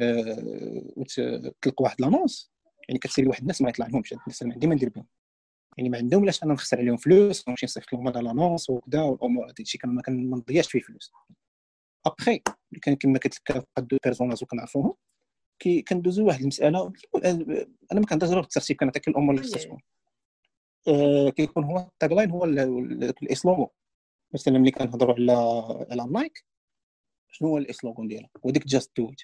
أه 0.00 0.92
وتطلق 0.96 1.82
واحد 1.82 2.00
لانونس 2.00 2.52
يعني 2.90 2.98
كتسير 2.98 3.24
لواحد 3.24 3.40
الناس 3.40 3.62
ما 3.62 3.68
يطلع 3.68 3.86
لهمش 3.86 4.12
الناس 4.12 4.42
اللي 4.42 4.52
عندي 4.52 4.66
ما 4.66 4.74
ندير 4.74 4.88
بهم. 4.88 5.06
يعني 5.78 5.88
ما 5.88 5.98
عندهم 5.98 6.24
لاش 6.24 6.42
أنا 6.42 6.52
نخسر 6.52 6.78
عليهم 6.78 6.96
فلوس 6.96 7.48
ونمشي 7.48 7.66
نصيفط 7.66 7.92
لهم 7.92 8.08
هذا 8.08 8.20
لانونس 8.20 8.70
وكذا 8.70 9.02
والأمور 9.02 9.46
هذا 9.46 9.54
الشيء 9.60 9.86
ما 9.86 10.02
كنضيعش 10.02 10.66
فيه 10.68 10.80
فلوس. 10.80 11.12
ابخي 12.06 12.42
كان 12.82 12.96
كما 12.96 13.18
لك 13.18 13.66
دو 13.78 13.98
بيرسوناج 14.04 14.42
وكنعرفوهم 14.42 14.94
كي 15.58 15.82
كندوزو 15.82 16.26
واحد 16.26 16.40
المسألة 16.40 16.92
أنا 17.24 18.00
ما 18.00 18.06
كنهضرش 18.06 18.30
غير 18.30 18.40
بالترتيب 18.40 18.76
كنعطيك 18.76 19.08
الأمور 19.08 19.34
اللي 19.34 19.46
خصهم. 19.46 19.78
آه 20.88 21.30
كيكون 21.30 21.64
هو 21.64 21.78
التاغ 21.78 22.24
هو 22.24 22.44
الاسلوغون 22.44 23.68
مثلا 24.34 24.58
ملي 24.58 24.70
كنهضروا 24.70 25.14
على 25.14 25.32
على 25.90 26.12
نايك 26.12 26.44
شنو 27.28 27.48
هو 27.48 27.58
الاسلوغون 27.58 28.08
ديالها؟ 28.08 28.30
وديك 28.42 28.66
جاست 28.66 28.96
دو 28.96 29.10
ات 29.10 29.20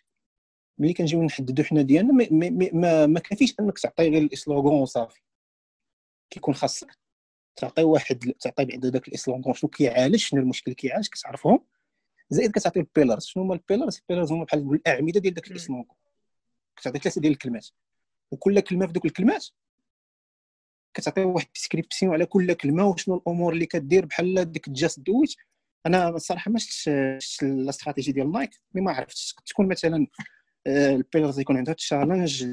ملي 0.79 0.93
كنجيو 0.93 1.23
نحددو 1.23 1.63
حنا 1.63 1.83
ديالنا 1.83 2.13
ما, 2.13 2.29
ما, 2.31 2.71
ما, 2.73 3.07
ما 3.07 3.21
كافيش 3.21 3.55
انك 3.61 3.79
تعطي 3.79 4.11
غير 4.11 4.23
الاسلوغون 4.23 4.81
وصافي. 4.81 5.21
كيكون 6.31 6.55
خاصك 6.55 6.99
تعطي 7.57 7.83
واحد 7.83 8.33
تعطي 8.41 8.65
بعد 8.65 8.81
داك 8.81 9.09
الاسلوغون 9.09 9.55
شنو 9.55 9.71
كيعالج 9.71 10.17
شنو 10.17 10.41
المشكل 10.41 10.73
كيعالج 10.73 11.09
كتعرفهم. 11.09 11.65
زائد 12.31 12.51
كتعطي 12.51 12.81
البيلرز 12.81 13.25
شنو 13.25 13.43
هما 13.43 13.55
البيلرز 13.55 13.99
البيلرز 13.99 14.33
هما 14.33 14.45
بحال 14.45 14.75
الأعمدة 14.75 15.21
ديال 15.21 15.35
داك 15.35 15.51
الاسلوغون. 15.51 15.87
كتعطي 16.77 16.99
ثلاثة 16.99 17.21
ديال 17.21 17.33
الكلمات. 17.33 17.69
وكل 18.31 18.61
كلمة 18.61 18.87
في 18.87 18.93
دوك 18.93 19.05
الكلمات 19.05 19.47
كتعطي 20.95 21.25
واحد 21.25 21.47
ديسكريبسيون 21.55 22.13
على 22.13 22.27
كل 22.27 22.53
كلمة 22.53 22.87
وشنو 22.87 23.17
الأمور 23.17 23.53
اللي 23.53 23.67
كدير 23.67 24.07
بحال 24.07 24.53
ديك 24.53 24.71
جاست 24.71 25.01
دويت. 25.01 25.35
أنا 25.87 26.09
الصراحه 26.09 26.51
ما 26.51 26.59
شفتش 26.59 27.43
الاستراتيجي 27.43 28.13
ديال 28.13 28.33
نايك 28.33 28.51
مي 28.75 28.81
ما 28.81 28.93
عرفتش. 28.93 29.35
تكون 29.47 29.69
مثلا 29.69 30.07
البيلرز 30.67 31.41
يكون 31.41 31.57
عندها 31.57 31.75
تشالنج 31.75 32.45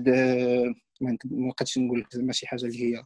ما 1.01 1.18
نقدرش 1.32 1.78
نقول 1.78 2.05
زعما 2.11 2.34
شي 2.34 2.47
حاجة 2.47 2.66
اللي 2.66 2.84
هي 2.97 3.03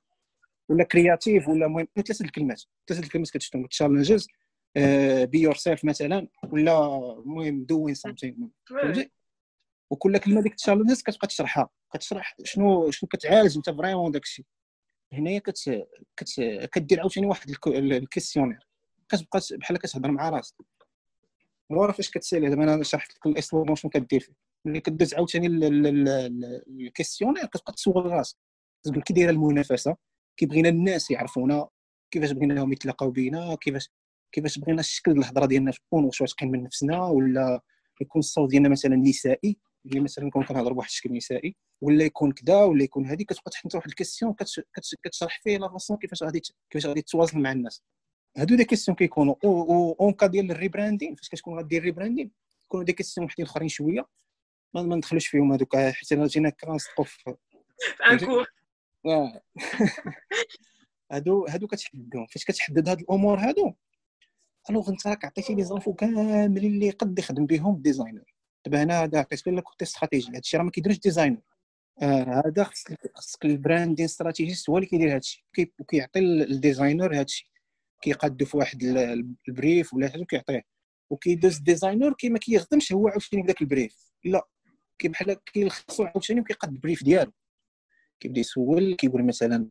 ولا 0.70 0.84
كرياتيف 0.84 1.48
ولا 1.48 1.66
المهم 1.66 1.88
ثلاثة 1.96 2.26
الكلمات 2.26 2.64
ثلاثة 2.88 3.04
الكلمات 3.04 3.30
كتشتم 3.30 3.66
تشالنجز 3.66 4.28
بي 5.26 5.40
يور 5.42 5.56
سيلف 5.56 5.86
مثلا 5.86 6.28
ولا 6.44 6.98
المهم 7.20 7.64
دوين 7.64 7.96
سامثينغ 7.96 8.48
وكل 9.90 10.18
كلمة 10.18 10.42
ديك 10.42 10.52
التشالنجز 10.52 11.02
كتبقى 11.02 11.28
تشرحها 11.28 11.70
كتشرح 11.94 12.36
شنو 12.44 12.92
شنو 12.92 13.08
كتعالج 13.10 13.58
انت 13.58 13.70
فريمون 13.70 14.12
داك 14.12 14.24
الشيء. 14.24 14.46
هنايا 15.14 15.40
كت... 15.40 15.88
كت... 16.18 16.42
كدير 16.74 17.00
عاوتاني 17.00 17.28
واحد 17.28 17.50
الكيسيونير 17.68 18.68
كتبقى 19.10 19.42
بحال 19.52 19.78
كتهضر 19.78 20.12
مع 20.12 20.30
راسك. 20.30 20.56
مورا 21.70 21.92
فاش 21.92 22.10
كتسالي 22.10 22.50
دابا 22.50 22.64
أنا 22.64 22.84
شرحت 22.84 23.16
لك 23.16 23.26
الاسلوب 23.26 23.76
شنو 23.76 23.92
كدير 23.92 24.20
فيه. 24.20 24.47
ملي 24.68 24.80
كدوز 24.80 25.14
عاوتاني 25.14 25.48
الكيسيونير 26.68 27.46
كتبقى 27.46 27.74
تسول 27.74 28.06
راسك 28.06 28.38
تقول 28.84 29.02
كي 29.02 29.14
دايرة 29.14 29.32
المنافسة؟ 29.32 29.96
كي 30.38 30.46
بغينا 30.46 30.70
الناس 30.70 31.12
يعرفونا. 31.12 31.68
كيفاش 32.12 32.32
بغيناهم 32.32 32.72
يتلاقاو 32.74 33.12
بينا؟ 33.12 33.56
كيفاش 33.56 33.90
كيفاش 34.32 34.60
بغينا 34.60 34.80
الشكل 34.80 35.12
الهضرة 35.12 35.46
ديالنا 35.46 35.72
تكون 35.72 36.04
واش 36.04 36.22
واثقين 36.22 36.52
من 36.52 36.64
نفسنا؟ 36.64 37.06
ولا 37.06 37.62
يكون 38.02 38.20
الصوت 38.20 38.50
ديالنا 38.50 38.70
مثلا 38.70 38.96
نسائي؟ 38.96 39.58
اللي 39.86 40.00
مثلا 40.00 40.26
نكون 40.26 40.44
كنهضر 40.44 40.74
بواحد 40.74 40.90
الشكل 40.90 41.14
نسائي. 41.14 41.56
ولا 41.82 42.04
يكون 42.04 42.32
كذا 42.32 42.64
ولا 42.64 42.84
يكون 42.84 43.06
هذه 43.06 43.24
كتبقى 43.24 43.52
تحط 43.52 43.76
واحد 43.76 43.88
الكيسيون 43.88 44.36
كتشرح 45.04 45.42
فيه 45.44 45.58
لا 45.58 45.70
فاسون 45.70 45.98
كيفاش 45.98 46.24
غادي 46.24 46.42
كيفاش 46.70 46.86
غادي 46.86 47.02
تواصل 47.02 47.40
مع 47.40 47.52
الناس. 47.52 47.84
هادو 48.38 48.56
دي 48.56 48.66
كيسيون 48.66 48.96
كيكونوا. 48.96 49.36
اون 50.02 50.14
كا 50.14 50.28
ديال 50.28 50.52
الريبراندين 50.52 51.16
فاش 51.16 51.30
كتكون 51.30 51.58
غادير 51.58 51.84
ريبراندين 51.84 52.32
يكونوا 52.66 52.86
دي 52.86 52.94
كيسيون 52.94 53.26
وحدين 53.26 53.46
اخرين 53.46 53.70
شوية. 53.70 54.06
ما 54.82 54.96
ندخلوش 54.96 55.28
فيهم 55.28 55.54
هذوك 55.54 55.78
حيت 55.78 56.12
أنا 56.12 56.28
جينا 56.28 56.50
كنسطو 56.50 57.04
في 57.04 57.36
ان 58.12 58.20
كور 58.20 58.48
هادو 61.12 61.46
هادو 61.46 61.68
كتحددهم. 61.68 62.26
فاش 62.26 62.46
كتحدد 62.46 62.90
هاد 62.90 63.00
الأمور 63.00 63.40
هادو 63.40 63.74
ألوغ 64.70 64.90
أنت 64.90 65.08
راك 65.08 65.26
عطيتي 65.26 65.56
لي 65.56 65.64
زانفو 65.64 65.94
كاملين 65.94 66.74
اللي 66.74 66.88
يقد 66.88 67.20
يخدم 67.20 67.46
بهم 67.46 67.76
الديزاينر 67.76 68.38
دابا 68.68 68.84
هنا 68.84 69.04
هذا 69.04 69.20
عطيت 69.20 69.48
لك 69.48 69.64
استراتيجي 69.82 70.36
هادشي 70.36 70.58
راه 70.58 70.64
ما 70.64 70.72
كيديرش 70.72 70.98
ديزاينر. 71.00 71.42
آه 72.02 72.44
هذا 72.46 72.64
خصك 72.64 73.12
خصك 73.16 73.46
البراندين 73.46 74.06
استراتيجيست 74.06 74.70
هو 74.70 74.78
اللي 74.78 74.88
كيدير 74.88 75.16
هادشي. 75.16 75.46
وكيعطي 75.80 76.20
الديزاينر 76.20 77.20
هادشي. 77.20 77.52
كيقادو 78.02 78.46
في 78.46 78.58
واحد 78.58 78.84
البريف 79.48 79.94
ولا 79.94 80.10
حاجة 80.10 80.24
كيعطيه 80.24 80.62
وكيدوز 81.10 81.58
الديزاينر 81.58 82.14
كي 82.14 82.30
ما 82.30 82.40
كيخدمش 82.40 82.94
هو 82.94 83.08
عاوتاني 83.08 83.44
بداك 83.44 83.62
البريف. 83.62 84.12
لا. 84.26 84.48
كي 85.00 85.12
كيلخصو 85.54 86.04
عاوتاني 86.04 86.42
وكيقاد 86.42 86.72
البريف 86.72 87.04
ديالو. 87.04 87.32
كيبدا 88.20 88.40
يسول 88.40 88.96
كيقول 88.96 89.24
مثلا 89.26 89.70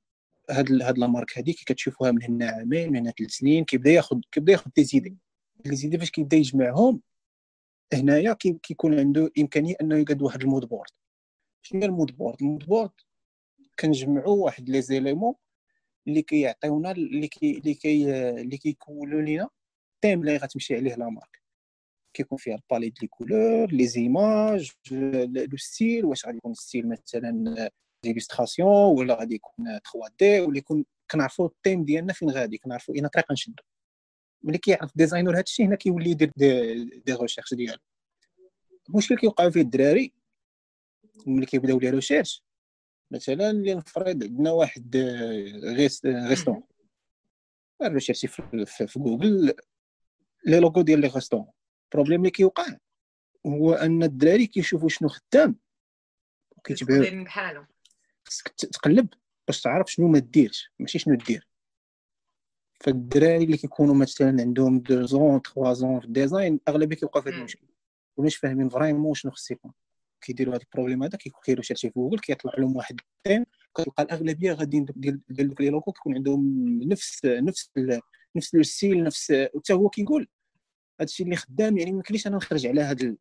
هاد 0.51 0.83
هاد 0.83 0.99
لا 0.99 1.07
مارك 1.07 1.39
هذيك 1.39 1.57
كتشوفوها 1.57 2.11
من 2.11 2.23
هنا 2.23 2.51
عامين 2.51 2.93
من 2.93 2.97
هنا 2.97 3.11
ثلاث 3.11 3.31
سنين 3.31 3.65
كيبدا 3.65 3.91
ياخذ 3.91 4.21
كيبدا 4.33 4.53
ياخذ 4.53 4.71
دي 4.77 4.85
زيدي. 4.85 5.17
لي 5.67 5.77
زيدي 5.77 5.99
فاش 5.99 6.11
كيبدا 6.11 6.37
يجمعهم 6.37 7.01
هنايا 7.95 8.33
كيكون 8.33 8.99
عنده 8.99 9.31
إمكانية 9.39 9.75
أنه 9.81 9.99
يقاد 9.99 10.23
واحد 10.23 10.43
المود 10.43 10.69
بورد. 10.69 10.91
شنو 11.63 11.81
هي 11.81 11.87
المود 11.87 12.17
بورد؟ 12.17 12.43
المود 12.43 12.67
بورد 12.67 12.91
كنجمعوا 13.81 14.45
واحد 14.45 14.69
لي 14.69 14.83
زيليمون 14.83 15.35
اللي 16.09 16.23
كيعطيونا 16.23 16.91
اللي 16.91 17.29
كي 17.29 17.59
اللي 17.59 17.75
كي 17.75 18.11
اللي 18.31 18.57
كيكونوا 18.59 19.23
لينا 19.23 19.49
تيم 20.01 20.21
اللي 20.21 20.37
غتمشي 20.37 20.77
عليه 20.77 20.95
لا 20.95 21.09
مارك. 21.09 21.43
كيكون 22.17 22.39
فيها 22.39 22.55
الباليت 22.55 23.03
لي 23.03 23.09
كولور 23.09 23.73
لي 23.73 23.87
زيماج 23.87 24.71
لو 24.91 25.57
ستيل 25.57 26.05
واش 26.05 26.27
غادي 26.27 26.37
يكون 26.37 26.55
ستيل 26.55 26.89
مثلا 26.89 27.71
ديليستراسيون 28.03 28.99
ولا 28.99 29.15
غادي 29.15 29.35
يكون 29.35 29.67
3 29.67 29.81
دي 30.19 30.41
ولا 30.41 30.59
يكون 30.59 30.85
كنعرفوا 31.11 31.49
thème 31.49 31.85
ديالنا 31.85 32.13
فين 32.13 32.31
غادي 32.31 32.59
كنعرفوا 32.59 32.95
اين 32.95 33.07
طريقة 33.07 33.33
نشدو 33.33 33.63
ملي 34.43 34.59
كيعرف 34.59 34.91
ال 34.91 34.96
designer 34.96 35.35
هذا 35.35 35.41
الشيء 35.41 35.67
هنا 35.67 35.77
كيولي 35.77 36.11
يدير 36.11 36.33
des, 36.37 36.85
des 36.85 37.13
recherches 37.13 37.55
ديالو. 37.55 37.79
المشكل 38.89 39.17
كيوقع 39.17 39.51
فيه 39.51 39.61
الدراري. 39.61 40.13
ملي 41.27 41.47
كيبداو 41.47 41.79
les 41.79 41.91
recherches 41.91 42.45
مثلا 43.11 43.53
لنفرض 43.53 44.25
عندنا 44.25 44.51
واحد 44.51 44.97
restaurant 45.65 46.63
recherché 47.83 48.27
في, 48.27 48.67
في 48.87 48.99
Google 48.99 49.55
les 50.47 50.61
logos 50.61 50.83
ديال 50.83 51.01
les 51.01 51.09
restaurants 51.09 51.47
ال 51.87 51.90
problème 51.90 52.21
اللي 52.21 52.31
كيوقع. 52.31 52.67
هو 53.47 53.73
أن 53.75 54.03
الدراري 54.03 54.47
كيشوفوا 54.47 54.89
شنو 54.89 55.09
خدام. 55.09 55.57
وكيتبعوا 56.57 57.25
بحالهم. 57.25 57.67
خصك 58.25 58.49
تقلب 58.49 59.09
باش 59.47 59.61
تعرف 59.61 59.93
شنو 59.93 60.09
ما 60.09 60.19
ديرش. 60.19 60.71
ماشي 60.79 60.99
شنو 60.99 61.15
دير. 61.15 61.49
فالدراري 62.81 63.45
اللي 63.45 63.57
كيكونوا 63.57 63.95
مثلا 63.95 64.37
عندهم 64.41 64.81
دو 64.81 65.07
زون 65.07 65.43
تخوا 65.43 65.73
زون 65.73 66.01
في 66.01 66.07
الديزاين 66.07 66.61
أغلبية 66.69 66.97
كيوقعوا 66.97 67.25
في 67.25 67.31
هذا 67.31 67.39
المشكل. 67.39 67.67
ومش 68.17 68.37
فاهمين 68.37 68.69
فريمون 68.69 69.15
شنو 69.15 69.33
خص 69.33 69.51
يكون 69.51 69.73
كيديروا 70.21 70.55
هذا 70.55 70.63
البروبليم 70.63 71.03
هذا 71.03 71.19
كيديروا 71.19 71.63
شي 71.63 71.75
في 71.75 71.89
جوجل 71.89 72.19
كيطلع 72.19 72.53
لهم 72.59 72.77
واحد 72.77 73.01
التيم 73.01 73.45
كتلقى 73.75 74.03
الأغلبية 74.03 74.53
غاديين 74.53 74.85
ديال 74.85 75.21
ديال 75.29 75.49
دوك 75.49 75.61
لي 75.61 75.71
لوكو 75.71 75.93
كيكون 75.93 76.15
عندهم 76.15 76.67
نفس 76.83 77.25
نفس 77.25 77.71
نفس 78.37 78.55
الستيل 78.55 79.05
نفس 79.05 79.33
حتى 79.57 79.73
هو 79.73 79.89
كيقول 79.89 80.29
هادشي 81.01 81.23
اللي 81.23 81.37
خدام 81.37 81.79
يعني 81.79 81.93
ما 81.93 81.97
يمكنليش 81.97 82.27
أنا 82.27 82.37
نخرج 82.37 82.67
على 82.67 82.81
هاد 82.81 83.17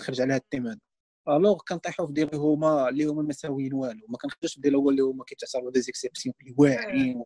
نخرج 0.00 0.20
على 0.20 0.34
هاد 0.34 0.40
ال 0.40 0.44
thème 0.44 0.66
هذا 0.66 0.78
alors 1.28 1.58
كنطيحوا 1.68 2.06
في 2.06 2.12
ديال 2.12 2.34
هما 2.34 2.88
اللي 2.88 3.04
هما 3.04 3.22
ما 3.22 3.32
ساويين 3.32 3.74
والو. 3.74 4.06
ما 4.08 4.18
كنخرجش 4.18 4.54
في 4.54 4.60
ديال 4.60 4.74
الأول 4.74 4.92
اللي 4.92 5.02
هما 5.02 5.24
كيتعتبروا 5.24 5.72
des 5.72 5.80
exceptions 5.80 6.34
اللي 6.40 6.54
واعرين 6.58 7.24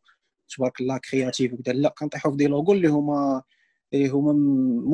تبارك 0.57 0.81
الله 0.81 0.99
créatif 1.11 1.53
وكذا 1.53 1.73
لا 1.73 1.89
كنطيحوا 1.99 2.31
في 2.31 2.37
ديال 2.37 2.71
اللي 2.71 2.89
هما 2.89 3.43
اللي 3.95 4.09
هما 4.09 4.33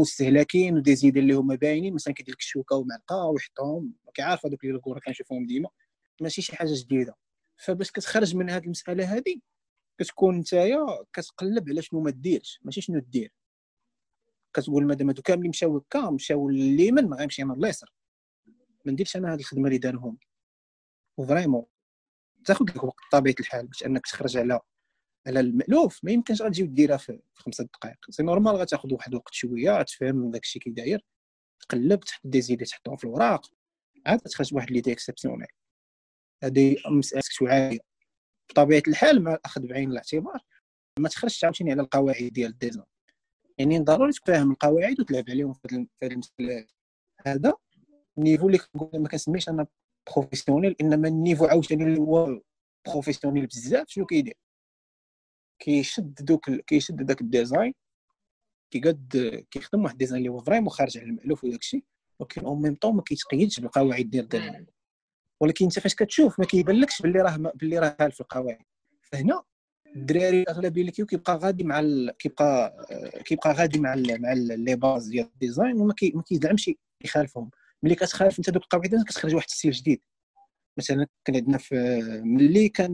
مستهلكين 0.03 0.77
و 0.77 0.97
des 0.97 1.04
idées 1.04 1.17
اللي 1.17 1.35
هما 1.35 1.55
باينين. 1.55 1.95
مثلا 1.95 2.15
كيدير 2.15 2.35
لك 2.35 2.41
الشوكة 2.41 2.77
ومعلقه 2.77 3.25
ويحطهم 3.27 3.93
كيعرف 4.15 4.47
هذوك 4.47 4.65
les 4.65 4.73
logos 4.75 5.01
كنشوفهم 5.07 5.47
ديما. 5.47 5.69
ماشي 6.21 6.43
شي 6.43 6.57
حاجة 6.57 6.73
جديدة. 6.73 7.17
فباش 7.57 7.91
كتخرج 7.91 8.37
من 8.37 8.51
هذه 8.51 8.65
المسألة 8.65 9.17
هذه 9.17 9.41
كتكون 9.99 10.39
نتايا 10.39 10.87
كتقلب 11.13 11.69
على 11.69 11.83
شنو 11.83 12.01
ما 12.01 12.11
ديرش. 12.11 12.61
ماشي 12.63 12.81
شنو 12.81 12.99
دير. 12.99 13.33
كتقول 14.57 14.87
مادام 14.87 15.09
هادو 15.09 15.23
كاملين 15.23 15.49
مشاو 15.49 15.77
هكا 15.77 16.11
مشاو 16.11 16.51
لليمن 16.51 17.09
ما 17.09 17.17
غيمشي 17.17 17.43
أنا 17.43 17.53
لليسر 17.53 17.93
ما 18.85 18.93
نديرش 18.93 19.17
أنا 19.17 19.35
هذه 19.35 19.41
الخدمة 19.41 19.67
اللي 19.67 19.79
دارهم 19.79 20.19
و 21.17 21.22
vraiment 21.22 21.65
تاخذ 22.45 22.65
لك 22.65 22.85
وقت 22.85 23.05
طبيعة 23.13 23.35
الحال 23.41 23.67
باش 23.67 23.85
أنك 23.85 24.07
تخرج 24.07 24.37
على 24.37 24.61
على 25.27 25.41
المألوف. 25.41 26.05
ما 26.05 26.13
يمكنش 26.13 26.43
غتجي 26.43 26.63
وديرها 26.63 26.97
في 26.97 27.21
خمسة 27.35 27.65
دقائق. 27.65 27.97
c'est 28.11 28.23
normal 28.23 28.57
غتاخذ 28.57 28.95
واحد 28.95 29.11
الوقت 29.11 29.35
شوية 29.35 29.83
تفهم 29.83 30.31
داك 30.31 30.43
الشيء 30.43 30.63
كي 30.63 30.71
داير. 30.71 31.05
تقلب 31.61 32.01
تحط 32.01 32.21
des 32.25 32.41
idées 32.41 32.65
تحطهم 32.65 32.97
في 32.97 33.05
الوراق. 33.05 33.47
عاد 34.07 34.21
تخرج 34.21 34.55
واحد 34.55 34.71
l'idée 34.71 34.93
exceptionnelle 34.93 35.47
هذه 36.43 36.77
مسألة 36.91 37.23
عاليه 37.43 37.79
بطبيعة 38.51 38.83
الحال 38.89 39.23
مع 39.23 39.35
الأخذ 39.35 39.67
بعين 39.67 39.91
الاعتبار 39.91 40.41
ما 40.99 41.09
تخرجش 41.09 41.45
عاوتاني 41.45 41.71
على 41.73 41.83
القواعد 41.83 42.33
ديال 42.33 42.51
ال 42.51 42.55
design. 42.55 42.87
يعني 43.59 43.79
ضروري 43.79 44.13
تفهم 44.13 44.51
القواعد 44.51 45.01
وتلعب 45.01 45.25
عليهم 45.29 45.53
في 45.53 45.87
هذه 46.03 46.13
المسألة 46.13 46.67
هذا. 47.27 47.55
ال 48.19 48.23
niveau 48.23 48.47
اللي 48.47 48.59
ما 48.95 49.09
كنسميش 49.09 49.49
أنا 49.49 49.67
professionnel 50.13 50.77
إنما 50.81 51.09
ال 51.09 51.14
niveau 51.14 51.45
عاوتاني 51.45 51.85
اللي 51.85 52.01
هو 52.01 52.41
professionnel 52.87 53.47
بزاف. 53.47 53.89
شنو 53.89 54.07
كيدير؟ 54.07 54.37
كيشد 55.59 56.15
دوك 56.15 56.51
كيشد 56.51 56.97
داك 56.97 57.21
ال 57.21 57.28
design. 57.28 57.75
كيقد 58.71 59.45
كيخدم 59.51 59.83
واحد 59.85 59.93
ال 59.93 59.97
design 59.97 60.19
اللي 60.19 60.29
هو 60.29 60.39
vraiment 60.41 60.69
خارج 60.71 60.99
على 60.99 61.07
المألوف 61.07 61.45
وداك 61.45 61.61
الشيء 61.61 61.85
ولكن 62.19 62.45
en 62.45 62.63
même 62.63 62.75
temps 62.75 62.97
ما 62.97 63.03
كيتقيدش 63.03 63.61
بالقواعد 63.61 64.11
ديال 64.11 64.25
ال 64.25 64.30
design. 64.30 64.67
ولكن 65.41 65.65
أنت 65.65 65.79
فاش 65.79 65.95
كتشوف 65.95 66.41
ما 66.41 66.47
كيبانلكش 66.47 67.03
باللي 67.03 67.21
راه 67.23 67.37
باللي 67.37 67.79
راه 67.79 68.09
في 68.09 68.21
القواعد. 68.21 68.65
فهنا 69.03 69.43
الدراري 69.97 70.43
الاغلبيه 70.43 70.81
اللي 70.81 70.93
كيبقى 70.93 71.37
غادي 71.37 71.65
مع 71.65 71.81
ال... 71.81 72.11
كيبقى 72.19 72.77
كيبقى 73.25 73.53
غادي 73.53 73.81
مع 73.81 73.95
ال... 73.95 74.23
مع 74.23 74.33
les 74.33 74.77
bases 74.77 75.09
ديال 75.09 75.29
ال 75.35 75.41
design 75.41 75.81
وما 75.81 75.95
كي... 75.95 76.13
ما 76.15 76.23
كيزعمش 76.23 76.71
يخالفهم. 77.05 77.51
ملي 77.83 77.95
كتخالف 77.95 78.39
انت 78.39 78.51
دوك 78.51 78.63
القواعد 78.63 79.05
كتخرج 79.09 79.35
واحد 79.35 79.47
style 79.49 79.73
جديد. 79.73 80.01
مثلا 80.79 81.07
كان 81.25 81.37
عندنا 81.37 81.59
في 81.59 82.01
ملي 82.25 82.69
كان 82.69 82.93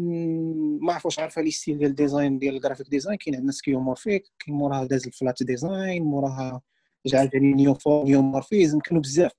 ما 0.83 0.93
عرفوش 0.93 1.19
عارفة 1.19 1.43
les 1.43 1.51
styles 1.51 1.79
ديال 1.79 1.91
ال 1.91 1.98
design 1.98 2.39
ديال 2.39 2.57
ال 2.57 2.61
graphic 2.61 2.89
design 2.89 3.17
كاين 3.17 3.37
عندنا 3.37 3.53
skeuomorphic 3.53 4.25
كاين 4.39 4.57
موراها 4.57 4.85
داز 4.85 5.07
ال 5.07 5.14
flat 5.14 5.43
design 5.43 6.03
موراها 6.03 6.61
جا 7.07 7.19
عاوتاني 7.19 7.53
neu 7.55 7.77
neumorphism 7.89 8.79
كانوا 8.79 9.03
بزاف. 9.03 9.33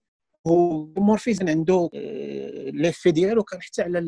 skeuomorphism 0.47 1.49
عنده 1.49 1.89
ليفي 2.73 3.11
ديالو 3.11 3.43
كان 3.43 3.61
حتى 3.61 3.81
على 3.81 3.99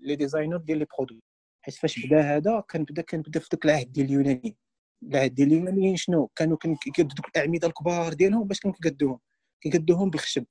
لي 0.00 0.16
ديزاينر 0.16 0.56
ديال 0.56 0.78
لي 0.78 0.86
برودوي. 0.98 1.22
حيت 1.62 1.74
فاش 1.74 2.06
بدا 2.06 2.20
هذا 2.36 2.64
كان 2.68 2.84
بدا 2.84 3.02
كان 3.02 3.22
بدا 3.22 3.40
في 3.40 3.48
ذاك 3.52 3.64
العهد 3.64 3.92
ديال 3.92 4.06
اليونانيين. 4.06 4.56
العهد 5.02 5.34
ديال 5.34 5.48
اليونانيين 5.48 5.96
شنو؟ 5.96 6.26
كانوا 6.26 6.56
كيقدوا 6.56 7.14
دوك 7.16 7.28
الأعمدة 7.36 7.68
الكبار 7.68 8.12
ديالهم 8.12 8.44
باش 8.44 8.60
كانوا 8.60 8.76
كيقدوهم. 8.76 9.20
كيقدوهم 9.60 10.10
بالخشب. 10.10 10.46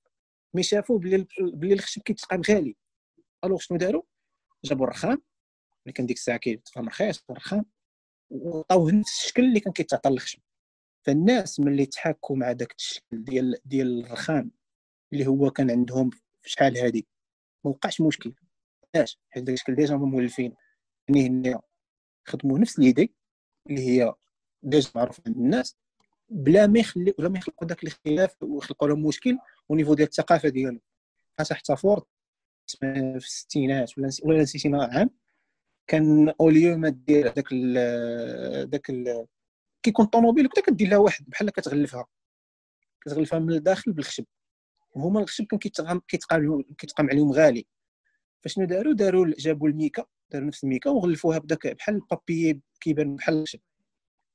مي 0.53 0.63
شافوا 0.63 0.99
بلي 0.99 1.27
بلي 1.39 1.73
الخشب 1.73 2.01
كيتقام 2.01 2.41
غالي. 2.49 2.75
ألوغ 3.43 3.59
شنو 3.59 3.77
داروا؟ 3.77 4.01
جابوا 4.65 4.85
الرخام. 4.85 5.21
اللي 5.85 5.93
كان 5.93 6.05
ديك 6.05 6.17
الساعة 6.17 6.37
كيتفهم 6.37 6.87
رخيص 6.87 7.23
الرخام. 7.29 7.65
وعطاوه 8.29 8.91
نفس 8.91 9.23
الشكل 9.23 9.43
اللي 9.43 9.59
كان 9.59 9.73
كيتعطى 9.73 10.09
الخشب 10.09 10.39
فالناس 11.05 11.59
ملي 11.59 11.85
تحاكوا 11.85 12.35
مع 12.35 12.51
داك 12.51 12.75
الشكل 12.77 13.23
ديال 13.23 13.55
ديال 13.65 14.05
الرخام 14.05 14.51
اللي 15.13 15.27
هو 15.27 15.51
كان 15.51 15.71
عندهم 15.71 16.09
في 16.41 16.49
شحال 16.49 16.77
هادي 16.77 17.07
ما 17.63 17.71
وقعش 17.71 18.01
مشكل. 18.01 18.35
علاش؟ 18.95 19.19
حيت 19.29 19.43
داك 19.43 19.53
الشكل 19.53 19.75
ديجا 19.75 19.95
هما 19.95 20.05
مولفين. 20.05 20.55
يعني 21.09 21.27
هنا 21.27 21.61
خدموا 22.25 22.59
نفس 22.59 22.79
ليدي 22.79 23.13
اللي 23.69 23.81
هي 23.81 24.13
ديجا 24.63 24.89
معروف 24.95 25.19
عند 25.27 25.37
الناس 25.37 25.77
بلا 26.29 26.67
ما 26.67 26.79
يخلي 26.79 27.11
بلا 27.11 27.29
ما 27.29 27.37
يخلقوا 27.37 27.67
داك 27.67 27.83
الاختلاف 27.83 28.43
ويخلقوا 28.43 28.87
لهم 28.87 29.05
مشكل 29.05 29.37
ونيفو 29.69 29.93
ديال 29.93 30.07
الثقافة 30.07 30.49
ديالو. 30.49 30.79
حتى 31.39 31.75
فورد 31.75 32.03
في 32.67 32.85
الستينات 33.15 33.97
ولا 33.97 34.09
ولا 34.23 34.41
نسيتي 34.41 34.71
عام 34.73 35.09
كان 35.87 36.29
اوليو 36.29 36.77
ما 36.77 36.89
دير 36.89 37.27
داك 37.27 37.45
ال 37.51 38.69
داك 38.69 38.89
ال 38.89 39.25
كيكون 39.83 40.05
الطوموبيل 40.05 40.47
كنت 40.47 40.65
كدير 40.65 40.87
لها 40.87 40.97
واحد 40.97 41.25
بحال 41.27 41.49
كتغلفها. 41.49 42.05
كتغلفها 43.01 43.39
من 43.39 43.53
الداخل 43.53 43.91
بالخشب. 43.93 44.25
وهما 44.95 45.19
الخشب 45.19 45.45
كان 45.45 45.59
كيتقام 45.59 46.01
كيتقام 46.77 47.09
عليهم 47.09 47.31
غالي. 47.31 47.67
فشنو 48.41 48.65
داروا؟ 48.65 48.93
داروا 48.93 49.33
جابوا 49.37 49.67
الميكا 49.69 50.05
داروا 50.31 50.47
نفس 50.47 50.63
الميكا 50.63 50.89
وغلفوها 50.89 51.37
بداك 51.37 51.67
بحال 51.67 51.95
ال 51.95 52.05
papier 52.05 52.61
كيبان 52.81 53.15
بحال 53.15 53.37
الخشب 53.37 53.59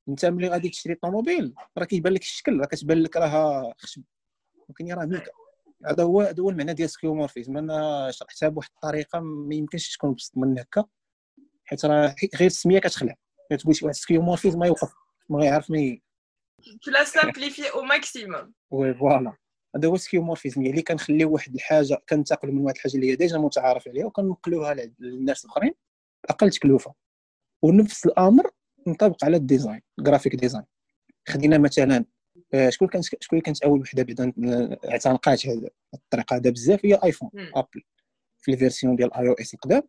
انت 0.08 0.26
ملي 0.26 0.48
غادي 0.48 0.68
تشري 0.68 0.94
طوموبيل 0.94 1.54
راه 1.78 1.84
كيبان 1.84 2.12
لك 2.12 2.22
الشكل 2.22 2.60
راه 2.60 2.66
كتبان 2.66 3.02
لك 3.02 3.16
راها 3.16 3.74
خشب. 3.78 4.02
ولكن 4.68 4.92
راه 4.92 5.04
ميكا. 5.04 5.30
هذا 5.86 6.02
هو 6.02 6.20
هذا 6.20 6.42
هو 6.42 6.50
المعنى 6.50 6.74
ديال 6.74 6.90
skeuomorphism. 6.90 7.56
أنا 7.56 8.10
شرحتها 8.10 8.48
بواحد 8.48 8.70
الطريقة 8.74 9.20
ما 9.20 9.54
يمكنش 9.54 9.96
تكون 9.96 10.14
بسط 10.14 10.36
من 10.36 10.58
هكا 10.58 10.84
حيت 11.64 11.84
راه 11.84 12.14
غير 12.36 12.46
السمية 12.46 12.78
كتخلع. 12.78 13.14
تقول 13.58 13.76
شي 13.76 13.84
واحد 13.84 13.96
skeuomorphism 13.96 14.58
ما 14.58 14.66
يوقف 14.66 14.92
ما 15.28 15.38
غيعرف 15.38 15.70
ما 15.70 15.98
tu 16.80 16.90
l'as 16.90 17.04
simplifié 17.04 17.70
au 17.70 17.82
maximum. 17.82 18.52
oui 18.70 18.94
voilà. 18.94 19.36
هذا 19.76 19.88
هو 19.88 19.96
skeuomorphism 19.96 20.62
يعني 20.62 20.82
كنخليو 20.82 21.30
واحد 21.32 21.54
الحاجة 21.54 22.02
كننتقلوا 22.08 22.54
من 22.54 22.60
واحد 22.60 22.76
الحاجة 22.76 22.94
اللي 22.94 23.10
هي 23.10 23.16
déjà 23.16 23.38
متعارف 23.38 23.88
عليها 23.88 24.06
وكنقلوها 24.06 24.74
للناس 25.00 25.44
الآخرين. 25.44 25.74
أقل 26.30 26.50
تكلفة. 26.50 26.94
ونفس 27.62 28.06
الأمر 28.06 28.50
ينطبق 28.86 29.24
على 29.24 29.36
ال 29.36 29.42
design 29.42 29.80
ال 29.98 30.03
graphic 30.03 30.34
design 30.36 30.64
خدينا 31.28 31.58
مثلا 31.58 32.04
آه، 32.54 32.70
شكون 32.70 32.88
كانت 32.88 33.04
شكون 33.20 33.40
كانت 33.40 33.62
أول 33.62 33.80
وحدة 33.80 34.02
بعدا 34.02 34.32
اعتنقات 34.90 35.46
هذه 35.46 35.70
الطريقة؟ 35.94 36.36
هذا 36.36 36.50
بزاف 36.50 36.86
هي 36.86 36.98
iPhone 37.04 37.30
Apple 37.54 37.82
في 38.38 38.52
ال 38.52 38.58
version 38.58 38.96
ديال 38.96 39.14
iOS 39.14 39.54
القدام 39.54 39.82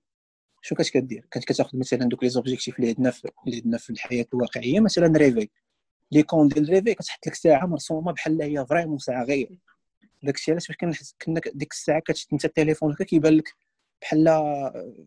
شنو 0.61 0.77
كانت 0.77 0.89
كدير؟ 0.89 1.27
كانت 1.31 1.45
كتأخذ 1.45 1.77
مثلا 1.77 1.99
دوك 1.99 2.23
les 2.23 2.29
objectifs 2.29 2.79
اللي 2.79 2.87
عندنا 2.89 3.11
في 3.11 3.29
اللي 3.47 3.57
عندنا 3.57 3.77
في 3.77 3.89
الحياة 3.89 4.25
الواقعية 4.33 4.79
مثلا 4.79 5.17
réveil 5.17 5.49
l'icône 6.11 6.47
ديال 6.47 6.69
réveil 6.69 6.93
كتحط 6.93 7.27
لك 7.27 7.35
ساعة 7.35 7.65
مرسومة 7.65 8.11
بحال 8.11 8.41
هي 8.41 8.65
vraiment 8.65 8.97
ساعة 8.97 9.23
غير. 9.23 9.59
داكشي 10.23 10.51
علاش 10.51 10.67
باش 10.67 10.77
كنحس 10.77 11.15
كنا 11.21 11.41
ديك 11.53 11.71
الساعة 11.71 11.99
كتشد 11.99 12.27
انت 12.33 12.45
التليفون 12.45 12.91
هكا 12.91 13.03
كيبان 13.03 13.33
لك 13.33 13.49
بحال 14.01 14.27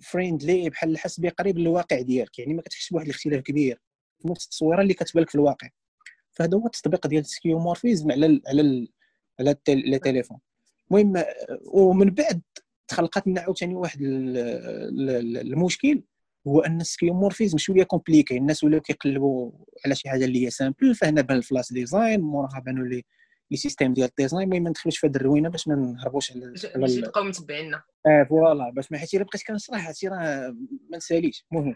friendly 0.00 0.70
بحال 0.70 0.98
حسبي 0.98 1.28
قريب 1.28 1.58
للواقع 1.58 2.00
ديالك. 2.00 2.38
يعني 2.38 2.54
ما 2.54 2.62
كتحسش 2.62 2.90
بواحد 2.90 3.06
الاختلاف 3.06 3.42
كبير 3.42 3.80
في 4.22 4.28
نفس 4.28 4.44
التصويرة 4.44 4.82
اللي 4.82 4.94
كتبان 4.94 5.22
لك 5.22 5.30
في 5.30 5.34
الواقع. 5.34 5.68
فهذا 6.32 6.56
هو 6.56 6.66
التطبيق 6.66 7.06
ديال 7.06 7.20
ال 7.20 7.27
skeuomorphism 7.27 8.12
على 8.12 8.26
ال 8.26 8.42
على 8.46 8.60
ال 8.60 8.88
على 9.40 9.56
les 9.68 9.98
téléphones 9.98 10.38
المهم 10.90 11.24
ومن 11.72 12.10
بعد 12.10 12.42
تخلقت 12.88 13.26
لنا 13.26 13.40
عاوتاني 13.40 13.74
واحد 13.74 13.98
المشكل 14.02 16.02
هو 16.46 16.60
أن 16.60 16.80
ال 16.80 16.86
skeuomorphism 16.86 17.58
شوية 17.58 17.82
compliqué 17.82 18.36
الناس 18.36 18.64
ولاو 18.64 18.80
كيقلبوا 18.80 19.52
على 19.86 19.94
شي 19.94 20.08
حاجة 20.08 20.24
اللي 20.24 20.46
هي 20.46 20.50
simple 20.50 20.94
فهنا 20.94 21.20
بان 21.20 21.36
ال 21.36 21.43
flat 21.43 21.72
design 21.72 22.20
موراها 22.20 22.62
بانوا 22.66 22.86
les 22.86 23.04
les 23.50 23.56
systèmes 23.56 23.94
ديال 23.94 24.08
ال 24.08 24.13
design 24.13 24.42
المهم 24.42 24.62
ما 24.62 24.70
ندخلوش 24.70 24.98
في 24.98 25.06
هذه 25.06 25.16
الروينة 25.16 25.48
باش 25.48 25.68
ما 25.68 25.74
نهربوش 25.74 26.32
على 26.32 26.54
باش 26.76 26.96
يبقاو 26.96 27.24
متبعينا 27.24 27.82
آه 28.06 28.24
voilà 28.28 28.70
باش 28.70 28.92
ما 28.92 28.98
حيت 28.98 29.14
إلا 29.14 29.24
بقيت 29.24 29.42
كنشرح 29.42 29.86
هادشي 29.86 30.08
راه 30.08 30.56
ما 30.90 30.96
نساليش. 30.96 31.46
المهم 31.52 31.74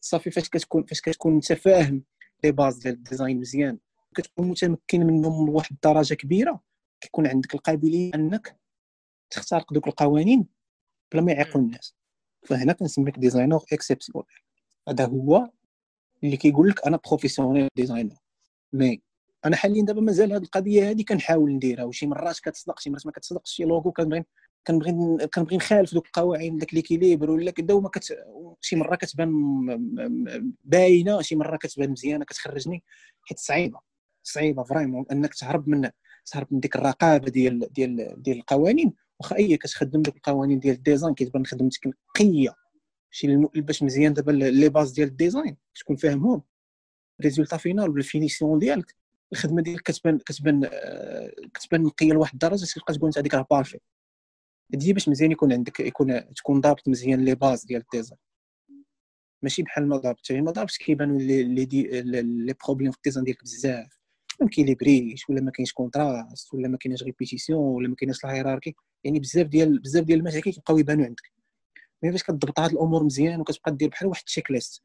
صافي 0.00 0.30
فاش 0.30 0.48
كتكون 0.48 0.84
فاش 0.84 1.00
كتكون 1.00 1.34
انت 1.34 1.52
فاهم 1.52 2.04
les 2.44 2.52
bases 2.52 2.78
ديال 2.78 2.94
ال 2.94 3.01
design 3.01 3.40
مزيان 3.40 3.78
كتكون 4.14 4.48
متمكن 4.48 5.06
منهم 5.06 5.46
لواحد 5.46 5.72
الدرجة 5.72 6.14
كبيرة 6.14 6.60
كيكون 7.00 7.26
عندك 7.26 7.54
القابلية 7.54 8.14
أنك 8.14 8.60
تخترق 9.30 9.72
دوك 9.72 9.86
القوانين 9.86 10.46
بلا 11.12 11.22
ما 11.22 11.32
يعيقوا 11.32 11.60
الناس. 11.60 11.96
فهنا 12.46 12.72
كنسميك 12.72 13.18
designer 13.18 13.60
exceptionnel 13.72 14.26
هذا 14.88 15.06
هو 15.06 15.50
اللي 16.24 16.36
كيقول 16.36 16.68
لك 16.68 16.86
أنا 16.86 17.00
professionnel 17.08 17.68
designer 17.76 18.16
mais 18.72 19.02
أنا 19.44 19.56
حاليا 19.56 19.82
دابا 19.82 20.00
مازال 20.00 20.32
هذه 20.32 20.42
القضية 20.42 20.90
هذه 20.90 21.02
كنحاول 21.02 21.52
نديرها 21.52 21.84
وشي 21.84 22.06
مرات 22.06 22.40
كتصدق 22.40 22.80
شي 22.80 22.90
مرات 22.90 23.06
ما 23.06 23.12
كتصدقش 23.12 23.50
شي 23.50 23.64
لوغو 23.64 23.92
كنبغي 23.92 24.24
كنبغي 24.66 24.92
كنبغي 25.34 25.56
نخالف 25.56 25.94
دوك 25.94 26.06
القواعد 26.06 26.56
داك 26.56 26.74
l'équilibre 26.74 27.30
ولا 27.30 27.50
كدا 27.50 27.74
وما 27.74 27.88
كت... 27.88 28.16
شي 28.60 28.76
مرة 28.76 28.96
كتبان 28.96 29.30
باينة 30.64 31.22
شي 31.22 31.36
مرة 31.36 31.56
كتبان 31.56 31.90
مزيانة 31.90 32.24
كتخرجني 32.24 32.82
حيت 33.22 33.38
صعيبة 33.38 33.80
صعيبة 34.22 34.62
vraiment 34.62 35.04
أنك 35.12 35.34
تهرب 35.34 35.68
من 35.68 35.90
تهرب 36.26 36.46
من 36.50 36.60
ديك 36.60 36.76
الرقابة 36.76 37.30
ديال 37.30 37.72
ديال 37.72 38.22
ديال 38.22 38.36
القوانين. 38.36 38.94
واخا 39.20 39.36
أي 39.36 39.56
كتخدم 39.56 40.02
دوك 40.02 40.16
القوانين 40.16 40.58
ديال 40.58 40.74
ال 40.74 40.80
design 40.80 41.14
كتبان 41.14 41.46
خدمتك 41.46 41.86
نقية. 41.86 42.54
شي 43.10 43.36
باش 43.54 43.82
مزيان 43.82 44.14
دابا 44.14 44.32
les 44.32 44.68
bases 44.68 44.92
ديال 44.92 45.08
ال 45.08 45.15
design 45.15 45.56
تكون 45.74 45.96
فاهمهم؟ 45.96 46.42
résultat 47.22 47.56
final 47.56 47.90
ولا 47.90 47.98
ال 47.98 48.05
finition 48.05 48.58
ديالك. 48.58 48.94
الخدمة 49.32 49.62
ديالك 49.62 49.82
كتبان 49.82 50.18
كتبان 50.18 50.70
كتبان 51.54 51.82
نقية 51.82 52.12
لواحد 52.12 52.32
الدرجة 52.32 52.64
تلقى 52.74 52.94
تقول 52.94 53.06
انت 53.08 53.18
هذيك 53.18 53.34
راه 53.34 53.46
parfait 53.50 53.78
هادي 54.74 54.92
باش 54.92 55.08
مزيان 55.08 55.32
يكون 55.32 55.52
عندك 55.52 55.80
يكون 55.80 56.34
تكون 56.34 56.60
ضابط 56.60 56.88
مزيان 56.88 57.24
les 57.24 57.34
bases 57.34 57.64
ديال 57.64 57.80
ال 57.82 57.87
design 57.87 58.18
ماشي 59.42 59.62
بحال 59.62 59.88
ما 59.88 59.96
ضابط 59.96 60.32
ما 60.32 60.50
ضابطش 60.50 60.78
كيبانوا 60.78 61.18
لي 61.18 61.44
les 62.22 62.54
problèmes 62.64 62.90
في 62.90 62.96
ال 62.96 63.00
design 63.00 63.24
ديالك 63.24 63.42
بزاف. 63.42 63.98
ما 64.40 64.48
équilibré 64.48 65.13
ش 65.13 65.28
ولا 65.30 65.40
ما 65.40 65.50
كاينش 65.50 65.72
contraste 65.72 66.54
ولا 66.54 66.68
ما 66.68 66.76
كاينش 66.76 67.02
répétition 67.02 67.58
ولا 67.60 67.88
ما 67.88 67.94
كاينش 67.94 68.24
ال 68.24 68.28
hiérarchie 68.28 68.74
يعني 69.04 69.20
بزاف 69.20 69.46
ديال 69.46 69.78
بزاف 69.78 70.04
ديال 70.04 70.18
المشاكل 70.18 70.52
كيبقاو 70.52 70.78
يبانوا 70.78 71.04
عندك. 71.06 71.32
mais 72.02 72.10
باش 72.10 72.22
كتضبط 72.22 72.60
هاد 72.60 72.70
الأمور 72.72 73.04
مزيان 73.04 73.40
وكتبقى 73.40 73.76
دير 73.76 73.88
بحال 73.88 74.08
واحد 74.08 74.20
ال 74.20 74.25
check 74.25 74.50
list 74.50 74.82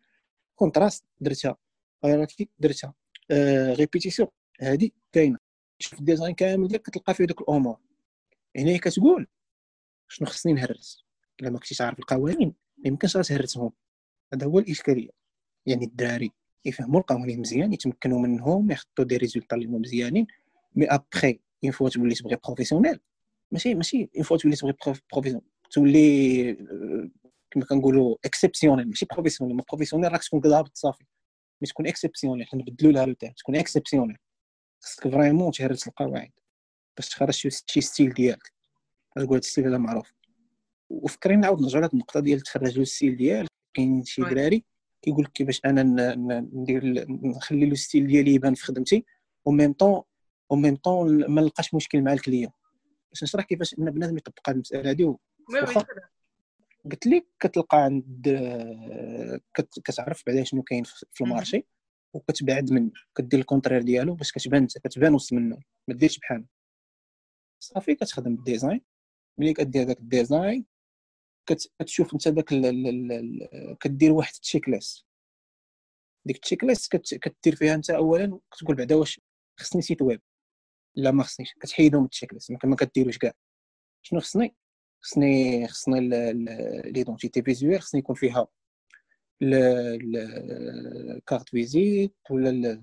contraste 0.56 1.06
درتها. 1.22 1.58
hiérarchie 2.06 2.50
درتها. 2.60 2.88
آه 2.88 2.94
répétition 3.32 4.30
هادي 4.62 4.94
كاينة. 5.12 5.38
شوف 5.80 6.00
ال 6.00 6.05
design 6.05 6.36
كامل 6.36 6.68
ديالك 6.68 6.84
كتلقى 6.84 7.14
فيه 7.14 7.26
دوك 7.26 7.42
الأمور 7.42 7.78
هنا 8.58 8.78
كتقول 8.78 9.28
شنو 10.08 10.28
خصني 10.28 10.54
نهرس. 10.54 11.06
إلا 11.42 11.50
ما 11.50 11.60
كنتيش 11.60 11.82
عارف 11.82 12.00
القوانين 12.00 12.54
ما 12.78 12.88
يمكنش 12.88 13.14
تهرسهم. 13.14 13.72
هذا 14.34 14.46
هو 14.46 14.60
الإشكالية. 14.60 15.10
يعني 15.66 15.86
الدراري 15.86 16.32
يفهموا 16.66 17.00
القوانين 17.00 17.40
مزيان 17.40 17.74
يتمكنوا 17.74 18.20
منهم 18.20 18.72
يحطوا 18.72 19.06
des 19.06 19.18
résultats 19.18 19.56
اللي 19.56 19.68
هما 19.68 19.80
مزيانين. 19.80 20.28
mais 20.76 20.86
après 20.86 21.40
une 21.64 21.72
fois 21.72 21.90
تولي 21.90 22.16
تبغي 22.16 22.38
professionnel 22.46 23.00
ماشي 23.52 23.76
ماشي 23.76 24.10
une 24.16 24.24
fois 24.24 24.38
تولي 24.38 24.56
تبغي 24.56 24.74
professionnel 25.14 25.48
تولي 25.72 26.54
كما 27.52 27.66
كنقولوا 27.66 28.18
exceptionnel 28.26 28.88
ماشي 28.88 29.06
professionnel 29.06 29.56
ما 29.56 29.64
professionnel 29.70 30.12
راك 30.12 30.24
تكون 30.24 30.40
ضابط 30.40 30.72
صافي. 30.78 31.06
mais 31.62 31.68
تكون 31.68 31.88
exceptionnel 31.88 32.48
حنا 32.48 32.62
نبدلوا 32.62 32.92
لها 32.92 33.04
التاع 33.04 33.34
تكون 33.38 33.56
exceptionnel. 33.56 34.18
خصك 34.82 35.08
vraiment 35.08 35.52
تهرس 35.52 35.88
القواعد. 35.88 36.32
باش 36.98 37.10
تخرج 37.10 37.34
شي 37.68 37.82
style 37.82 38.14
ديالك. 38.14 38.54
تقول 39.16 39.38
ال 39.38 39.43
style 39.43 39.68
هذا 39.68 39.78
معروف. 39.78 40.14
وفكرين 40.90 41.40
نعاود 41.40 41.62
نرجع 41.62 41.80
لهاد 41.80 41.90
النقطة 41.94 42.20
ديال 42.20 42.42
تخرج 42.42 42.80
ال 42.80 42.86
style 42.86 43.18
ديالك. 43.18 43.50
كاين 43.74 44.04
شي 44.04 44.22
دراري 44.22 44.64
كيقول 45.02 45.24
لك 45.24 45.32
كيفاش 45.32 45.62
أنا 45.66 45.84
ندير 46.54 47.06
نخلي 47.10 47.66
le 47.66 47.76
style 47.76 48.08
ديالي 48.08 48.34
يبان 48.34 48.54
في 48.54 48.64
خدمتي. 48.64 49.06
au 49.48 49.52
même 49.52 49.74
temps 49.74 50.02
au 50.52 50.56
même 50.56 50.76
temps 50.76 51.26
ما 51.26 51.42
نلقاش 51.42 51.74
مشكل 51.74 52.02
مع 52.02 52.14
ال 52.14 52.18
client. 52.19 52.52
باش 53.10 53.24
نشرح 53.24 53.44
كيفاش 53.44 53.80
إن 53.80 53.92
بنادم 53.92 54.18
يطبق 54.18 54.50
المسألة 54.50 54.92
هذه 54.92 55.18
قلت 56.86 57.08
لك 57.08 57.28
كتلقى 57.40 57.78
عند 57.84 58.28
كتعرف 59.86 60.24
بعدا 60.28 60.44
شنو 60.44 60.64
كاين 60.64 60.84
في 60.84 61.24
ال 61.24 61.30
marché 61.30 61.66
وكتبعد 62.14 62.72
منه. 62.72 62.92
كدير 63.18 63.40
ال 63.40 63.44
contraire 63.44 63.82
ديالو 63.82 64.16
باش 64.16 64.32
كتبان 64.32 64.62
انت 64.62 64.78
كتبان 64.78 65.14
وسط 65.14 65.34
منه. 65.34 65.60
ما 65.88 65.96
ديرش 65.96 66.20
بحال. 66.20 66.46
صافي 67.60 67.96
كتخدم 67.96 68.36
بال 68.36 68.46
design. 68.46 68.82
ملي 69.38 69.54
كدير 69.54 69.84
داك 69.84 70.00
ال 70.00 70.09
design 70.09 70.66
كتشوف 71.80 72.14
انت 72.14 72.28
داك 72.28 72.46
كدير 73.80 74.12
واحد 74.12 74.34
ال 74.36 74.41
check 74.41 74.70
list 74.70 75.06
ديك 76.26 76.36
ال 76.36 76.40
check 76.40 76.64
list 76.64 76.96
كدير 76.96 77.56
فيها 77.56 77.76
انت 77.76 77.90
اولا 77.90 78.40
كتقول 78.52 78.76
بعدا 78.76 78.96
واش 78.96 79.22
خصني 79.60 79.82
site 79.82 80.02
web. 80.02 80.22
لا 80.96 81.12
ما 81.12 81.24
خصنيش. 81.24 81.54
كتحيدهم 81.54 82.04
ال 82.04 82.09
check 82.09 82.34
list 82.34 82.66
ما 82.66 82.76
كديروش 82.76 83.18
كاع. 83.18 83.34
شنو 84.02 84.20
خصني؟ 84.20 84.56
خصني 85.02 85.68
خصني 85.68 86.00
l'identité 86.92 87.42
visuelle 87.42 87.82
خصني 87.82 88.00
يكون 88.00 88.16
فيها 88.16 88.48
ال 91.16 91.22
carte 91.22 91.50
visite 91.50 92.14
ولا 92.30 92.82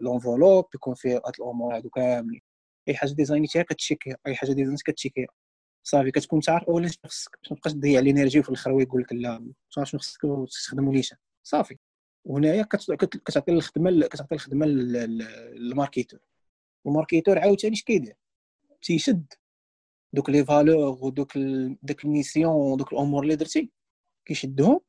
l'enveloppe 0.00 0.64
يكون 0.74 0.94
فيها 0.94 1.16
هاد 1.26 1.32
الأمور 1.40 1.76
هادو 1.76 1.90
كاملين. 1.90 2.40
أي 2.88 2.94
حاجة 2.94 3.10
design 3.10 3.41
يتيها 3.41 3.62
كت 3.62 3.74
check 3.74 4.04
يها 4.04 4.16
أي 4.26 4.34
حاجة 4.34 4.52
design 4.52 4.76
يتيها 4.76 4.92
كت 4.92 5.00
check 5.00 5.20
يها 5.20 5.28
صافي 5.82 6.10
كتكون 6.10 6.40
تعرف 6.40 6.64
اولا 6.64 6.88
شنو 6.88 7.00
خصك 7.06 7.38
باش 7.42 7.52
ما 7.52 7.56
تبقاش 7.56 7.72
تضيع 7.72 8.00
ال 8.00 8.05
énergie 8.05 8.40
وفي 8.40 8.48
الأخر 8.48 8.80
يقول 8.80 9.02
لك 9.02 9.12
لا 9.12 9.52
شنو 9.68 9.84
خصك 9.84 10.20
تستخدموا 10.48 10.92
نيشان 10.92 11.18
صافي. 11.42 11.76
وهنايا 12.24 12.62
كتعطي 12.62 13.52
الخدمة 13.52 14.06
كتعطي 14.08 14.34
الخدمة 14.34 14.66
لل 14.66 14.94
marketeur 14.94 16.20
ال 16.86 16.91
marketeur. 16.91 17.38
عاوتاني 17.38 17.74
اش 17.74 17.82
كيدير 17.82 18.16
تيشد. 18.82 19.24
دوك 20.12 20.30
les 20.30 20.44
valeurs 20.44 20.98
ودوك 21.00 21.38
داك 21.82 22.04
ال 22.04 22.10
mission 22.10 22.52
ودوك 22.52 22.92
الأمور 22.92 23.22
اللي 23.22 23.36
درتي 23.36 23.70
كيشدهم 24.24 24.80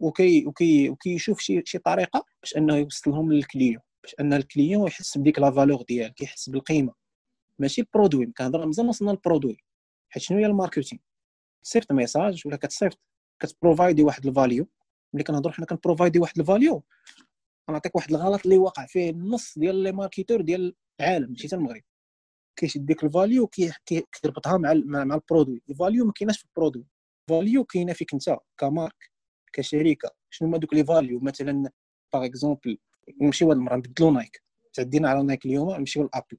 وكي 0.00 0.46
وكي 0.46 0.90
وكيشوف 0.90 1.40
شي 1.40 1.62
شي 1.64 1.78
طريقة 1.78 2.24
باش 2.42 2.56
أنه 2.56 2.76
يوصلهم 2.76 3.32
لل 3.32 3.44
client 3.44 3.82
باش 4.02 4.14
أن 4.20 4.32
ال 4.32 4.40
client 4.40 4.86
يحس 4.86 5.18
بديك 5.18 5.38
la 5.38 5.50
valeur 5.50 5.82
ديالك 5.82 6.22
يحس 6.22 6.48
بالقيمة. 6.50 6.94
ماشي 7.58 7.80
ال 7.80 7.86
produit 7.86 8.26
كنهضر 8.26 8.66
مزال 8.66 8.86
وصلنا 8.88 9.10
لل 9.10 9.20
produit 9.20 9.56
حيت 10.08 10.22
شنو 10.22 10.38
هي 10.38 10.46
ال 10.46 10.51
marketing؟ 10.51 11.00
تصيفط 11.62 11.92
message 11.92 12.42
ولا 12.46 12.56
كتصيفط؟ 12.56 12.98
كت 13.40 13.52
provide 13.52 13.96
ي 13.96 14.02
واحد 14.02 14.26
ال 14.26 14.33
value 14.33 14.68
ملي 15.14 15.24
كنهضروا 15.24 15.54
حنا 15.54 15.66
كن 15.66 15.76
provide 15.76 16.13
ي 16.13 16.18
واحد 16.18 16.38
ال 16.38 16.45
value 16.45 16.82
غنعطيك 17.70 17.96
واحد 17.96 18.10
الغلط 18.10 18.40
اللي 18.44 18.58
واقع 18.58 18.86
فيه 18.86 19.10
النص 19.10 19.58
ديال 19.58 19.76
les 19.76 19.92
marketeurs 19.92 20.40
ديال 20.40 20.74
العالم 21.00 21.30
ماشي 21.30 21.46
حتى 21.46 21.56
المغرب. 21.56 21.82
كيشد 22.56 22.86
ديك 22.86 23.04
ال 23.04 23.12
value 23.12 23.50
كيربطها 24.22 24.56
مع 24.58 24.74
مع 25.04 25.14
ال 25.14 25.20
produit 25.20 25.62
ال 25.70 25.76
value 25.76 26.04
ما 26.04 26.12
كايناش 26.12 26.38
في 26.38 26.44
ال 26.44 26.49
produit 26.49 26.86
ال 27.30 27.36
value 27.36 27.64
كاينة 27.64 27.92
فيك 27.92 28.14
انت 28.14 28.36
ك 28.58 28.65
marque 28.65 29.10
كشركة. 29.52 30.10
شنو 30.30 30.48
هما 30.48 30.58
دوك 30.58 30.74
les 30.74 30.84
values 30.84 31.20
مثلا 31.20 31.70
par 32.12 32.24
exemple 32.24 32.78
نمشيو 33.22 33.48
هاد 33.48 33.56
المرة 33.56 33.76
نبدلو 33.76 34.10
نايك 34.10 34.42
تعدينا 34.74 35.10
على 35.10 35.22
نايك 35.22 35.46
اليوم 35.46 35.70
نمشيو 35.76 36.02
لأبل. 36.02 36.38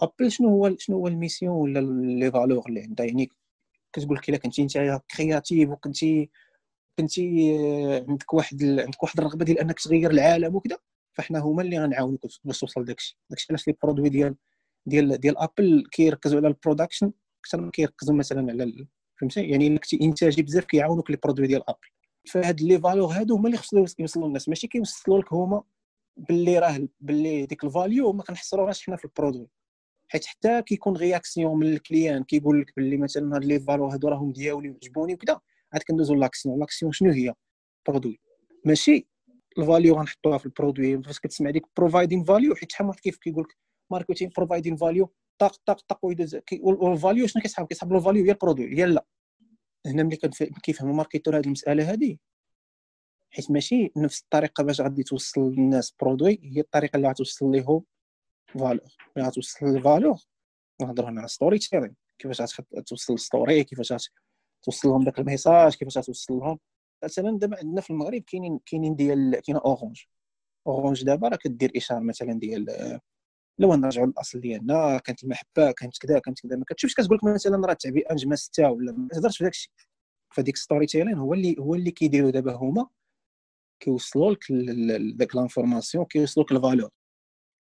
أبل 0.00 0.32
شنو 0.32 0.48
هو 0.48 0.76
شنو 0.78 0.96
هو 0.96 1.08
ال 1.08 1.14
mission 1.14 1.54
ولا 1.54 1.80
les 1.80 2.30
valeurs 2.30 2.64
اللي 2.68 2.80
عندها؟ 2.82 3.06
يعني 3.06 3.30
كتقول 3.92 4.16
لك 4.16 4.28
إلا 4.28 4.38
كنتي 4.38 4.62
أنت 4.62 5.00
créatif 5.16 5.70
وكنتي 5.70 6.30
كنتي 6.98 7.56
آه، 7.60 8.04
عندك 8.08 8.34
واحد 8.34 8.64
عندك 8.64 9.02
واحد 9.02 9.18
الرغبة 9.18 9.44
ديال 9.44 9.58
أنك 9.58 9.80
تغير 9.80 10.10
العالم 10.10 10.56
وكذا 10.56 10.78
فاحنا 11.14 11.38
هما 11.38 11.62
اللي 11.62 11.78
غنعاونوك 11.78 12.26
باش 12.44 12.60
توصل 12.60 12.84
داكشي 12.84 13.18
داكشي 13.30 13.46
علاش 13.50 13.68
les 13.68 13.74
produits 13.82 14.08
ديال 14.08 14.36
ديال 14.86 15.20
ديال 15.20 15.38
ابل 15.38 15.84
كيركزوا 15.92 16.38
على 16.38 16.48
ال 16.48 16.54
production 16.54 17.12
أكثر 17.40 17.60
ما 17.60 17.70
كيركزوا 17.70 18.14
مثلا 18.14 18.52
على 18.52 18.86
فهمتي؟ 19.20 19.42
يعني 19.42 19.66
إنك 19.66 19.84
إنتاجي 20.02 20.42
بزاف 20.42 20.64
كيعاونوك 20.64 21.10
les 21.10 21.16
produits 21.24 21.46
ديال 21.46 21.62
ابل 21.70 21.88
فهاد 22.30 22.60
les 22.60 22.80
valeurs 22.80 23.12
هادو 23.12 23.36
هما 23.36 23.46
اللي 23.46 23.58
خصهم 23.58 23.86
يوصلوا 23.98 24.26
للناس. 24.26 24.48
ماشي 24.48 24.66
كيوصلوا 24.66 25.18
لك 25.18 25.32
هما 25.32 25.62
باللي 26.16 26.58
راه 26.58 26.88
باللي 27.00 27.46
ديك 27.46 27.64
ال 27.64 27.72
value 27.72 28.12
ما 28.12 28.22
كنحصروهاش 28.22 28.86
حنا 28.86 28.96
في 28.96 29.04
ال 29.04 29.10
produit 29.10 29.48
حيت 30.08 30.26
حتى 30.26 30.62
كيكون 30.62 30.96
réaction 30.96 31.58
من 31.58 31.66
ال 31.66 31.74
client 31.74 32.24
كيقول 32.24 32.60
لك 32.60 32.72
باللي 32.76 32.96
مثلا 32.96 33.36
هاد 33.36 33.44
les 33.44 33.60
values 33.60 33.86
هادو 33.86 34.08
راهم 34.08 34.32
دياولي 34.32 34.70
وعجبوني 34.70 35.14
وكذا 35.14 35.40
عاد 35.72 35.82
كندوزو 35.82 36.14
l'action. 36.14 36.60
L'action 36.60 36.92
شنو 36.92 37.12
هي؟ 37.12 37.34
produit 37.88 38.20
ماشي 38.64 39.08
ال 39.58 39.64
value 39.64 39.94
غنحطوها 39.94 40.38
في 40.38 40.46
ال 40.46 40.53
produit 40.53 41.02
فاش 41.02 41.18
كتسمع 41.18 41.50
ديك 41.50 41.66
providing 41.76 42.24
value 42.24 42.54
حيت 42.54 42.72
شحال 42.72 42.86
واحد 42.86 43.00
كيف 43.00 43.16
كيقول 43.16 43.44
لك 43.44 43.56
marketing 43.90 44.30
providing 44.36 44.76
value 44.76 45.12
طاق 45.38 45.56
طاق 45.66 45.80
طاق 45.88 46.04
ويدوز 46.04 46.36
وال 46.60 46.79
value 46.79 47.26
شنو 47.26 47.42
كيسحب؟ 47.42 47.66
كيسحب 47.66 47.92
ال 47.92 47.97
value 47.97 48.24
هي 48.24 48.30
ال 48.30 48.36
produit 48.36 48.78
هي 48.78 48.86
لا. 48.86 49.06
هنا 49.86 50.02
ملي 50.02 50.16
كيفهموا 50.62 50.92
ال 50.92 50.97
marketeur 50.97 51.38
هذه 51.38 51.44
المسألة 51.46 51.92
هذه 51.92 52.16
حيت 53.30 53.50
ماشي 53.50 53.92
نفس 53.96 54.20
الطريقة 54.20 54.64
باش 54.64 54.80
غادي 54.80 55.02
توصل 55.02 55.40
للناس 55.40 55.94
produit 56.00 56.40
هي 56.42 56.60
الطريقة 56.60 56.96
اللي 56.96 57.08
غتوصل 57.08 57.52
ليهم 57.52 57.84
valeur 58.46 58.96
ملي 59.16 59.26
غتوصل 59.26 59.66
ال 59.66 59.73
valeur 59.73 60.16
نهضروا 60.80 61.10
هنا 61.10 61.20
على 61.20 61.28
storytelling 61.28 61.96
كيفاش 62.18 62.60
غتوصل 62.76 63.14
ال 63.14 63.22
story 63.22 63.64
كيفاش 63.64 64.10
توصل 64.62 64.88
لهم 64.88 65.04
داك 65.04 65.18
ال 65.18 65.25
message 65.25 65.74
كيفاش 65.74 66.06
توصل 66.06 66.34
لهم. 66.34 66.58
مثلا 67.04 67.38
دابا 67.38 67.58
عندنا 67.58 67.80
في 67.80 67.90
المغرب 67.90 68.22
كاينين 68.22 68.60
كاينين 68.66 68.96
ديال 68.96 69.40
كاينة 69.40 69.60
اورانج 69.60 70.02
اورانج 70.66 71.04
دابا 71.04 71.28
راه 71.28 71.36
كدير 71.36 71.72
إشارة 71.76 72.00
مثلا 72.00 72.32
ديال 72.32 72.66
لو 73.58 73.74
نرجعوا 73.74 74.06
للاصل 74.06 74.40
ديالنا 74.40 74.98
كانت 74.98 75.24
المحبة 75.24 75.70
كانت 75.72 75.98
كذا 75.98 76.18
كانت 76.18 76.40
كذا 76.40 76.56
ما 76.56 76.64
كتشوفش 76.68 76.94
كتقول 76.94 77.16
لك 77.16 77.24
مثلا 77.24 77.66
راه 77.66 77.72
التعبئه 77.72 78.12
نجمه 78.12 78.36
ستة 78.36 78.70
ولا 78.70 78.92
ما 78.92 79.08
تهضرش 79.08 79.38
في 79.38 79.44
داك 79.44 79.52
الشيء 79.52 79.72
فديك 80.34 80.56
storytelling 80.56 81.14
هو 81.14 81.34
اللي 81.34 81.56
هو 81.58 81.74
اللي 81.74 81.90
كيديروا 81.90 82.30
دابا 82.30 82.54
هما 82.54 82.88
كيوصلوا 83.80 84.32
لك 84.32 84.52
داك 85.16 85.36
l'information 85.36 86.04
كيوصلوا 86.04 86.46
لك 86.46 86.52
ال 86.52 86.57
valeur 86.57 86.90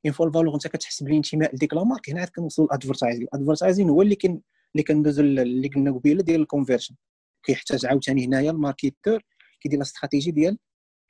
une 0.06 0.12
fois 0.12 0.26
ال 0.26 0.30
valeur 0.30 0.54
انت 0.54 0.66
كتحس 0.66 1.02
بالانتماء 1.02 1.54
لديك 1.54 1.74
la 1.74 1.84
marque 1.84 2.10
هنا 2.10 2.20
عاد 2.20 2.28
كنوصلوا 2.28 2.68
لل 2.68 2.76
advertising 2.76 3.22
ال 3.34 3.39
advertising 3.39 3.88
هو 3.90 4.02
اللي 4.02 4.14
كن 4.16 4.40
اللي 4.74 4.82
كندوزو 4.82 5.22
اللي 5.22 5.68
قلنا 5.68 5.92
قبيلة 5.92 6.22
ديال 6.22 6.40
ال 6.40 6.45
conversion 6.45 6.94
كيحتاج 7.42 7.86
عاوتاني 7.86 8.26
هنايا 8.26 8.50
ال 8.50 8.57
marketeur 8.57 9.22
كيدير 9.60 9.78
la 9.78 9.88
stratégie 9.88 10.30
ديال 10.30 10.58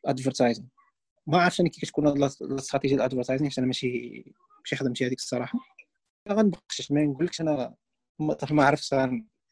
ال 0.04 0.10
advertising 0.10 0.68
ما 1.26 1.38
عرفتش 1.38 1.60
أنا 1.60 1.68
كي 1.68 1.80
كتكون 1.80 2.08
la 2.08 2.24
stratégie 2.24 2.94
ديال 2.94 3.06
ال 3.06 3.10
advertising 3.10 3.48
حيت 3.48 3.58
أنا 3.58 3.66
ماشي 3.66 4.24
ماشي 4.68 4.76
خدمتي 4.76 5.06
هذيك 5.06 5.18
الصراحة. 5.18 5.58
غنبقش 6.28 6.92
ما 6.92 7.04
نقولكش 7.04 7.40
أنا 7.40 7.74
ما 8.50 8.64
عرفتش 8.64 8.94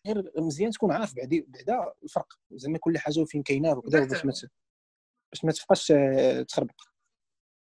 غير 0.07 0.33
مزيان 0.39 0.71
تكون 0.71 0.93
عارف 0.93 1.15
بعدا 1.15 1.45
بعدا 1.49 1.93
الفرق. 2.03 2.33
زعما 2.51 2.79
كل 2.79 2.99
حاجة 2.99 3.21
وفين 3.21 3.43
كاينة 3.43 3.73
وكذا 3.73 4.05
باش 4.05 4.25
ما 4.25 4.33
باش 5.33 5.45
ما 5.45 5.53
تبقاش 5.53 5.93
آه، 5.93 6.43
تخربق. 6.43 6.81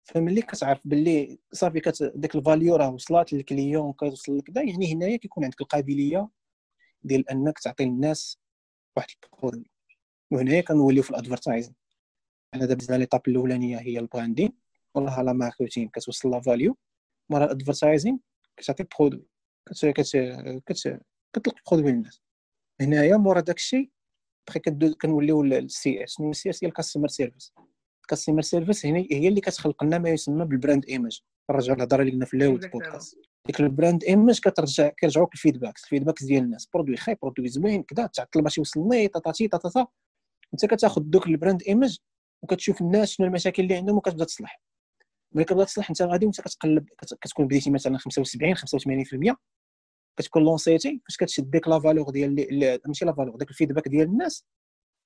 فملي 0.04 0.42
كتعرف 0.42 0.82
باللي 0.86 1.40
صافي 1.52 1.80
كت 1.80 2.12
ديك 2.16 2.36
ال 2.36 2.43
value 2.43 2.76
راه 2.76 2.90
وصلات 2.90 3.34
لل 3.34 3.49
client 3.49 3.94
كتوصل 3.94 4.38
لك 4.38 4.56
يعني 4.56 4.94
هنايا 4.94 5.18
كيكون 5.18 5.44
عندك 5.44 5.62
القابلية 5.62 6.30
ديال 7.04 7.30
أنك 7.30 7.60
تعطي 7.60 7.86
للناس 7.86 8.40
واحد 8.98 9.10
ال 9.24 9.30
produit 9.30 9.72
وهنايا 10.32 10.62
كنوليو 10.62 11.04
في 11.04 11.10
ال 11.10 11.15
advertising. 11.15 11.76
أنا 12.54 12.66
دابا 12.66 12.94
l'étape 12.94 13.22
الأولانية 13.28 13.78
هي 13.78 14.00
ال 14.00 14.05
branding. 14.05 14.54
والله 14.96 15.22
le 15.22 15.34
marketing 15.34 15.90
كتوصل 15.90 16.30
la 16.32 16.42
value 16.42 16.78
مورا 17.30 17.46
ال 17.46 17.52
advertising 17.52 18.20
كتعطي 18.58 18.86
produit 19.00 19.26
كت 19.66 19.86
كت 19.86 20.18
كت 20.66 21.00
كتلقى 21.34 21.62
produit 21.72 21.92
للناس 21.92 22.22
هنايا 22.82 23.18
مورا 23.18 23.42
داكشي 23.42 23.92
بخي 24.48 24.60
كنوليو 25.02 25.44
للسي 25.44 26.04
اس 26.04 26.20
السي 26.20 26.50
اس 26.50 26.64
هي 26.64 26.68
ال 26.68 26.72
customer 26.72 27.08
service 27.08 27.54
ال 28.02 28.06
customer 28.06 28.42
service 28.42 28.86
هنا 28.86 29.00
هي 29.12 29.28
اللي 29.28 29.42
كتخلق 29.42 29.84
لنا 29.84 29.98
ما 29.98 30.10
يسمى 30.10 30.46
بال 30.46 30.57
brand 30.57 30.86
image 30.86 31.20
نرجعوا 31.52 31.78
للهضرة 31.78 32.02
اللي 32.02 32.12
قلنا 32.12 32.26
في 32.26 32.34
الأول 32.34 32.70
بودكاست 32.70 33.18
ديك 33.46 33.60
ال 33.60 33.67
brand 33.67 34.04
image 34.04 34.40
كترجع 34.40 34.90
كيرجعوك 34.90 35.34
ال 35.34 35.39
feedback 35.39 35.78
ال 35.78 35.83
feedback 35.83 36.24
ديال 36.24 36.44
الناس. 36.44 36.70
produit 36.74 36.98
خايب 36.98 37.18
produit 37.22 37.48
زوين 37.48 37.84
كذا 37.84 38.08
تعطل 38.08 38.42
باش 38.42 38.58
يوصلني 38.58 39.08
tatati 39.08 39.48
tata 39.48 39.88
انت 40.54 40.66
كتاخذ 40.66 41.02
دوك 41.02 41.28
ال 41.28 41.34
brand 41.34 41.64
image 41.64 41.98
وكتشوف 42.44 42.82
الناس 42.82 43.12
شنو 43.12 43.28
المشاكل 43.28 43.64
اللي 43.64 43.76
عندهم 43.76 43.98
وكتبدا 43.98 44.26
تصلح. 44.26 44.62
ملي 45.36 45.44
كتبدا 45.46 45.64
تصلح 45.64 45.90
انت 45.90 46.02
غادي 46.02 46.26
وانت 46.26 46.42
كتقلب 46.42 46.90
كتكون 47.22 47.48
بديتي 47.48 47.70
مثلا 47.70 47.98
75 47.98 48.56
85% 49.32 49.36
كتكون 50.18 50.44
lancéتي 50.44 51.02
فاش 51.08 51.18
كتشد 51.18 51.52
ديك 51.52 51.68
la 51.68 51.80
valeur 51.80 52.10
ديال 52.10 52.36
ماشي 52.86 53.06
la 53.06 53.14
valeur 53.14 53.36
داك 53.36 53.50
ال 53.50 53.54
feedback 53.54 53.88
ديال 53.88 54.08
الناس 54.08 54.46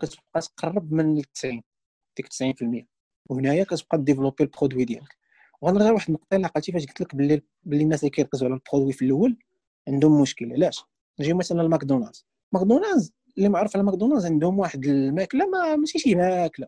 كتبقى 0.02 0.42
تقرب 0.42 0.94
من 0.94 1.22
90 1.34 1.62
ديك 2.18 2.28
90% 2.84 2.86
وهنايا 3.30 3.64
كتبقى 3.64 3.98
développer 3.98 4.44
ال 4.44 4.49
produit 4.49 4.86
ديالك. 4.86 5.18
وغنرجع 5.62 5.86
غير 5.86 5.94
واحد 5.94 6.08
النقطة 6.08 6.36
اللي 6.36 6.48
عقلتي 6.48 6.72
فاش 6.72 6.86
قلت 6.86 7.02
لك 7.02 7.16
باللي 7.16 7.42
باللي 7.64 7.84
الناس 7.84 8.00
اللي 8.00 8.10
كيركزوا 8.10 8.48
على 8.48 8.56
ال 8.56 8.61
produit 8.61 8.94
في 8.94 9.06
الأول 9.06 9.38
عندهم 9.88 10.22
مشكل 10.22 10.54
علاش؟ 10.54 10.84
نجيو 11.20 11.38
مثلا 11.38 11.62
لماكدونالدز. 11.62 12.26
ماكدونالدز 12.52 13.14
اللي 13.38 13.50
معروف 13.50 13.76
على 13.76 13.86
ماكدونالدز 13.86 14.26
عندهم 14.26 14.60
واحد 14.60 14.86
الماكلة 14.86 15.46
ما 15.46 15.76
ماشي 15.76 16.00
شي 16.00 16.16
ماكلة. 16.16 16.68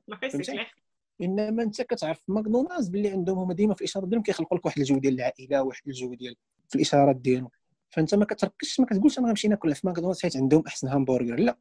إنما 1.22 1.64
أنت 1.64 1.82
كتعرف 1.82 2.22
ماكدونالدز 2.28 2.88
باللي 2.88 3.10
عندهم 3.10 3.38
هما 3.38 3.54
ديما 3.54 3.74
في 3.74 3.82
الاشاره 3.82 4.06
ديالهم 4.06 4.24
كيخلقوا 4.24 4.58
لك 4.58 4.66
واحد 4.66 4.80
الجو 4.80 4.98
ديال 4.98 5.14
العائله 5.14 5.64
واحد 5.64 5.82
الجو 5.88 6.14
ديال 6.14 6.36
في 6.70 6.76
الإشارات 6.76 7.16
ديالهم. 7.16 7.50
فأنت 7.90 8.16
ما 8.16 8.26
كتركزش 8.26 8.80
ما 8.80 8.86
كتقولش 8.86 9.20
أنا 9.20 9.28
غنمشي 9.28 9.48
ناكل 9.48 9.76
في 9.76 9.88
ماكدونالدز 9.88 10.22
حيت 10.22 10.38
عندهم 10.38 10.64
أحسن 10.68 10.88
همبرجر. 10.88 11.40
لا. 11.40 11.58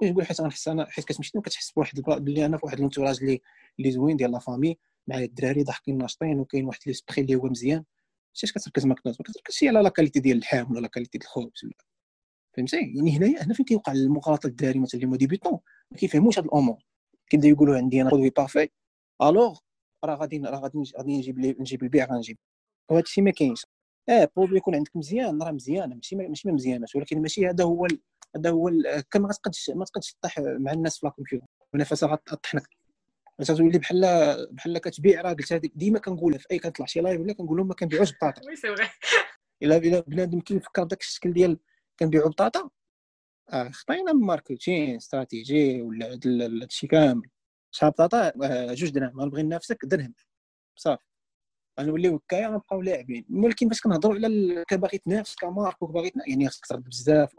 كتقول 0.00 0.26
حيت 0.26 0.40
غنحس 0.40 0.68
أنا 0.68 0.86
حيت 0.86 1.04
كتمشي 1.04 1.38
وكتحس 1.38 1.70
بواحد 1.70 2.00
بلي 2.00 2.46
أنا 2.46 2.56
في 2.56 2.66
واحد 2.66 2.78
ال 2.78 2.82
entourage 2.82 3.18
اللي 3.22 3.40
اللي 3.78 3.90
زوين 3.90 4.16
ديال 4.16 4.30
la 4.30 4.38
famille 4.38 4.78
مع 5.06 5.18
الدراري 5.18 5.62
ضاحكين 5.62 5.98
ناشطين 5.98 6.40
وكاين 6.40 6.64
واحد 6.64 6.80
l'esprit 6.86 7.22
اللي 7.22 7.34
هو 7.34 7.46
مزيان. 7.46 7.84
علاش 8.42 8.52
كتركز 8.52 8.86
ماكدونالدز؟ 8.86 9.20
ما 9.20 9.32
كتركزش 9.32 9.64
على 9.64 9.80
la 9.82 9.88
qualité 9.88 10.20
ديال 10.20 10.36
اللحم 10.36 10.72
ولا 10.72 10.80
la 10.80 10.88
qualité 10.88 11.18
ديال 11.18 11.26
الخبز 11.26 11.64
ولا. 11.64 11.74
فهمتي؟ 12.56 12.76
يعني 12.76 13.16
هنايا 13.16 13.44
هنا 13.44 13.54
فين 13.54 13.64
كيوقع 13.64 13.92
المغالطة 13.92 14.46
الدراري 14.46 14.78
مثلا؟ 14.78 14.94
اللي 14.94 15.06
هما 15.06 15.16
débutants 15.16 15.58
ما 15.90 15.96
كيفهموش 15.96 16.38
هاد 16.38 16.44
الأمور. 16.44 16.78
كيبداو 17.30 17.50
يقولوا 17.50 17.76
عندي 17.76 18.02
أنا 18.02 18.10
produit 18.10 18.30
parfait 18.30 18.68
alors 19.28 19.58
راه 20.04 20.14
غادي 20.14 20.38
راه 20.38 20.58
غادي 20.58 20.82
غادي 20.98 21.16
نجيب 21.18 21.60
نجيب 21.60 21.82
البيع 21.82 22.06
غنجيب 22.06 22.38
وهذا 22.90 23.02
الشيء 23.02 23.24
ما 23.24 23.30
كاينش 23.30 23.66
آه 24.08 24.30
produit 24.36 24.56
يكون 24.56 24.74
عندك 24.74 24.96
مزيان 24.96 25.42
راه 25.42 25.50
مزيانه 25.50 25.94
ماشي 25.94 26.16
ماشي 26.16 26.48
ما 26.48 26.54
مزياناش 26.54 26.96
ولكن 26.96 27.22
ماشي 27.22 27.46
هذا 27.48 27.64
هو. 27.64 27.86
هذا 28.36 28.50
هو. 28.50 28.70
كما 29.10 29.26
ما 29.26 29.32
تقدش 29.32 29.70
ما 29.70 29.84
تقدش 29.84 30.12
تطيح 30.12 30.38
مع 30.38 30.72
الناس 30.72 30.98
في 30.98 31.06
la 31.06 31.12
compétition 31.12 31.46
المنافسه 31.74 32.06
غطحنك 32.06 32.68
غتولي 33.40 33.78
بحال 33.78 34.02
بحال 34.52 34.78
كتبيع 34.78 35.20
راه 35.20 35.32
قلت 35.32 35.52
هذيك 35.52 35.72
ديما 35.76 35.98
كنقولها 35.98 36.38
في 36.38 36.46
أي 36.50 36.58
كنطلع 36.58 36.86
شي 36.86 37.00
live 37.00 37.20
ولا 37.20 37.32
كنقول 37.32 37.56
لهم 37.56 37.68
ما 37.68 37.74
كنبيعوش 37.74 38.12
بطاطا 38.12 38.42
oui 38.48 38.56
c'est 38.56 38.68
la 39.62 39.76
إلا 39.76 40.00
بنادم 40.00 40.40
كيفكر 40.40 40.84
بداك 40.84 41.00
الشكل 41.00 41.32
ديال 41.32 41.58
كنبيعوا 42.00 42.28
بطاطا 42.28 42.70
آه 43.52 43.68
خطينا 43.68 44.12
marketing 44.12 44.96
stratégie 44.96 45.82
ولا 45.82 46.18
هادشي 46.62 46.86
كامل 46.86 47.28
شحال 47.74 47.90
بطاطا 47.90 48.32
آه 48.44 48.74
جوج 48.74 48.90
دراهم. 48.90 49.20
غنبغي 49.20 49.42
ننافسك 49.42 49.78
درهم. 49.84 50.14
صافي. 50.76 51.04
غنوليو 51.80 52.16
هكايا 52.16 52.48
غنبقاو 52.48 52.82
لاعبين. 52.82 53.26
ولكن 53.30 53.68
فاش 53.68 53.80
كنهضروا 53.80 54.14
على 54.14 54.64
كباغي 54.68 54.98
تنافس 54.98 55.34
ك 55.34 55.41
marque 55.41 55.82
وكباغي 55.82 56.12
يعني 56.28 56.48
خصك 56.48 56.66
ترد 56.66 56.84
بزاف 56.84 57.34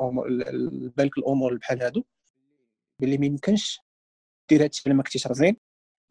بالك 0.97 1.17
الأمور 1.17 1.57
بحال 1.57 1.83
هادو. 1.83 2.03
باللي 2.99 3.17
ما 3.17 3.25
يمكنش 3.25 3.79
دير 4.49 4.63
هادشي 4.63 4.83
الا 4.85 4.93
ما 4.95 5.03
كنتيش 5.03 5.27
رزين 5.27 5.57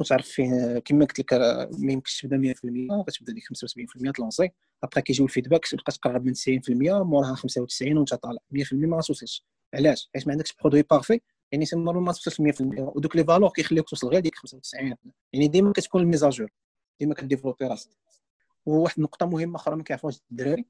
وتعرف 0.00 0.28
فيه 0.28 0.78
كما 0.78 1.04
قلت 1.04 1.18
لك 1.18 1.32
ما 1.78 1.92
يمكنش 1.92 2.20
تبدا 2.20 2.36
100% 2.36 3.04
كتبدا 3.06 3.32
ديك 3.32 3.44
75% 3.44 4.12
ت 4.12 4.17
lancer. 4.17 4.50
ابخي 4.84 5.00
كيجيو 5.02 5.26
ال 5.26 5.31
feedback 5.31 5.66
تبقى 5.66 5.92
تقرب 5.92 6.24
من 6.24 6.34
90% 6.34 7.02
موراها 7.02 7.34
95 7.34 7.96
وانت 7.98 8.14
طالع. 8.14 8.38
100% 8.50 8.72
ما 8.72 8.96
غتوصلش. 8.96 9.46
علاش؟ 9.74 10.10
حيت 10.14 10.26
ما 10.26 10.32
عندكش 10.32 10.52
produit 10.60 10.82
parfait 10.82 11.20
يعني 11.52 11.64
normal 11.74 12.02
ما 12.02 12.12
توصلش 12.12 12.40
100% 12.40 12.42
ودوك 12.78 13.16
les 13.16 13.24
valeurs 13.24 13.50
كيخليوك 13.50 13.88
توصل 13.88 14.08
غير 14.08 14.20
ديك 14.20 14.34
95 14.34 14.94
يعني 15.32 15.48
ديما 15.48 15.72
كتكون 15.72 16.02
ال 16.02 16.07
mise 16.07 16.24
à 16.24 16.29
jour. 16.29 16.50
ديما 17.00 17.14
ك 17.14 17.19
développer 17.19 17.66
راسك. 17.66 17.90
وواحد 18.66 18.94
النقطة 18.96 19.26
مهمة 19.26 19.56
أخرى 19.56 19.76
ما 19.76 19.82
كيعرفوهاش 19.82 20.20
الدراري. 20.30 20.66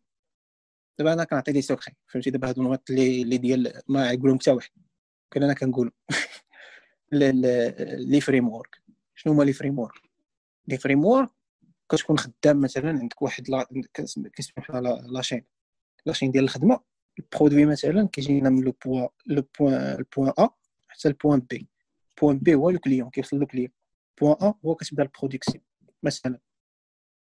دابا 0.98 1.12
أنا 1.12 1.24
كنعطي 1.24 1.52
les 1.52 1.62
secrets 1.62 1.94
فهمتي؟ 2.06 2.30
دابا 2.30 2.48
هادو 2.48 2.62
النقط 2.62 2.90
اللي 2.90 3.38
ديال 3.38 3.82
ما 3.88 4.10
يقولهم 4.10 4.38
حتى 4.38 4.50
واحد. 4.50 4.70
كان 5.30 5.42
أنا 5.42 5.54
كنقول 5.54 5.92
لي 8.10 8.20
framework 8.20 8.82
شنو 9.14 9.32
هما 9.32 9.42
les 9.42 9.52
frameworks 9.52 10.00
les 10.68 10.78
frameworks 10.78 11.30
كتكون 11.88 12.18
خدام 12.18 12.60
مثلا 12.60 12.88
عندك 12.88 13.22
واحد 13.22 13.48
لا 13.50 13.66
كيسمحوا 14.34 14.80
لا 14.80 15.02
la 15.06 15.16
chaîne 15.16 15.44
la 16.06 16.12
chaîne 16.12 16.30
ديال 16.30 16.44
الخدمة. 16.44 16.80
ال 17.18 17.24
produit 17.24 17.66
مثلا 17.66 18.08
كيجينا 18.12 18.50
من 18.50 18.64
le 18.64 18.74
point 18.86 19.08
le 19.26 19.42
point 19.58 19.74
ال 19.98 20.04
point 20.04 20.32
A 20.38 20.61
حتى 20.92 21.08
ال 21.08 21.14
point 21.14 21.40
B 21.40 21.68
ال 22.10 22.15
point 22.15 22.38
B 22.38 22.54
هو 22.54 22.70
le 22.70 22.78
client 22.78 23.10
كيوصل 23.10 23.38
le 23.38 23.46
client 23.46 23.68
point 24.20 24.36
A 24.42 24.54
هو 24.66 24.74
كتبدا 24.74 25.02
ال 25.02 25.08
production 25.08 25.64
مثلا 26.02 26.38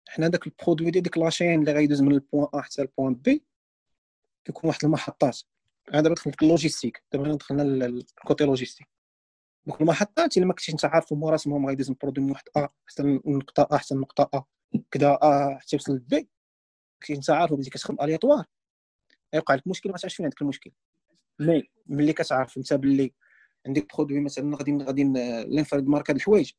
حنا 0.07 0.27
داك 0.27 0.47
ال 0.47 0.53
produit 0.53 0.91
ديال 0.91 1.03
ديك 1.03 1.17
la 1.17 1.28
chaîne 1.28 1.59
اللي 1.59 1.71
غيدوز 1.73 2.01
من 2.01 2.11
ال 2.11 2.17
point 2.17 2.47
A 2.53 2.61
حتى 2.61 2.81
ال 2.81 2.87
point 2.87 3.15
B 3.15 3.43
كيكون 4.45 4.67
واحد 4.67 4.85
المحطات. 4.85 5.41
أنا 5.93 6.01
دابا 6.01 6.15
دخلت 6.15 6.43
ال 6.43 6.49
logistique 6.49 7.03
دابا 7.13 7.35
دخلنا 7.35 7.63
ال 7.85 7.97
côté 7.97 8.43
logistique 8.45 8.87
دوك 9.65 9.81
المحطات 9.81 10.37
إلا 10.37 10.45
ما 10.45 10.53
كنتيش 10.53 10.69
انت 10.69 10.85
عارفهم 10.85 11.25
راسهم 11.25 11.65
غيدوز 11.67 11.89
من 11.89 11.95
produit 12.01 12.25
من 12.25 12.31
واحد 12.31 12.43
A 12.57 12.67
حتى 12.87 13.01
النقطه 13.03 13.67
A 13.71 13.77
حتى 13.77 13.93
النقطه 13.93 14.29
A 14.33 14.43
كدا 14.91 15.13
A 15.23 15.57
حتى 15.59 15.75
يوصل 15.75 15.93
ل 15.95 16.12
B 16.12 16.29
كنتي 17.01 17.13
انت 17.13 17.29
عارف 17.29 17.53
بديتي 17.53 17.69
كتخدم 17.69 17.97
اليطوار 18.01 18.45
يوقع 19.33 19.55
لك 19.55 19.67
مشكل 19.67 19.89
ما 19.91 19.97
تعرفش 19.97 20.15
فين 20.15 20.25
عندك 20.25 20.41
المشكل. 20.41 20.71
mais. 21.39 21.63
ملي 21.87 22.13
كتعرف 22.13 22.57
أنت 22.57 22.73
باللي 22.73 23.13
عندك 23.67 23.95
produit 23.95 24.19
مثلا 24.19 24.55
غادي 24.57 24.77
غادي 24.77 25.03
لنفرد 25.47 25.87
ماركه 25.87 26.11
الحوايج. 26.11 26.51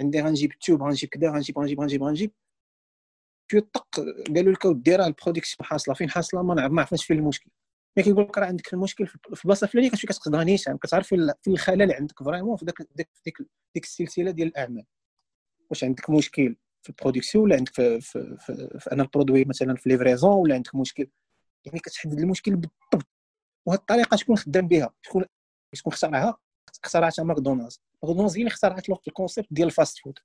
عندي 0.00 0.20
غنجيب 0.20 0.52
التوب 0.52 0.82
غنجيب 0.82 1.08
كذا 1.08 1.30
غنجيب 1.30 1.58
غنجيب 1.58 1.80
غنجيب 1.80 2.02
غنجيب. 2.02 2.32
شوية 3.50 3.68
طق 3.72 3.88
قالوا 4.36 4.52
لك 4.52 4.66
ديرها 4.66 5.06
ال 5.06 5.12
production 5.12 5.66
حاصلة. 5.66 5.94
فين 5.94 6.10
حاصلة؟ 6.10 6.42
ما 6.42 6.68
ما 6.68 6.80
عرفناش 6.80 7.04
فين 7.04 7.18
المشكل. 7.18 7.50
ملي 7.96 8.04
كيقول 8.04 8.24
لك 8.24 8.38
راه 8.38 8.46
عندك 8.46 8.74
المشكل 8.74 9.06
في 9.06 9.44
البلاصة 9.44 9.64
الفلانية 9.64 9.88
كتمشي 9.88 10.06
كتقدر 10.06 10.42
نيشان 10.42 10.78
كتعرف 10.78 11.06
فين 11.06 11.32
الخلل 11.48 11.92
عندك 11.92 12.22
vraiment 12.22 12.56
في 12.56 12.64
داك 12.64 12.82
ديك 13.24 13.38
ديك 13.74 13.84
السلسلة 13.84 14.30
ديال 14.30 14.48
الأعمال. 14.48 14.84
واش 15.70 15.84
عندك 15.84 16.10
مشكل 16.10 16.56
في 16.82 16.90
ال 16.90 16.95
production 16.95 17.44
ولا 17.44 17.56
عندك 17.56 17.74
في, 17.74 18.00
في, 18.00 18.36
في, 18.40 18.78
في 18.80 18.92
أنا 18.92 19.02
ال 19.02 19.07
produit 19.07 19.44
مثلا 19.44 19.76
في 19.76 19.88
livraison 19.88 20.32
ولا 20.32 20.54
عندك 20.54 20.74
مشكل؟ 20.74 21.08
يعني 21.64 21.80
كتحدد 21.80 22.18
المشكل 22.18 22.56
بالضبط. 22.56 23.08
وهذه 23.66 23.78
الطريقة 23.78 24.16
شكون 24.16 24.36
خدام 24.36 24.68
بها؟ 24.68 24.94
شكون 25.02 25.24
شكون 25.74 25.92
اخترعها 25.92 26.38
اخترعتها 26.84 27.22
ماكدونالدز. 27.22 27.80
ماكدونالدز 28.02 28.36
هي 28.36 28.40
اللي 28.40 28.48
اخترعت 28.52 28.88
ال 29.08 29.13
concept 29.13 29.48
ديال 29.50 29.66
ال 29.66 29.72
fast 29.72 29.98
food 29.98 30.18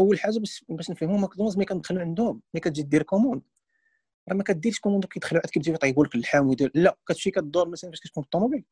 أول 0.00 0.20
حاجة 0.20 0.38
باش 0.38 0.64
باش 0.68 0.90
نفهموا 0.90 1.18
ماكدونالدز 1.18 1.56
ملي 1.56 1.66
كندخلوا 1.66 2.00
عندهم 2.00 2.42
ملي 2.54 2.60
كتجي 2.60 2.82
دير 2.82 3.02
commande 3.02 3.42
راه 4.28 4.34
ما 4.36 4.42
كديرش 4.42 4.78
commande 4.80 5.04
كيدخلوا 5.04 5.40
عاد 5.44 5.50
كيبداو 5.50 5.74
يطيبوا 5.74 6.04
لك 6.04 6.14
اللحم 6.14 6.46
ويدير 6.46 6.70
لا 6.74 6.96
كتمشي 7.08 7.30
كدور 7.30 7.68
مثلا 7.68 7.90
فاش 7.90 8.00
كتكون 8.00 8.22
في 8.22 8.26
الطوموبيل. 8.26 8.64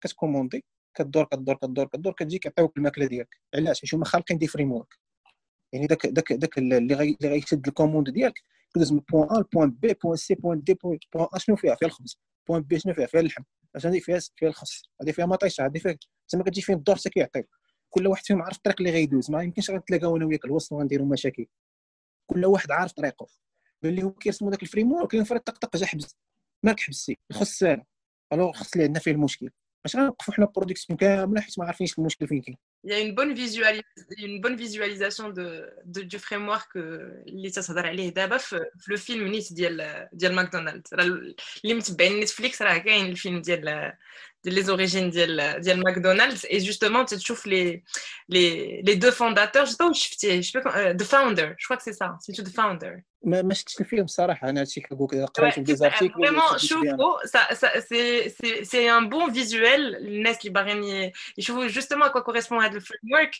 كت 0.00 0.12
commander 0.12 0.64
كدور 0.94 1.24
كدور 1.24 1.54
كدور 1.54 1.86
كدور 1.86 2.12
كتجي 2.12 2.38
كيعطيوك 2.38 2.76
الماكلة 2.76 3.06
ديالك. 3.06 3.36
علاش؟ 3.54 3.80
حيت 3.80 3.94
هما 3.94 4.04
خالقين 4.04 4.38
des 4.38 4.46
frameworks 4.46 4.98
يعني 5.72 5.86
داك 5.86 6.06
داك 6.06 6.32
داك 6.32 6.58
اللي 6.58 6.94
غي 6.94 7.16
اللي 7.20 7.32
غيشد 7.32 7.66
ال 7.68 7.73
commande 7.73 8.10
ديالك 8.10 8.42
كدوز 8.74 8.92
من 8.92 9.00
point 9.12 9.28
A 9.36 9.40
ل 9.40 9.45
point 9.45 9.70
B 9.70 9.94
point 10.04 10.16
C 10.16 10.34
point 10.34 10.62
D 10.62 10.74
point 10.74 10.98
A 11.34 11.38
شنو 11.38 11.56
فيها؟ 11.56 11.74
فيها 11.74 11.88
الخبز. 11.88 12.18
point 12.48 12.62
B 12.62 12.78
شنو 12.78 12.94
فيها؟ 12.94 13.06
فيها 13.06 13.20
اللحم. 13.20 13.42
هذه 13.84 14.00
فيها 14.00 14.18
فيها 14.36 14.48
الخس 14.48 14.82
هذه 15.02 15.12
فيها 15.12 15.26
مطيشه 15.26 15.66
هذه 15.66 15.78
فيها 15.78 15.96
تما 16.28 16.44
كتجي 16.44 16.62
فين 16.62 16.76
الدور 16.76 16.96
حتى 16.96 17.10
كيعطيك 17.10 17.48
كل 17.90 18.06
واحد 18.06 18.24
فيهم 18.24 18.42
عارف 18.42 18.56
الطريق 18.56 18.76
اللي 18.80 18.90
غيدوز. 18.90 19.30
ما 19.30 19.42
يمكنش 19.42 19.70
غنتلاقاو 19.70 20.16
أنا 20.16 20.26
وياك 20.26 20.44
الوسط 20.44 20.72
وغنديروا 20.72 21.06
مشاكل. 21.06 21.46
كل 22.26 22.46
واحد 22.46 22.70
عارف 22.70 22.92
طريقه 22.92 23.26
ملي 23.82 24.02
هو 24.02 24.12
كيرسموا 24.12 24.50
داك 24.50 24.62
ال 24.62 24.92
framework 24.92 25.10
كاين 25.10 25.24
فريق 25.24 25.42
طق 25.42 25.76
جا 25.76 25.86
حبس. 25.86 26.16
مالك 26.62 26.80
حبسي. 26.80 27.18
خص 27.32 27.50
سالا 27.58 27.84
alors 28.32 28.52
خص 28.52 28.72
اللي 28.72 28.84
عندنا 28.84 29.00
فيه 29.00 29.10
المشكل. 29.10 29.50
باش 29.84 29.96
غنوقفوا 29.96 30.34
حنا 30.34 30.46
production 30.46 30.96
كاملة 30.98 31.40
حيت 31.40 31.58
ما 31.58 31.64
عارفينش 31.64 31.98
المشكل 31.98 32.28
فين 32.28 32.42
كاين. 32.42 32.58
Il 32.82 32.90
y 32.90 32.94
a 32.94 33.00
une 33.00 33.14
bonne, 33.14 33.34
visualis 33.34 33.82
une 34.18 34.40
bonne 34.40 34.56
visualisation 34.56 35.28
de, 35.28 35.70
de, 35.84 36.02
du 36.02 36.18
framework 36.18 36.76
اللي 36.76 37.50
تتهضر 37.50 37.86
عليه 37.86 38.08
دابا 38.08 38.36
في, 38.36 38.60
في 38.78 38.90
le 38.92 38.96
film 38.96 39.28
نيت 39.28 39.52
ديال 39.52 40.08
ديال 40.12 40.34
ماكدونالدز 40.34 40.94
اللي 40.94 41.74
متبعين 41.74 42.20
نتفليكس 42.20 42.62
راه 42.62 42.78
كاين 42.78 43.06
الفيلم 43.06 43.40
ديال 43.42 43.92
les 44.44 44.70
origines 44.70 45.10
de 45.10 45.72
McDonald's 45.84 46.46
et 46.48 46.60
justement 46.60 47.04
tu 47.04 47.16
trouves 47.18 47.46
les, 47.46 47.82
les, 48.28 48.82
les 48.82 48.96
deux 48.96 49.10
fondateurs 49.10 49.66
je 49.66 49.72
sais, 49.72 50.42
je 50.42 50.50
sais 50.50 50.60
pas 50.60 50.76
euh, 50.76 50.94
the 50.94 51.02
founder 51.02 51.54
je 51.58 51.64
crois 51.66 51.76
que 51.76 51.82
c'est 51.82 51.92
ça 51.92 52.16
c'est 52.20 52.32
the 52.32 52.54
founder 52.54 53.02
ما 53.24 53.42
ما 53.42 53.54
شفتش 53.54 53.80
الفيلم 53.80 54.06
صراحة 54.06 54.48
أنا 54.48 54.60
هادشي 54.60 54.80
كنقول 54.80 55.08
لك 55.22 55.28
قريت 55.28 55.60
des 55.60 55.76
articles 55.76 56.14
vraiment 56.14 56.58
شوفوا 56.58 57.26
c'est 57.80 58.28
c'est 58.28 58.64
c'est 58.64 58.90
un 58.90 59.08
bon 59.08 59.32
visuel 59.32 59.80
للناس 59.80 60.40
اللي 60.40 60.50
باغيين 60.50 61.12
يشوفوا 61.38 61.66
justement 61.66 62.08
quoi 62.08 62.20
correspond 62.20 62.62
هذا 62.62 62.76
ال 62.76 63.12
framework 63.12 63.30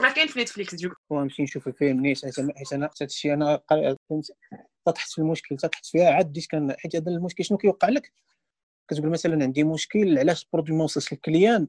راه 0.00 0.12
كاين 0.12 0.26
في 0.26 0.40
نتفليكس 0.40 0.74
des 0.74 0.86
كو 0.86 0.94
نمشي 1.12 1.42
نشوف 1.42 1.68
الفيلم 1.68 2.00
نيت 2.00 2.24
حيت 2.24 2.72
أنا 2.72 2.88
حتى 2.88 3.04
الشيء 3.04 3.32
أنا 3.34 3.60
تحت 4.94 5.10
في 5.10 5.18
المشكل 5.18 5.56
تحت 5.56 5.86
فيها 5.86 6.10
عاد 6.10 6.26
بديت 6.26 6.46
كان 6.46 6.74
حيت 6.78 6.96
هذا 6.96 7.10
المشكل 7.10 7.44
شنو 7.44 7.58
كيوقع 7.58 7.88
لك 7.88 8.12
كتقول 8.88 9.10
مثلا 9.10 9.44
عندي 9.44 9.64
مشكل 9.64 10.18
علاش 10.18 10.44
ال 10.44 10.48
produit 10.48 10.76
ما 10.76 10.84
وصلش 10.84 11.12
لل 11.12 11.26
client 11.26 11.68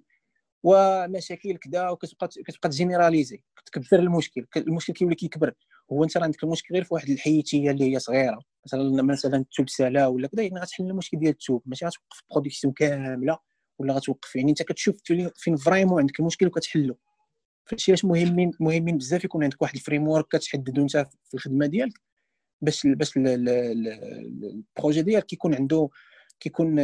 ومشاكل 0.64 1.58
كذا 1.58 1.90
وكتبقى 1.90 2.28
كتبقى 2.28 2.70
ت 2.70 2.76
généraliser 2.76 3.44
كتكبر 3.66 4.00
المشكل 4.00 4.46
المشكل 4.58 4.94
كيولي 4.94 5.16
كيكبر. 5.16 5.54
هو 5.92 6.04
انت 6.04 6.18
راه 6.18 6.24
عندك 6.24 6.44
المشكل 6.44 6.74
غير 6.74 6.84
في 6.84 6.94
واحد 6.94 7.10
الحيتيه 7.10 7.72
اللي 7.72 7.94
هي 7.94 8.00
صغيرة. 8.00 8.40
مثلا 8.66 9.04
مثلا 9.04 9.38
التوب 9.38 9.70
سالا 9.70 10.08
ولا 10.08 10.28
كذا 10.28 10.44
يعني 10.44 10.60
غتحل 10.60 10.84
المشكل 10.84 11.20
ديال 11.20 11.32
التوب 11.32 11.64
ماشي 11.66 11.86
غتوقف 11.86 12.24
production 12.32 12.74
كاملة 12.74 13.38
ولا 13.80 13.94
غتوقف 13.94 14.36
يعني 14.36 14.50
انت 14.50 14.64
كتشوف 14.64 14.96
فين 15.36 15.56
vraiment 15.56 16.00
عندك 16.00 16.20
المشكل 16.20 16.48
وكتحلو. 16.48 16.98
فهادشي 17.66 17.92
علاش 17.92 18.06
مهمين 18.06 18.52
مهمين 18.60 18.98
بزاف 18.98 19.24
يكون 19.26 19.44
عندك 19.44 19.62
واحد 19.62 19.76
ال 19.76 20.08
framework 20.08 20.28
كتحددو 20.28 20.82
انت 20.82 20.98
في 21.24 21.34
الخدمة 21.34 21.66
ديالك 21.66 22.02
باش 22.62 22.88
باش 22.88 23.14
ال 23.18 23.44
projet 23.44 25.02
ديالك 25.02 25.34
يكون 25.34 25.56
عنده 25.56 25.90
كيكون 26.44 26.80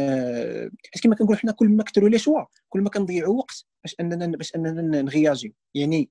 حيت 0.94 1.02
كما 1.02 1.14
كنقول 1.14 1.38
حنا 1.38 1.52
كل 1.52 1.68
ما 1.68 1.84
كثروا 1.84 2.08
les 2.08 2.18
choix 2.18 2.44
كل 2.68 2.80
ما 2.80 2.90
كنضيعوا 2.90 3.38
وقت 3.38 3.66
باش 3.84 3.96
أننا 4.00 4.26
باش 4.26 4.56
أننا 4.56 5.02
نغياجيو. 5.02 5.52
يعني 5.74 6.10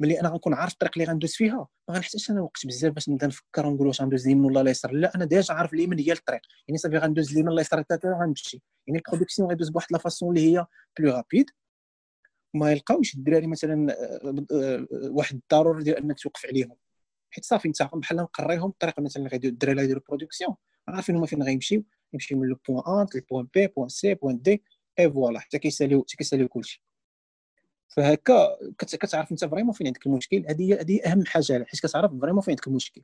ملي 0.00 0.20
أنا 0.20 0.28
غنكون 0.28 0.54
عارف 0.54 0.72
الطريق 0.72 0.92
اللي 0.96 1.04
غندوز 1.04 1.34
فيها 1.34 1.68
ما 1.88 1.94
غنحتاجش 1.94 2.30
أنا 2.30 2.40
وقت 2.40 2.66
بزاف 2.66 2.92
باش 2.92 3.08
نبدا 3.08 3.26
نفكر 3.26 3.66
ونقول 3.66 3.86
واش 3.86 4.02
غندوز 4.02 4.26
اليمين 4.26 4.44
ولا 4.44 4.60
اليسار. 4.60 4.92
لا 4.92 5.14
أنا 5.14 5.24
déjà 5.24 5.54
عارف 5.54 5.74
اليمين 5.74 5.98
هي 5.98 6.12
الطريق. 6.12 6.40
يعني 6.68 6.78
صافي 6.78 6.98
غندوز 6.98 7.32
اليمين 7.32 7.52
اليسار 7.52 7.84
غنمشي. 8.06 8.62
يعني 8.86 8.98
ال 8.98 9.02
production 9.02 9.48
غيدوز 9.48 9.68
بواحد 9.68 9.86
la 9.92 9.98
façon 9.98 10.36
اللي 10.36 10.52
هي 10.52 10.66
plus 10.98 11.12
rapide 11.12 11.50
ما 12.54 12.72
يلقاوش 12.72 13.14
الدراري 13.14 13.46
مثلا 13.46 13.92
آه، 13.92 14.46
آه، 14.52 14.86
واحد 14.92 15.40
الضروره 15.52 15.82
ديال 15.82 15.96
أنك 15.96 16.20
توقف 16.20 16.46
عليهم. 16.46 16.76
حيت 17.30 17.44
صافي 17.44 17.68
انت 17.68 17.82
بحال 17.82 18.16
نقريهم 18.16 18.70
الطريقة 18.70 19.02
مثلا 19.02 19.16
اللي 19.16 19.28
غيديروا 19.28 19.52
الدراري 19.52 19.72
اللي 19.72 19.82
غيديروا 19.82 20.02
production 20.08 20.54
عارفين 20.88 21.16
هما 21.16 21.26
فين 21.26 21.42
غيمشيو 21.42 21.84
يمشي 22.12 22.34
من 22.34 22.48
le 22.48 22.56
point 22.68 22.82
A 22.86 23.06
لل 23.14 23.24
point 23.24 23.48
B 23.54 23.66
point 23.66 23.88
C 23.88 24.14
point 24.14 24.42
D 24.42 24.49
et 24.49 24.62
voilà 24.98 25.40
حتى 25.40 25.58
كيساليو 25.58 26.02
حتى 26.02 26.16
كيساليو 26.16 26.48
كلشي. 26.48 26.84
فهكا 27.88 28.58
كتعرف 28.78 29.32
انت 29.32 29.44
vraiment 29.44 29.72
فين 29.72 29.86
عندك 29.86 30.06
المشكل 30.06 30.44
هذه 30.48 30.80
هذه 30.80 31.00
أهم 31.06 31.26
حاجة 31.26 31.64
حيت 31.68 31.80
كتعرف 31.80 32.12
vraiment 32.20 32.40
فين 32.40 32.52
عندك 32.52 32.66
المشكل. 32.66 33.02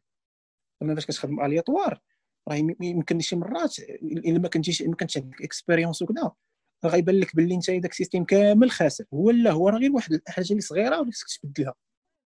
أما 0.83 0.95
باش 0.95 1.07
كتخدم 1.07 1.41
اليطوار 1.41 2.01
راه 2.49 2.57
يمكن 2.81 3.21
شي 3.21 3.37
مرات 3.37 3.79
إلا 3.79 4.39
ما 4.39 4.49
كنتيش 4.49 4.83
ما 4.83 4.97
كنتش 4.97 5.17
عندك 5.19 5.43
expérience 5.43 6.03
وكذا 6.03 6.33
غيبان 6.85 7.21
لك 7.21 7.37
باللي 7.37 7.55
انت 7.55 7.71
داك 7.71 7.91
ال 7.91 7.95
système 7.95 8.25
كامل 8.25 8.71
خاسر. 8.71 9.05
هو 9.15 9.31
لا 9.31 9.51
هو 9.53 9.69
راه 9.69 9.79
غير 9.79 9.93
واحد 9.93 10.13
الحاجة 10.13 10.51
اللي 10.51 10.61
صغيرة 10.61 11.01
وخصك 11.01 11.43
تبدلها. 11.43 11.75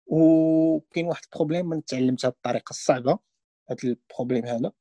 وكاين 0.09 1.07
واحد 1.07 1.23
ال 1.25 1.30
problème 1.30 1.69
من 1.69 1.85
تعلمتها 1.85 2.29
بالطريقة 2.29 2.71
الصعبه 2.71 3.19
هذا 3.71 3.79
ال 3.85 3.91
problème 3.91 4.47
هذا. 4.47 4.73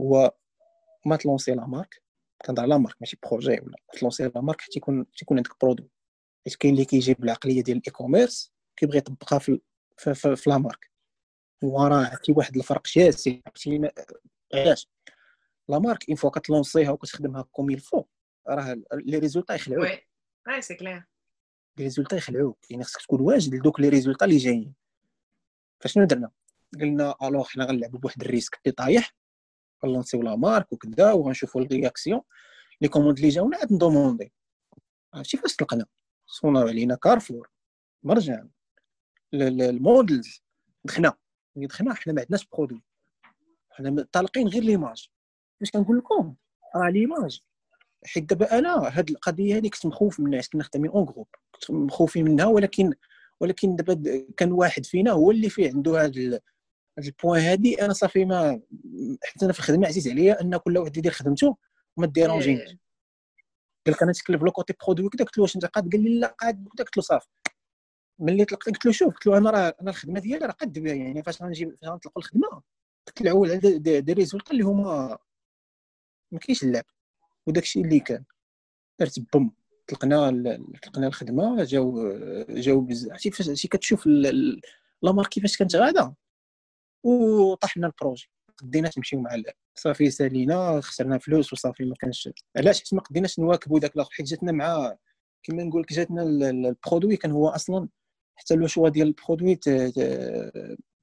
هو 0.00 0.34
ما 1.06 1.16
ت 1.16 1.21
lancer 1.21 1.52
la 1.52 1.66
marque 1.66 2.02
كنهضر 2.46 2.62
على 2.62 2.78
marque 2.78 2.96
ماشي 3.00 3.18
projet 3.26 3.60
ولا 3.60 3.76
ت 3.92 3.97
lancer 3.97 4.24
la 4.24 4.40
marque 4.40 4.60
حتى 4.60 4.72
يكون 4.78 5.12
تيكون 5.12 5.36
عندك 5.36 5.60
produit. 5.60 5.90
حيت 6.44 6.54
كاين 6.54 6.74
اللي 6.74 6.84
كيجيب 6.84 7.24
العقلية 7.24 7.62
ديال 7.62 7.76
ال 7.76 7.92
e-commerce 7.92 8.52
كيبغي 8.76 8.98
يطبقها 8.98 9.38
في 9.38 9.60
في, 9.96 10.14
في, 10.14 10.36
في 10.36 10.50
la 10.50 10.58
marque. 10.58 10.90
وراه 11.62 12.06
عرفتي 12.06 12.32
واحد 12.32 12.56
الفرق 12.56 12.86
شاسع 12.86 13.32
علاش؟ 14.54 14.88
la 15.68 15.78
marque 15.78 16.08
une 16.08 16.16
fois 16.16 16.30
كت 16.30 16.42
lancer 16.42 16.78
يها 16.78 16.90
وكتخدمها 16.90 17.42
comme 17.42 17.70
il 17.70 17.81
faut 17.81 18.04
راه 18.48 18.82
les 18.94 19.18
résultats 19.18 19.54
يخلعوك. 19.54 19.88
oui 20.48 20.62
c'est 20.62 20.74
clair. 20.74 21.11
les 21.78 21.84
résultats 21.84 22.16
يخلعوك. 22.16 22.70
يعني 22.70 22.84
خصك 22.84 23.02
تكون 23.02 23.20
واجد 23.20 23.54
لدوك 23.54 23.80
les 23.80 23.88
résultats 23.88 24.24
اللي 24.24 24.36
جايين. 24.36 24.74
فشنو 25.80 26.04
درنا؟ 26.04 26.30
قلنا 26.80 27.14
alors 27.22 27.48
حنا 27.48 27.64
غنلعبوا 27.64 27.98
بواحد 27.98 28.22
ال 28.22 28.27
risque. 28.27 28.60
اللي 28.64 28.72
طايح 28.72 29.14
غن 29.84 29.93
lancer 29.93 30.22
يو 30.22 30.29
la 30.29 30.36
marque 30.36 30.72
وكذا 30.72 31.12
وغنشوفوا 31.12 31.60
ال 31.60 31.66
réaction. 31.66 32.20
les 32.80 32.88
commandes 32.88 33.18
اللي 33.18 33.28
جاونا 33.28 33.56
عاد 33.56 33.72
ن 33.72 33.78
demander. 33.78 34.32
عرفتي 35.14 35.36
فاش 35.36 35.56
طلقنا 35.56 35.86
صوناو 36.26 36.68
علينا 36.68 36.94
كارفور. 36.94 37.50
مرجان. 38.02 38.50
ال 39.34 39.47
models. 39.47 40.42
دخنا. 40.84 41.14
ملي 41.56 41.66
دخنا 41.66 41.94
حنا 41.94 42.12
ما 42.12 42.20
عندناش 42.20 42.46
produit. 42.46 42.82
حنا 43.70 44.06
طالقين 44.12 44.48
غير 44.48 44.62
l'image. 44.62 45.08
واش 45.60 45.70
كنقول 45.70 45.98
لكم؟ 45.98 46.34
راه 46.76 46.90
l'image. 46.90 47.40
حيت 48.04 48.24
دابا 48.24 48.58
أنا 48.58 48.98
هاد 48.98 49.10
القضية 49.10 49.56
هذه 49.56 49.68
كنت 49.68 49.86
مخوف 49.86 50.20
منها 50.20 50.40
كنا 50.52 50.62
خدامين 50.62 50.90
en 50.90 51.04
groupe. 51.04 51.26
كنت 51.52 51.70
مخوفين 51.70 52.24
منها 52.24 52.46
ولكن 52.46 52.94
ولكن 53.40 53.76
دابا 53.76 54.24
كان 54.36 54.52
واحد 54.52 54.86
فينا 54.86 55.12
هو 55.12 55.30
اللي 55.30 55.48
فيه 55.50 55.70
عنده 55.70 56.04
هاد 56.04 56.18
هاد 56.98 57.04
ال 57.06 57.12
point 57.12 57.40
هادي. 57.40 57.84
أنا 57.84 57.92
صافي 57.92 58.24
ما 58.24 58.60
حتى 59.24 59.44
أنا 59.44 59.52
في 59.52 59.58
الخدمة 59.58 59.86
عزيز 59.86 60.08
عليا 60.08 60.40
أن 60.40 60.56
كل 60.56 60.78
واحد 60.78 60.96
يدير 60.96 61.12
خدمته 61.12 61.56
وما 61.96 62.06
ديرونجينيش. 62.06 62.60
إيه. 62.60 62.78
قال 63.86 63.94
لك 63.94 64.02
أنا 64.02 64.12
تكلف 64.12 64.42
لو 64.42 64.52
كوتي 64.52 64.74
برودوي 64.86 65.08
كذا 65.08 65.24
قلت 65.24 65.38
له 65.38 65.42
واش 65.42 65.56
أنت 65.56 65.64
قاد 65.66 65.92
قال 65.92 66.02
لي 66.02 66.18
لا 66.20 66.26
قاد 66.26 66.68
قلت 66.78 66.96
له 66.96 67.02
صافي 67.02 67.28
ملي 68.18 68.44
طلقت 68.44 68.66
قلت 68.68 68.86
له 68.86 68.92
شوف 68.92 69.14
قلت 69.14 69.26
له 69.26 69.38
أنا 69.38 69.50
راه 69.50 69.76
أنا 69.80 69.90
الخدمة 69.90 70.20
ديالي 70.20 70.46
راه 70.46 70.52
قد 70.52 70.78
بها 70.78 70.94
يعني 70.94 71.22
فاش 71.22 71.42
غنجي 71.42 71.66
فاش 71.66 71.90
غنطلقوا 71.90 72.22
الخدمة 72.22 72.62
كتلعبوا 73.06 73.46
على 73.46 73.58
دي 74.00 74.12
ريزولتا 74.12 74.50
اللي 74.52 74.62
هما 74.62 75.18
ما 76.32 76.38
كاينش 76.38 76.62
اللعب. 76.62 76.84
وداك 77.46 77.62
الشيء 77.62 77.84
اللي 77.84 78.00
كان. 78.00 78.24
درت 79.00 79.20
بوم 79.32 79.52
طلقنا 79.88 80.30
طلقنا 80.82 81.06
الخدمة 81.06 81.64
جاو 81.64 82.12
جاو 82.48 82.80
بزاف 82.80 83.12
عرفتي 83.12 83.30
فاش 83.30 83.66
كتشوف 83.66 84.06
لا 84.06 85.12
مارك 85.12 85.28
كيفاش 85.28 85.56
كانت 85.56 85.76
غاده 85.76 86.14
وطحنا 87.04 87.86
البروجي. 87.86 88.30
قديناش 88.58 88.98
نمشيو 88.98 89.20
مع 89.20 89.42
صافي 89.74 90.10
سالينا 90.10 90.80
خسرنا 90.80 91.18
فلوس 91.18 91.52
وصافي 91.52 91.84
ما 91.84 91.94
كانش 91.94 92.28
علاش؟ 92.56 92.78
حيت 92.78 92.94
ما 92.94 93.00
قديناش 93.00 93.38
نواكبوا 93.38 93.78
داك 93.78 93.96
الآخر 93.96 94.10
حيت 94.12 94.26
جاتنا 94.26 94.52
مع 94.52 94.96
كما 95.42 95.64
نقول 95.64 95.82
لك 95.82 95.92
جاتنا 95.92 96.22
البرودوي 96.22 97.16
كان 97.16 97.30
هو 97.30 97.48
أصلا 97.48 97.88
حتى 98.36 98.54
لو 98.54 98.66
شوا 98.66 98.88
ديال 98.88 99.08
البرودوي 99.08 99.54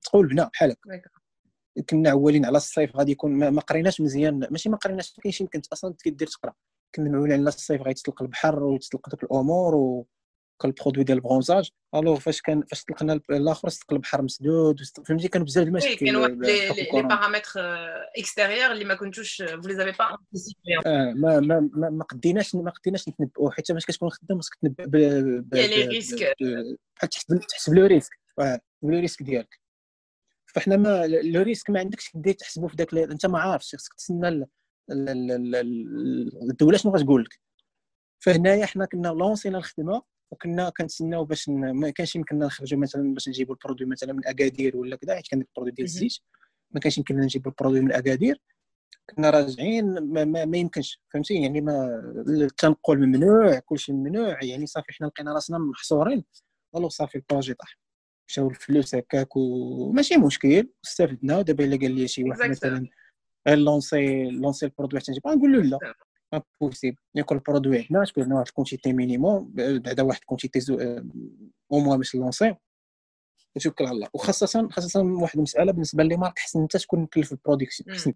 تقول 0.01 0.27
بنا 0.27 0.49
بحال 0.53 0.75
هكا 0.91 1.09
كنا 1.89 2.09
عوالين 2.09 2.45
على 2.45 2.57
الصيف 2.57 2.95
غادي 2.95 3.11
يكون 3.11 3.31
ما, 3.31 3.61
قريناش 3.61 4.01
مزيان. 4.01 4.47
ماشي 4.51 4.69
ما 4.69 4.77
قريناش 4.77 5.13
ما 5.17 5.23
كاينش 5.23 5.41
يمكن 5.41 5.61
أصلا 5.73 5.95
كدير 6.03 6.27
تقرأ. 6.27 6.53
كنا 6.95 7.09
معولين 7.09 7.39
على 7.39 7.47
الصيف 7.47 7.81
غيتطلق 7.81 8.21
البحر 8.21 8.63
ويتطلق 8.63 9.09
دوك 9.09 9.23
الأمور 9.23 9.75
و 9.75 10.07
البرودوي 10.65 11.03
ديال 11.03 11.17
البرونزاج. 11.17 11.69
الوغ 11.95 12.19
فاش 12.19 12.41
كان 12.41 12.63
فاش 12.63 12.83
طلقنا 12.83 13.19
الآخر 13.29 13.67
استقل 13.67 13.95
البحر 13.95 14.21
مسدود 14.21 14.81
فهمتي؟ 15.07 15.27
كانوا 15.27 15.45
بزاف 15.45 15.67
المشاكل 15.67 16.05
كانوا 16.05 16.21
واحد 16.21 16.45
لي 16.45 16.91
بارامتر 16.91 17.51
اكستيريور 18.17 18.71
اللي 18.71 18.85
ما 18.85 18.95
كنتوش 18.95 19.41
فو 19.41 19.67
لي 19.67 19.75
زافي 19.75 19.91
با 19.91 20.17
آه 20.85 21.13
ما 21.13 21.39
ما 21.39 21.69
ما, 21.73 21.89
ما 21.89 22.03
قديناش 22.03 22.55
ما 22.55 22.71
قديناش 22.71 23.09
نتنبؤوا 23.09 23.51
حيت 23.51 23.71
باش 23.71 23.85
كتكون 23.85 24.09
خدام 24.09 24.39
خصك 24.39 24.55
تنبأ 24.55 24.85
ب 24.85 24.95
ريسك 25.53 26.35
بحال 26.95 27.09
تحسب 27.49 27.73
لو 27.73 27.85
ريسك 27.85 28.19
لو 28.83 28.99
ريسك 28.99 29.23
ديالك. 29.23 29.68
فاحنا 30.53 30.77
ما 30.77 31.07
لو 31.07 31.41
ريسك 31.41 31.69
ما 31.69 31.79
عندكش 31.79 32.09
كدير 32.09 32.33
تحسبه 32.33 32.67
في 32.67 32.75
ذاك 32.75 32.93
انت 32.93 33.25
ما 33.25 33.39
عارفش 33.39 33.75
خصك 33.75 33.93
تسنى 33.93 34.47
الدولة 36.51 36.77
شنو 36.77 36.91
غتقول 36.95 37.23
لك. 37.23 37.39
فهنايا 38.19 38.65
حنا 38.65 38.85
كنا 38.85 39.07
lancer 39.07 39.50
نا 39.50 39.57
الخدمة 39.57 40.01
وكنا 40.31 40.69
كنتسناو 40.69 41.25
باش 41.25 41.49
ما 41.49 41.89
كانش 41.89 42.15
يمكننا 42.15 42.45
نخرجوا 42.45 42.79
مثلا 42.79 43.13
باش 43.13 43.29
نجيبوا 43.29 43.55
ال 43.55 43.59
produit 43.59 43.87
مثلا 43.87 44.13
من 44.13 44.27
أكادير 44.27 44.77
ولا 44.77 44.95
كذا 44.95 45.15
حيت 45.15 45.27
كان 45.27 45.41
ال 45.41 45.45
produit 45.45 45.71
ديال 45.71 45.85
الزيت. 45.87 46.17
ما 46.71 46.79
كانش 46.79 46.97
يمكننا 46.97 47.23
نجيبوا 47.23 47.51
ال 47.51 47.55
produit 47.55 47.81
من 47.81 47.91
أكادير. 47.91 48.41
كنا 49.15 49.29
راجعين 49.29 49.85
ما, 49.99 50.25
ما, 50.25 50.45
ما 50.45 50.57
يمكنش 50.57 51.01
فهمتي؟ 51.13 51.41
يعني 51.41 51.61
ما 51.61 52.01
التنقل 52.27 52.97
ممنوع 52.97 53.59
كلشي 53.59 53.93
ممنوع 53.93 54.43
يعني 54.43 54.65
صافي 54.65 54.93
حنا 54.93 55.07
لقينا 55.07 55.33
راسنا 55.33 55.57
محصورين. 55.57 56.25
والو 56.73 56.89
صافي 56.89 57.15
ال 57.15 57.21
projet 57.21 57.53
طاح. 57.53 57.77
مشاو 58.29 58.49
الفلوس 58.49 58.95
هكاك 58.95 59.35
وماشي 59.35 60.17
مشكل. 60.17 60.69
استفدنا 60.85 61.37
ودابا 61.37 61.63
إلا 61.63 61.77
قال 61.77 61.91
لي 61.91 62.07
شي 62.07 62.23
واحد 62.23 62.49
مثلا 62.49 62.87
lancer 63.47 64.23
lancer 64.23 64.65
ال 64.65 64.69
produit 64.70 64.99
حتى 64.99 65.11
نجيب. 65.11 65.27
نقول 65.27 65.69
له 65.69 65.79
لا 66.33 66.43
impossible 66.61 66.97
ياكل 67.15 67.35
ال 67.35 67.41
produit 67.41 67.79
عندنا 67.79 68.05
تكون 68.05 68.33
واحد 68.33 68.47
ال 68.47 68.52
quantité 68.52 68.93
minimum 68.93 69.51
بعدا 69.55 70.03
واحد 70.03 70.19
ال 70.19 70.24
quantité 70.24 70.59
au 71.71 71.79
moins 71.79 71.97
باش 71.97 72.15
lancer 72.15 72.55
وتوكل 73.55 73.85
على 73.85 73.95
الله. 73.95 74.07
وخاصه 74.13 74.69
خاصة 74.69 75.01
واحد 75.01 75.35
المسألة 75.35 75.71
بالنسبة 75.71 76.03
les 76.03 76.17
marques 76.17 76.39
حسن 76.39 76.61
أنت 76.61 76.77
تكون 76.77 76.99
مكلف 76.99 77.31
ال 77.31 77.37
production 77.37 77.95
حسن. 77.95 78.13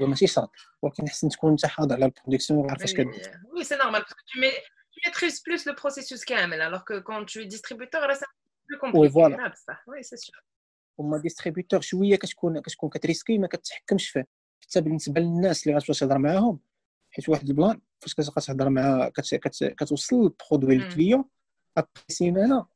ماشي 0.00 0.26
شرط. 0.26 0.50
ولكن 0.82 1.08
حسن 1.08 1.28
تكون 1.28 1.50
أنت 1.50 1.66
حاضر 1.66 1.94
على 1.94 2.04
ال 2.04 2.09
production 2.09 2.58
وعارف 2.58 2.82
اش 2.82 2.94
كدير. 2.94 3.40
oui 3.56 3.64
c'est 3.64 3.76
normal 3.76 4.02
tu 4.02 4.40
maîtrises 5.10 5.40
plus 5.40 5.64
le 5.66 5.74
processus 5.74 6.24
كامل. 6.24 6.60
Alors 6.62 6.84
que 6.84 7.00
quand 7.00 7.24
tu 7.24 7.42
es 7.42 7.46
distributeur 7.46 8.08
là 8.08 8.14
c'est 8.14 8.26
plus 8.26 8.43
c'est 10.02 10.16
sûr. 10.16 10.42
هما 11.00 11.18
distributeur 11.18 11.80
شوية 11.80 12.16
كتكون 12.16 12.60
كتكون 12.60 12.90
كت 12.90 13.01
risquer 13.01 13.38
ما 13.38 13.46
كتحكمش 13.46 14.08
فيه 14.08 14.26
حتى 14.62 14.80
بالنسبة 14.80 15.20
للناس 15.20 15.66
اللي 15.66 15.78
غتمشي 15.78 16.00
تهضر 16.00 16.18
معاهم 16.18 16.60
حيت 17.10 17.28
واحد 17.28 17.48
ال 17.48 17.54
plan 17.54 17.80
فاش 18.00 18.14
كتبقى 18.14 18.40
تهضر 18.40 18.68
مع 18.68 19.10
كتوصل 19.60 20.16
le 20.16 20.30
produit 20.30 20.78
لل 20.78 20.89
client 20.89 21.24
après 21.76 22.04
سيمانة 22.08 22.66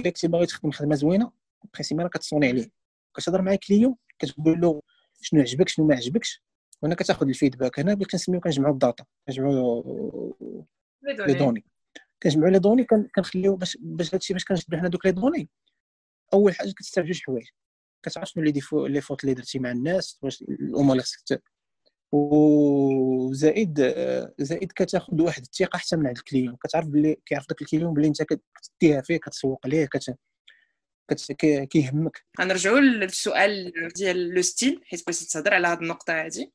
الا 0.00 0.10
كنتي 0.10 0.28
باغي 0.28 0.46
تخدم 0.46 0.70
خدمه 0.70 0.94
زوينه 0.94 1.32
après 1.64 1.82
سيمانة 1.82 2.08
كتصوني 2.08 2.48
عليه 2.48 2.70
كتهضر 3.16 3.42
مع 3.42 3.52
ال 3.52 3.58
client 3.58 3.96
كتقول 4.18 4.60
له 4.60 4.82
شنو 5.20 5.40
عجبك 5.40 5.68
شنو 5.68 5.86
ما 5.86 5.94
عجبكش 5.94 6.42
وأنا 6.82 6.94
كتاخذ 6.94 7.28
ال 7.28 7.34
feedback 7.34 7.78
أنا 7.78 7.92
اللي 7.92 8.04
كنسميو 8.04 8.40
كنجمعوا 8.40 8.72
ال 8.72 8.78
data 8.78 9.04
كنجمعوا 9.26 9.82
les 11.02 11.34
données 11.34 11.64
كنجمعوا 12.22 12.50
les 12.50 12.58
données 12.58 12.84
كنخليو 13.14 13.56
باش 13.56 13.78
باش 13.80 14.14
هادشي 14.14 14.32
باش 14.32 14.44
كنجبدوا 14.44 14.78
حنا 14.78 14.88
دوك 14.88 15.06
les 15.06 15.12
données. 15.12 15.48
أول 16.34 16.54
حاجة 16.54 16.70
كتستعمل 16.70 17.06
جوج 17.08 17.22
حوايج. 17.22 17.46
كتعرف 18.02 18.28
شنو 18.28 18.44
les 18.44 18.50
défauts 18.50 18.86
les 18.86 19.00
fautes 19.00 19.24
اللي 19.24 19.34
درتي 19.34 19.58
مع 19.58 19.70
الناس 19.70 20.18
واش 20.22 20.42
الأمور 20.42 20.92
اللي 20.92 21.02
خصك 21.02 21.42
وزائد 22.12 23.80
زائد 24.38 24.72
كتاخذ 24.72 25.22
واحد 25.22 25.42
الثقة 25.42 25.78
حتى 25.78 25.96
من 25.96 26.06
عند 26.06 26.16
ال 26.16 26.21
client. 26.21 26.56
كتعرف 26.56 26.86
بلي 26.86 27.16
كيعرف 27.26 27.48
داك 27.48 27.62
ال 27.62 27.67
client 27.67 27.94
بلي 27.94 28.06
انت 28.06 28.22
كتديها 28.22 29.00
فيه 29.00 29.16
كتسوق 29.16 29.66
ليه 29.66 29.86
كت 29.86 30.16
كيهمك. 31.70 32.24
غنرجعوا 32.40 32.80
للسؤال 32.80 33.72
ديال 33.96 34.34
le 34.34 34.42
style 34.42 34.80
حيت 34.84 35.06
بغيتي 35.06 35.26
تهضر 35.26 35.54
على 35.54 35.68
هذه 35.68 35.78
النقطة 35.78 36.12
هذه 36.12 36.50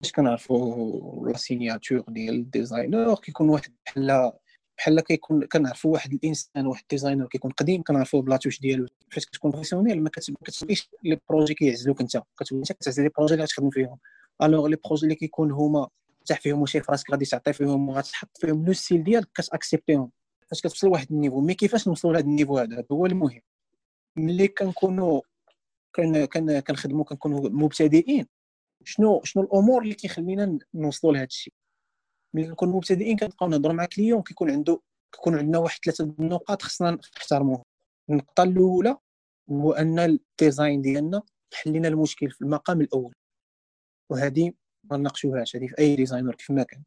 باش 0.00 0.12
كنعرفوا 0.12 1.28
la 1.28 1.36
signature 1.36 2.04
ديال 2.08 2.34
ال 2.34 2.43
designer 2.43 3.14
كيكون 3.14 3.48
واحد 3.48 3.74
بحال 3.86 4.32
بحال 4.78 5.00
كيكون 5.00 5.44
كنعرفوا 5.44 5.92
واحد 5.92 6.12
الإنسان 6.12 6.66
واحد 6.66 6.82
ال 6.82 6.87
designer 6.87 7.26
كيكون 7.26 7.50
قديم 7.50 7.82
كنعرفوا 7.82 8.22
ب 8.22 8.26
la 8.26 8.35
touche 8.35 8.60
ديالو 8.60 8.86
فاش 9.10 9.26
كتكون 9.26 9.50
professionnel 9.50 10.02
ما 10.02 10.10
كتبغيش 10.10 10.90
les 11.04 11.20
projets 11.28 11.54
كيعزلوك 11.54 12.00
انت. 12.00 12.22
كتولي 12.40 12.60
انت 12.60 12.72
كتعزل 12.72 13.02
les 13.02 13.10
projets 13.16 13.34
اللي 13.34 13.44
غتخدم 13.44 13.70
فيهم. 13.70 13.98
alors 14.42 14.66
les 14.66 14.76
projets 14.84 15.02
اللي 15.04 15.14
كيكون 15.14 15.52
هما 15.52 15.88
تاع 16.26 16.36
فيهم 16.36 16.66
شي 16.66 16.80
فراسك 16.80 17.10
غادي 17.10 17.24
تعطي 17.24 17.52
فيهم 17.52 17.88
وغتحط 17.88 18.38
فيهم 18.38 18.66
le 18.66 18.72
style 18.72 19.04
ديالك 19.04 19.28
كتاكسبتيهم 19.34 20.10
فاش 20.50 20.60
كتوصل 20.60 20.86
لواحد 20.86 21.06
ال 21.12 21.15
niveau. 21.15 21.40
mais 21.40 21.54
كيفاش 21.54 21.88
نوصلوا 21.88 22.12
لهذا 22.12 22.26
ال 22.26 22.31
niveau 22.31 22.58
هذا؟ 22.58 22.84
هو 22.92 23.06
المهم. 23.06 23.40
ملي 24.16 24.48
كنكونوا 24.48 25.20
كن 25.94 26.24
كنخدموا 26.60 27.04
كنكونوا 27.04 27.48
مبتدئين 27.48 28.26
شنو 28.84 29.20
شنو 29.24 29.42
الأمور 29.42 29.82
اللي 29.82 29.94
كيخلينا 29.94 30.58
نوصلوا 30.74 31.12
لهذا 31.12 31.24
الشيء؟ 31.24 31.54
ملي 32.34 32.46
كنكونوا 32.46 32.76
مبتدئين 32.76 33.16
كنبقاو 33.16 33.48
نهضروا 33.48 33.74
مع 33.74 33.84
client 33.84 34.22
كيكون 34.22 34.50
عنده 34.50 34.80
كيكون 35.12 35.38
عندنا 35.38 35.58
واحد 35.58 35.78
ثلاثة 35.84 36.04
النقاط 36.04 36.62
خصنا 36.62 36.98
نحترموهم. 37.16 37.62
النقطة 38.10 38.42
الأولى 38.42 38.96
هو 39.50 39.72
أن 39.72 39.98
ال 39.98 40.10
design 40.10 40.82
ديالنا 40.82 41.22
حل 41.54 41.72
لنا 41.72 41.88
المشكل 41.88 42.30
في 42.30 42.42
المقام 42.42 42.80
الأول. 42.80 43.14
وهذه 44.10 44.52
ما 44.84 44.96
نناقشوهاش 44.96 45.56
هذه 45.56 45.66
في 45.66 45.78
أي 45.78 45.96
designer 45.96 46.34
كيف 46.34 46.50
ما 46.50 46.62
كان. 46.62 46.82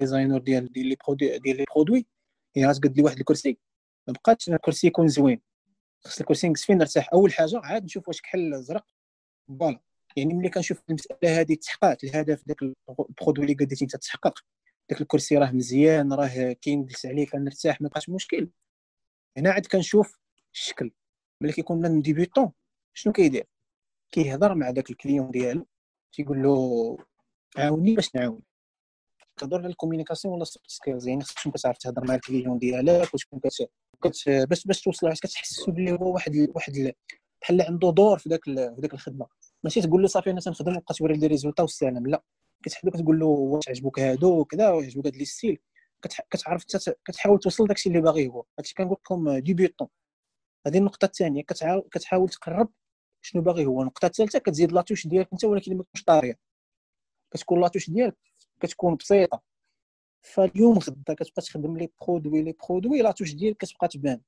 designer 0.00 0.38
ديال 0.38 0.72
ديال 0.72 0.86
les 0.86 0.96
produits 1.06 1.38
ديال 1.38 1.56
les 1.56 1.64
produits 1.74 2.06
يعني 2.54 2.68
غتقد 2.68 2.96
لي 2.96 3.02
واحد 3.02 3.18
الكرسي. 3.18 3.58
ما 4.08 4.12
بقاتش 4.12 4.48
الكرسي 4.48 4.86
يكون 4.86 5.08
زوين. 5.08 5.40
خص 6.04 6.20
الكرسي 6.20 6.48
نجلس 6.48 6.64
فيه 6.64 6.74
نرتاح. 6.74 7.12
أول 7.12 7.32
حاجة 7.32 7.60
عاد 7.64 7.84
نشوف 7.84 8.08
واش 8.08 8.20
كحل 8.20 8.54
ازرق 8.54 8.86
voilà. 9.48 9.80
يعني 10.16 10.34
ملي 10.34 10.48
كنشوف 10.48 10.82
المسألة 10.88 11.40
هذه 11.40 11.54
تحققت 11.54 12.04
الهدف 12.04 12.42
داك 12.46 12.62
ال 12.62 12.72
produit 12.72 13.44
اللي 13.44 13.54
قديتي 13.54 13.84
انت 13.84 13.96
تحقق. 13.96 14.38
داك 14.90 15.00
الكرسي 15.00 15.38
راه 15.38 15.50
مزيان 15.50 16.12
راه 16.12 16.52
كاين 16.52 16.86
جلس 16.86 17.06
عليه 17.06 17.26
كنرتاح 17.26 17.80
ما 17.80 17.88
بقاش 17.88 18.08
مشكل. 18.10 18.50
هنا 19.36 19.50
عاد 19.50 19.66
كنشوف 19.66 20.18
الشكل. 20.54 20.90
ملي 21.40 21.52
كيكون 21.52 21.80
من 21.80 22.02
débutant 22.02 22.52
شنو 22.94 23.12
كيدير؟ 23.12 23.46
كيهضر 24.12 24.54
مع 24.54 24.70
داك 24.70 24.90
ال 24.90 24.96
client 24.96 25.30
ديالو 25.30 25.66
تيقول 26.12 26.42
له 26.42 26.96
عاوني 27.56 27.94
باش 27.94 28.14
نعاون 28.14 28.40
تهضر 29.36 29.58
على 29.58 29.66
ال 29.66 29.71
communication 29.71 30.34
ولا 30.34 30.44
soft 30.44 30.70
skills 30.70 31.08
يعني 31.08 31.22
خصك 31.24 31.38
تكون 31.38 31.52
كتعرف 31.52 31.78
تهضر 31.78 32.06
مع 32.06 32.14
ال 32.14 32.20
client 32.20 32.58
ديالك 32.58 33.14
وتكون 33.14 33.40
كت... 33.40 33.68
كت... 34.02 34.28
باش 34.28 34.82
توصل 34.82 35.12
كتحسسو 35.12 35.72
بلي 35.72 35.92
هو 35.92 36.14
واحد 36.14 36.48
واحد 36.54 36.92
بحال 37.42 37.62
عنده 37.62 37.90
دور 37.90 38.18
في 38.18 38.28
ذاك 38.28 38.44
في 38.44 38.76
ذاك 38.80 38.94
الخدمة. 38.94 39.26
ماشي 39.64 39.80
تقول 39.80 40.02
له 40.02 40.08
صافي 40.08 40.30
أنا 40.30 40.40
تنخدم 40.40 40.76
وبقى 40.76 40.94
توري 40.94 41.16
les 41.16 41.26
résultats 41.26 41.62
والسلام 41.62 42.06
لا. 42.06 42.22
كتحب 42.64 42.88
كتقول 42.90 43.18
له 43.20 43.26
واش 43.26 43.68
عجبك 43.68 43.98
هادو 44.00 44.40
وكذا 44.40 44.70
واش 44.70 44.84
عجبك 44.86 45.06
هاد 45.06 45.16
les 45.16 45.24
styles 45.24 45.58
كتعرف 46.30 46.64
كتحاول 47.04 47.38
توصل 47.38 47.66
داكشي 47.66 47.88
اللي 47.88 48.00
باغي 48.00 48.28
هو. 48.28 48.44
هادشي 48.58 48.74
كنقول 48.74 48.96
لكم 49.00 49.38
débutant 49.38 49.88
هذه 50.66 50.78
النقطة 50.78 51.04
الثانية 51.06 51.42
كتحاول 51.92 52.28
تقرب 52.28 52.68
شنو 53.22 53.42
باغي 53.42 53.66
هو. 53.66 53.80
النقطة 53.80 54.06
الثالثة 54.06 54.38
كتزيد 54.38 54.72
la 54.72 54.81
touche 54.81 55.06
ديالك 55.06 55.28
انت 55.32 55.44
ولكن 55.44 55.76
ما 55.76 55.82
تكونش 55.82 56.04
طاغية. 56.04 56.38
كتكون 57.30 57.60
la 57.60 57.68
touche 57.68 57.90
ديالك 57.90 58.16
كتكون 58.60 58.96
بسيطة. 58.96 59.42
فاليوم 60.22 60.78
غدا 60.78 61.14
كتبقى 61.14 61.42
تخدم 61.42 61.76
les 61.76 61.90
produits 62.00 62.42
les 62.42 62.54
produits 62.68 63.02
la 63.02 63.10
touche 63.10 63.34
ديالك 63.34 63.56
كتبقى 63.56 63.88
تبان. 63.88 64.20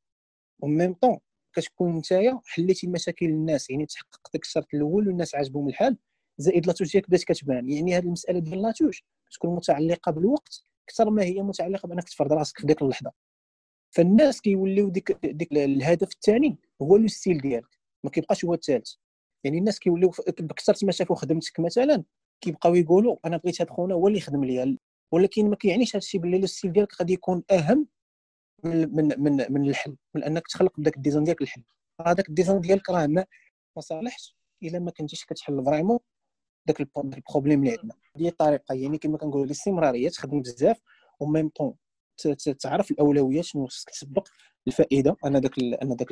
و 0.61 0.67
même 0.67 0.95
temps 0.95 1.19
كتكون 1.53 1.97
نتايا 1.97 2.41
حليتي 2.45 2.87
مشاكل 2.87 3.27
الناس 3.27 3.71
يعني 3.71 3.87
تحقق 3.87 4.31
داك 4.35 4.43
الشرط 4.43 4.67
الأول 4.75 5.09
والناس 5.09 5.35
عاجبهم 5.35 5.69
الحال. 5.69 5.99
زائد 6.39 6.67
la 6.67 6.73
touche 6.73 6.93
ديالك 6.93 7.09
بدات 7.09 7.25
كتبان. 7.25 7.71
يعني 7.71 7.97
هذه 7.97 8.05
المسألة 8.05 8.39
ديال 8.39 8.63
la 8.63 8.73
touche 8.73 9.05
تكون 9.33 9.57
متعلقة 9.57 10.13
بالوقت 10.13 10.65
أكثر 10.89 11.11
ما 11.11 11.23
هي 11.23 11.43
متعلقة 11.43 11.87
بأنك 11.89 12.05
تفرض 12.05 12.33
راسك 12.33 12.59
في 12.61 12.67
ديك 12.67 12.83
اللحظة. 12.83 13.13
فالناس 13.91 14.41
كيوليو 14.41 14.89
ديك 14.89 15.13
ديك 15.27 15.53
الهدف 15.53 16.13
الثاني 16.13 16.59
هو 16.83 16.97
le 16.97 17.09
style 17.09 17.39
ديالك. 17.39 17.79
ما 18.05 18.11
كيبقاش 18.11 18.45
هو 18.45 18.55
الثالث 18.55 18.93
يعني 19.45 19.59
الناس 19.59 19.79
كيوليو 19.79 20.11
بكثرت 20.41 20.85
ما 20.85 20.93
شافوا 20.93 21.17
خدمتك 21.17 21.61
مثلا 21.61 22.05
كيبقاو 22.41 22.75
يقولوا 22.75 23.17
أنا 23.25 23.37
بغيت 23.37 23.63
هذا 23.63 23.71
خونا 23.71 23.95
هو 23.95 24.09
اللي 24.09 24.19
يخدم 24.19 24.45
ليا. 24.45 24.79
ولكن 25.13 25.51
ما 25.51 25.57
كيعنيش 25.57 25.97
هذا 25.97 25.99
الشيء 25.99 26.21
باللي 26.21 26.37
ال 26.37 26.43
style 26.43 26.73
ديالك 26.73 27.01
غادي 27.01 27.13
يكون 27.13 27.43
أهم 27.51 27.87
من 28.65 28.97
من 28.97 29.21
من, 29.23 29.53
من 29.53 29.69
الحل. 29.69 29.97
من 30.15 30.25
أنك 30.25 30.47
تخلق 30.49 30.81
بداك 30.81 30.97
ال 30.97 31.01
design 31.01 31.25
ديالك 31.25 31.43
الحل 31.43 31.63
هذاك 32.07 32.29
ال 32.29 32.34
design 32.34 32.61
ديالك 32.61 32.91
راه 32.91 33.07
ما 33.07 33.25
صالحش 33.79 34.37
إلا 34.63 34.79
ما 34.79 34.91
كنتيش 34.91 35.25
كتحل. 35.25 35.65
vraiment 35.65 35.99
داك 36.67 36.81
ال 36.81 36.90
problème 36.90 37.61
اللي 37.61 37.71
عندنا. 37.71 37.95
هذه 38.17 38.29
الطريقة 38.29 38.75
يعني 38.75 38.99
كما 38.99 39.19
كنقولوا 39.19 39.47
الاستمرارية 39.47 40.09
تخدم 40.09 40.41
بزاف 40.41 40.81
و 41.21 41.26
même 41.26 41.49
temps 41.49 41.75
تعرف 42.61 42.91
الاولويات 42.91 43.45
شنو 43.45 43.67
خصك 43.67 43.91
تسبق 43.91 44.29
الفائدة. 44.67 45.17
أنا 45.25 45.39
داك 45.39 45.53
أنا 45.83 45.95
داك 45.95 46.09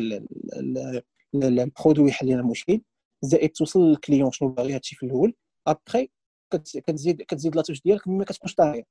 ال 1.35 1.44
produit 1.44 2.09
يحل 2.09 2.27
لنا 2.27 2.41
المشكل. 2.41 2.81
زائد 3.23 3.51
توصل 3.51 3.81
لل 3.81 3.93
client 3.93 4.31
شنو 4.31 4.49
باغي 4.49 4.75
هادشي 4.75 4.97
في 4.97 5.07
الأول. 5.07 5.35
ابخي 5.67 6.11
كتزيد 6.51 7.23
كتزيد 7.23 7.57
la 7.57 7.63
touche 7.63 7.83
ديالك 7.83 8.09
ما 8.09 8.25
كتكونش 8.25 8.55
طاغيه 8.55 8.83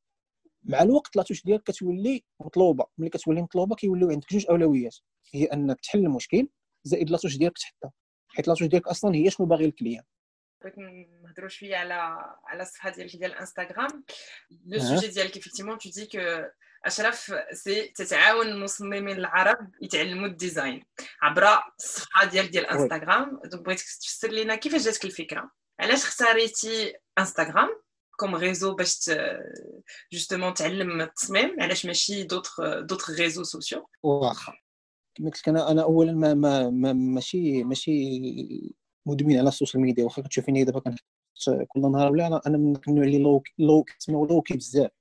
مع 0.63 0.81
الوقت 0.81 1.15
la 1.15 1.22
touche 1.22 1.43
ديالك 1.43 1.63
كتولي 1.63 2.23
مطلوبة. 2.39 2.85
ملي 2.97 3.09
كتولي 3.09 3.41
مطلوبة 3.41 3.75
كيوليو 3.75 4.09
عندك 4.09 4.33
جوج 4.33 4.45
أولويات. 4.49 4.95
هي 5.33 5.45
أنك 5.45 5.81
تحل 5.81 5.99
المشكل 5.99 6.47
زائد 6.83 7.09
la 7.09 7.16
touche 7.16 7.37
ديالك 7.37 7.57
تحطها. 7.57 7.91
حيت 8.27 8.47
la 8.47 8.52
touche 8.52 8.67
ديالك 8.67 8.87
أصلا 8.87 9.15
هي 9.15 9.29
شنو 9.29 9.47
باغي 9.47 9.65
ال 9.65 9.70
client. 9.70 10.03
بغيت 10.63 10.77
نهضروا 11.23 11.49
شوية 11.49 11.75
على 11.75 11.93
على 12.45 12.63
الصفحة 12.63 12.89
ديالك 12.89 13.15
ديال 13.15 13.33
انستغرام 13.33 14.03
le 14.65 14.79
sujet 14.79 15.07
ديالك 15.07 15.33
tu 15.33 15.89
dis 15.89 16.07
que 16.07 16.51
اشرف 16.85 17.33
سي 17.51 17.87
تتعاون 17.87 18.47
المصممين 18.47 19.09
العرب 19.17 19.71
يتعلموا 19.81 20.27
ال 20.27 20.35
design 20.35 20.83
عبر 21.21 21.47
الصفحة 21.79 22.25
ديالك 22.25 22.49
ديال 22.49 22.65
انستغرام 22.65 23.39
donc 23.45 23.65
بغيتك 23.65 23.83
تفسر 23.83 24.31
لنا 24.31 24.55
كيفاش 24.55 24.81
جاتك 24.81 25.05
الفكرة؟ 25.05 25.51
علاش 25.79 26.03
اختاريتي 26.03 26.93
انستغرام 27.19 27.69
comme 28.19 28.35
réseau 28.35 28.75
باش 28.75 29.11
justement 30.13 30.53
تعلم 30.53 31.01
التصميم؟ 31.01 31.61
علاش 31.61 31.85
ماشي 31.85 32.23
d'autres 32.23 32.61
d'autres 32.61 33.09
réseaux 33.09 33.43
sociaux 33.43 33.89
واخا. 34.03 34.53
كما 35.15 35.29
قلت 35.29 35.47
أنا 35.47 35.71
أنا 35.71 35.83
اولا 35.83 36.11
ما 36.11 36.33
ما, 36.33 36.69
ما 36.69 36.93
ماشي 36.93 37.63
ماشي 37.63 38.75
مدمن 39.05 39.37
على 39.37 39.47
ال 39.47 39.52
social 39.52 39.81
media 39.83 40.03
واخا 40.03 40.21
كتشوفيني 40.21 40.63
دابا 40.63 40.79
كنحط 40.79 41.03
كل 41.67 41.81
نهار 41.81 42.11
ولا 42.11 42.27
أنا 42.27 42.41
أنا 42.47 42.57
من 42.57 42.75
النوع 42.87 43.03
اللي 43.03 43.19
لو 43.19 43.43
لو 43.59 43.83
كتسميو 43.83 44.25
لوكي 44.25 44.53
بزاف. 44.57 44.91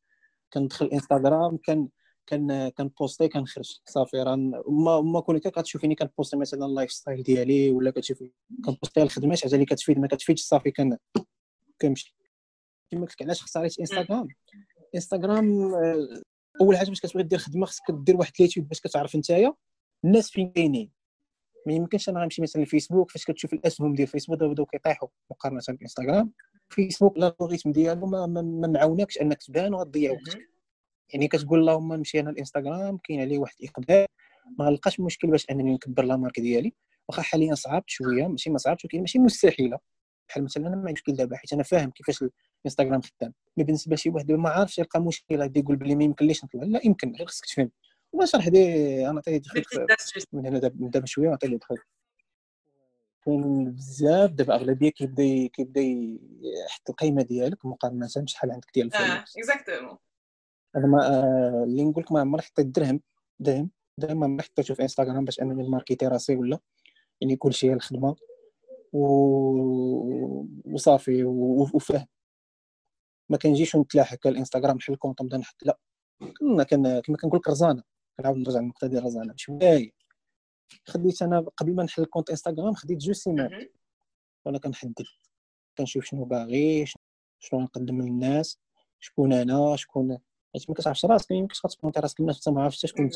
كندخل 0.52 0.86
انستغرام 0.86 1.56
كان 1.56 1.88
كان 2.26 2.68
كان 2.68 2.88
بوستي 2.88 3.28
كنخرج. 3.28 3.80
صافي 3.86 4.16
راه 4.22 4.36
ما 4.68 5.00
ما 5.00 5.20
كون 5.20 5.38
كتشوفيني 5.38 5.94
كنبوستي 5.94 6.36
مثلا 6.36 6.66
اللايف 6.66 6.92
ستايل 6.92 7.22
ديالي 7.22 7.70
ولا 7.70 7.90
كتشوفي 7.90 8.30
كنبوستي 8.64 9.02
الخدمة 9.02 9.34
شي 9.34 9.42
حاجة 9.42 9.54
اللي 9.54 9.66
كتفيد 9.66 9.98
ما 9.98 10.06
كتفيدش 10.06 10.42
صافي 10.42 10.70
كان 10.70 10.98
كنمشي. 11.80 12.16
كما 12.90 13.00
قلت 13.00 13.12
لك 13.12 13.22
علاش 13.22 13.42
اختاريت 13.42 13.78
انستغرام 13.78 14.28
انستغرام 14.94 15.74
أول 16.60 16.76
حاجة 16.76 16.88
باش 16.88 17.00
كتبغي 17.00 17.22
دير 17.22 17.38
خدمة 17.38 17.66
خصك 17.66 17.90
دير 17.90 18.16
واحد 18.16 18.32
اليوتيوب 18.40 18.68
باش 18.68 18.80
كتعرف 18.80 19.16
نتايا 19.16 19.54
الناس 20.04 20.30
فين 20.30 20.52
كاينين 20.52 20.90
ما 21.66 21.72
يمكنش 21.72 22.08
أنا 22.08 22.20
غنمشي 22.20 22.42
مثلا 22.42 22.60
للفيسبوك 22.60 23.10
فاش 23.10 23.24
كتشوف 23.24 23.52
الأسهم 23.52 23.94
ديال 23.94 24.08
فيسبوك 24.08 24.38
دابا 24.38 24.52
بداو 24.52 24.66
كيطيحوا 24.66 25.08
مقارنة 25.30 25.60
بالانستغرام 25.68 26.32
فيسبوك 26.68 27.16
ال 27.16 27.22
algorithm 27.22 27.70
ديالو 27.72 28.06
ما, 28.06 28.26
ما, 28.26 28.66
معاونكش 28.68 29.18
أنك 29.18 29.42
تبان 29.42 29.74
وغتضيع 29.74 30.12
وقتك. 30.12 30.48
يعني 31.14 31.28
كتقول 31.28 31.58
اللهم 31.60 31.94
نمشي 31.94 32.20
أنا 32.20 32.30
الانستغرام 32.30 32.98
كاين 33.04 33.20
عليه 33.20 33.38
واحد 33.38 33.54
الإقبال. 33.62 34.06
ما 34.58 34.64
غلقاش 34.64 35.00
مشكل 35.00 35.28
باش 35.30 35.46
أنني 35.50 35.74
نكبر 35.74 36.04
la 36.04 36.16
marque 36.16 36.40
ديالي. 36.40 36.72
واخا 37.08 37.22
حاليا 37.22 37.54
صعبت 37.54 37.84
شوية 37.90 38.26
ماشي 38.26 38.50
ما 38.50 38.58
صعبتش 38.58 38.84
ولكن 38.84 39.00
ماشي 39.00 39.18
مستحيلة. 39.18 39.78
بحال 40.28 40.44
مثلا 40.44 40.66
أنا 40.68 40.76
ما 40.76 40.82
عنديش 40.88 40.92
مشكل 40.92 41.16
دابا 41.16 41.36
حيت 41.36 41.52
أنا 41.52 41.62
فاهم 41.62 41.90
كيفاش 41.90 42.24
الانستغرام 42.64 43.00
خدام. 43.02 43.32
mais 43.56 43.64
بالنسبة 43.64 43.94
لشي 43.94 44.10
واحد 44.10 44.32
ما 44.32 44.50
عارفش 44.50 44.78
يلقى 44.78 45.00
مشكل 45.02 45.36
غادي 45.36 45.60
يقول 45.60 45.76
بلي 45.76 45.94
ما 45.94 46.04
يمكنليش 46.04 46.44
نطلع. 46.44 46.62
لا 46.64 46.80
يمكن 46.84 47.12
غير 47.16 47.26
خصك 47.26 47.46
تفهم. 47.46 47.70
وشرح 48.12 48.48
دي 48.48 48.64
أنا 49.08 49.18
عطيه 49.18 49.38
دخلت 49.38 50.28
من 50.32 50.46
هنا 50.46 50.58
دابا 50.58 51.06
شوية 51.06 51.30
عطيه 51.30 51.56
دخلت. 51.56 51.80
كاين 53.24 53.72
بزاف 53.72 54.30
دابا 54.30 54.54
أغلبية 54.54 54.90
كيبدا 54.90 55.46
كيبدا 55.46 55.80
يحط 55.80 56.90
القيمة 56.90 57.22
ديالك 57.22 57.64
مقارنة 57.66 58.08
بشحال 58.16 58.50
عندك 58.52 58.68
ديال 58.74 58.86
الفلوس. 58.86 59.08
آه 59.10 59.24
اكزاكتومون 59.40 59.98
أنا 60.76 60.86
ما 60.86 61.06
آه، 61.08 61.64
اللي 61.64 61.84
نقول 61.84 62.04
لك 62.04 62.12
ما 62.12 62.20
عمري 62.20 62.42
حطيت 62.42 62.66
درهم 62.66 63.00
درهم 63.40 63.70
درهم 63.98 64.20
ما 64.20 64.26
عمري 64.26 64.42
حطيته 64.42 64.74
في 64.74 64.82
انستغرام 64.82 65.24
باش 65.24 65.40
أنني 65.40 65.62
نماركيتي 65.62 66.06
راسي 66.06 66.36
ولا 66.36 66.58
يعني 67.20 67.36
كلشي 67.36 67.70
هي 67.70 67.74
الخدمة. 67.74 68.16
و... 68.92 69.06
وصافي 70.72 71.24
وفهم. 71.24 72.06
ما 73.28 73.38
كنجيش 73.38 73.76
نتلاحق 73.76 74.26
الانستغرام 74.26 74.76
بحال 74.76 74.94
الـ 74.94 74.98
compte 74.98 75.22
نبدا 75.22 75.36
نحط 75.36 75.62
لا. 75.62 75.78
كنا 76.40 76.64
كان 76.64 77.00
كما 77.00 77.16
كنقول 77.16 77.38
لك 77.38 77.48
رزانة. 77.48 77.82
كنعاود 78.16 78.38
نرجع 78.38 78.60
للنقطة 78.60 78.86
ديال 78.86 79.04
رزانه 79.04 79.34
شوية 79.36 79.90
خديت 80.86 81.22
أنا 81.22 81.40
قبل 81.40 81.74
ما 81.74 81.82
نحل 81.84 82.04
compte 82.04 82.30
انستغرام 82.30 82.74
خديت 82.74 82.98
جوج 82.98 83.14
سيمانات 83.14 83.72
وأنا 84.44 84.58
كنحدد. 84.58 85.04
كنشوف 85.78 86.04
شنو 86.04 86.24
باغي 86.24 86.86
شنو 87.38 87.60
نقدم 87.60 88.02
للناس 88.02 88.58
شكون 89.00 89.32
أنا 89.32 89.76
شكون 89.76 90.18
حيت 90.54 90.70
ما 90.70 90.74
كتعرفش 90.74 91.04
راسك 91.04 91.32
ما 91.32 91.38
يمكنش 91.38 91.66
غت 91.66 91.74
pointer 91.74 92.00
راسك 92.00 92.20
الناس 92.20 92.40
حتى 92.40 92.50
ما 92.50 92.62
عرفتش 92.62 92.90
شكون 92.90 93.04
انت 93.04 93.14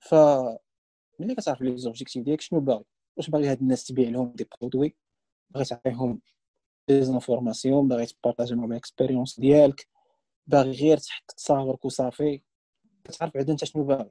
ف 0.00 0.14
ملي 1.18 1.34
كتعرف 1.34 1.60
les 1.62 1.76
objectifs 1.78 2.24
ديالك 2.24 2.40
شنو 2.40 2.60
باغي؟ 2.60 2.84
واش 3.16 3.30
باغي 3.30 3.48
هاد 3.48 3.60
الناس 3.60 3.84
تبيع 3.84 4.08
لهم 4.08 4.32
des 4.32 4.48
produits؟ 4.60 4.96
باغي 5.50 5.64
تعطيهم 5.64 6.20
des 6.88 7.02
informations 7.02 7.88
باغي 7.88 8.06
ت 8.06 8.11
partager 8.11 8.54
معاهم 8.54 8.72
الـ 8.72 8.78
expérience 8.78 9.40
ديالك؟ 9.40 9.88
باغي 10.46 10.70
غير 10.70 10.96
تحط 10.96 11.30
تصاورك 11.30 11.84
وصافي؟ 11.84 12.42
كتعرف 13.04 13.34
بعدا 13.34 13.52
انت 13.52 13.64
شنو 13.64 13.84
باغي. 13.84 14.10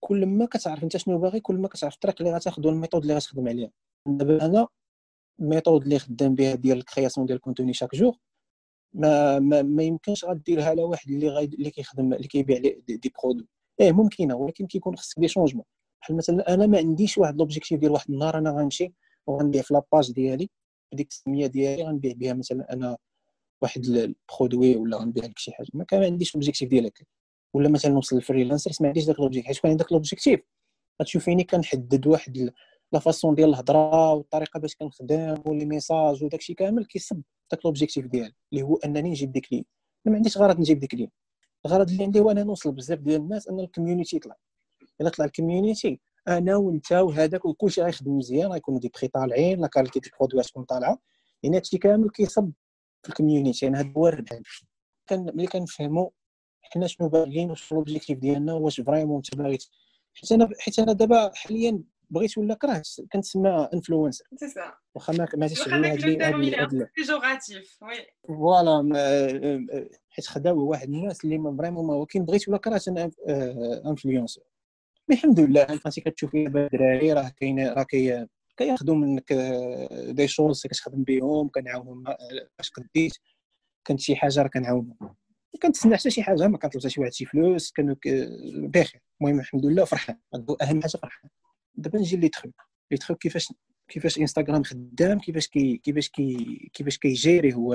كل 0.00 0.26
ما 0.26 0.46
كتعرف 0.46 0.82
انت 0.84 0.96
شنو 0.96 1.18
باغي 1.18 1.40
كل 1.40 1.56
ما 1.56 1.68
كتعرف 1.68 1.94
الطريق 1.94 2.22
اللي 2.22 2.34
غتاخذ 2.34 2.66
والـ 2.66 2.74
méthode 2.74 3.02
اللي 3.02 3.14
غتخدم 3.16 3.48
عليها. 3.48 3.70
دابا 4.06 4.46
أنا 4.46 4.68
الـ 5.40 5.45
méthode 5.45 5.82
اللي 5.82 5.98
خدام 5.98 6.34
بها 6.34 6.54
ديال 6.54 6.78
الـ 6.78 6.83
création 6.83 7.26
ديال 7.26 7.36
الـ 7.36 7.40
contenu 7.40 7.72
chaque 7.72 7.94
jour 7.94 8.16
ما 8.94 9.38
ما, 9.38 9.62
ما 9.62 9.82
يمكنش 9.82 10.24
غديرها 10.24 10.64
على 10.64 10.82
واحد 10.82 11.10
اللي 11.10 11.28
غاي 11.28 11.44
اللي 11.44 11.70
كيخدم 11.70 12.12
اللي 12.14 12.28
كيبيع 12.28 12.58
des, 12.58 12.82
des 12.88 13.12
produits. 13.22 13.48
إيه 13.80 13.92
ممكنة 13.92 14.36
ولكن 14.36 14.66
كيكون 14.66 14.96
خصك 14.96 15.20
des 15.20 15.28
changements. 15.28 15.64
بحال 16.02 16.16
مثلا 16.16 16.54
أنا 16.54 16.66
ما 16.66 16.78
عنديش 16.78 17.18
واحد 17.18 17.38
l'objectif 17.38 17.80
ديال 17.80 17.92
واحد 17.92 18.10
النهار 18.10 18.38
أنا 18.38 18.50
غنمشي 18.50 18.92
وغنبيع 19.26 19.62
في 19.62 19.74
la 19.74 19.87
page 19.87 20.12
ديالي 20.12 20.50
بديك 20.92 21.08
السميه 21.10 21.46
ديالي 21.46 21.82
غنبيع 21.84 22.12
بها 22.16 22.32
مثلا 22.32 22.72
أنا 22.72 22.96
واحد 23.62 23.84
الـ 23.86 23.97
produit 23.97 24.76
ولا 24.76 24.96
غنبيع 24.96 25.24
لك 25.24 25.38
شي 25.38 25.52
حاجة. 25.52 25.68
ما 25.74 25.84
كان 25.84 26.02
عنديش 26.04 26.34
l'objectif 26.34 26.68
ديال 26.70 26.86
هكا. 26.86 27.04
ولا 27.54 27.68
مثلا 27.68 27.92
نوصل 27.92 28.16
للـ 28.16 28.25
freelancer 28.25 28.70
ما 28.80 28.86
عنديش 28.88 29.04
داك 29.04 29.20
l'objectif 29.20 29.46
حيت 29.48 29.62
كان 29.62 29.70
عندك 29.70 29.92
l'objectif 29.92 30.40
غتشوفيني 31.02 31.44
كنحدد 31.44 32.06
واحد 32.06 32.50
la 32.92 32.98
façon 32.98 33.34
ديال 33.34 33.48
الهضرة 33.48 34.12
والطريقة 34.12 34.60
باش 34.60 34.76
كنخدم 34.76 35.34
و 35.46 35.51
les 35.51 35.64
messages 35.64 36.24
وداك 36.24 36.40
الشيء 36.40 36.56
كامل 36.56 36.84
كيصب 36.84 37.22
داك 37.52 37.64
l'objectif 37.64 38.06
ديالي 38.06 38.34
اللي 38.52 38.62
هو 38.62 38.76
أنني 38.76 39.10
نجيب 39.10 39.32
ديك 39.32 39.52
لي. 39.52 39.66
ما 40.04 40.16
عنديش 40.16 40.38
غرض 40.38 40.58
نجيب 40.58 40.78
ديك 40.78 40.94
لي. 40.94 41.10
الغرض 41.66 41.90
اللي 41.90 42.04
عندي 42.04 42.20
هو 42.20 42.30
أنا 42.30 42.42
نوصل 42.42 42.72
بزاف 42.72 42.98
ديال 42.98 43.20
الناس 43.20 43.48
أن 43.48 43.60
الـ 43.60 43.66
community 43.66 44.16
يطلع. 44.16 44.36
إلا 45.00 45.08
طلع 45.08 45.24
الـ 45.24 45.32
community 45.32 46.00
أنا 46.28 46.56
وأنت 46.56 46.92
وهذاك 46.92 47.44
وكلشي 47.44 47.82
غيخدم 47.82 48.18
مزيان 48.18 48.52
غيكونوا 48.52 48.80
des 48.80 48.90
prix 48.98 49.08
طالعين 49.08 49.60
la 49.60 49.66
qualité 49.66 50.00
des 50.00 50.10
produits 50.20 50.42
تكون 50.42 50.64
طالعة. 50.64 50.98
يعني 51.42 51.56
هادشي 51.56 51.78
كامل 51.78 52.10
كيصب 52.10 52.50
في 53.02 53.08
الـ 53.08 53.13
community. 53.13 53.66
يعني 53.66 53.78
هذا 53.78 53.92
هو 53.96 54.08
الربح. 54.08 54.62
ملي 55.12 55.46
كنفهموا 55.46 56.10
حنا 56.72 56.86
شنو 56.86 57.08
باغيين 57.08 57.50
واش 57.50 57.72
l'objectif 57.72 58.18
ديالنا 58.18 58.52
واش 58.54 58.80
vraiment 58.80 59.16
انت 59.16 59.34
باغي 59.36 59.58
حيت 60.14 60.32
أنا 60.32 60.48
حيت 60.60 60.78
أنا 60.78 60.92
دابا 60.92 61.30
حاليا 61.34 61.82
بغيت 62.10 62.38
ولا 62.38 62.54
كره 62.54 62.82
كنتسمى 63.12 63.68
influenceur 63.74 64.24
واخا 64.94 65.12
ما 65.12 65.26
عرفتش 65.42 65.68
على 65.68 65.86
هاد 65.88 66.88
péjorative 66.96 67.78
oui. 67.82 68.06
voilà 68.28 68.92
حيت 70.10 70.26
خداو 70.26 70.58
واحد 70.70 70.88
الناس 70.88 71.24
اللي 71.24 71.38
vraiment 71.58 71.86
ما 71.86 71.94
ولكن 71.94 72.24
بغيت 72.24 72.48
ولا 72.48 72.58
كره 72.58 72.82
أنا 72.88 73.10
influenceur 73.86 74.42
mais 75.08 75.14
الحمد 75.16 75.40
لله 75.40 75.64
فهمتي 75.64 76.00
كتشوفي 76.00 76.46
الدراري 76.46 77.12
راه 77.12 77.28
كاين 77.36 77.68
راه 77.68 77.82
كي 77.82 78.26
كياخذوا 78.56 78.94
منك 78.94 79.32
des 80.08 80.28
choses 80.28 80.66
كتخدم 80.66 81.02
بهم 81.02 81.48
كنعاونهم 81.48 82.04
باش 82.58 82.70
قديت 82.70 83.12
كانت 83.84 84.00
شي 84.00 84.16
حاجة 84.16 84.42
راه 84.42 84.48
كنعاونهم. 84.48 85.14
كنتسنى 85.62 85.96
حتى 85.96 86.10
شي 86.10 86.22
حاجة 86.22 86.48
ما 86.48 86.58
كنطلب 86.58 86.80
حتى 86.82 86.90
شي 86.90 87.00
واحد 87.00 87.12
شي 87.12 87.24
فلوس 87.24 87.72
كانوا 87.72 87.94
بخير 88.68 89.02
المهم 89.20 89.40
الحمد 89.40 89.66
لله 89.66 89.84
فرحان. 89.84 90.18
أهم 90.62 90.82
حاجة 90.82 90.96
فرحان. 91.02 91.30
دابا 91.74 91.98
نجي 91.98 92.16
لي 92.16 92.28
تخو 92.28 92.48
لي 92.90 92.96
تخو 92.98 93.14
كيفاش 93.14 93.52
كيفاش 93.88 94.18
انستغرام 94.18 94.62
خدام 94.62 95.18
كيفاش 95.20 95.48
كي 95.48 95.76
كيفاش 95.76 96.08
كي 96.08 96.70
كيفاش 96.72 96.98
كي 96.98 97.14
gérer 97.14 97.54
هو 97.54 97.74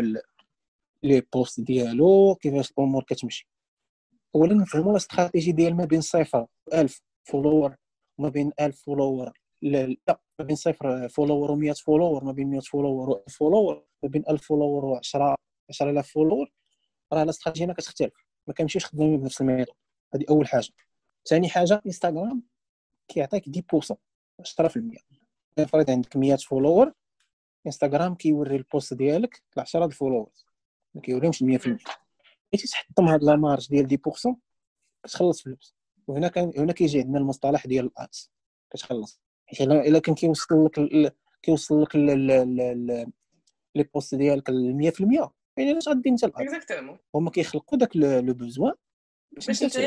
les 1.03 1.21
posts 1.33 1.59
ديالو 1.61 2.35
كيفاش 2.35 2.71
الأمور 2.71 3.03
كتمشي. 3.03 3.47
اولا 4.35 4.53
نفهموا 4.53 4.91
الاستراتيجي 4.91 5.51
ديال 5.51 5.75
ما 5.75 5.85
بين 5.85 6.01
صفر 6.01 6.45
1000 6.73 7.01
followers 7.23 7.75
وما 8.17 8.29
بين 8.29 8.51
1000 8.59 8.81
followers 8.81 9.31
لا 9.61 9.95
ما 10.39 10.45
بين 10.45 10.55
صفر 10.55 11.09
followers 11.09 11.73
و100 11.73 11.83
followers 11.85 12.23
ما 12.23 12.31
بين 12.31 12.49
100 12.49 12.59
followers 12.59 13.09
و 13.09 13.23
1000 13.27 13.37
followers 13.37 13.83
ما 14.03 14.09
بين 14.09 14.23
1000 14.29 14.41
followers 14.47 14.85
و 14.85 14.95
10 14.95 15.35
10000 15.69 16.11
followers 16.11 16.51
راه 17.13 17.23
الاستراتيجيه 17.23 17.65
ما 17.65 17.73
كتختلف 17.73 18.13
ما 18.47 18.53
كنمشيوش 18.53 18.85
خدامين 18.85 19.19
بنفس 19.19 19.41
الـ 19.41 19.45
méthode 19.46 19.75
هذه 20.15 20.25
أول 20.29 20.47
حاجة. 20.47 20.69
ثاني 21.25 21.49
حاجة 21.49 21.81
انستغرام 21.85 22.43
كيعطيك 23.07 23.43
10% 23.47 23.95
10% 24.41 25.65
فرض 25.65 25.91
عندك 25.91 26.17
100 26.17 26.35
followers 26.35 26.93
انستغرام 27.65 28.15
كيوري 28.15 28.55
الـ 28.55 28.63
post 28.63 28.93
ديالك 28.93 29.43
ل 29.57 29.59
10 29.59 29.85
الـ 29.85 29.90
followers 29.90 30.29
ما 30.95 31.01
كيوريهمش 31.01 31.43
100% 31.43 31.43
ملي 31.43 31.77
تحطم 32.53 33.05
هاد 33.07 33.23
la 33.23 33.35
marge 33.35 33.69
ديال 33.69 33.99
10% 34.09 34.35
كتخلص 35.03 35.41
فلوس. 35.41 35.75
وهنا 36.07 36.27
كان 36.27 36.51
هنا 36.57 36.73
كيجي 36.73 36.99
عندنا 36.99 37.17
المصطلح 37.17 37.67
ديال 37.67 37.85
الـ 37.85 37.97
ads 37.97 38.31
كتخلص. 38.69 39.21
حيت 39.45 39.61
الا 39.61 39.99
كان 39.99 40.15
كيوصل 40.15 40.65
لك 40.65 41.15
كيوصل 41.41 41.83
لك 41.83 41.95
les 43.75 43.83
posts 43.93 44.15
ديالك 44.15 44.51
100% 44.51 45.29
يعني 45.59 45.71
علاش 45.71 45.87
غدي 45.89 46.09
انت 46.09 46.23
exactement 46.23 46.97
هما 47.15 47.31
كيخلقوا 47.31 47.77
داك 47.77 47.95
le 47.95 48.33
besoin 48.33 48.73
باش 49.31 49.63
انت 49.63 49.77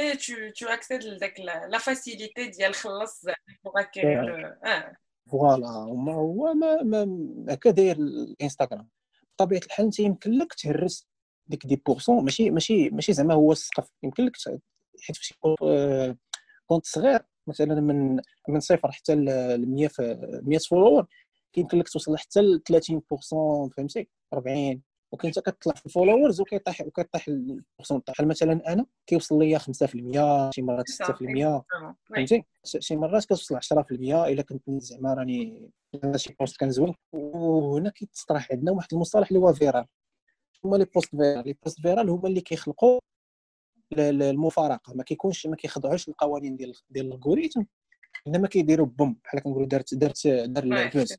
تو 0.57 0.67
اكسيد 0.67 1.05
لذاك 1.05 1.41
لا 1.41 1.79
فاسيليتي 1.79 2.49
ديال 2.49 2.75
خلص 2.75 3.25
بوغ 3.65 3.81
آه. 4.65 4.97
فوالا 5.31 5.69
هما 5.69 6.15
هو 6.15 6.55
ما 6.55 6.83
ما 6.83 7.07
هكا 7.49 7.71
داير 7.71 7.97
الإنستغرام. 7.97 8.89
بطبيعة 9.35 9.61
الحال 9.61 9.85
انت 9.85 9.99
يمكن 10.01 10.31
لك 10.31 10.55
تهرس 10.55 11.07
ديك 11.47 11.67
دي 11.67 11.83
بورسون 11.87 12.25
ماشي 12.25 12.51
ماشي 12.51 12.91
ماشي 12.91 13.13
زعما 13.13 13.35
هو 13.35 13.53
السقف. 13.53 13.89
يمكن 14.03 14.25
لك 14.25 14.37
حيت 15.03 15.17
فاش 15.17 15.35
كونت 16.67 16.87
صغير 16.87 17.21
مثلا 17.47 17.81
من 17.81 18.21
من 18.49 18.61
صفر 18.61 18.93
حتى 18.93 19.15
ل 19.15 19.25
100 19.71 19.91
100 20.43 20.59
فولور 20.59 21.07
كيمكن 21.53 21.79
لك 21.79 21.89
توصل 21.89 22.17
حتى 22.17 22.41
ل 22.41 22.63
30% 22.73 23.71
فهمتي؟ 23.77 24.09
40 24.33 24.83
وكاين 25.13 25.33
حتى 25.33 25.41
كتطلع 25.41 25.75
في 25.75 25.87
الـ 25.87 25.92
followers 25.92 26.41
وكيطيح 26.41 26.81
وكيطيح 26.81 27.29
الـ 27.29 27.37
pourcentage 27.37 28.27
مثلا 28.27 28.73
أنا 28.73 28.87
كيوصل 29.07 29.39
ليا 29.39 29.59
5% 29.59 29.63
شي 30.55 30.63
مرات 30.63 30.91
6% 30.91 31.63
فهمتي؟ 32.05 32.45
شي 32.65 32.97
مرات 32.97 33.25
كتوصل 33.25 33.57
10% 33.57 33.59
إلا 33.93 34.43
كنت 34.43 34.71
زعما 34.71 35.15
راني 35.15 35.71
شي 36.17 36.35
post 36.41 36.57
كان 36.57 36.71
زوين. 36.71 36.95
وهنا 37.13 37.91
كيتصطرح 37.91 38.53
عندنا 38.53 38.73
واحد 38.73 38.89
المصطلح 38.93 39.29
اللي 39.29 39.41
هو 39.41 39.53
viral 39.53 39.87
هما 40.65 40.77
les 40.77 40.85
posts 40.85 41.11
viral 41.17 41.45
les 41.47 41.57
posts 41.63 41.81
viral 41.81 42.11
هما 42.11 42.29
اللي 42.29 42.41
كيخلقوا 42.41 42.99
المفارقة. 43.99 44.95
ما 44.95 45.03
كيكونش 45.03 45.47
ما 45.47 45.57
كيخضعوش 45.57 46.09
للقوانين 46.09 46.57
ديال 46.57 46.75
ديال 46.91 47.07
الـ 47.07 47.12
algorithme 47.12 47.63
إنما 48.27 48.49
كيديروا 48.49 48.87
boom 48.87 49.17
بحال 49.25 49.41
كنقولوا 49.41 49.67
دارت 49.67 49.95
دارت 49.95 50.27
دار 50.27 50.65
الـ 50.65 50.75
buzz 50.75 51.17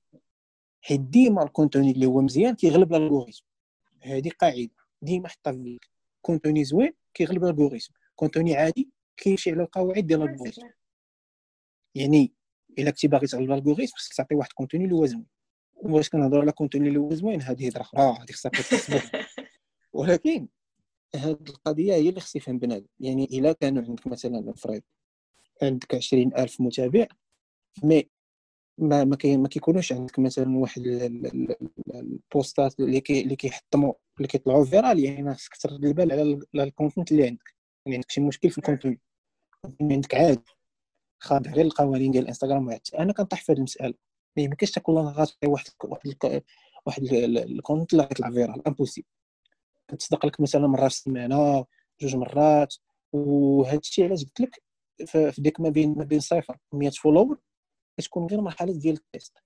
حيت 0.81 1.01
ديما 1.01 1.43
الـ 1.43 1.49
contenu 1.49 1.91
اللي 1.91 2.05
هو 2.05 2.21
مزيان 2.21 2.55
كيغلب 2.55 2.93
الـ 2.93 2.98
algorithme 2.98 3.43
هذه 4.03 4.29
قاعدة 4.29 4.69
ديما 5.01 5.27
حطها 5.27 5.53
في 5.53 5.79
contenu 6.21 6.63
زوين 6.63 6.93
كيغلب 7.13 7.43
الـ 7.43 7.48
algorithme 7.48 7.93
contenu 8.15 8.55
عادي 8.55 8.89
كيمشي 9.17 9.51
على 9.51 9.63
القواعد 9.63 10.07
ديال 10.07 10.23
الـ 10.23 10.27
algorithme 10.27 10.67
يعني 11.95 12.33
إلا 12.79 12.91
كنتي 12.91 13.07
باغي 13.07 13.27
تغلب 13.27 13.51
الـ 13.51 13.55
algorithme 13.55 13.95
خصك 13.95 14.13
تعطي 14.13 14.35
واحد 14.35 14.51
contenu 14.53 14.83
اللي 14.83 14.95
هو 14.95 15.05
زوين. 15.05 15.25
واش 15.75 16.09
كنهضروا 16.09 16.41
على 16.41 16.51
contenu 16.51 16.87
اللي 16.87 16.99
هو 16.99 17.13
زوين؟ 17.13 17.41
هذه 17.41 17.67
هضره 17.67 17.81
أخرى 17.81 18.01
هذه 18.01 18.31
خصها 18.31 18.51
ولكن 19.93 20.47
هذه 21.15 21.31
القضية 21.49 21.93
هي 21.93 22.09
اللي 22.09 22.21
خص 22.21 22.35
يفهم 22.35 22.59
بنادم. 22.59 22.87
يعني 22.99 23.23
إلا 23.25 23.53
كانوا 23.53 23.83
عندك 23.83 24.07
مثلا 24.07 24.39
نفرض 24.39 24.81
عندك 25.61 25.95
عشرين 25.95 26.37
ألف 26.37 26.61
متابع 26.61 27.07
mais 27.83 28.09
ما 28.77 29.03
ما, 29.03 29.15
كي 29.15 29.37
ما 29.37 29.47
كيكونوش 29.47 29.93
عندك 29.93 30.19
مثلا 30.19 30.57
واحد 30.57 30.81
الـ 31.95 32.09
postات 32.09 32.79
اللي 32.79 33.01
كي 33.01 33.21
اللي 33.21 33.35
كيحطموا 33.35 33.93
اللي 34.17 34.27
كيطلعوا 34.27 34.65
viral 34.65 34.99
يعني 34.99 35.35
خصك 35.35 35.55
ترد 35.57 35.85
البال 35.85 36.11
على 36.11 36.63
الـ 36.63 36.69
content 36.69 37.11
اللي 37.11 37.27
عندك. 37.27 37.55
يعني 37.85 37.95
عندك 37.95 38.11
شي 38.11 38.21
مشكل 38.21 38.49
في 38.49 38.57
الـ 38.57 38.63
content 38.63 39.01
عندك 39.81 40.15
عادي 40.15 40.41
خاضع 41.19 41.51
غير 41.51 41.65
القوانين 41.65 42.11
ديال 42.11 42.23
الانستغرام 42.23 42.67
وعدت 42.67 42.93
أنا 42.95 43.13
كنطيح 43.13 43.41
في 43.41 43.51
هذه 43.51 43.57
المسألة. 43.57 43.93
ما 44.37 44.43
يمكنش 44.43 44.71
تكون 44.71 44.97
غاتعطي 44.97 45.47
واحد 45.47 45.65
واحد 45.83 46.43
واحد 46.85 47.03
الـ 47.03 47.15
content 47.15 47.93
اللي 47.93 48.03
غيطلع 48.03 48.31
viral 48.31 48.67
impossible 48.67 49.07
كتصدق 49.87 50.25
لك 50.25 50.41
مثلا 50.41 50.67
مرة 50.67 50.79
في 50.79 50.87
السيمانة 50.87 51.65
جوج 52.01 52.15
مرات 52.15 52.75
وهذا 53.13 53.77
الشيء 53.77 54.05
علاش 54.05 54.23
قلت 54.23 54.41
لك؟ 54.41 54.63
في 55.05 55.41
ديك 55.41 55.59
ما 55.59 55.69
بين 55.69 55.95
ما 55.97 56.03
بين 56.03 56.19
صفر 56.19 56.57
100 56.73 56.89
followers 56.89 57.39
كتكون 57.97 58.25
غير 58.27 58.41
مرحله 58.41 58.73
ديال 58.73 58.95
الـ 58.95 59.02
test. 59.02 59.37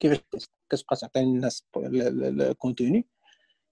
كيفاش 0.00 0.18
الـ 0.18 0.23
test؟ 0.23 0.50
كتبقى 0.68 0.96
تعطي 0.96 1.20
للناس 1.20 1.64
الـ 1.76 1.92
contenu 1.92 3.06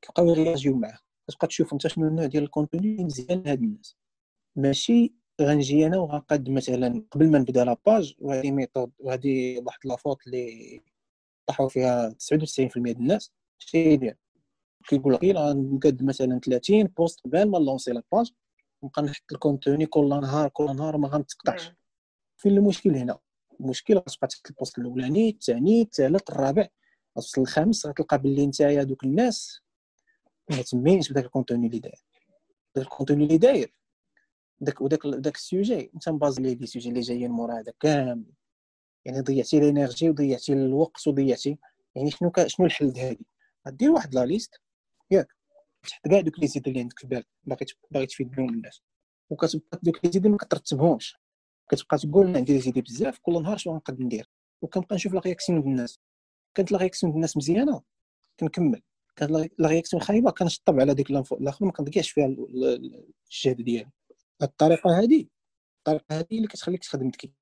كيبقاو 0.02 0.30
ي 0.30 0.35
réagirيو 0.35 0.76
معاه. 0.76 0.98
كتبقى 1.28 1.46
تشوف 1.46 1.72
انت 1.72 1.86
شنو 1.86 2.08
النوع 2.08 2.26
ديال 2.26 2.42
الـ 2.44 2.50
contenu 2.50 2.92
اللي 2.92 3.04
مزيان 3.04 3.42
لهاد 3.42 3.62
الناس. 3.62 3.96
ماشي 4.56 5.14
غنجي 5.42 5.86
أنا 5.86 5.98
وغنقاد 5.98 6.50
مثلا 6.50 7.04
قبل 7.10 7.30
ما 7.30 7.38
نبدا 7.38 7.64
la 7.64 7.81
page 7.81 8.14
وهذه 8.18 8.50
méthode 8.50 8.92
وهذه 8.98 9.58
واحد 9.66 9.78
la 9.84 9.96
faute 9.96 10.26
اللي 10.26 10.80
طاحوا 11.46 11.68
فيها 11.68 12.10
99% 12.10 12.14
ديال 12.76 12.96
الناس 12.96 13.32
شي 13.58 13.78
يدير 13.78 14.16
كيقول 14.88 15.14
لك 15.14 15.24
غنقاد 15.24 16.02
مثلا 16.02 16.40
30 16.40 16.84
post 16.84 17.20
قبل 17.20 17.44
ما 17.50 17.58
نلونسي 17.58 17.92
la 17.92 18.06
page 18.06 18.32
نبقى 18.84 19.02
نحط 19.02 19.32
ال 19.32 19.39
contenu 19.39 19.86
كل 19.86 20.08
نهار 20.08 20.48
كل 20.48 20.76
نهار 20.76 20.96
ما 20.96 21.08
غنتقطعش. 21.08 21.72
فين 22.36 22.52
المشكل 22.56 22.96
هنا؟ 22.96 23.18
المشكل 23.60 23.94
غتبقى 23.96 24.28
تحط 24.28 24.46
ال 24.50 24.56
post 24.56 24.78
الأولاني 24.78 25.30
الثاني 25.30 25.82
الثالث 25.82 26.30
الرابع. 26.30 26.68
غتوصل 27.18 27.40
الخامس 27.40 27.86
غتلقى 27.86 28.18
باللي 28.18 28.46
نتايا 28.46 28.82
دوك 28.82 29.04
الناس. 29.04 29.60
ما 30.50 30.62
تمينش 30.62 31.10
بداك 31.10 31.24
ال 31.24 31.29
contenu 31.30 31.66
اللي 31.66 31.78
داير. 31.78 32.04
داك 32.76 32.84
ال 32.84 32.89
contenu 32.89 33.24
اللي 33.24 33.38
داير. 33.38 33.74
داك 34.60 34.80
وداك 34.80 35.06
داك 35.06 35.36
ال 35.36 35.44
sujet. 35.44 35.90
انت 35.94 36.08
مباز 36.08 36.40
ليه 36.40 36.52
des 36.52 36.66
sujets 36.66 36.88
اللي 36.88 37.00
جايين 37.00 37.30
مورا 37.30 37.60
هذا 37.60 37.72
كامل. 37.80 38.24
يعني 39.04 39.20
ضيعتي 39.20 39.58
ال 39.58 39.65
énergie 39.65 40.10
وضيعتي 40.10 40.52
الوقت 40.52 41.06
وضيعتي 41.08 41.58
يعني 41.94 42.10
شنو 42.10 42.32
شنو 42.46 42.66
الحل 42.66 42.98
هادي 42.98 43.26
غدير 43.68 43.90
واحد 43.90 44.14
la 44.14 44.26
liste. 44.26 44.60
ياك. 45.10 45.36
تحط 45.82 46.08
كاع 46.08 46.20
دوك 46.20 46.38
les 46.38 46.46
idées 46.46 46.68
اللي 46.68 46.80
عندك 46.80 46.98
في 46.98 47.06
بالك 47.06 47.26
باغي 47.44 47.66
باغي 47.90 48.06
تفيد 48.06 48.30
بهم 48.30 48.48
الناس. 48.48 48.82
وكتبقى 49.30 49.78
دوك 49.82 50.04
les 50.04 50.10
idées 50.10 50.26
ما 50.26 50.36
كترتبهمش. 50.36 51.19
كتبقى 51.70 51.98
تقول 51.98 52.32
ندير 52.32 52.60
زيدي 52.60 52.80
بزاف 52.82 53.18
كل 53.18 53.42
نهار 53.42 53.56
شنو 53.56 53.72
غنقد 53.74 54.00
ندير؟ 54.00 54.30
وكنبقى 54.62 54.96
نشوف 54.96 55.14
la 55.14 55.20
réaction 55.20 55.60
ديال 55.60 55.70
الناس. 55.70 56.00
كانت 56.54 56.72
la 56.72 56.78
réaction 56.78 57.12
ديال 57.12 57.16
الناس 57.16 57.36
مزيانة 57.36 57.82
كنكمل. 58.40 58.82
كانت 59.16 59.30
la 59.58 59.68
réaction 59.68 60.02
خايبة 60.02 60.30
كنشطب 60.30 60.80
على 60.80 60.94
ديك 60.94 61.10
الآخر 61.10 61.64
ما 61.64 61.72
كنضيعش 61.72 62.10
فيها 62.10 62.26
الجهد 62.26 63.62
ديالي. 63.62 63.90
الطريقة 64.42 64.98
هذه 64.98 65.26
الطريقة 65.78 66.04
هذه 66.18 66.26
اللي 66.32 66.46
كتخليك 66.46 66.82
تخدم 66.82 67.08
ذكي 67.08 67.32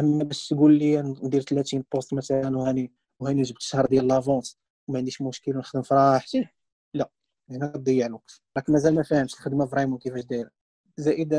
أما 0.00 0.24
باش 0.24 0.48
تقول 0.48 0.78
لي 0.78 1.02
ندير 1.02 1.40
30 1.40 1.84
post 1.92 2.14
مثلا 2.14 2.56
وهاني 2.56 2.92
وهاني 3.20 3.42
جبت 3.42 3.62
شهر 3.62 3.86
ديال 3.86 4.06
l'avance 4.08 4.58
وما 4.88 4.98
عنديش 4.98 5.22
مشكل 5.22 5.56
ونخدم 5.56 5.82
في 5.82 5.94
راحتي 5.94 6.48
لا. 6.94 7.10
هنا 7.50 7.66
كتضيع 7.66 8.06
الوقت. 8.06 8.42
راك 8.56 8.70
مازال 8.70 8.94
ما 8.94 9.02
فاهمش 9.02 9.34
الخدمة 9.34 9.66
vraiment 9.66 9.98
كيفاش 9.98 10.24
دايرة. 10.24 10.50
زائد 10.96 11.34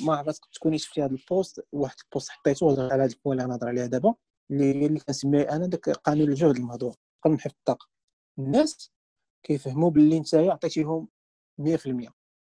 ما 0.00 0.16
عرفت 0.16 0.42
تكوني 0.54 0.78
شفتي 0.78 1.02
هذا 1.02 1.12
ال 1.12 1.22
post 1.22 1.60
واحد 1.72 1.96
ال 2.04 2.09
post 2.09 2.30
حطيته 2.30 2.84
على 2.92 3.02
هذا 3.02 3.12
ال 3.12 3.17
point 3.17 3.40
اللي 3.40 3.44
غنهضر 3.44 3.68
عليه 3.68 3.86
دابا 3.86 4.14
اللي 4.50 4.86
اللي 4.86 5.00
كنسميه 5.00 5.42
أنا 5.42 5.66
داك 5.66 5.90
قانون 5.90 6.28
الجهد 6.28 6.56
المهضوم 6.56 6.94
قانون 7.24 7.40
حفظ 7.40 7.54
الطاقة. 7.58 7.88
الناس 8.38 8.92
كيفهموا 9.42 9.90
باللي 9.90 10.16
انت 10.16 10.34
عطيتيهم 10.34 11.08
100% 11.60 12.12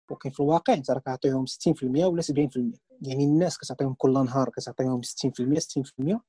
ولكن 0.10 0.30
في 0.30 0.40
الواقع 0.40 0.74
انت 0.74 0.92
راك 0.92 1.08
عطيهم 1.08 1.46
60% 1.46 1.84
ولا 1.84 2.22
70% 2.22 2.80
يعني 3.02 3.24
الناس 3.24 3.58
كتعطيهم 3.58 3.94
كل 3.94 4.14
نهار 4.14 4.50
كتعطيهم 4.50 5.02
60% 5.02 5.60
60% 6.10 6.20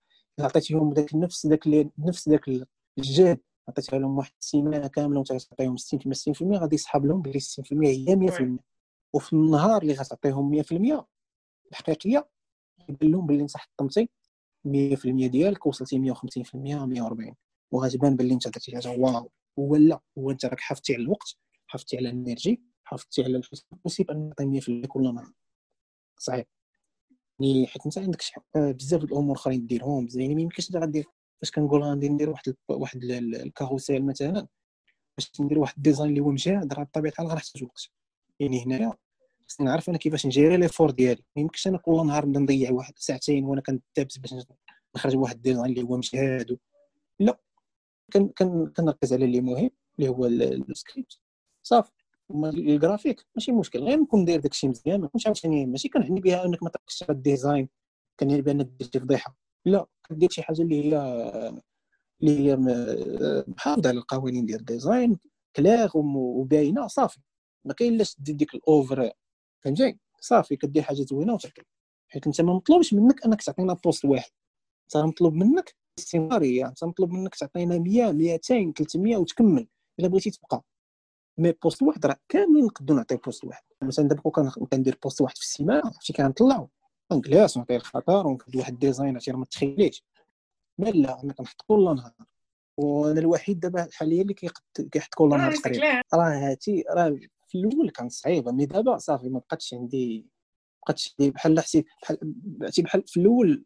عطيتيهم 0.41 0.93
داك 0.93 1.15
نفس 1.15 1.47
داك 1.47 1.91
نفس 1.99 2.29
داك 2.29 2.49
الجهد 2.99 3.41
عطيتها 3.69 3.99
لهم 3.99 4.19
واحد 4.19 4.33
السيمانة 4.41 4.87
كاملة 4.87 5.17
وانت 5.17 5.33
غتعطيهم 5.33 5.77
60% 5.77 5.81
60% 5.81 6.43
غادي 6.43 6.75
يسحب 6.75 7.07
لهم 7.07 7.23
بلي 7.23 7.41
60% 7.41 7.45
هي 7.73 8.17
100% 8.17 8.76
وفي 9.15 9.33
النهار 9.33 9.83
اللي 9.83 9.93
غتعطيهم 9.95 10.51
100% 10.51 11.07
الحقيقية 11.73 12.29
يبان 12.89 13.11
لهم 13.11 13.27
باللي 13.27 13.43
انت 13.43 13.57
حطمتي 13.57 14.11
100% 14.65 15.27
ديالك 15.29 15.67
وصلتي 15.67 15.99
150% 15.99 16.87
140 16.87 17.35
وغتبان 17.73 18.17
باللي 18.17 18.35
انت 18.35 18.49
درتي 18.49 18.73
حاجة 18.75 18.91
واو. 18.91 19.31
هو 19.59 19.77
لا 19.77 20.01
هو 20.19 20.31
انت 20.31 20.47
راك 20.47 20.61
حافظتي 20.61 20.95
على 20.95 21.03
الوقت 21.03 21.37
حافظتي 21.67 21.97
على 21.97 22.09
ال 22.09 22.15
énergie 22.15 22.63
حافظتي 22.85 23.25
على 23.25 23.37
حيت 23.37 23.65
impossible 23.85 24.15
ان 24.15 24.31
تعطي 24.37 24.47
100% 24.47 24.87
كل 24.89 25.03
نهار. 25.15 25.33
صحيح. 26.19 26.45
يعني 27.41 27.67
حيت 27.67 27.87
انت 27.87 27.99
عندك 27.99 28.23
بزاف 28.57 29.01
د 29.01 29.05
الأمور 29.05 29.37
اخرين 29.37 29.67
ديرهم 29.67 30.09
يعني 30.15 30.35
ما 30.35 30.41
يمكنش 30.43 30.77
غدير. 30.77 31.07
فاش 31.41 31.51
كنقول 31.51 31.83
غادي 31.83 32.09
ندير 32.09 32.31
واحد 32.31 32.55
واحد 32.69 33.05
ال 33.05 33.15
carrousel 33.15 34.07
مثلا 34.07 34.47
باش 35.19 35.33
ندير 35.41 35.59
واحد 35.59 35.77
ال 35.77 35.82
design 35.82 36.11
اللي 36.11 36.21
هو 36.21 36.31
مجهد 36.31 36.73
راه 36.75 36.83
بطبيعة 36.85 37.13
الحال 37.13 37.27
غنحتاج 37.27 37.65
وقت. 37.65 37.91
يعني 38.41 38.65
هنايا. 38.65 38.93
خصني 39.49 39.67
نعرف 39.67 39.89
أنا 39.89 39.99
كيفاش 39.99 40.27
نجيري 40.27 40.57
les 40.57 40.69
efforts 40.69 40.91
ديالي. 40.91 41.23
ما 41.37 41.43
يمكنش 41.43 41.67
أنا 41.67 41.79
كل 41.79 42.07
نهار 42.07 42.27
نضيع 42.27 42.73
واحد 42.73 42.95
ساعتين 42.97 43.45
وأنا 43.45 43.61
كنتابس 43.61 44.19
باش 44.19 44.35
نخرج 44.97 45.17
واحد 45.17 45.37
ال 45.37 45.41
design 45.41 45.67
اللي 45.67 45.83
هو 45.83 45.97
مجهد 45.97 46.59
لا. 47.21 47.39
كنركز 48.77 49.13
على 49.13 49.25
اللي 49.25 49.41
مهم 49.41 49.71
اللي 49.99 50.09
هو 50.09 50.27
السكريبت. 50.27 51.19
صافي. 51.63 51.93
الجرافيك 52.35 53.27
ماشي 53.35 53.53
مشكل. 53.53 53.83
غير 53.83 53.99
نكون 53.99 54.25
داير 54.25 54.41
داكشي 54.41 54.69
مزيان 54.69 55.01
ما 55.01 55.07
نكونش 55.07 55.27
عاوتاني 55.27 55.67
ماشي 55.67 55.89
كنعني 55.89 56.21
بها 56.21 56.45
أنك 56.45 56.63
ما 56.63 56.71
تركزش 56.71 57.03
على 57.03 57.17
ال 57.17 57.24
design 57.24 57.69
كنعني 58.21 58.43
بان 58.43 58.59
دير 58.79 58.89
شي 58.93 59.01
فضيحة. 59.01 59.37
لا. 59.65 59.87
كدير 60.09 60.31
شي 60.31 60.43
حاجة 60.43 60.63
اللي 60.63 60.85
هي 60.85 60.99
اللي 62.23 62.39
هي 62.39 62.57
محافظه 63.49 63.89
على 63.89 63.99
القوانين 63.99 64.47
ديال 64.47 64.61
ال 64.61 64.69
design 64.69 65.19
claire 65.57 65.91
وباينة. 65.95 66.87
صافي. 66.87 67.21
ما 67.67 67.73
كاين 67.75 67.97
لاش 67.97 68.17
دير 68.19 68.35
ديك 68.35 68.55
ال 68.55 68.66
over 68.66 69.11
فهمتي 69.61 69.99
صافي 70.21 70.57
كدير 70.57 70.83
حاجة 70.83 71.03
زوينة 71.03 71.35
وتعطي 71.35 71.63
حيت 72.09 72.27
انت 72.27 72.41
ما 72.41 72.55
مطلوبش 72.55 72.95
منك 72.95 73.25
انك 73.25 73.43
تعطينا 73.43 73.73
post 73.75 74.05
واحد. 74.05 74.31
انت 74.85 74.97
مطلوب 74.97 75.35
منك 75.35 75.75
استمراريه 75.99 76.67
انت 76.69 76.85
مطلوب 76.85 77.11
منك 77.11 77.35
تعطينا 77.35 77.79
100 77.79 78.13
200 78.13 78.73
300 78.73 79.17
وتكمل 79.17 79.69
إلا 79.99 80.09
بغيتي 80.09 80.31
تبقى. 80.31 80.65
mais 81.39 81.53
post 81.53 81.83
واحد 81.83 82.07
راه 82.07 82.17
كاملين 82.29 82.65
نقدروا 82.65 82.99
نعطيو 82.99 83.19
post 83.19 83.45
واحد. 83.45 83.63
مثلا 83.83 84.09
دابا 84.09 84.31
كون 84.31 84.51
كندير 84.51 84.99
post 85.03 85.21
واحد 85.21 85.37
في 85.37 85.43
السيمانه 85.43 85.83
عرفتي 85.87 86.13
كنطلعو 86.13 86.69
كنجلس 87.11 87.57
ونعطيه 87.57 87.77
الخاطر 87.77 88.27
ونكتب 88.27 88.57
واحد 88.57 88.73
ال 88.73 88.79
design 88.79 89.15
عرفتي 89.15 89.33
ما 89.33 89.45
تخيليش 89.45 90.05
لا 90.79 91.23
أنا 91.23 91.33
كنحط 91.33 91.63
كل 91.67 91.85
نهار. 91.85 92.13
وأنا 92.77 93.21
الوحيد 93.21 93.61
دابا 93.61 93.89
حاليا 93.93 94.23
اللي 94.23 94.35
كيحط 94.35 95.15
كل 95.17 95.29
نهار 95.29 95.53
تقريبا 95.57 96.03
راه 96.15 96.51
هاتي 96.51 96.85
راه 96.91 97.19
في 97.49 97.59
الأول 97.59 97.91
كان 97.91 98.09
صعيبه 98.09 98.53
mais 98.53 98.67
دابا 98.67 98.99
صافي 98.99 99.29
ما 99.29 99.39
بقاتش 99.39 99.75
عندي 99.75 100.27
بقاتش 100.83 101.15
عندي 101.21 101.31
بحال 101.31 101.61
حسيت 101.61 101.87
بحال 102.03 102.19
بحال 102.79 103.03
في 103.07 103.21
الأول 103.21 103.65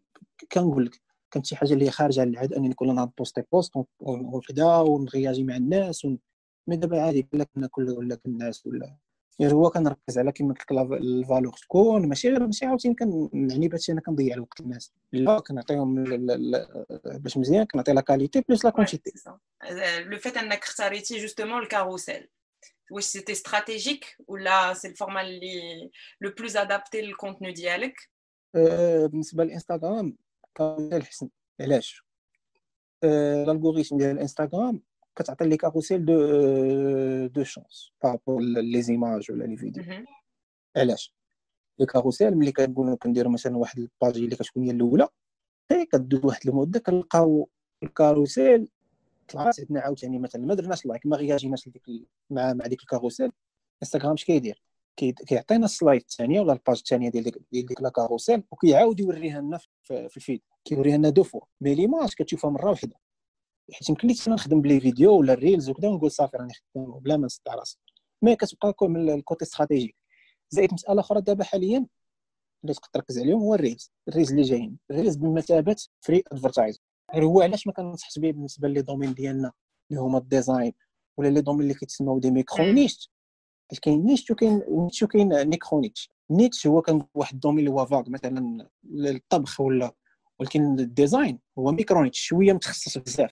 كنقول 0.52 0.86
لك 0.86 1.01
كانت 1.31 1.47
شي 1.47 1.57
حاجة 1.57 1.73
اللي 1.73 1.90
خارجة 1.90 2.20
على 2.20 2.31
العادة 2.31 2.57
انني 2.57 2.74
كل 2.74 2.94
نهار 2.94 3.11
بوستي 3.19 3.43
post 3.52 3.73
ونبدا 4.01 4.77
ونغياجي 4.77 5.44
مع 5.44 5.57
الناس 5.57 6.07
mais 6.66 6.77
دابا 6.77 7.02
عادي 7.02 7.28
بلا 7.32 7.44
كنا 7.44 7.66
كل 7.66 7.90
ولا 7.90 8.19
الناس 8.27 8.66
ولا 8.66 8.97
غير 9.40 9.55
هو 9.55 9.70
كنركز 9.70 10.19
على 10.19 10.32
كما 10.32 10.55
قلت 10.55 10.73
لك 10.73 10.93
ال 11.01 11.08
valeur 11.08 11.52
تكون 11.52 12.09
ماشي 12.09 12.28
غير 12.28 12.47
ماشي 12.47 12.66
عاوتاني 12.66 12.94
كنعني 12.94 13.69
باش 13.69 13.90
أنا 13.90 14.01
كنضيع 14.01 14.35
الوقت 14.35 14.61
الناس. 14.61 14.93
لا 15.12 15.40
كنعطيهم 15.40 16.05
باش 17.05 17.36
مزيان 17.36 17.65
كنعطي 17.65 17.93
la 17.93 18.01
qualité 18.01 18.40
plus 18.48 18.65
la 18.65 18.70
quantité 18.70 19.12
le 20.01 20.19
fait 20.19 20.36
أنك 20.36 20.62
اختاريتي 20.62 21.19
justement 21.19 21.62
ال 21.62 21.69
carrousel 21.69 22.28
واش 22.91 23.05
c'était 23.05 23.32
stratégique 23.32 24.16
ولا 24.29 24.75
c'est 24.74 24.89
ال 24.89 24.93
format 24.93 25.20
اللي 25.21 25.91
le 26.20 26.31
plus 26.39 26.57
adapté 26.57 27.01
لل 27.01 27.12
contenu 27.12 27.52
ديالك 27.53 28.11
بالنسبة 29.11 29.45
للانستغرام 29.45 30.17
كان 30.55 30.93
الحسن 30.93 31.29
علاش 31.61 32.05
ال 33.05 33.13
algorithme 33.13 33.97
ديال 33.97 34.11
الانستغرام 34.11 34.83
كتعطي 35.17 35.45
les 35.44 35.57
carrousels 35.57 36.05
deux 36.05 36.16
deux 37.27 37.44
chances 37.44 37.93
par 38.02 38.14
rapport 38.14 38.40
les 38.43 38.82
images 38.82 39.31
ولا 39.31 39.45
les 39.44 39.57
vidéos 39.57 39.85
علاش 40.77 41.15
les 41.78 41.86
carrousels 41.86 42.36
ملي 42.37 42.53
كنقولوا 42.53 42.97
كنديروا 42.97 43.33
مثلا 43.33 43.57
واحد 43.57 43.79
ال 43.78 43.86
page 43.86 44.16
اللي 44.17 44.37
كتكون 44.37 44.65
هي 44.65 44.71
الاولى 44.71 45.09
كدوز 45.93 46.25
واحد 46.25 46.49
المده 46.49 46.81
كنلقاو 46.81 47.49
ال 47.82 47.91
carrousel 47.91 48.69
طلعت 49.31 49.61
عندنا 49.61 49.81
عاوتاني 49.81 50.19
مثلا 50.19 50.43
ما 50.47 50.55
درناش 50.55 50.86
like 50.86 51.07
ما 51.07 51.16
غياجيناش 51.16 51.69
لديك 51.69 51.82
مع 52.31 52.52
مع 52.52 52.66
ديك 52.66 52.81
ال 52.81 52.85
carrousel. 52.85 53.32
انستغرام 53.82 54.12
اش 54.12 54.24
كيدير 54.24 54.62
كيعطينا 55.27 55.65
ال 55.65 55.70
slide 55.70 56.01
الثانية 56.01 56.40
ولا 56.40 56.52
ال 56.52 56.57
page 56.57 56.77
الثانية 56.77 57.11
ديال 57.11 57.24
ديك 57.24 57.39
ديال 57.52 57.66
ديك 57.66 57.82
la 57.82 57.93
carrousel 57.93 58.43
وكيعاود 58.51 59.01
يوريها 59.01 59.40
لنا 59.40 59.59
في 59.82 60.09
ال 60.16 60.21
feed. 60.21 60.43
كيوريها 60.65 60.97
لنا 60.97 61.09
deux 61.11 61.23
fois. 61.23 61.40
mais 61.61 61.74
l'image 61.74 62.15
كتشوفها 62.15 62.51
مرة 62.51 62.70
واحدة 62.70 62.97
حيت 63.73 63.89
يمكن 63.89 64.09
لي 64.09 64.15
نخدم 64.28 64.61
ب 64.61 64.65
les 64.65 64.81
vidéos 64.81 65.19
ولا 65.19 65.32
ال 65.32 65.39
reels 65.39 65.70
وكذا 65.70 65.89
ونقول 65.89 66.11
صافي 66.11 66.36
راني 66.36 66.52
خدام 66.55 66.98
بلا 66.98 67.16
ما 67.16 67.27
نصدع 67.27 67.55
راسي. 67.55 67.78
mais 68.23 68.36
كتبقى 68.36 68.89
من 68.89 69.11
ال 69.11 69.17
côté 69.17 69.44
stratégie 69.44 69.97
زائد 70.51 70.74
مسألة 70.74 71.01
أخرى 71.01 71.20
دابا 71.20 71.44
حاليا 71.44 71.86
اللي 72.65 72.74
تقدر 72.74 72.89
تركز 72.93 73.19
عليهم 73.19 73.40
هو 73.40 73.55
ال 73.55 73.61
reels 73.61 73.93
ال 74.09 74.12
reels 74.12 74.31
اللي 74.31 74.43
جايين. 74.43 74.78
ال 74.90 74.95
reels 74.95 75.16
بمثابه 75.16 75.77
free 76.01 76.23
advertise 76.32 76.80
غير 77.15 77.24
هو 77.24 77.41
علاش 77.41 77.66
ما 77.66 77.73
كنصحش 77.73 78.19
به 78.19 78.31
بالنسبة 78.31 78.69
les 78.69 78.82
domaines 78.82 79.15
ديالنا 79.15 79.53
اللي 79.91 80.01
هما 80.01 80.19
ال 80.19 80.26
design 80.26 80.73
ولا 81.16 81.28
les 81.28 81.40
domaines 81.40 81.62
اللي 81.62 81.74
كيتسموا 81.74 82.20
des 82.20 82.31
micro-niches 82.31 83.11
حيت 83.70 83.78
كاين 83.78 84.05
niche 84.07 84.31
وكاين 84.31 84.62
niche 84.69 85.02
وكاين 85.03 85.28
micro-niche 85.28 86.11
niche. 86.31 86.66
هو 86.66 86.82
كان 86.82 87.03
واحد 87.15 87.35
ال 87.35 87.38
domaine 87.38 87.59
اللي 87.59 87.70
هو 87.70 87.87
vague 87.86 88.11
مثلا 88.11 88.69
الطبخ 88.95 89.61
ولا 89.61 89.93
ولكن 90.39 90.78
ال 90.81 90.89
design 90.89 91.39
هو 91.59 91.73
micro-niche 91.73 92.20
شوية 92.20 92.53
متخصص 92.53 92.99
بزاف. 92.99 93.31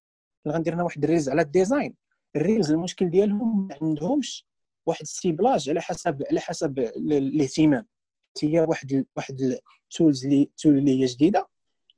غندير 0.48 0.72
أنا 0.72 0.82
واحد 0.82 1.04
ال 1.04 1.08
reels 1.08 1.28
على 1.28 1.42
ال 1.42 1.49
design 1.49 1.94
ال 2.36 2.42
reels 2.42 2.70
المشكل 2.70 3.10
ديالهم 3.10 3.66
ما 3.68 3.78
عندهمش 3.82 4.46
واحد 4.86 5.00
ال 5.02 5.11
ciblage 5.11 5.70
على 5.70 5.80
حسب 5.82 6.22
على 6.30 6.40
حسب 6.40 6.78
الاهتمام. 6.78 7.86
هي 8.42 8.60
واحد 8.60 9.04
واحد 9.16 9.40
ال 9.90 9.96
tools 9.96 10.24
اللي 10.24 10.50
tool 10.58 10.78
اللي 10.78 11.00
هي 11.00 11.04
جديدة 11.04 11.48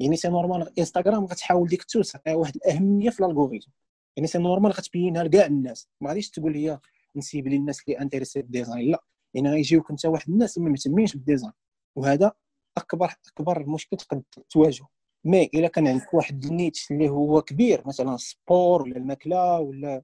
يعني 0.01 0.17
c'est 0.17 0.29
normal 0.29 0.79
انستغرام 0.79 1.25
غتحاول 1.25 1.69
ديك 1.69 1.83
تعطيها 1.85 2.35
واحد 2.35 2.57
الأهمية 2.57 3.11
في 3.11 3.21
ال 3.21 3.25
algorithme 3.25 3.71
يعني 4.17 4.27
c'est 4.27 4.39
normal 4.39 4.73
غتبينها 4.73 5.23
لكاع 5.25 5.47
الناس. 5.47 5.89
ما 6.01 6.09
غاديش 6.09 6.31
تقول 6.31 6.57
هي 6.57 6.81
نسيب 7.17 7.49
للناس 7.49 7.83
اللي 7.89 8.01
intéressés 8.01 8.43
بال 8.43 8.54
design. 8.54 8.91
لا. 8.91 9.05
يعني 9.35 9.51
غيجيوك 9.51 9.91
انت 9.91 10.07
واحد 10.07 10.29
الناس 10.31 10.59
ما 10.59 10.71
مهتمينش 10.71 11.17
بال 11.17 11.25
design. 11.25 11.53
وهذا 11.97 12.33
اكبر 12.77 13.15
أكبر 13.29 13.67
مشكل 13.67 13.97
تقدر 13.97 14.23
تواجهه 14.51 14.89
mais 15.25 15.45
إلا 15.55 15.69
كان 15.69 15.89
عندك 15.89 16.15
واحد 16.15 16.45
ال 16.45 16.53
niche 16.53 16.91
اللي 16.91 17.09
هو 17.09 17.43
كبير 17.43 17.83
مثلا 17.87 18.15
ال 18.15 18.26
sport 18.26 18.83
ولا 18.83 18.97
الماكلة 18.97 19.61
ولا 19.61 20.03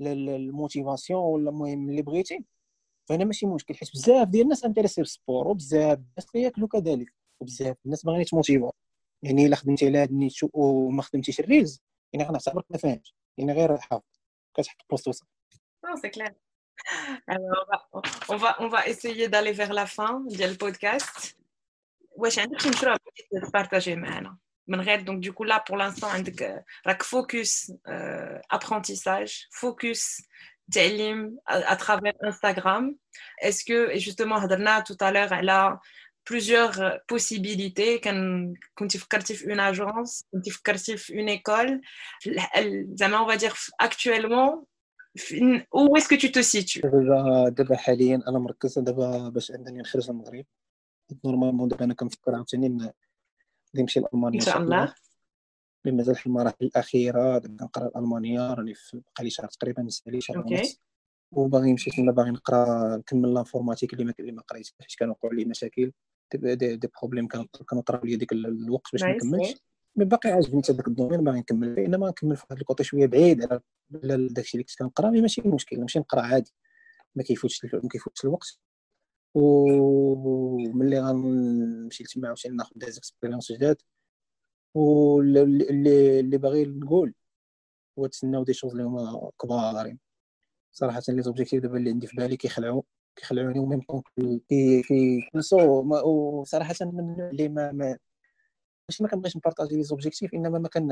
ال 0.00 0.11
motivation 0.11 1.20
ولا 1.22 1.50
المهم 1.50 1.90
اللي 1.90 2.02
بغيتي. 2.02 2.44
فهنا 3.08 3.24
ماشي 3.24 3.46
مشكل 3.46 3.74
حيت 3.74 3.90
بزاف 3.94 4.28
ديال 4.28 4.42
الناس 4.42 4.64
intéressés 4.64 5.00
بال 5.00 5.14
sport 5.14 5.48
وبزاف 5.48 5.98
الناس 5.98 6.34
ياكلوا 6.34 6.68
كذلك. 6.68 7.14
وبزاف 7.40 7.76
الناس 7.86 8.04
باغيين 8.04 8.22
يتموتيفو 8.22 8.70
يعني 9.22 9.46
إلا 9.46 9.56
خدمتي 9.56 9.86
على 9.86 9.98
هاد 9.98 10.10
ال 10.10 10.16
niche 10.16 10.46
وما 10.52 11.02
خدمتيش 11.02 11.40
ال 11.40 11.47
Reels 11.47 11.82
يعني 12.12 12.28
غنعتبرك 12.28 12.64
ما 12.70 12.78
فاهمش 12.78 13.14
يعني 13.38 13.52
غير 13.52 13.78
حافظ 13.78 14.02
كتحط 14.56 14.76
post 14.90 15.08
وصل 15.08 15.26
Non, 15.86 15.96
c'est 16.02 16.10
clair. 16.10 16.32
Alors, 17.34 17.66
on 17.92 17.96
va, 18.02 18.06
on 18.32 18.36
va, 18.36 18.50
on 18.64 18.68
va 18.68 18.86
essayer 18.92 19.28
d'aller 19.32 19.52
vers 19.52 19.72
la 19.72 19.86
fin 19.86 20.20
du 20.28 20.56
podcast. 20.56 21.36
واش 22.10 22.38
عندك 22.38 22.60
شي 22.60 22.68
مشروع 22.68 22.96
بغيتي 22.96 23.46
تبارطاجيه 23.48 23.94
معنا 23.94 24.38
من 24.68 24.80
غير 24.80 25.00
donc 25.00 25.24
du 25.24 25.31
coup 25.31 25.44
là 25.44 25.64
pour 25.68 25.78
l'instant 25.78 26.10
عندك 26.10 26.64
راك 26.86 27.02
focus 27.02 27.72
apprentissage 28.50 29.46
focus 29.52 30.22
تعليم 30.72 31.38
à 31.50 31.76
travers 31.76 32.14
Instagram 32.30 32.94
est-ce 33.42 33.64
que 33.64 33.90
et 33.94 33.98
justement 33.98 34.44
هضرنا 34.44 34.84
tout 34.84 34.96
à 35.00 35.10
l'heure 35.10 35.32
على 35.32 35.78
plusieurs 36.30 37.00
possibilités. 37.12 38.00
كان 38.02 38.54
كنتي 38.74 38.98
فكرتي 38.98 39.34
في 39.34 39.44
une 39.44 39.74
agence 39.74 40.24
كنتي 40.32 40.50
فكرتي 40.50 40.96
في 40.96 41.12
une 41.12 41.40
école 41.40 41.80
زعما 42.94 43.24
on 43.24 43.30
va 43.30 43.36
dire 43.40 43.54
actuellement 43.82 44.64
où 45.74 45.96
est-ce 45.96 46.08
que 46.08 46.18
tu 46.20 46.30
te 46.30 46.42
situes? 46.42 46.80
دابا 46.82 47.48
دابا 47.48 47.76
حاليا 47.76 48.22
أنا 48.28 48.38
مركز 48.38 48.78
دابا 48.78 49.28
باش 49.28 49.50
انني 49.50 49.80
نخرج 49.80 50.10
المغرب. 50.10 50.44
نورمالمون 51.24 51.68
دابا 51.68 51.84
أنا 51.84 51.94
كنفكر 51.94 52.34
عاوتاني 52.34 52.92
نمشي 53.74 54.00
لألمانيا. 54.00 54.40
إن 54.40 54.44
شاء 54.44 54.58
الله. 54.58 54.94
مازال 55.86 56.14
في 56.14 56.26
المراحل 56.26 56.56
الأخيرة 56.62 57.38
كنقرا 57.38 57.86
الألمانية. 57.86 58.54
راني 58.54 58.74
بقى 58.92 59.24
لي 59.24 59.30
شهر 59.30 59.48
تقريبا 59.48 59.82
نسالي 59.82 60.20
شهر 60.20 60.38
ونص. 60.38 60.80
وباغي 61.32 61.70
نمشي 61.70 61.90
تما 61.90 62.12
باغي 62.12 62.30
نقرأ 62.30 62.96
نكمل 62.96 63.34
l'informatique 63.34 63.92
اللي 63.92 64.04
ما 64.04 64.14
اللي 64.20 64.32
ما 64.32 64.42
قريتش 64.42 64.74
حيت 64.80 64.94
كانوا 64.98 65.14
وقعوا 65.14 65.34
لي 65.34 65.44
مشاكل. 65.44 65.92
des, 66.36 66.54
des, 66.54 66.76
des 66.76 66.88
problèmes 67.00 67.26
كانوا 67.28 67.82
طراو 67.86 68.04
لي 68.04 68.16
ديك 68.16 68.32
الوقت 68.32 68.92
باش 68.92 69.02
ما 69.02 69.12
نكملش. 69.16 69.54
mais 69.96 70.04
باقي 70.04 70.30
عاجبني 70.30 70.62
حتى 70.62 70.72
داك 70.72 70.88
ال 70.88 70.93
domaine 70.93 71.24
باغي 71.24 71.38
نكمل 71.38 71.74
فيه 71.74 71.86
انما 71.86 72.08
نكمل 72.08 72.36
في 72.36 72.44
واحد 72.50 72.60
ال 72.60 72.65
côté 72.65 72.84
شوية 72.84 73.06
بعيد 73.06 73.42
على 73.42 73.60
داكشي 74.28 74.54
اللي 74.54 74.64
كنت 74.64 74.78
كنقرأ 74.78 75.10
mais 75.10 75.20
ماشي 75.20 75.42
مشكل 75.48 75.80
نمشي 75.80 75.98
نقرأ 75.98 76.20
عادي. 76.20 76.52
ما 77.14 77.22
كيفوتش 77.22 77.64
ما 77.64 77.88
كيفوتش 77.90 78.24
الوقت. 78.24 78.58
وملي 79.34 81.00
غنمشي 81.00 82.04
لتما 82.04 82.28
عاوتاني 82.28 82.56
ناخذ 82.56 82.72
des 82.76 82.86
expériences 82.86 83.52
جداد 83.52 83.76
واللي 84.74 86.20
اللي 86.20 86.38
باغي 86.38 86.64
نقول 86.64 87.14
هو 87.98 88.06
تسناو 88.06 88.44
des 88.44 88.52
choses 88.52 88.70
اللي 88.72 88.82
هما 88.84 89.30
كبارين 89.42 89.98
صراحة 90.72 91.02
les 91.08 91.22
objectifs 91.22 91.62
دابا 91.62 91.76
اللي 91.76 91.90
عندي 91.90 92.06
في 92.06 92.16
بالي 92.16 92.36
كيخلعوا 92.36 92.82
كيخلعوني 93.16 93.58
و 93.58 93.62
même 93.62 93.80
temps 93.80 94.02
كي 94.48 94.82
كيكنسو 94.82 95.84
وصراحة 96.04 96.74
من 96.82 97.20
اللي 97.20 97.48
ما 97.48 97.72
ما 97.72 97.98
ماشي 98.88 99.02
ما 99.02 99.08
كنبغيش 99.08 99.36
نبارطاجي 99.36 99.76
les 99.76 99.82
objectifs 99.82 100.34
إنما 100.34 100.58
ما 100.58 100.68
كان 100.68 100.86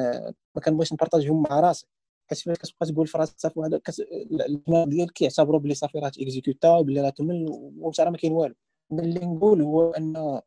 ما 0.55 0.61
كنبغيش 0.65 0.93
نبارطاجيهم 0.93 1.43
مع 1.43 1.61
راسي. 1.61 1.87
حيت 2.31 2.39
فاش 2.39 2.59
كتبقى 2.59 2.87
تقول 2.93 3.07
في 3.07 3.19
راسك 3.19 3.39
صافي 3.39 3.61
هذا 3.61 3.81
الدماغ 4.49 4.85
ديالك 4.85 5.11
كيعتبروا 5.13 5.61
بلي 5.61 5.75
صافي 5.75 5.99
راه 5.99 6.09
اكزيكوتا 6.09 6.81
بلي 6.81 7.01
راه 7.01 7.11
كمل 7.11 7.47
وانت 7.49 8.01
راه 8.01 8.11
ما 8.11 8.17
كاين 8.17 8.33
والو. 8.33 8.55
اللي 8.93 9.27
نقول 9.27 9.63
هو 9.63 9.91
ان 9.91 10.41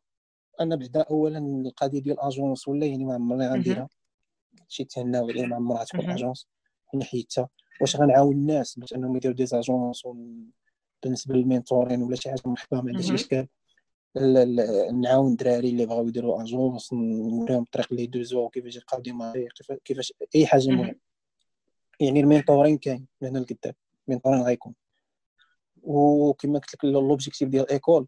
أنا 0.60 0.76
بعدا 0.76 1.00
اولا 1.00 1.38
القضية 1.38 2.00
ديال 2.00 2.14
ال 2.14 2.22
agence 2.22 2.68
ولا 2.68 2.86
يعني 2.86 3.04
ما 3.04 3.14
عمرني 3.14 3.48
غنديرها. 3.48 3.88
شي 4.68 4.84
تهناو 4.84 5.28
عليه 5.28 5.46
ما 5.46 5.56
عمرها 5.56 5.84
تكون 5.84 6.10
agence 6.10 6.48
حيدتها 7.02 7.48
واش 7.80 7.96
غنعاون 7.96 8.32
الناس 8.34 8.78
باش 8.78 8.94
انهم 8.94 9.16
يديروا 9.16 9.36
des 9.36 9.44
agences 9.52 10.06
بالنسبة 11.02 11.34
لل 11.34 11.46
mentoring 11.46 12.02
ولا 12.02 12.16
شي 12.16 12.30
حاجة 12.30 12.40
مرحبا 12.46 12.80
ما 12.80 12.88
عندهاش 12.88 13.10
إشكال. 13.10 13.48
نعاون 15.00 15.32
الدراري 15.32 15.70
اللي 15.70 15.86
بغاو 15.86 16.08
يديروا 16.08 16.42
agence 16.42 16.92
نوريهم 16.92 17.62
الطريق 17.62 17.86
اللي 17.90 18.02
يدوزوها 18.02 18.44
وكيفاش 18.44 18.76
يلقاو 18.76 19.00
démarrer 19.00 19.48
كيفاش 19.84 20.12
أي 20.34 20.46
حاجة 20.46 20.68
مهمة. 20.68 20.94
يعني 22.00 22.20
ال 22.20 22.26
mentoring 22.26 22.78
كاين 22.78 23.06
من 23.20 23.28
هنا 23.28 23.38
لقدام 23.38 23.72
ال 24.08 24.11
mentoring 24.11 24.42
غيكون. 24.42 24.74
وكما 25.82 26.58
قلت 26.58 26.74
لك 26.74 26.84
l'objectif 26.84 27.48
ديال 27.48 27.70
école 27.70 28.06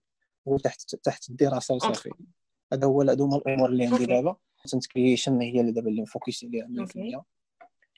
هو 0.49 0.59
تحت 0.59 0.95
تحت 0.95 1.31
الدراسة 1.31 1.75
وصافي 1.75 2.11
هذا 2.73 2.87
هو 2.87 3.03
هذو 3.03 3.25
هما 3.25 3.37
الأمور 3.37 3.69
اللي 3.69 3.87
عندي 3.87 4.07
دابا. 4.07 4.37
content 4.62 4.87
creation 4.87 5.41
هي 5.41 5.61
اللي 5.61 5.73
دابا 5.73 5.89
اللي 5.89 6.03
مفوكس 6.03 6.45
عليها 6.45 6.66
100% 6.66 7.23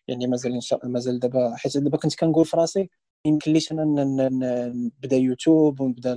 يعني 0.09 0.27
مازال 0.27 0.53
إن 0.53 0.61
شاء 0.61 0.89
مازال 0.89 1.21
دابا 1.21 1.57
حيت 1.57 1.77
دابا 1.77 1.97
كنت 1.97 2.15
كنقول 2.15 2.45
في 2.45 2.57
راسي 2.57 2.91
يمكن 3.25 3.53
ليش 3.53 3.73
أنا 3.73 3.85
نبدأ 4.69 5.17
يوتيوب 5.17 5.81
ونبدأ 5.81 6.15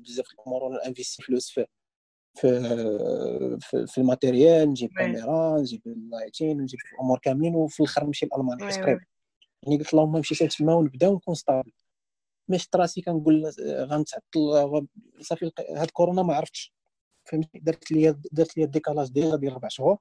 بزاف 0.00 0.26
الأمور 0.34 0.64
ونانفيستي 0.64 1.22
فلوس 1.22 1.50
في 1.50 1.66
في 2.34 3.86
في, 3.86 3.98
ال 3.98 4.06
matériel 4.06 4.70
نجيب 4.70 4.90
كاميرا 4.98 5.58
نجيب 5.60 5.82
ال 5.86 5.94
lighting 5.94 6.60
نجيب 6.60 6.80
الأمور 6.92 7.18
كاملين 7.18 7.54
وفي 7.54 7.80
الآخر 7.80 8.04
نمشي 8.04 8.26
لألمانيا. 8.26 8.66
حيت 8.66 8.74
قريب 8.84 8.98
يعني 9.62 9.78
قلت 9.78 9.94
اللهم 9.94 10.16
نمشي 10.16 10.48
تما 10.48 10.74
ونبدأ 10.74 11.08
ونكون 11.08 11.34
stable 11.34 11.72
شفت 12.52 12.76
راسي 12.76 13.00
كنقول 13.00 13.52
غنتعطل 13.60 14.86
صافي 15.20 15.50
هاد 15.70 15.90
كورونا 15.90 16.22
ما 16.22 16.34
عرفتش. 16.34 16.74
فهمتني 17.24 17.60
درت 17.60 17.90
لي 17.92 18.16
درت 18.32 18.56
لي 18.56 18.66
décalage 18.66 19.08
ديال 19.08 19.40
ديال 19.40 19.52
ربع 19.52 19.68
شهور. 19.68 19.98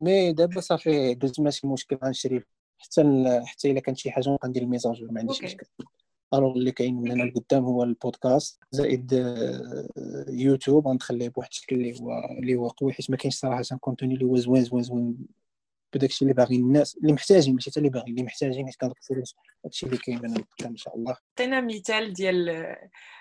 mais 0.00 0.32
دابا 0.32 0.60
صافي 0.60 1.14
قلت 1.14 1.40
ماشي 1.40 1.66
مشكل 1.66 1.98
غنشري 2.04 2.42
حتى 2.80 3.40
حتى 3.46 3.70
إلا 3.70 3.80
كانت 3.80 3.98
شي 3.98 4.10
حاجة 4.10 4.38
غندير 4.44 4.62
الميزاج 4.62 5.02
ما 5.02 5.20
عنديش 5.20 5.42
مشكل. 5.42 5.66
Alors 6.34 6.52
اللي 6.52 6.72
كاين 6.72 6.94
من 7.02 7.10
هنا 7.10 7.22
لقدام 7.22 7.64
هو 7.64 7.82
البودكاست 7.82 8.60
زائد 8.70 9.14
آه، 9.14 10.24
يوتيوب. 10.28 10.88
غنخليه 10.88 11.28
بواحد 11.28 11.48
الشكل 11.52 11.76
اللي 11.76 12.00
هو 12.00 12.10
اللي 12.38 12.54
هو 12.54 12.68
قوي 12.68 12.92
حيت 12.92 13.10
ما 13.10 13.16
كاينش 13.16 13.34
صراحة 13.34 13.62
contenu 13.80 14.14
اللي 14.14 14.24
هو 14.24 14.36
زوين 14.36 14.64
زوين 14.64 14.82
زوين 14.82 15.16
بداك 15.94 16.10
الشيء 16.10 16.28
اللي 16.28 16.34
باغي 16.34 16.56
الناس 16.56 16.96
اللي 16.96 17.12
محتاجين 17.12 17.54
ماشي 17.54 17.70
حتى 17.70 17.80
اللي 17.80 17.90
باغي 17.90 18.10
اللي 18.10 18.22
محتاجين 18.22 18.66
حيت 18.66 18.76
كنركزوا 18.76 19.22
هادشي 19.64 19.86
اللي 19.86 19.96
كاين 19.96 20.22
من 20.22 20.34
قدام 20.34 20.70
إن 20.70 20.76
شاء 20.76 20.96
الله. 20.96 21.16
عطينا 21.34 21.60
مثال 21.60 22.12
ديال 22.12 22.76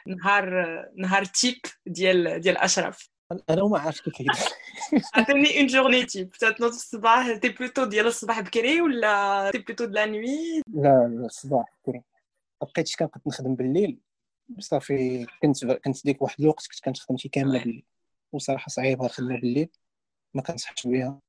نهار 0.08 0.66
نهار 0.98 1.26
type 1.26 1.58
ديال 1.86 2.40
ديال 2.40 2.58
أشرف. 2.58 3.10
أنا 3.32 3.64
وما 3.64 3.80
عارف 3.80 4.02
كيف 4.02 4.46
عطيني 5.16 5.60
une 5.60 5.68
journée 5.68 6.06
type 6.06 6.32
تنوض 6.32 6.72
الصباح. 6.72 7.38
t'es 7.38 7.50
plutôt 7.50 7.86
ديال 7.86 8.08
الصباح 8.08 8.40
بكري 8.42 8.82
ولا 8.82 9.52
t'es 9.52 9.58
plutôt 9.58 9.86
de 9.86 9.92
la 9.94 10.06
nuit 10.06 10.62
لا 10.68 11.26
الصباح 11.26 11.66
بكري. 11.84 12.02
بقيتش 12.62 12.96
كنقد 12.96 13.22
نخدم 13.28 13.56
بالليل. 13.56 14.00
صافي 14.60 15.26
كنت 15.42 15.66
كنت 15.66 16.06
ديك 16.06 16.22
واحد 16.22 16.42
الوقت 16.42 16.68
كنت 16.68 16.86
كنخدم 16.86 17.18
شي 17.18 17.30
كاملة 17.30 17.60
بالليل. 17.60 17.86
وصراحة 18.32 18.70
صعيبه 18.70 19.06
الخدمه 19.06 19.36
بالليل. 19.40 19.70
ما 20.34 20.42
كنصحش 20.42 20.88
بها 20.88 21.20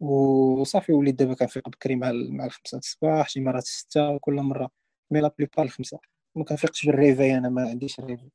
وصافي 0.00 0.92
وليت 0.92 1.14
دابا 1.14 1.34
كنفيق 1.34 1.68
بكري 1.68 1.96
مع 1.96 2.12
مع 2.12 2.44
الخمسة 2.44 2.78
الصباح 2.78 3.28
شي 3.28 3.40
مرات 3.40 3.64
ستة 3.64 4.18
كل 4.18 4.34
مرة. 4.34 4.70
mais 5.10 5.20
la 5.20 5.34
plupart 5.38 5.66
الخمسة. 5.66 5.98
ما 6.34 6.44
كنفيقش 6.44 6.86
بال 6.86 6.99
réveil 6.99 7.38
أنا 7.38 7.48
ما 7.48 7.68
عنديش 7.68 8.00
réveil. 8.00 8.30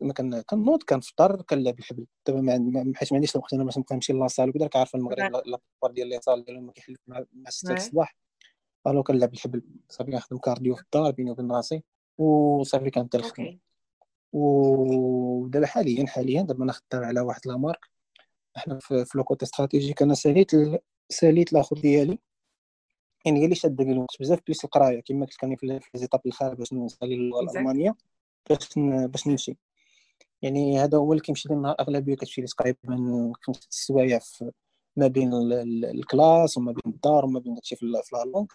ما 0.00 0.12
كان 0.12 0.40
كنوض 0.40 0.82
كنفطر 0.82 1.42
كنلعب 1.42 1.78
الحبل. 1.78 2.06
دابا 2.26 2.40
ما 2.40 2.92
حيت 2.96 3.12
ما 3.12 3.16
عنديش 3.16 3.36
الوقت 3.36 3.52
أنا 3.52 3.64
باش 3.64 3.78
نبقى 3.78 3.94
نمشي 3.94 4.12
la 4.12 4.22
salle 4.22 4.48
وكذا 4.48 4.70
عارف 4.74 4.94
المغرب 4.94 5.32
la 5.32 5.45
plupart 5.45 5.90
ديال 5.90 6.08
les 6.08 6.20
salles 6.20 6.44
ديالهم 6.44 6.66
ما 6.66 6.72
كيحلف 6.72 7.00
مع 7.06 7.24
6 7.48 7.74
الصباح. 7.74 8.16
alors 8.86 9.02
كنلعب 9.02 9.34
الحبل. 9.34 9.62
صافي 9.88 10.10
كنخدم 10.10 10.38
cardio 10.38 10.74
في 10.74 10.82
الدار 10.82 11.10
بيني 11.10 11.30
وبين 11.30 11.52
راسي. 11.52 11.82
وصافي 12.18 12.90
كنبدا 12.90 13.18
الخدمة. 13.18 13.58
ودابا 14.32 15.66
حاليا 15.66 16.06
حاليا 16.06 16.42
دابا 16.42 16.64
أنا 16.64 16.72
خدام 16.72 17.04
على 17.04 17.20
واحد 17.20 17.40
la 17.46 17.56
marque. 17.56 17.90
أحنا 18.56 18.78
في, 18.78 19.04
في 19.04 19.18
le 19.18 19.27
côté 19.27 19.44
stratégique. 19.44 20.02
أنا 20.02 20.14
ساليت 20.14 20.50
ساليت 21.08 21.52
الآخر 21.52 21.76
ديالي. 21.76 22.18
يعني 23.26 23.40
هي 23.40 23.44
اللي 23.44 23.54
شادة 23.54 23.84
لي 23.84 23.92
الوقت 23.92 24.20
بزاف 24.20 24.40
plus 24.46 24.64
القراية. 24.64 25.00
كما 25.00 25.26
قلت 25.26 25.44
لك 25.44 25.82
في 25.82 25.90
les 25.94 26.03
étapes 26.03 26.20
الآخر 26.26 26.54
باش 26.54 26.72
نسالي 26.72 27.14
اللغة 27.14 27.40
الالمانيه 27.40 27.96
باش 28.50 28.68
باش 28.78 29.26
نمشي. 29.26 29.56
يعني 30.42 30.78
هذا 30.78 30.98
هو 30.98 31.12
اللي 31.12 31.22
كيمشي 31.22 31.48
لنا 31.48 31.76
اغلبيه 31.80 32.14
كتمشي 32.14 32.40
لي 32.40 32.46
تقريبا 32.46 33.32
خمسة 33.42 33.66
سوايع 33.70 34.18
في 34.18 34.50
ما 34.96 35.06
بين 35.06 35.30
ال 35.84 35.95
classe 35.95 36.58
وما 36.58 36.72
بين 36.72 36.92
الدار 36.94 37.24
وما 37.24 37.40
بين 37.40 37.54
داكشي 37.54 37.76
في 37.76 37.86
la 37.86 38.24
langue 38.24 38.46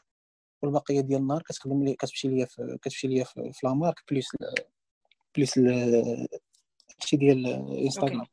والبقية 0.62 1.02
ديال 1.02 1.22
النهار 1.22 1.42
كتخدم 1.42 1.84
لي 1.84 1.94
كتمشي 1.94 2.28
ليا 2.28 2.46
في 2.46 2.78
كتمشي 2.82 3.08
ليا 3.08 3.24
في, 3.24 3.52
في 3.54 3.68
la 3.68 3.74
marque 3.74 4.04
plus 4.12 4.28
plus 5.36 5.58
هادشي 5.58 7.18
ديال 7.18 7.48
انستغرام 7.84 8.26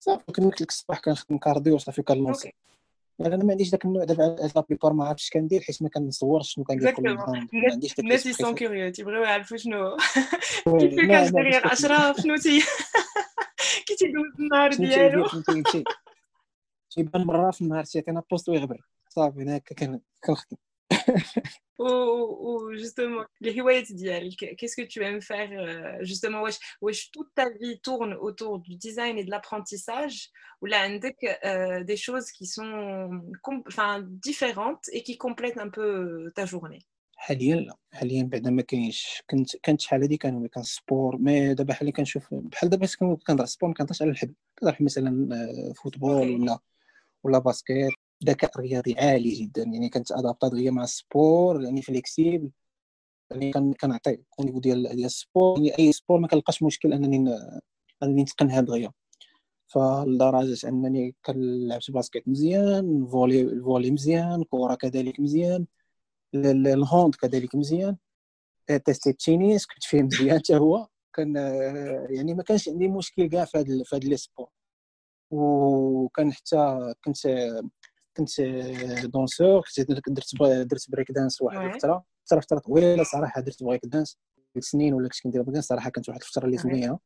صافي 0.00 0.24
كنت 0.32 0.60
لك 0.60 0.68
الصباح 0.68 1.00
كنخدم 1.00 1.38
cardio 1.38 1.78
صافي 1.78 2.02
كنلونسي. 2.02 2.52
يعني 3.22 3.34
أنا 3.34 3.44
ما 3.44 3.50
عنديش 3.50 3.70
داك 3.70 3.84
النوع 3.84 4.04
دابا 4.04 4.50
la 4.56 4.64
plupart 4.68 4.92
ما 4.92 5.04
عرفتش 5.04 5.30
كندير 5.30 5.60
حيت 5.60 5.82
ما 5.82 5.88
كنصورش 5.88 6.54
شنو 6.54 6.64
كندير 6.64 6.90
كل 6.90 7.02
نهار 7.02 7.46
ما 7.52 7.72
عنديش 7.72 7.90
داك 7.90 7.98
الناس 7.98 8.22
sont 8.22 8.54
curieux 8.54 8.92
تيبغيو 8.92 9.22
يعرفوا 9.22 9.56
شنو 9.56 9.96
كيف 10.80 11.00
كندير 11.00 11.72
اشرف 11.72 12.16
شنو 12.20 12.36
تي 12.36 12.60
كي 13.86 13.94
تيدوز 13.96 14.40
النهار 14.40 14.74
ديالو 14.74 15.26
تيبان 16.90 17.24
مره 17.24 17.50
في 17.50 17.60
النهار 17.60 17.84
تيعطينا 17.84 18.22
post 18.30 18.48
ويغبر 18.48 18.86
صافي 19.08 19.42
أنا 19.42 19.56
هكا 19.56 20.00
كنخدم 20.24 20.56
ou, 21.79 22.71
justement 22.73 23.23
les 23.41 23.53
qu'est-ce 23.53 24.75
que 24.75 24.87
tu 24.87 25.03
aimes 25.03 25.21
faire 25.21 25.49
euh, 25.51 25.97
justement 26.01 26.43
wesh, 26.81 27.11
toute 27.11 27.29
ta 27.35 27.49
vie 27.49 27.79
tourne 27.81 28.13
autour 28.13 28.59
du 28.59 28.75
design 28.75 29.17
et 29.17 29.23
de 29.23 29.29
l'apprentissage 29.29 30.29
ou 30.61 30.65
là 30.65 30.89
euh, 30.89 31.83
des 31.83 31.97
choses 31.97 32.31
qui 32.31 32.45
sont 32.47 33.21
enfin 33.67 34.03
différentes 34.07 34.85
et 34.91 35.03
qui 35.03 35.17
complètent 35.17 35.59
un 35.59 35.69
peu 35.69 36.31
ta 36.35 36.45
journée 36.45 36.79
حاليا 37.19 37.55
لا 37.55 37.75
حاليا 37.93 38.23
بعدا 38.23 38.49
ما 38.49 38.61
كاينش 38.61 39.23
كنت 39.29 39.55
كانت 39.55 39.81
شحال 39.81 40.01
هادي 40.01 40.17
كان 40.17 40.47
كان 40.47 40.63
سبور 40.63 41.17
مي 41.17 41.53
دابا 41.53 41.73
حاليا 41.73 41.91
كنشوف 41.91 42.33
بحال 42.33 42.69
دابا 42.69 42.87
كنهضر 43.27 43.45
سبور 43.45 43.69
ما 43.69 43.75
كنهضرش 43.75 44.01
على 44.01 44.11
الحبل 44.11 44.33
كنهضر 44.59 44.77
مثلا 44.79 45.73
فوتبول 45.73 46.41
ولا 46.41 46.59
ولا 47.23 47.39
باسكيت 47.39 47.91
ذكاء 48.24 48.60
رياضي 48.60 48.94
عالي 48.98 49.30
جدا. 49.30 49.62
يعني 49.62 49.88
كانت 49.88 50.12
ادابتا 50.12 50.48
دغيا 50.48 50.70
مع 50.70 50.82
ال 50.84 50.97
sport 50.97 51.62
يعني 51.62 51.82
flexible 51.82 52.50
يعني 53.30 53.74
كنعطي 53.80 54.14
au 54.38 54.44
niveau 54.44 54.60
ديال 54.60 54.82
ديال 54.82 55.04
ال 55.04 55.13
sport 55.13 55.58
يعني 55.58 55.78
أي 55.78 55.92
sport 55.92 56.20
ما 56.20 56.28
كنلقاش 56.28 56.62
مشكل 56.62 56.92
أنني 56.92 57.36
أنني 58.02 58.22
نتقنها 58.22 58.60
دغيا 58.60 58.92
فلدرجة 59.68 60.68
أنني 60.68 61.14
كنلعب 61.26 61.80
basket 61.88 62.28
مزيان 62.28 63.06
volley 63.06 63.40
ال 63.40 63.47
volley 63.47 63.90
مزيان 63.90 64.44
كره 64.50 64.74
كذلك 64.74 65.20
مزيان 65.20 65.66
ال 66.34 66.50
hand 66.50 67.14
كذلك 67.14 67.54
مزيان 67.54 67.96
تيستي 68.84 69.10
التنس 69.10 69.66
كنت 69.66 69.84
فيه 69.84 70.02
مزيان 70.02 70.38
حتى 70.38 70.56
هو. 70.56 70.88
كان 71.12 71.36
يعني 72.10 72.34
ما 72.34 72.42
كانش 72.42 72.68
عندي 72.68 72.88
مشكل 72.88 73.28
كاع 73.28 73.44
في 73.44 73.58
هذا 73.58 73.98
les 73.98 74.16
sports 74.16 74.48
وكان 75.30 76.32
حتى 76.32 76.94
كنت 77.04 77.16
كنت 78.16 78.40
danseur 79.04 79.62
درت 79.78 80.34
درت 80.68 80.90
بريك 80.90 81.10
دانس 81.12 81.42
واحد 81.42 81.58
الفترة. 81.74 82.04
فتره 82.26 82.40
فترة 82.40 82.58
طويلة 82.58 83.02
صراحة 83.04 83.40
درت 83.40 83.62
بريك 83.62 83.86
دانس 83.86 84.18
سنين 84.58 84.94
ولا 84.94 85.08
كنت 85.08 85.20
كندير 85.22 85.42
بريك 85.42 85.54
دانس 85.54 85.66
صراحة 85.66 85.90
كانت 85.90 86.08
واحد 86.08 86.20
الفترة 86.20 86.46
اللي 86.46 86.56
زوينة. 86.56 86.98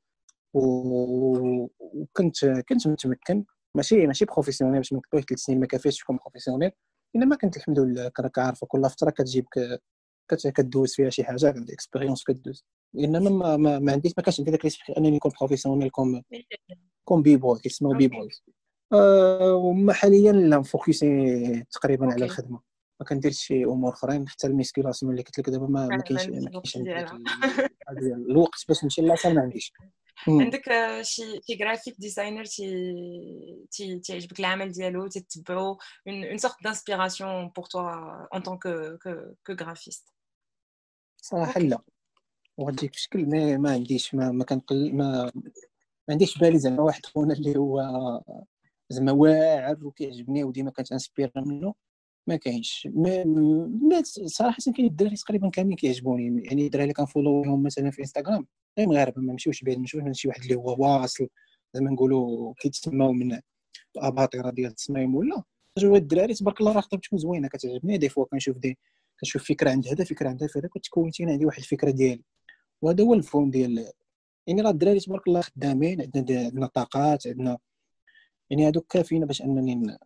وكنت 0.54 2.44
كنت 2.68 2.86
متمكن. 2.88 3.44
ماشي 3.74 4.06
ماشي 4.06 4.24
professionnel 4.24 4.76
باش 4.76 4.92
نكذبوش 4.92 5.24
ثلاث 5.24 5.40
سنين 5.40 5.60
ما 5.60 5.66
كافيش 5.66 5.98
تكون 5.98 6.16
professionnel 6.16 6.70
إنما 7.16 7.36
كنت 7.36 7.56
الحمد 7.56 7.78
لله 7.78 8.08
كراك 8.08 8.38
عارفه 8.38 8.66
كل 8.66 8.90
فترة 8.90 9.10
كتجيب 9.10 9.44
كدوز 10.54 10.94
فيها 10.94 11.10
شي 11.10 11.24
حاجة 11.24 11.48
عندي 11.48 11.72
expérience 11.74 12.24
كدوز. 12.24 12.64
إنما 12.98 13.30
ما, 13.30 13.56
ما, 13.56 13.78
ما 13.78 13.92
عنديش 13.92 14.12
ما 14.16 14.22
كانش 14.22 14.40
عندي 14.40 14.50
داك 14.50 14.64
l'esprit 14.64 14.96
أنني 14.98 15.10
نكون 15.10 15.32
professionnel 15.40 15.90
comme 15.90 16.22
comme 17.04 17.22
B-boy 17.22 17.58
كيسموا 17.58 17.94
B-boys 17.94 18.42
آه، 18.48 18.52
وما 18.92 19.92
حاليا 19.92 20.32
لا 20.32 20.58
مفوكسي 20.58 21.64
تقريبا 21.72 22.12
على 22.12 22.24
الخدمة. 22.24 22.60
ما 23.00 23.06
كنديرش 23.06 23.38
شي 23.38 23.64
أمور 23.64 23.92
أخرين 23.92 24.28
حتى 24.28 24.46
ال 24.46 24.52
musculation 24.52 25.12
اللي 25.12 25.22
قلت 25.22 25.38
لك 25.38 25.50
دابا 25.50 25.66
ما, 25.66 25.88
كاينش 25.88 26.26
ما 26.26 26.50
كاينش 26.50 26.76
الوقت 28.30 28.64
باش 28.68 28.84
نمشي 28.84 29.02
la 29.02 29.11
salle 29.11 29.34
ما 29.34 29.40
عنديش. 29.40 29.72
عندك 30.28 30.62
شي 31.02 31.22
شي 31.46 31.54
graphic 31.54 31.94
designer 31.98 32.44
تي 32.44 33.98
تيعجبك 33.98 34.40
العمل 34.40 34.72
ديالو 34.72 35.06
تتبعو 35.06 35.78
une 36.08 36.38
sorte 36.38 36.54
d'inspiration 36.64 37.48
pour 37.48 37.64
toi 37.64 38.36
en 38.36 38.42
tant 38.42 38.58
que 38.58 38.96
que 39.46 39.52
graphiste 39.52 40.12
صراحة 41.16 41.60
لا. 41.60 41.82
وغاديك 42.56 42.90
بشكل 42.90 43.26
ما, 43.26 43.56
ما 43.56 43.70
عنديش 43.70 44.14
ما 44.14 44.30
ما 44.30 44.44
كنقل 44.44 44.94
ما 44.94 45.32
ما 45.34 46.10
عنديش 46.10 46.38
بالي 46.38 46.58
زعما 46.58 46.82
واحد 46.82 47.06
خونا 47.06 47.34
اللي 47.34 47.56
هو 47.56 47.80
زعما 48.90 49.12
واعر 49.12 49.86
وكيعجبني 49.86 50.44
وديما 50.44 50.70
كنتانسبير 50.70 51.32
منه 51.36 51.74
ما 52.26 52.36
كاينش. 52.36 52.88
ما 52.94 54.02
صراحة 54.26 54.58
كاين 54.76 54.86
الدراري 54.86 55.16
تقريبا 55.16 55.50
كاملين 55.50 55.76
كيعجبوني. 55.76 56.44
يعني 56.44 56.66
الدراري 56.66 56.84
اللي 56.84 56.94
كنفولوهم 56.94 57.62
مثلا 57.62 57.90
في 57.90 58.00
انستغرام 58.00 58.46
غير 58.78 58.88
مغاربة 58.88 59.22
ما 59.22 59.32
مشيوش 59.32 59.62
بعيد 59.62 59.78
مشيوش 59.78 60.02
من 60.04 60.14
شي 60.14 60.28
واحد 60.28 60.42
اللي 60.42 60.54
هو 60.54 60.76
واصل. 60.78 61.28
زعما 61.74 61.90
نقولوا 61.90 62.54
كيتسماو 62.58 63.12
من 63.12 63.40
الأباطرة 63.96 64.50
ديال 64.50 64.70
التصميم 64.70 65.14
ولا. 65.14 65.42
جوا 65.78 65.96
الدراري 65.96 66.34
تبارك 66.34 66.60
الله 66.60 66.72
راه 66.72 66.80
خطبتكم 66.80 67.18
زوينة 67.18 67.48
كتعجبني. 67.48 67.98
دي 67.98 68.08
فوا 68.08 68.24
كنشوف 68.24 68.58
دي 68.58 68.78
كنشوف 69.20 69.44
فكرة 69.44 69.70
عند 69.70 69.88
هذا 69.88 70.04
فكرة 70.04 70.28
عند 70.28 70.42
هذا 70.42 70.68
كتكونت 70.74 71.20
عندي 71.20 71.46
واحد 71.46 71.58
الفكرة 71.58 71.90
ديالي. 71.90 72.22
وهذا 72.82 73.04
هو 73.04 73.14
الفن 73.14 73.50
ديال. 73.50 73.90
يعني 74.46 74.62
راه 74.62 74.70
الدراري 74.70 75.00
تبارك 75.00 75.28
الله 75.28 75.40
خدامين 75.40 76.02
عندنا 76.02 76.40
عندنا 76.40 76.66
طاقات 76.66 77.26
عندنا 77.26 77.58
يعني 78.50 78.66
هادوك 78.66 78.86
كافيين 78.92 79.26
باش 79.26 79.42
انني 79.42 79.98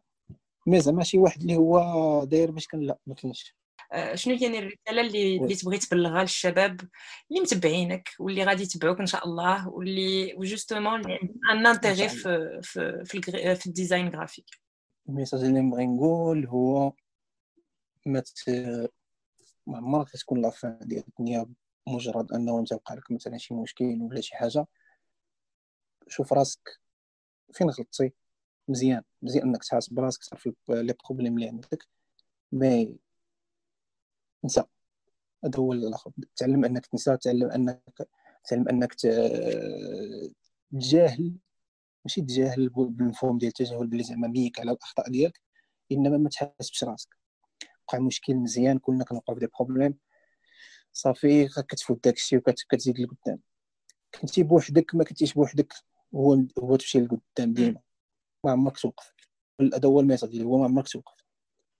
mais 0.67 0.81
زعما 0.81 1.03
شي 1.03 1.19
واحد 1.19 1.41
اللي 1.41 1.57
هو 1.57 2.25
داير 2.25 2.51
باش 2.51 2.67
كان 2.67 2.81
لا 2.81 2.99
ما 3.07 3.15
كاينش 3.15 3.57
آه، 3.93 4.15
شنو 4.15 4.37
هي 4.37 4.59
الرساله 4.59 5.01
اللي 5.01 5.37
اللي 5.37 5.55
تبغي 5.55 5.79
تبلغها 5.79 6.23
للشباب؟ 6.23 6.81
اللي 7.31 7.41
متبعينك 7.41 8.09
واللي 8.19 8.45
غادي 8.45 8.63
يتبعوك 8.63 9.01
إن 9.01 9.07
شاء 9.07 9.27
الله 9.29 9.69
واللي 9.69 10.35
و 10.37 10.44
justement 10.44 11.11
un 11.53 11.67
intérêt 11.67 12.09
في 12.09 12.61
في 12.63 13.05
في, 13.05 13.55
في 13.55 13.67
ال 13.67 13.73
design 13.73 14.09
graphique 14.09 14.47
ال 15.09 15.13
message 15.13 15.45
اللي 15.45 15.61
نبغي 15.61 15.87
نقول 15.87 16.47
هو 16.47 16.93
ما 18.07 18.23
ما 19.67 19.79
عمرك 19.79 20.11
تكون 20.11 20.43
la 20.43 20.57
fin 20.57 20.79
ديال 20.83 21.05
الدنيا 21.09 21.47
مجرد 21.87 22.33
أنه 22.33 22.61
أنت 22.61 22.73
وقع 22.73 22.95
لك 22.95 23.11
مثلا 23.11 23.39
شي 23.39 23.55
مشكل 23.55 23.85
ولا 23.85 24.21
شي 24.21 24.37
حاجة. 24.37 24.67
شوف 26.09 26.33
راسك 26.33 26.81
فين 27.53 27.71
غلطتي؟ 27.71 28.13
مزيان 28.71 29.03
مزيان 29.23 29.49
إنك 29.49 29.65
تحاسب 29.65 29.95
براسك 29.95 30.25
تعرف 30.25 30.49
les 30.69 30.95
problèmes 31.05 31.35
اللي 31.35 31.49
عندك. 31.49 31.87
mais 32.53 32.97
تنسى 34.43 34.65
هذا 35.45 35.59
هو 35.59 35.73
الآخر. 35.73 36.13
تعلم 36.37 36.65
إنك 36.65 36.87
تنسى 36.87 37.17
تعلم 37.17 37.51
إنك 37.51 38.09
تعلم 38.45 38.69
إنك 38.69 38.95
تجاهل. 40.73 41.35
ماشي 42.05 42.21
تجاهل 42.21 42.69
بالمفهوم 42.69 43.39
ديال 43.39 43.49
التجاهل 43.49 43.87
بلي 43.87 44.03
زعما 44.03 44.29
ميك 44.29 44.61
على 44.61 44.71
الأخطاء 44.71 45.11
ديالك 45.11 45.41
إنما 45.93 46.19
ما 46.19 46.29
تحاسبش 46.29 46.85
راسك 46.85 47.17
وقع 47.89 47.99
مشكل 47.99 48.35
مزيان 48.35 48.79
كلنا 48.79 49.05
كنوقعوا 49.05 49.39
في 49.39 49.47
des 49.47 49.53
problèmes. 49.59 49.99
صافي 50.93 51.49
كتفوت 51.49 52.05
داكشي 52.05 52.37
وكتزيد 52.37 53.01
لقدام. 53.01 53.39
كنتي 54.21 54.43
بوحدك 54.43 54.95
ما 54.95 55.05
كنتيش 55.05 55.35
بوحدك. 55.35 55.75
هو 56.15 56.45
هو 56.59 56.77
تمشي 56.77 57.01
لقدام 57.01 57.53
ديما. 57.53 57.81
ما 58.45 58.51
عمرك 58.51 58.79
توقف. 58.79 59.13
هو 59.85 60.01
ال 60.01 60.04
méthode 60.04 60.31
ديالي 60.31 60.45
هو 60.45 60.59
ما 60.59 60.65
عمرك 60.65 60.89
توقف. 60.89 61.15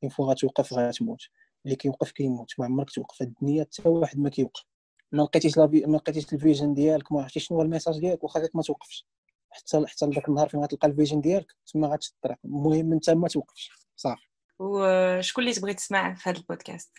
une 0.03 0.11
fois 0.11 0.31
غتوقف 0.31 0.73
غتموت 0.73 1.23
اللي 1.65 1.77
كيوقف 1.77 2.13
كيموت. 2.13 2.53
ما 2.59 2.65
عمرك 2.65 2.91
توقف. 2.91 3.23
الدنيا 3.23 3.65
حتى 3.65 3.89
واحد 3.89 4.19
ما 4.19 4.31
كيوقف. 4.31 4.65
ما 5.13 5.23
لقيتيش 5.23 5.59
ما 5.59 5.97
لقيتيش 5.97 6.33
ال 6.33 6.39
vision 6.39 6.75
ديالك 6.75 7.13
ما 7.13 7.23
عرفتيش 7.23 7.47
شنو 7.47 7.59
هو 7.59 7.63
ال 7.63 7.67
message 7.67 7.99
ديالك 7.99 8.25
واخا 8.25 8.49
ما 8.55 8.63
توقفش. 8.63 9.07
حتى 9.51 9.87
حتى 9.87 10.07
لذاك 10.07 10.29
النهار 10.29 10.49
فين 10.49 10.61
غتلقى 10.61 10.89
ال 10.89 10.93
vision 10.93 11.21
ديالك 11.21 11.57
تما 11.67 11.89
غتشد 11.89 12.13
الطريق 12.15 12.39
المهم 12.45 12.93
انت 12.93 13.11
ما 13.11 13.29
توقفش. 13.29 13.71
صافي. 13.97 14.27
وشكون 14.59 15.45
اللي 15.45 15.55
تبغي 15.55 15.75
تسمع 15.75 16.15
في 16.15 16.31
هذا 16.31 16.39
البودكاست؟ 16.39 16.91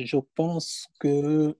je 0.00 0.22
pense 0.38 0.88
que 1.02 1.52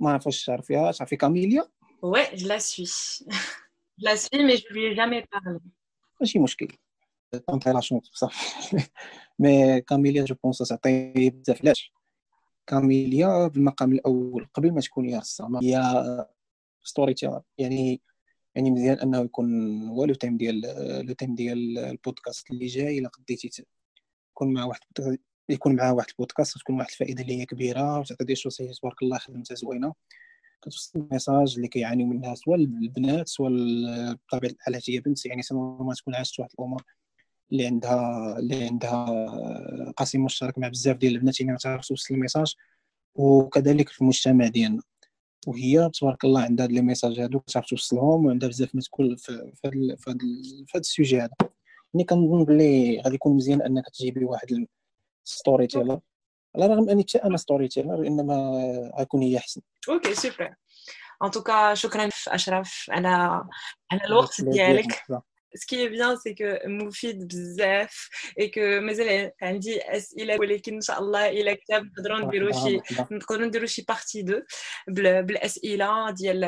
ما 0.00 0.10
عرفتش 0.10 0.44
تعرفيها 0.44 0.92
تعرفي 0.92 1.16
كاميليا؟ 1.16 1.68
oui 2.02 2.36
la 2.36 2.58
suis 2.58 2.86
la 3.98 4.14
suis 4.14 4.44
mais 4.44 4.54
je 4.56 4.64
l'ai 4.70 4.94
jamais 4.94 5.24
parlé 5.32 5.60
ماشي 6.20 6.38
مشكل 6.38 6.68
tenter 7.46 7.72
la 7.72 7.80
chance 7.80 8.10
وصافي 8.10 8.76
mais 9.38 9.80
كاميليا 9.80 10.24
je 10.24 10.34
pense 10.44 10.58
تعطي 10.58 11.30
بزاف 11.30 11.62
علاش 11.62 11.92
كاميليا 12.66 13.46
بالمقام 13.46 13.92
الأول 13.92 14.46
قبل 14.54 14.72
ما 14.72 14.80
تكون 14.80 15.08
هي 15.08 15.14
الرسامه 15.16 15.60
هي 15.62 16.26
storyteller 16.82 17.42
يعني 17.58 18.00
يعني 18.54 18.70
مزيان 18.70 18.98
انه 18.98 19.20
يكون 19.20 19.82
هو 19.88 20.04
le 20.04 20.14
thème 20.14 20.36
ديال 20.36 20.60
le 21.06 21.14
thème 21.14 21.34
ديال 21.34 21.78
البودكاست 21.78 22.50
اللي 22.50 22.66
جاي 22.66 22.98
الا 22.98 23.08
قديتي 23.08 23.66
يكون 24.30 24.52
مع 24.52 24.64
واحد 24.64 24.80
يكون 25.48 25.76
معاه 25.76 25.92
واحد 25.94 26.08
البودكاست 26.10 26.58
تكون 26.58 26.76
واحد 26.76 26.90
الفائده 26.90 27.22
اللي 27.22 27.40
هي 27.40 27.46
كبيره 27.46 27.98
وتعطي 27.98 28.24
des 28.24 28.34
sujets 28.34 28.72
تبارك 28.72 29.02
الله 29.02 29.18
خدمتها 29.18 29.54
زوينه 29.54 29.94
كتوصل 30.62 30.98
ال 31.00 31.07
message 31.07 31.54
اللي 31.56 31.68
كيعانيو 31.68 32.06
منها 32.06 32.34
سواء 32.34 32.58
البنات 32.58 33.28
سواء 33.28 33.52
بطبيعة 34.14 34.50
الحال 34.50 34.80
هي 34.88 35.00
بنت 35.00 35.26
يعني 35.26 35.42
سواء 35.42 35.82
ما 35.82 35.94
تكون 35.94 36.14
عاشت 36.14 36.40
واحد 36.40 36.50
الأمور 36.58 36.82
اللي 37.52 37.66
عندها 37.66 38.38
اللي 38.38 38.64
عندها 38.64 39.06
قاسم 39.96 40.24
مشترك 40.24 40.58
مع 40.58 40.68
بزاف 40.68 40.96
ديال 40.96 41.14
البنات 41.14 41.40
يعني 41.40 41.56
تعرف 41.58 41.86
توصل 41.86 42.14
ال 42.14 42.18
message. 42.18 42.54
وكذلك 43.14 43.88
في 43.88 44.00
المجتمع 44.00 44.48
ديالنا. 44.48 44.82
وهي 45.46 45.90
تبارك 46.00 46.24
الله 46.24 46.40
عندها 46.40 46.66
هاد 46.66 46.72
les 46.72 46.80
messages 46.80 47.20
هادو 47.20 47.40
كتعرف 47.40 47.66
توصلهم 47.66 48.26
وعندها 48.26 48.48
بزاف 48.48 48.74
ما 48.74 48.80
في 49.16 49.16
في 49.16 49.68
هاد 50.10 50.16
في 50.66 50.72
هاد 50.74 50.80
ال 50.80 50.87
sujet 50.87 51.20
هذا. 51.20 51.30
يعني 51.94 52.04
كنظن 52.04 52.44
بلي 52.44 53.00
غادي 53.00 53.14
يكون 53.14 53.36
مزيان 53.36 53.62
أنك 53.62 53.84
تجيبي 53.88 54.24
واحد 54.24 54.66
storyteller 55.24 56.00
على 56.56 56.66
الرغم 56.66 56.90
أني 56.90 57.02
حتى 57.02 57.18
أنا 57.18 57.36
storyteller 57.36 58.06
إنما 58.06 58.34
غيكون 58.98 59.22
هي 59.22 59.38
أحسن. 59.38 59.60
OK 59.88 60.14
super 60.14 60.54
en 61.24 61.30
tout 61.30 61.55
cas 61.55 61.74
شكرا 61.74 62.08
أشرف. 62.28 62.86
على 62.90 63.08
على 63.92 64.04
الوقت 64.04 64.40
ديالك. 64.40 65.02
ce 65.55 65.65
qui 65.65 65.81
est 65.81 65.89
bien 65.89 66.17
c'est 66.21 66.35
que 66.35 66.67
مفيد 66.67 67.27
بزاف 67.27 68.09
et 68.39 68.51
que 68.51 68.79
مازال 68.79 69.31
عندي 69.41 69.81
اسئله 69.81 70.39
ولكن 70.39 70.73
ان 70.73 70.81
شاء 70.81 70.99
الله 70.99 71.29
الى 71.29 71.55
كتاب 71.55 71.85
نقدروا 71.85 72.19
نديروا 72.19 72.51
شي 72.51 72.81
نقدروا 73.11 73.45
نديروا 73.45 73.67
شي 73.67 73.81
بارتي 73.87 74.19
2 74.19 74.43
بالاسئله 74.87 76.11
ديال 76.11 76.41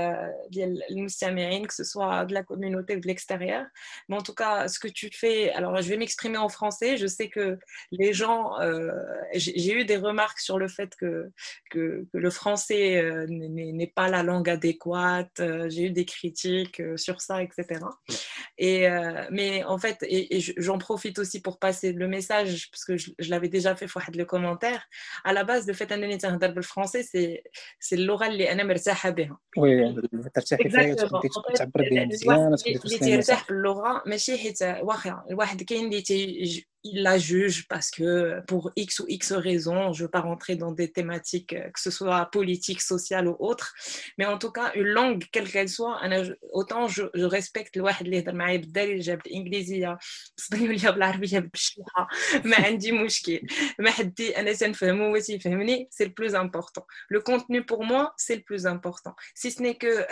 ديال 0.49 0.91
المستمعين 0.91 1.67
que 1.67 1.73
ce 1.73 1.83
soit 1.83 2.25
de 2.25 2.33
la 2.33 2.43
communauté 2.43 2.95
ou 2.95 2.99
de 2.99 3.07
l'extérieur 3.07 3.65
mais 4.09 4.17
en 4.17 4.21
tout 4.21 4.33
cas 4.33 4.67
ce 4.67 4.79
que 4.79 4.87
tu 4.87 5.09
fais 5.11 5.51
alors 5.51 5.81
je 5.81 5.89
vais 5.89 5.97
m'exprimer 5.97 6.37
en 6.37 6.49
français 6.49 6.97
je 6.97 7.07
sais 7.07 7.29
que 7.29 7.57
les 7.91 8.13
gens 8.13 8.59
euh, 8.59 8.91
j'ai 9.33 9.73
eu 9.73 9.85
des 9.85 9.97
remarques 9.97 10.39
sur 10.39 10.57
le 10.57 10.67
fait 10.67 10.91
que 11.01 11.11
que, 11.71 12.05
que 12.11 12.17
le 12.25 12.31
français 12.39 12.85
euh, 12.97 13.25
n'est 13.79 13.93
pas 13.99 14.07
la 14.09 14.23
langue 14.23 14.49
adéquate 14.49 15.37
j'ai 15.71 15.83
eu 15.87 15.91
des 15.91 16.05
critiques 16.05 16.81
sur 17.05 17.17
ça 17.21 17.35
etc 17.45 17.55
et 18.57 18.88
euh, 18.90 19.26
mais 19.30 19.64
en 19.64 19.78
fait, 19.78 19.98
et, 20.02 20.40
j'en 20.56 20.78
profite 20.78 21.18
aussi 21.18 21.40
pour 21.40 21.58
passer 21.58 21.92
le 21.92 22.08
message, 22.08 22.70
parce 22.70 22.84
que 22.84 22.96
je, 22.96 23.12
l'avais 23.28 23.48
déjà 23.48 23.74
fait, 23.74 23.86
il 23.86 23.88
fois 23.88 24.02
le 24.16 24.24
commentaire. 24.24 24.86
À 25.24 25.32
la 25.32 25.44
base, 25.44 25.66
le 25.66 25.72
fait 25.72 25.86
d'un 25.86 26.02
éditeur 26.02 26.36
d'un 26.36 26.48
le 26.48 26.62
français, 26.62 27.02
c'est, 27.02 27.42
c'est 27.78 27.96
l'oral 27.96 28.36
les 28.36 28.52
NMR 28.54 28.78
Sahabé. 28.78 29.30
Oui, 29.56 29.82
exactement. 30.58 31.20
Euh, 31.22 32.04
l'oral, 33.48 34.02
mais 34.06 34.18
c'est 34.18 34.36
l'oral 34.36 35.64
qui 35.64 35.74
est 35.74 36.66
مزيان 36.86 37.06
اللي 37.06 37.18
ترتاح 37.18 37.18
باللغة 37.18 37.18
ماشي 37.18 37.18
حيت 37.18 37.18
واخا 37.18 37.18
الواحد 37.18 37.18
كاين 37.18 37.18
اللي 37.18 37.18
il 37.18 37.18
la 37.18 37.18
juge 37.18 37.68
parce 37.68 37.90
que 37.90 38.40
pour 38.46 38.72
X 38.76 39.00
ou 39.00 39.04
X 39.08 39.32
raisons, 39.32 39.92
je 39.92 40.02
ne 40.02 40.06
veux 40.06 40.10
pas 40.10 40.20
rentrer 40.20 40.56
dans 40.56 40.72
des 40.72 40.90
thématiques, 40.90 41.52
euh, 41.52 41.70
que 41.70 41.80
ce 41.80 41.90
soit 41.90 42.26
politique, 42.26 42.80
sociale 42.80 43.28
ou 43.28 43.36
autre, 43.38 43.74
mais 44.18 44.26
en 44.26 44.38
tout 44.38 44.50
cas, 44.50 44.72
une 44.74 44.86
langue, 44.86 45.24
quelle 45.32 45.50
qu'elle 45.50 45.68
soit, 45.68 46.00
autant 46.52 46.88
je, 46.88 47.02
je 47.14 47.24
respecte 47.24 47.76
le 47.76 47.82
واحد 47.82 48.04
اللي 48.04 48.16
يهضر 48.16 48.34
معايا 48.34 48.56
بالدارجه 48.56 49.14
بالانجليزيه 49.14 49.98
بالاسبانيوليه 50.36 50.90
بالعربيه 50.90 51.38
بالشيحه 51.38 52.08
ما 52.44 52.56
عندي 52.56 52.92
مشكل 52.92 53.40
ما 53.78 53.90
حدي 53.90 54.38
أنا 54.38 54.52
تنفهمو 54.52 55.14
وتيفهمني 55.14 55.88
سي 55.90 56.04
le 56.04 56.10
plus 56.10 56.34
important 56.34 56.86
le 57.08 57.20
contenu 57.20 57.64
pour 57.64 57.84
moi 57.84 58.14
c'est 58.16 58.36
le 58.36 58.42
plus 58.42 58.66
important 58.66 59.14
si 59.34 59.50
ce 59.50 59.62
n'est 59.62 59.76
que 59.76 60.06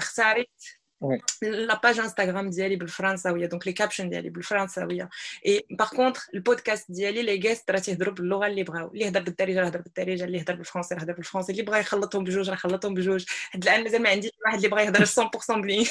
اختاريت 1.03 1.23
la 1.43 1.77
page 1.77 1.99
Instagram 1.99 2.51
d'Yali 2.51 2.77
بالفرنساوية 2.77 3.49
donc 3.49 3.65
les 3.65 3.75
captions 3.75 4.03
ديالي 4.03 4.31
بالفرنساوية 4.31 5.09
et 5.47 5.67
par 5.77 5.91
contre 5.91 6.29
le 6.35 6.41
podcast 6.41 6.85
ديالي 6.89 7.23
les 7.23 7.43
guests 7.43 7.71
راه 7.71 7.79
تيهضروا 7.79 8.15
باللغة 8.15 8.47
اللي 8.47 8.63
بغاو 8.63 8.89
اللي 8.89 9.05
يهضر 9.05 9.21
بالدارجة 9.21 9.61
يهضر 9.61 9.81
بالدارجة 9.81 10.25
اللي 10.25 10.39
يهضر 10.39 10.55
بالفرنسي 10.55 10.95
يهضر 10.95 11.13
بالفرنسي 11.13 11.53
اللي 11.53 11.63
بغا 11.63 11.79
يخلطهم 11.79 12.25
بجوج 12.25 12.49
راه 12.49 12.55
يخلطهم 12.55 12.95
بجوج 12.95 13.25
حد 13.29 13.63
الآن 13.63 13.85
مازال 13.85 14.03
ما 14.03 14.11
عنديش 14.11 14.31
واحد 14.45 14.57
اللي 14.57 14.69
بغا 14.69 14.81
يهضر 14.81 15.05
100% 15.05 15.51
بلي 15.51 15.87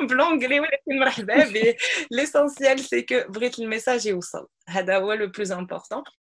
بلونجلي 0.00 0.60
ولكن 0.60 0.98
مرحبا 1.00 1.48
به 1.48 1.74
l'essentiel 2.14 2.78
c'est 2.78 3.04
que 3.10 3.30
بغيت 3.30 3.58
الميساج 3.58 4.06
يوصل 4.06 4.46
هذا 4.68 4.96
هو 4.96 5.16
le 5.16 5.30
plus 5.30 5.50
important. 5.50 6.25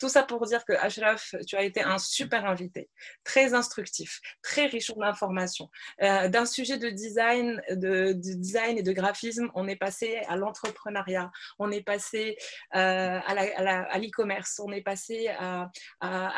Tout 0.00 0.08
ça 0.08 0.22
pour 0.22 0.46
dire 0.46 0.64
que 0.64 0.72
Ashraf, 0.72 1.34
tu 1.46 1.56
as 1.56 1.62
été 1.62 1.82
un 1.82 1.98
super 1.98 2.46
invité, 2.46 2.88
très 3.22 3.52
instructif, 3.52 4.20
très 4.42 4.64
riche 4.64 4.90
en 4.96 5.02
informations. 5.02 5.68
Euh, 6.02 6.28
d'un 6.28 6.46
sujet 6.46 6.78
de 6.78 6.88
design, 6.88 7.60
de, 7.70 8.12
design 8.12 8.78
et 8.78 8.82
de 8.82 8.92
graphisme, 8.92 9.50
on 9.54 9.68
est 9.68 9.76
passé 9.76 10.22
à 10.28 10.36
l'entrepreneuriat, 10.36 11.30
on 11.58 11.70
est 11.70 11.82
passé 11.82 12.36
euh, 12.74 13.20
à 13.26 13.98
l'e-commerce, 13.98 14.58
on 14.64 14.72
est 14.72 14.80
passé 14.80 15.28
à, 15.28 15.70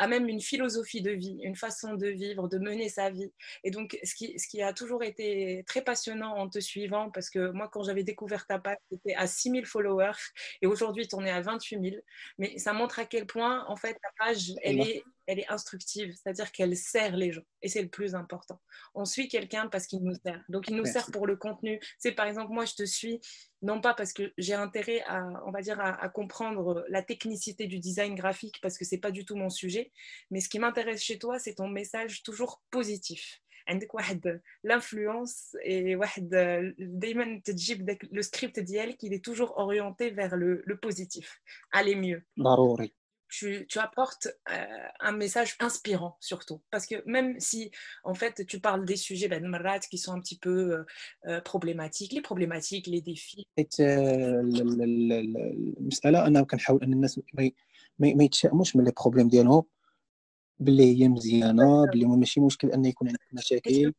même 0.07 0.27
une 0.27 0.41
philosophie 0.41 1.01
de 1.01 1.11
vie, 1.11 1.39
une 1.41 1.55
façon 1.55 1.93
de 1.93 2.07
vivre, 2.07 2.49
de 2.49 2.57
mener 2.57 2.89
sa 2.89 3.09
vie. 3.09 3.31
Et 3.63 3.71
donc, 3.71 3.97
ce 4.03 4.13
qui, 4.13 4.61
a 4.61 4.73
toujours 4.73 5.03
été 5.03 5.63
très 5.67 5.81
passionnant 5.81 6.35
en 6.35 6.49
te 6.49 6.59
suivant, 6.59 7.09
parce 7.11 7.29
que 7.29 7.51
moi, 7.51 7.69
quand 7.71 7.83
j'avais 7.83 8.03
découvert 8.03 8.45
ta 8.45 8.59
page, 8.59 8.77
c'était 8.91 9.15
à 9.15 9.25
6000 9.25 9.65
followers 9.65 10.11
et 10.61 10.67
aujourd'hui, 10.67 11.07
tu 11.07 11.15
en 11.15 11.25
es 11.25 11.31
à 11.31 11.39
28 11.39 11.81
000. 11.81 11.95
Mais 12.37 12.57
ça 12.57 12.73
montre 12.73 12.99
à 12.99 13.05
quel 13.05 13.25
point 13.25 13.52
en 13.52 13.76
fait, 13.76 13.96
la 14.02 14.26
page, 14.26 14.52
elle 14.62 14.80
est, 14.80 15.02
elle 15.26 15.38
est 15.38 15.50
instructive, 15.50 16.14
c'est-à-dire 16.14 16.50
qu'elle 16.52 16.76
sert 16.76 17.16
les 17.16 17.32
gens. 17.32 17.42
Et 17.62 17.68
c'est 17.68 17.82
le 17.82 17.88
plus 17.88 18.14
important. 18.14 18.60
On 18.94 19.04
suit 19.04 19.28
quelqu'un 19.28 19.68
parce 19.68 19.86
qu'il 19.86 20.02
nous 20.02 20.14
sert. 20.14 20.42
Donc, 20.48 20.68
il 20.68 20.76
nous 20.76 20.84
sert 20.84 21.10
pour 21.10 21.26
le 21.26 21.36
contenu. 21.36 21.80
C'est 21.98 22.12
par 22.12 22.26
exemple, 22.26 22.52
moi, 22.52 22.64
je 22.64 22.74
te 22.74 22.84
suis, 22.84 23.20
non 23.62 23.80
pas 23.80 23.94
parce 23.94 24.12
que 24.12 24.32
j'ai 24.38 24.54
intérêt 24.54 25.02
à, 25.06 25.22
on 25.46 25.50
va 25.50 25.60
dire, 25.60 25.80
à, 25.80 26.08
comprendre 26.08 26.84
la 26.88 27.02
technicité 27.02 27.66
du 27.66 27.78
design 27.78 28.14
graphique, 28.14 28.58
parce 28.62 28.78
que 28.78 28.84
c'est 28.84 28.98
pas 28.98 29.10
du 29.10 29.24
tout 29.24 29.36
mon 29.36 29.50
sujet. 29.50 29.92
Mais 30.30 30.40
ce 30.40 30.48
qui 30.48 30.58
m'intéresse 30.58 31.02
chez 31.02 31.18
toi, 31.18 31.38
c'est 31.38 31.54
ton 31.54 31.68
message 31.68 32.22
toujours 32.22 32.62
positif 32.70 33.42
عندك 33.68 33.94
واحد 33.94 34.40
l'influence 34.64 35.56
et 35.64 35.96
واحد 35.96 36.28
دائما 36.78 37.40
تجيب 37.44 37.84
داك 37.84 38.04
لو 38.12 38.22
سكريبت 38.22 38.60
ديالك 38.60 39.04
il 39.04 39.12
est 39.12 39.24
toujours 39.24 39.58
orienté 39.58 40.10
vers 40.10 40.36
le, 40.36 40.62
le 40.64 40.76
positif 40.76 41.42
aller 41.72 41.94
mieux 41.94 42.22
ضروري 42.40 42.94
tu, 43.37 43.47
tu 43.71 43.77
apportes 43.87 44.27
euh, 44.55 45.07
un 45.09 45.13
message 45.23 45.51
inspirant 45.67 46.13
surtout. 46.31 46.59
Parce 46.71 46.85
que 46.89 46.97
même 47.15 47.29
si, 47.49 47.61
en 48.03 48.15
fait, 48.21 48.35
tu 48.51 48.57
parles 48.67 48.83
des 48.91 48.99
sujets 49.07 49.27
ben, 49.27 49.43
qui 49.91 49.97
sont 50.03 50.13
un 50.17 50.21
petit 50.25 50.39
peu 50.45 50.57
euh, 50.73 50.83
euh, 51.29 51.41
problématiques, 51.51 52.13
les 52.17 52.21
problématiques, 52.21 52.87
les 52.87 53.01
défis. 53.01 53.45
المسألة 55.79 56.27
أنا 56.27 56.43
كنحاول 56.43 56.83
أن 56.83 56.93
الناس 56.93 57.21
ما 57.99 58.23
يتشائموش 58.23 58.75
من 58.75 58.83
les 58.83 58.91
problèmes 59.01 59.27
ديالهم. 59.27 59.63
باللي 60.59 60.99
هي 60.99 61.07
مزيانة 61.07 61.85
باللي 61.85 62.05
ماشي 62.05 62.41
مشكل 62.41 62.71
أن 62.71 62.85
يكون 62.85 63.07
عندك 63.07 63.33
مشاكل. 63.33 63.93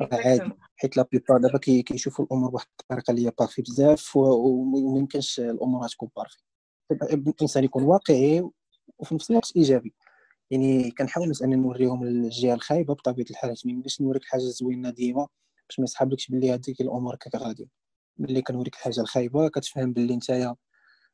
عادي. 0.00 0.52
حيت 0.76 0.96
la 0.96 1.02
plupart 1.12 1.38
دابا 1.38 1.58
كيشوفوا 1.58 2.24
الأمور 2.24 2.50
بواحد 2.50 2.66
الطريقة 2.80 3.10
اللي 3.10 3.26
هي 3.26 3.32
parfait 3.38 3.62
بزاف 3.62 4.16
وما 4.16 4.98
يمكنش 4.98 5.40
الأمور 5.40 5.88
تكون 5.88 6.08
parfait 6.16 6.42
الانسان 6.90 7.64
يكون 7.64 7.82
واقعي 7.82 8.50
وفي 8.98 9.14
نفس 9.14 9.30
الوقت 9.30 9.52
إيجابي. 9.56 9.94
يعني 10.50 10.90
كنحاول 10.90 11.32
انني 11.44 11.56
نوريهم 11.56 12.02
الجهة 12.04 12.54
الخايبة 12.54 12.94
بطبيعة 12.94 13.26
الحال 13.30 13.54
ما 13.64 13.82
باش 13.82 14.00
نوريك 14.00 14.24
حاجة 14.24 14.40
زوينة 14.40 14.90
ديما 14.90 15.28
باش 15.68 15.78
ما 15.78 15.84
يسحبلكش 15.84 16.28
باللي 16.28 16.52
هذيك 16.52 16.80
الأمور 16.80 17.16
كاك 17.16 17.36
غادي. 17.36 17.70
ملي 18.18 18.42
كنوريك 18.42 18.74
الحاجة 18.74 19.00
الخايبة 19.00 19.48
كتفهم 19.48 19.92
باللي 19.92 20.16
نتايا 20.16 20.56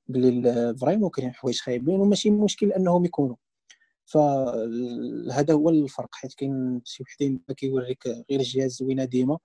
باللي 0.08 0.74
vraiment 0.80 1.10
كاينين 1.10 1.34
حوايج 1.34 1.60
خايبين 1.60 2.00
وماشي 2.00 2.30
مشكل 2.30 2.72
أنهم 2.72 3.04
يكونوا. 3.04 3.36
فهذا 4.06 5.54
هو 5.54 5.68
الفرق 5.70 6.08
حيت 6.14 6.34
كاين 6.34 6.82
شي 6.84 7.02
وحدين 7.02 7.40
كيوريك 7.56 8.06
غير 8.06 8.40
الجهة 8.40 8.64
الزوينة 8.64 9.04
ديما 9.04 9.38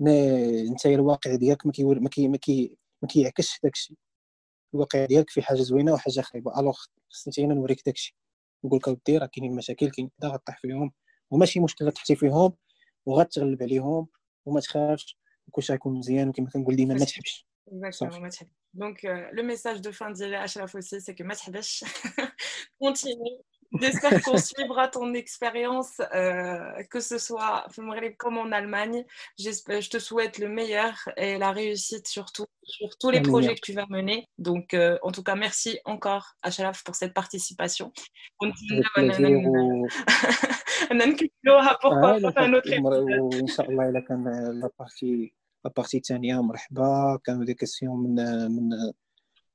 ما 0.00 0.12
انت 0.60 0.86
الواقع 0.86 1.34
ديالك 1.34 1.66
ما 1.66 1.72
كيور 1.72 2.00
ما 2.00 2.08
كي 2.08 2.28
ما 2.28 2.36
كي 2.36 2.76
ما 3.02 3.08
كيعكسش 3.08 3.60
داكشي. 3.64 3.96
الواقع 4.74 5.04
ديالك 5.04 5.30
في 5.30 5.42
حاجة 5.42 5.62
زوينة 5.62 5.92
وحاجه 5.92 6.20
خايبة. 6.20 6.60
alors 6.60 6.78
خصني 7.10 7.46
أنا 7.46 7.54
نوريك 7.54 7.82
داكشي. 7.86 8.16
نقول 8.64 8.78
لك 8.78 8.88
اودي 8.88 9.18
راه 9.18 9.26
كاينين 9.26 9.56
مشاكل 9.56 9.90
كاين 9.90 10.10
كذا 10.20 10.30
غطيح 10.30 10.58
فيهم. 10.60 10.92
وماشي 11.30 11.60
مشكل 11.60 11.86
غتحتي 11.86 12.16
فيهم 12.16 12.52
وغتغلب 13.06 13.62
عليهم 13.62 14.06
وما 14.46 14.60
تخافش. 14.60 15.18
كلشي 15.50 15.72
غيكون 15.72 15.98
مزيان 15.98 16.28
وكما 16.28 16.50
كنقول 16.50 16.76
ديما 16.76 16.94
ما 16.94 17.04
تحبش. 17.04 17.46
Exactement, 17.70 18.28
Donc, 18.74 19.04
euh, 19.04 19.28
le 19.32 19.42
message 19.42 19.80
de 19.80 19.90
fin 19.90 20.10
d'Ila 20.10 20.42
Ashraf 20.42 20.74
aussi, 20.74 21.00
c'est 21.00 21.14
que 21.14 21.22
Mathabesh, 21.22 21.84
continue. 22.80 23.38
J'espère 23.79 24.21
qu'on 24.23 24.37
suivra 24.37 24.87
ton 24.87 25.13
expérience, 25.13 26.01
euh, 26.13 26.83
que 26.89 26.99
ce 26.99 27.17
soit 27.17 27.65
comme 28.17 28.37
en 28.37 28.51
Allemagne. 28.51 29.05
Je 29.37 29.89
te 29.89 29.99
souhaite 29.99 30.37
le 30.37 30.47
meilleur 30.47 30.93
et 31.17 31.37
la 31.37 31.51
réussite 31.51 32.07
surtout 32.07 32.45
sur 32.63 32.97
tous 32.97 33.09
les 33.11 33.21
projets 33.21 33.55
que 33.55 33.61
tu 33.61 33.73
vas 33.73 33.85
mener. 33.89 34.27
Donc, 34.37 34.73
euh, 34.73 34.97
en 35.01 35.11
tout 35.11 35.23
cas, 35.23 35.35
merci 35.35 35.79
encore 35.85 36.35
à 36.41 36.49
Shalaf 36.51 36.83
pour 36.83 36.95
cette 36.95 37.13
participation. 37.13 37.91
Continue 38.37 38.83
à 38.95 39.01
la 45.67 45.71
partie 45.75 45.97
الثانيه 45.97 46.41
مرحبا 46.41 47.19
كانوا 47.25 47.45
دي 47.45 47.53
كيسيون 47.53 47.99
من 47.99 48.15
من 48.51 48.69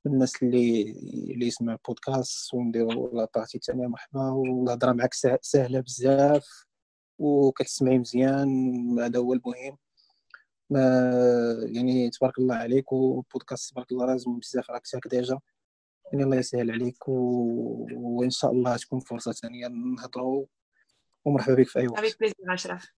الناس 0.07 0.43
اللي 0.43 0.91
اللي 1.33 1.47
يسمع 1.47 1.73
البودكاست 1.73 2.53
ونديروا 2.53 3.09
لا 3.13 3.27
بارتي 3.35 3.57
الثانية 3.57 3.87
مرحبا 3.87 4.29
والهضره 4.31 4.91
معك 4.91 5.13
سهلة 5.41 5.79
بزاف 5.79 6.65
وكتسمعي 7.19 7.99
مزيان 7.99 8.99
هذا 8.99 9.19
هو 9.19 9.33
المهم. 9.33 9.77
ما 10.69 10.81
يعني 11.65 12.09
تبارك 12.09 12.39
الله 12.39 12.55
عليك 12.55 12.91
والبودكاست 12.91 13.71
تبارك 13.71 13.91
الله 13.91 14.05
لازم 14.05 14.39
بزاف 14.39 14.69
راك 14.71 14.85
ساك 14.85 15.07
ديجا. 15.07 15.39
يعني 16.13 16.23
الله 16.23 16.37
يسهل 16.37 16.71
عليك 16.71 17.07
و... 17.07 17.13
وإن 17.93 18.29
شاء 18.29 18.51
الله 18.51 18.77
تكون 18.77 18.99
فرصة 18.99 19.31
ثانية 19.31 19.67
نهضروا 19.67 20.45
Avec 21.97 22.17
plaisir, 22.17 22.35
Ashraf. 22.47 22.93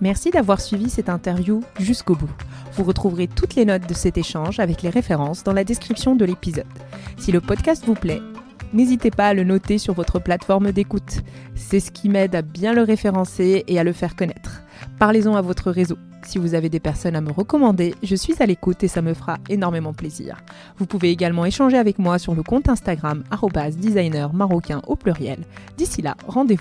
Merci 0.00 0.30
d'avoir 0.30 0.60
suivi 0.60 0.90
cette 0.90 1.08
interview 1.08 1.62
jusqu'au 1.78 2.16
bout. 2.16 2.30
Vous 2.72 2.84
retrouverez 2.84 3.28
toutes 3.28 3.54
les 3.54 3.64
notes 3.64 3.88
de 3.88 3.94
cet 3.94 4.18
échange 4.18 4.58
avec 4.58 4.82
les 4.82 4.90
références 4.90 5.44
dans 5.44 5.52
la 5.52 5.64
description 5.64 6.16
de 6.16 6.24
l'épisode. 6.24 6.66
Si 7.18 7.30
le 7.30 7.40
podcast 7.40 7.84
vous 7.86 7.94
plaît, 7.94 8.20
n'hésitez 8.72 9.10
pas 9.10 9.28
à 9.28 9.34
le 9.34 9.44
noter 9.44 9.78
sur 9.78 9.94
votre 9.94 10.18
plateforme 10.18 10.72
d'écoute. 10.72 11.20
C'est 11.54 11.80
ce 11.80 11.90
qui 11.90 12.08
m'aide 12.08 12.34
à 12.34 12.42
bien 12.42 12.72
le 12.74 12.82
référencer 12.82 13.64
et 13.66 13.78
à 13.78 13.84
le 13.84 13.92
faire 13.92 14.16
connaître. 14.16 14.62
Parlez-en 14.98 15.36
à 15.36 15.40
votre 15.42 15.70
réseau. 15.70 15.98
Si 16.24 16.38
vous 16.38 16.54
avez 16.54 16.68
des 16.68 16.80
personnes 16.80 17.16
à 17.16 17.20
me 17.20 17.32
recommander, 17.32 17.94
je 18.02 18.14
suis 18.14 18.34
à 18.40 18.46
l'écoute 18.46 18.82
et 18.84 18.88
ça 18.88 19.02
me 19.02 19.12
fera 19.12 19.38
énormément 19.48 19.92
plaisir. 19.92 20.40
Vous 20.78 20.86
pouvez 20.86 21.10
également 21.10 21.44
échanger 21.44 21.76
avec 21.76 21.98
moi 21.98 22.18
sur 22.18 22.34
le 22.34 22.42
compte 22.42 22.68
Instagram 22.68 23.24
designer 23.76 24.32
marocain 24.32 24.80
au 24.86 24.96
pluriel. 24.96 25.40
D'ici 25.76 26.00
là, 26.00 26.16
rendez-vous 26.26 26.50